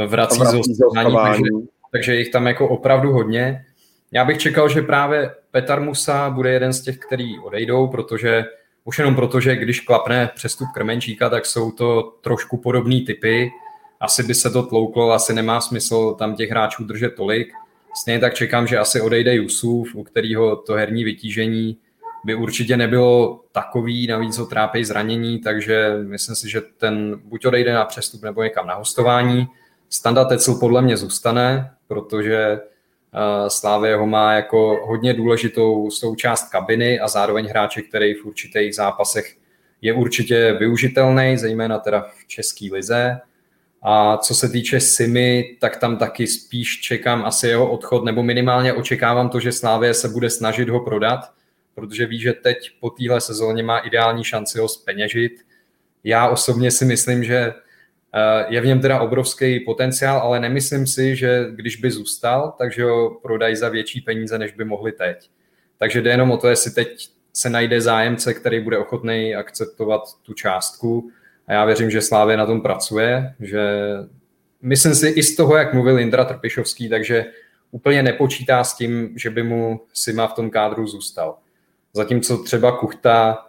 vrací, 0.08 0.40
vrací 0.40 0.74
z 0.74 0.80
takže, 1.24 1.44
takže 1.92 2.16
jich 2.16 2.32
tam 2.32 2.48
jako 2.48 2.70
opravdu 2.70 3.12
hodně. 3.12 3.66
Já 4.12 4.26
bych 4.26 4.38
čekal, 4.38 4.70
že 4.70 4.82
právě 4.82 5.36
Petar 5.52 5.82
Musa 5.82 6.30
bude 6.30 6.52
jeden 6.52 6.74
z 6.74 6.82
těch, 6.82 6.98
který 6.98 7.40
odejdou, 7.40 7.88
protože 7.88 8.46
už 8.86 9.00
jenom 9.00 9.16
proto, 9.16 9.40
že 9.40 9.56
když 9.56 9.80
klapne 9.80 10.30
přestup 10.36 10.68
Krmenčíka, 10.74 11.30
tak 11.30 11.46
jsou 11.46 11.72
to 11.72 12.02
trošku 12.22 12.58
podobné 12.58 13.02
typy. 13.06 13.52
Asi 14.00 14.24
by 14.24 14.34
se 14.36 14.50
to 14.50 14.64
tlouklo, 14.64 15.12
asi 15.12 15.34
nemá 15.34 15.62
smysl 15.62 16.16
tam 16.20 16.36
těch 16.36 16.50
hráčů 16.50 16.84
držet 16.84 17.16
tolik. 17.16 17.54
Stejně 18.02 18.20
tak 18.20 18.34
čekám, 18.34 18.68
že 18.68 18.78
asi 18.78 19.02
odejde 19.02 19.36
Jusuf, 19.36 19.96
u 19.96 20.04
kterého 20.04 20.56
to 20.56 20.74
herní 20.74 21.04
vytížení 21.04 21.78
by 22.26 22.36
určitě 22.36 22.78
nebylo 22.78 23.44
takový, 23.52 24.08
navíc 24.08 24.38
ho 24.38 24.46
trápí 24.46 24.86
zranění, 24.86 25.40
takže 25.40 25.98
myslím 26.04 26.36
si, 26.36 26.50
že 26.50 26.62
ten 26.78 27.22
buď 27.24 27.46
odejde 27.46 27.74
na 27.74 27.86
přestup 27.86 28.24
nebo 28.24 28.44
někam 28.44 28.68
na 28.68 28.76
hostování. 28.76 29.48
Standa 29.90 30.26
Tecel 30.26 30.56
podle 30.56 30.82
mě 30.82 30.98
zůstane, 30.98 31.72
protože 31.88 32.60
Slávě 33.48 33.96
ho 33.96 34.08
má 34.08 34.34
jako 34.34 34.86
hodně 34.86 35.14
důležitou 35.14 35.92
součást 35.92 36.50
kabiny 36.50 37.00
a 37.00 37.08
zároveň 37.08 37.46
hráče, 37.46 37.82
který 37.82 38.14
v 38.14 38.26
určitých 38.26 38.76
zápasech 38.76 39.36
je 39.82 39.94
určitě 39.94 40.56
využitelný, 40.60 41.38
zejména 41.38 41.80
teda 41.80 42.02
v 42.02 42.28
české 42.28 42.68
lize. 42.72 43.20
A 43.82 44.18
co 44.18 44.36
se 44.36 44.50
týče 44.50 44.80
Simy, 44.80 45.58
tak 45.60 45.78
tam 45.78 45.98
taky 45.98 46.28
spíš 46.28 46.82
čekám 46.82 47.26
asi 47.26 47.48
jeho 47.48 47.72
odchod, 47.72 48.04
nebo 48.04 48.24
minimálně 48.24 48.74
očekávám 48.74 49.30
to, 49.30 49.40
že 49.40 49.52
Slávě 49.52 49.94
se 49.94 50.10
bude 50.10 50.30
snažit 50.30 50.70
ho 50.70 50.80
prodat, 50.80 51.20
protože 51.76 52.06
ví, 52.06 52.20
že 52.20 52.34
teď 52.34 52.72
po 52.80 52.90
téhle 52.90 53.22
sezóně 53.22 53.64
má 53.64 53.78
ideální 53.78 54.24
šanci 54.24 54.60
ho 54.60 54.68
speněžit. 54.68 55.32
Já 56.04 56.28
osobně 56.28 56.72
si 56.72 56.86
myslím, 56.86 57.24
že 57.24 57.38
eh, 57.38 57.54
je 58.48 58.62
v 58.62 58.66
něm 58.66 58.82
teda 58.82 59.00
obrovský 59.00 59.60
potenciál, 59.60 60.20
ale 60.20 60.40
nemyslím 60.40 60.88
si, 60.88 61.16
že 61.16 61.46
když 61.52 61.76
by 61.76 61.92
zůstal, 61.92 62.56
takže 62.58 62.84
ho 62.84 63.20
prodají 63.22 63.56
za 63.56 63.70
větší 63.70 64.02
peníze, 64.02 64.38
než 64.38 64.52
by 64.52 64.66
mohli 64.66 64.92
teď. 64.92 65.30
Takže 65.78 66.02
jde 66.02 66.12
jenom 66.12 66.32
o 66.32 66.38
to, 66.38 66.48
jestli 66.48 66.72
teď 66.72 67.10
se 67.34 67.50
najde 67.50 67.82
zájemce, 67.82 68.34
který 68.34 68.60
bude 68.60 68.78
ochotný 68.78 69.36
akceptovat 69.36 70.02
tu 70.22 70.34
částku. 70.34 71.10
A 71.48 71.54
já 71.54 71.66
věřím, 71.66 71.92
že 71.92 72.02
Slávě 72.02 72.38
na 72.38 72.46
tom 72.46 72.62
pracuje, 72.62 73.34
že 73.40 73.78
myslím 74.62 74.96
si 74.96 75.08
i 75.08 75.24
z 75.24 75.36
toho, 75.36 75.58
jak 75.58 75.74
mluvil 75.74 76.00
Indra 76.00 76.26
Trpišovský, 76.26 76.90
takže 76.90 77.26
úplně 77.72 78.04
nepočítá 78.04 78.64
s 78.64 78.76
tím, 78.76 79.14
že 79.16 79.30
by 79.30 79.44
mu 79.44 79.82
Sima 79.94 80.28
v 80.28 80.34
tom 80.34 80.50
kádru 80.50 80.88
zůstal. 80.88 81.38
Zatímco 81.94 82.38
třeba 82.38 82.72
Kuchta 82.72 83.46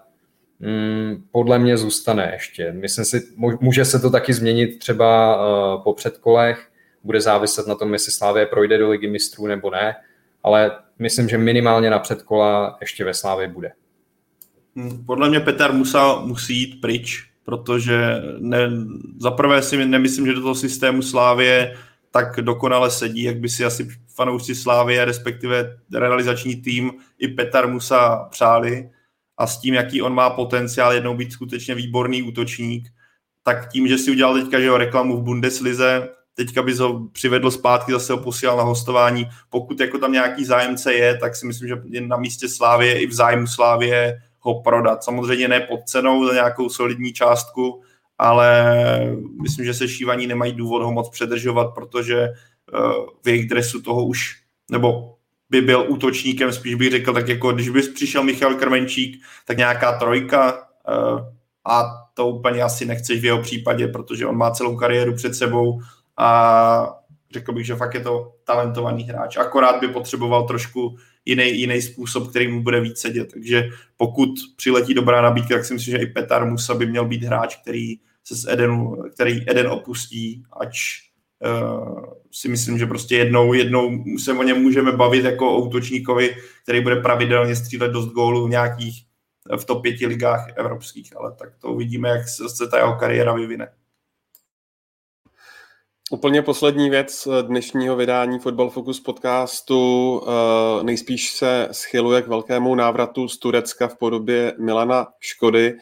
mm, 0.61 1.25
podle 1.31 1.59
mě 1.59 1.77
zůstane 1.77 2.31
ještě. 2.33 2.73
Myslím 2.73 3.05
si, 3.05 3.23
může 3.61 3.85
se 3.85 3.99
to 3.99 4.11
taky 4.11 4.33
změnit 4.33 4.79
třeba 4.79 5.37
uh, 5.37 5.83
po 5.83 5.95
předkolech, 5.95 6.69
bude 7.05 7.21
záviset 7.21 7.67
na 7.67 7.75
tom, 7.75 7.93
jestli 7.93 8.13
Slávě 8.13 8.47
projde 8.47 8.79
do 8.79 8.91
ligy 8.91 9.11
mistrů 9.11 9.47
nebo 9.47 9.71
ne, 9.71 9.95
ale 10.43 10.71
myslím, 10.99 11.29
že 11.29 11.39
minimálně 11.39 11.91
na 11.91 11.99
předkola 11.99 12.77
ještě 12.81 13.05
ve 13.05 13.15
Slávě 13.15 13.49
bude. 13.49 13.73
Hmm, 14.77 15.05
podle 15.07 15.29
mě 15.29 15.41
Petr 15.41 15.73
Musa 15.73 16.21
musí 16.21 16.59
jít 16.59 16.81
pryč, 16.81 17.31
protože 17.45 18.23
ne, 18.39 18.71
zaprvé 19.19 19.63
si 19.63 19.87
nemyslím, 19.87 20.27
že 20.27 20.35
do 20.35 20.41
toho 20.41 20.55
systému 20.55 21.03
Slávě 21.03 21.77
tak 22.11 22.41
dokonale 22.41 22.91
sedí, 22.91 23.23
jak 23.23 23.37
by 23.37 23.49
si 23.49 23.65
asi 23.65 23.89
fanoušci 24.15 24.55
Slávě, 24.55 25.05
respektive 25.05 25.77
realizační 25.95 26.57
tým 26.57 26.93
i 27.19 27.29
Petar 27.29 27.69
Musa 27.69 28.29
přáli 28.31 28.91
a 29.39 29.47
s 29.47 29.61
tím, 29.61 29.75
jaký 29.75 30.03
on 30.03 30.15
má 30.15 30.31
potenciál 30.31 30.93
jednou 30.93 31.17
být 31.17 31.33
skutečně 31.33 31.75
výborný 31.75 32.23
útočník, 32.23 32.89
tak 33.43 33.69
tím, 33.73 33.89
že 33.89 33.99
si 33.99 34.11
udělal 34.11 34.35
teďka 34.35 34.61
že 34.61 34.67
jo, 34.67 34.77
reklamu 34.77 35.17
v 35.17 35.23
Bundeslize, 35.23 36.09
teďka 36.35 36.63
by 36.63 36.75
ho 36.75 37.09
přivedl 37.09 37.51
zpátky, 37.51 37.93
zase 37.93 38.13
ho 38.13 38.19
posílal 38.19 38.57
na 38.57 38.63
hostování. 38.63 39.27
Pokud 39.51 39.81
jako 39.81 39.99
tam 39.99 40.13
nějaký 40.13 40.45
zájemce 40.45 40.95
je, 40.95 41.19
tak 41.19 41.37
si 41.37 41.47
myslím, 41.47 41.69
že 41.69 41.75
je 41.85 42.01
na 42.01 42.17
místě 42.17 42.49
Slávě 42.49 43.01
i 43.01 43.07
v 43.07 43.13
zájmu 43.13 43.47
Slávě 43.47 44.23
ho 44.39 44.63
prodat. 44.63 45.05
Samozřejmě 45.05 45.49
ne 45.49 45.61
pod 45.61 45.81
cenou 45.87 46.27
za 46.27 46.33
nějakou 46.33 46.69
solidní 46.69 47.13
částku, 47.13 47.83
ale 48.19 48.77
myslím, 49.43 49.65
že 49.65 49.75
se 49.75 49.89
šívaní 49.89 50.27
nemají 50.27 50.53
důvod 50.53 50.83
ho 50.83 50.93
moc 50.93 51.11
předržovat, 51.11 51.75
protože 51.75 52.21
eh, 52.23 52.33
v 53.25 53.29
jejich 53.29 53.49
dresu 53.49 53.83
toho 53.83 54.05
už, 54.05 54.37
nebo 54.71 55.14
by 55.51 55.61
byl 55.61 55.85
útočníkem, 55.89 56.53
spíš 56.53 56.75
bych 56.75 56.91
řekl, 56.91 57.13
tak 57.13 57.29
jako 57.29 57.53
když 57.53 57.69
by 57.69 57.83
přišel 57.83 58.23
Michal 58.23 58.55
Krmenčík, 58.55 59.23
tak 59.47 59.57
nějaká 59.57 59.99
trojka 59.99 60.69
eh, 60.89 61.35
a 61.65 61.85
to 62.15 62.29
úplně 62.29 62.63
asi 62.63 62.87
nechceš 62.87 63.21
v 63.21 63.25
jeho 63.25 63.43
případě, 63.43 63.89
protože 63.89 64.27
on 64.27 64.37
má 64.37 64.51
celou 64.51 64.77
kariéru 64.77 65.15
před 65.15 65.35
sebou 65.35 65.81
a 66.17 67.05
řekl 67.33 67.53
bych, 67.53 67.67
že 67.67 67.75
fakt 67.75 67.95
je 67.95 68.01
to 68.01 68.33
talentovaný 68.45 69.05
hráč. 69.05 69.37
Akorát 69.37 69.81
by 69.81 69.89
potřeboval 69.89 70.47
trošku 70.47 70.97
jiný, 71.25 71.61
jiný 71.61 71.83
způsob, 71.83 72.31
který 72.31 72.49
mu 72.49 72.63
bude 72.63 72.81
víc 72.81 72.99
sedět. 72.99 73.33
Takže 73.33 73.69
pokud 73.97 74.31
přiletí 74.57 74.95
dobrá 74.95 75.23
nabídka, 75.23 75.55
tak 75.55 75.65
si 75.65 75.75
myslím, 75.75 75.93
že 75.93 76.03
i 76.03 76.07
Petar 76.07 76.47
Musa 76.47 76.75
by 76.75 76.87
měl 76.87 77.05
být 77.05 77.23
hráč, 77.23 77.57
který 77.57 77.95
se 78.25 78.35
z 78.35 78.49
Edenu, 78.49 78.97
který 79.15 79.51
Eden 79.51 79.67
opustí, 79.67 80.43
ač 80.61 80.77
si 82.33 82.49
myslím, 82.49 82.79
že 82.79 82.87
prostě 82.87 83.17
jednou, 83.17 83.53
jednou 83.53 84.05
se 84.19 84.33
o 84.33 84.43
něm 84.43 84.63
můžeme 84.63 84.93
bavit 84.93 85.25
jako 85.25 85.55
o 85.55 85.61
útočníkovi, 85.61 86.37
který 86.63 86.81
bude 86.81 86.97
pravidelně 86.97 87.57
střílet 87.57 87.93
dost 87.93 88.07
gólů 88.07 88.47
v 88.47 88.51
nějakých 88.51 89.05
v 89.57 89.65
top 89.65 89.83
pěti 89.83 90.07
ligách 90.07 90.47
evropských, 90.57 91.17
ale 91.17 91.35
tak 91.39 91.49
to 91.59 91.69
uvidíme, 91.69 92.09
jak 92.09 92.29
se 92.29 92.69
ta 92.69 92.79
jeho 92.79 92.97
kariéra 92.97 93.33
vyvine. 93.33 93.73
Úplně 96.11 96.43
poslední 96.43 96.91
věc 96.91 97.29
dnešního 97.43 97.97
vydání 97.97 98.39
Football 98.39 98.71
Focus 98.71 99.01
podcastu. 99.01 100.23
Eh, 100.27 100.85
nejspíš 100.85 101.31
se 101.31 101.69
schyluje 101.73 102.23
k 102.23 102.27
velkému 102.27 102.75
návratu 102.75 103.29
z 103.29 103.39
Turecka 103.39 103.89
v 103.89 103.97
podobě 103.99 104.55
Milana 104.59 105.07
Škody, 105.21 105.75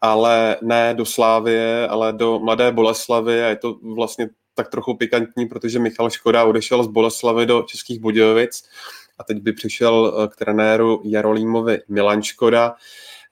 ale 0.00 0.56
ne 0.62 0.94
do 0.94 1.04
Slávie, 1.04 1.88
ale 1.88 2.12
do 2.12 2.38
Mladé 2.38 2.72
Boleslavy 2.72 3.44
a 3.44 3.46
je 3.46 3.56
to 3.56 3.74
vlastně 3.94 4.28
tak 4.56 4.68
trochu 4.68 4.94
pikantní, 4.94 5.46
protože 5.46 5.78
Michal 5.78 6.10
Škoda 6.10 6.44
odešel 6.44 6.84
z 6.84 6.86
Boleslavy 6.86 7.46
do 7.46 7.62
Českých 7.62 8.00
Budějovic 8.00 8.64
a 9.18 9.24
teď 9.24 9.42
by 9.42 9.52
přišel 9.52 10.14
eh, 10.24 10.28
k 10.28 10.36
trenéru 10.36 11.02
Jarolímovi 11.04 11.78
Milan 11.88 12.22
Škoda. 12.22 12.74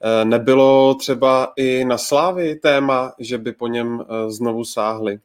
Eh, 0.03 0.25
nebylo 0.25 0.95
třeba 0.95 1.53
i 1.55 1.85
na 1.85 1.97
Slávii 1.97 2.55
téma, 2.55 3.13
že 3.19 3.37
by 3.37 3.51
po 3.51 3.67
něm 3.67 4.05
znovu 4.27 4.65
sáhli? 4.65 5.19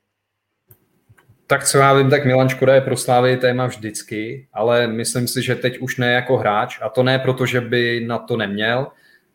Tak 1.51 1.65
co 1.65 1.79
já 1.79 1.95
vím, 1.95 2.11
tak 2.11 2.25
Milan 2.25 2.49
Škoda 2.49 2.75
je 2.75 2.81
pro 2.81 2.97
Slávy 2.97 3.37
téma 3.37 3.67
vždycky, 3.67 4.49
ale 4.53 4.87
myslím 4.87 5.29
si, 5.29 5.43
že 5.43 5.55
teď 5.55 5.79
už 5.79 5.97
ne 5.97 6.13
jako 6.13 6.37
hráč 6.37 6.79
a 6.83 6.89
to 6.89 7.03
ne 7.03 7.19
proto, 7.19 7.47
že 7.47 7.61
by 7.61 8.05
na 8.07 8.19
to 8.19 8.37
neměl, 8.37 8.87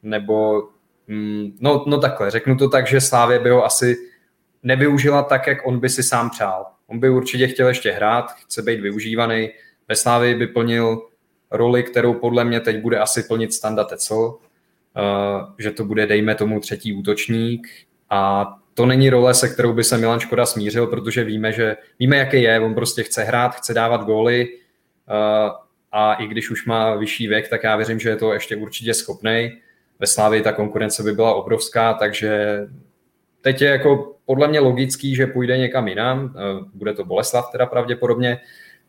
nebo 0.04 0.64
mm, 1.08 1.58
no, 1.60 1.86
no 1.88 1.98
takhle, 1.98 2.32
řeknu 2.32 2.58
to 2.58 2.70
tak, 2.70 2.88
že 2.88 3.02
Slávě 3.02 3.40
by 3.40 3.50
ho 3.50 3.66
asi 3.66 3.98
nevyužila 4.66 5.24
tak, 5.24 5.48
jak 5.48 5.68
on 5.68 5.80
by 5.80 5.90
si 5.90 6.04
sám 6.04 6.30
přál. 6.30 6.66
On 6.88 7.00
by 7.00 7.10
určitě 7.10 7.48
chtěl 7.48 7.68
ještě 7.68 7.92
hrát, 7.92 8.32
chce 8.32 8.62
být 8.62 8.80
využívaný. 8.80 9.50
Ve 9.88 9.96
Slávě 9.96 10.36
by 10.36 10.48
plnil 10.48 11.02
roli, 11.52 11.84
kterou 11.84 12.14
podle 12.14 12.46
mě 12.46 12.60
teď 12.60 12.82
bude 12.82 13.00
asi 13.00 13.24
plnit 13.24 13.54
Standa 13.54 13.84
Tecel, 13.84 14.18
uh, 14.18 14.38
že 15.60 15.72
to 15.72 15.86
bude, 15.86 16.08
dejme 16.08 16.36
tomu, 16.36 16.60
třetí 16.60 16.94
útočník 16.94 17.68
a 18.10 18.48
to 18.74 18.86
není 18.86 19.10
role, 19.10 19.34
se 19.34 19.50
kterou 19.50 19.74
by 19.74 19.84
se 19.84 19.98
Milan 19.98 20.20
Škoda 20.20 20.46
smířil, 20.46 20.88
protože 20.88 21.24
víme, 21.24 21.52
že 21.52 21.78
víme, 22.00 22.18
jaký 22.18 22.42
je, 22.42 22.60
on 22.60 22.76
prostě 22.76 23.04
chce 23.04 23.24
hrát, 23.24 23.56
chce 23.56 23.74
dávat 23.74 24.04
góly 24.04 24.48
uh, 24.50 25.52
a 25.92 26.14
i 26.14 26.28
když 26.28 26.50
už 26.50 26.66
má 26.66 26.96
vyšší 26.96 27.28
věk, 27.28 27.48
tak 27.50 27.64
já 27.64 27.76
věřím, 27.76 28.00
že 28.00 28.10
je 28.10 28.16
to 28.16 28.34
ještě 28.34 28.56
určitě 28.56 28.94
schopný. 28.94 29.52
Ve 30.00 30.08
Slávii 30.08 30.42
ta 30.42 30.52
konkurence 30.52 31.04
by 31.04 31.12
byla 31.12 31.34
obrovská, 31.34 31.94
takže 31.94 32.60
teď 33.46 33.62
je 33.62 33.70
jako 33.70 34.16
podle 34.26 34.48
mě 34.48 34.60
logický, 34.60 35.16
že 35.16 35.28
půjde 35.28 35.58
někam 35.58 35.88
jinam, 35.88 36.24
uh, 36.26 36.32
bude 36.74 36.94
to 36.94 37.06
Boleslav 37.06 37.52
teda 37.52 37.66
pravděpodobně, 37.66 38.42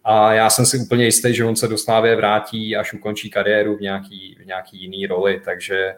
a 0.05 0.33
já 0.33 0.51
jsem 0.51 0.66
si 0.66 0.78
úplně 0.78 1.05
jistý, 1.05 1.35
že 1.35 1.45
on 1.45 1.57
se 1.57 1.69
do 1.69 1.78
Slávě 1.78 2.16
vrátí, 2.16 2.77
až 2.77 2.93
ukončí 2.93 3.31
kariéru 3.31 3.77
v 3.77 3.81
nějaký, 3.81 4.37
v 4.41 4.47
nějaký 4.47 4.83
jiný 4.83 5.07
roli, 5.07 5.41
takže 5.45 5.95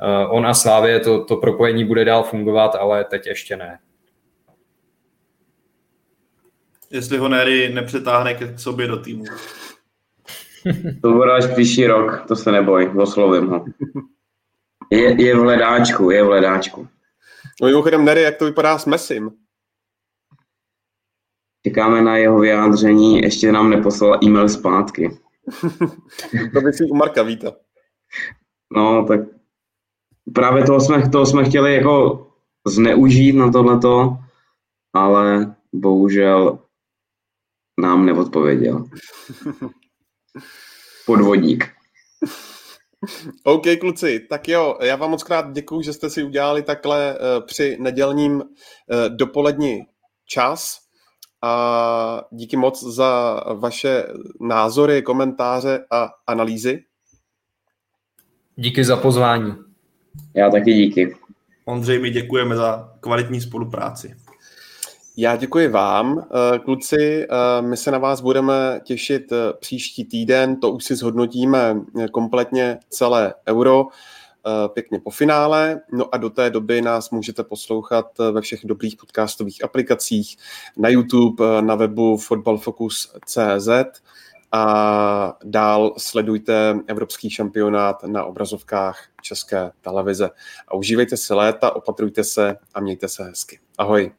Eh, 0.00 0.26
on 0.26 0.46
a 0.46 0.54
Slávě 0.54 1.00
to, 1.00 1.24
to 1.24 1.36
propojení 1.36 1.84
bude 1.84 2.04
dál 2.04 2.22
fungovat, 2.22 2.74
ale 2.74 3.04
teď 3.04 3.26
ještě 3.26 3.56
ne. 3.56 3.78
Jestli 6.90 7.18
ho 7.18 7.28
Nery 7.28 7.68
nepřetáhne 7.74 8.34
k 8.34 8.58
sobě 8.58 8.86
do 8.86 8.96
týmu. 8.96 9.24
To 11.02 11.12
bude 11.12 11.32
až 11.32 11.46
příští 11.46 11.86
rok, 11.86 12.24
to 12.28 12.36
se 12.36 12.52
neboj, 12.52 12.92
oslovím 12.98 13.46
ho. 13.46 13.64
Je, 14.90 15.24
je 15.24 15.36
v 15.36 15.44
ledáčku, 15.44 16.10
je 16.10 16.24
v 16.24 16.28
ledáčku. 16.28 16.88
No 17.62 17.68
mimochodem, 17.68 18.04
Nery, 18.04 18.22
jak 18.22 18.36
to 18.36 18.44
vypadá 18.44 18.78
s 18.78 18.86
Messim? 18.86 19.30
Čekáme 21.66 22.02
na 22.02 22.16
jeho 22.16 22.38
vyjádření, 22.38 23.18
ještě 23.20 23.52
nám 23.52 23.70
neposlal 23.70 24.18
e-mail 24.24 24.48
zpátky. 24.48 25.10
to 26.54 26.60
by 26.60 26.72
si 26.72 26.84
u 26.84 26.94
Marka 26.94 27.22
víte. 27.22 27.52
No, 28.76 29.06
tak 29.08 29.20
právě 30.34 30.64
toho 30.64 30.80
jsme, 30.80 31.08
toho 31.08 31.26
jsme 31.26 31.44
chtěli 31.44 31.74
jako 31.74 32.26
zneužít 32.66 33.32
na 33.32 33.52
tohleto, 33.52 34.18
ale 34.94 35.56
bohužel 35.72 36.58
nám 37.80 38.06
neodpověděl. 38.06 38.84
Podvodník. 41.06 41.77
OK, 43.44 43.62
kluci, 43.80 44.20
tak 44.20 44.48
jo, 44.48 44.78
já 44.82 44.96
vám 44.96 45.10
moc 45.10 45.22
krát 45.22 45.52
děkuju, 45.52 45.82
že 45.82 45.92
jste 45.92 46.10
si 46.10 46.22
udělali 46.22 46.62
takhle 46.62 47.18
uh, 47.18 47.46
při 47.46 47.76
nedělním 47.80 48.34
uh, 48.34 48.42
dopolední 49.08 49.86
čas 50.26 50.78
a 51.42 52.22
díky 52.30 52.56
moc 52.56 52.82
za 52.82 53.40
vaše 53.54 54.04
názory, 54.40 55.02
komentáře 55.02 55.84
a 55.90 56.10
analýzy. 56.26 56.84
Díky 58.56 58.84
za 58.84 58.96
pozvání. 58.96 59.54
Já 60.34 60.50
taky 60.50 60.72
díky. 60.74 61.16
Ondřej, 61.64 61.98
my 61.98 62.10
děkujeme 62.10 62.56
za 62.56 62.94
kvalitní 63.00 63.40
spolupráci. 63.40 64.16
Já 65.20 65.36
děkuji 65.36 65.68
vám, 65.68 66.18
eh, 66.18 66.58
kluci. 66.58 67.26
Eh, 67.30 67.62
my 67.62 67.76
se 67.76 67.90
na 67.90 67.98
vás 67.98 68.20
budeme 68.20 68.80
těšit 68.84 69.32
eh, 69.32 69.52
příští 69.60 70.04
týden. 70.04 70.60
To 70.60 70.70
už 70.70 70.84
si 70.84 70.96
zhodnotíme 70.96 71.80
kompletně 72.12 72.78
celé 72.88 73.34
euro 73.48 73.86
pěkně 74.74 75.00
po 75.00 75.10
finále. 75.10 75.80
No 75.92 76.14
a 76.14 76.16
do 76.16 76.30
té 76.30 76.50
doby 76.50 76.82
nás 76.82 77.10
můžete 77.10 77.44
poslouchat 77.44 78.06
ve 78.32 78.40
všech 78.40 78.60
dobrých 78.64 78.96
podcastových 78.96 79.64
aplikacích, 79.64 80.36
na 80.76 80.88
YouTube, 80.88 81.62
na 81.62 81.74
webu 81.74 82.16
footballfocus.cz 82.16 83.68
a 84.52 85.36
dál 85.44 85.94
sledujte 85.98 86.78
evropský 86.86 87.30
šampionát 87.30 88.04
na 88.04 88.24
obrazovkách 88.24 88.98
České 89.22 89.70
televize. 89.80 90.30
A 90.68 90.74
užívejte 90.74 91.16
si 91.16 91.34
léta, 91.34 91.76
opatrujte 91.76 92.24
se 92.24 92.56
a 92.74 92.80
mějte 92.80 93.08
se 93.08 93.24
hezky. 93.24 93.58
Ahoj. 93.78 94.12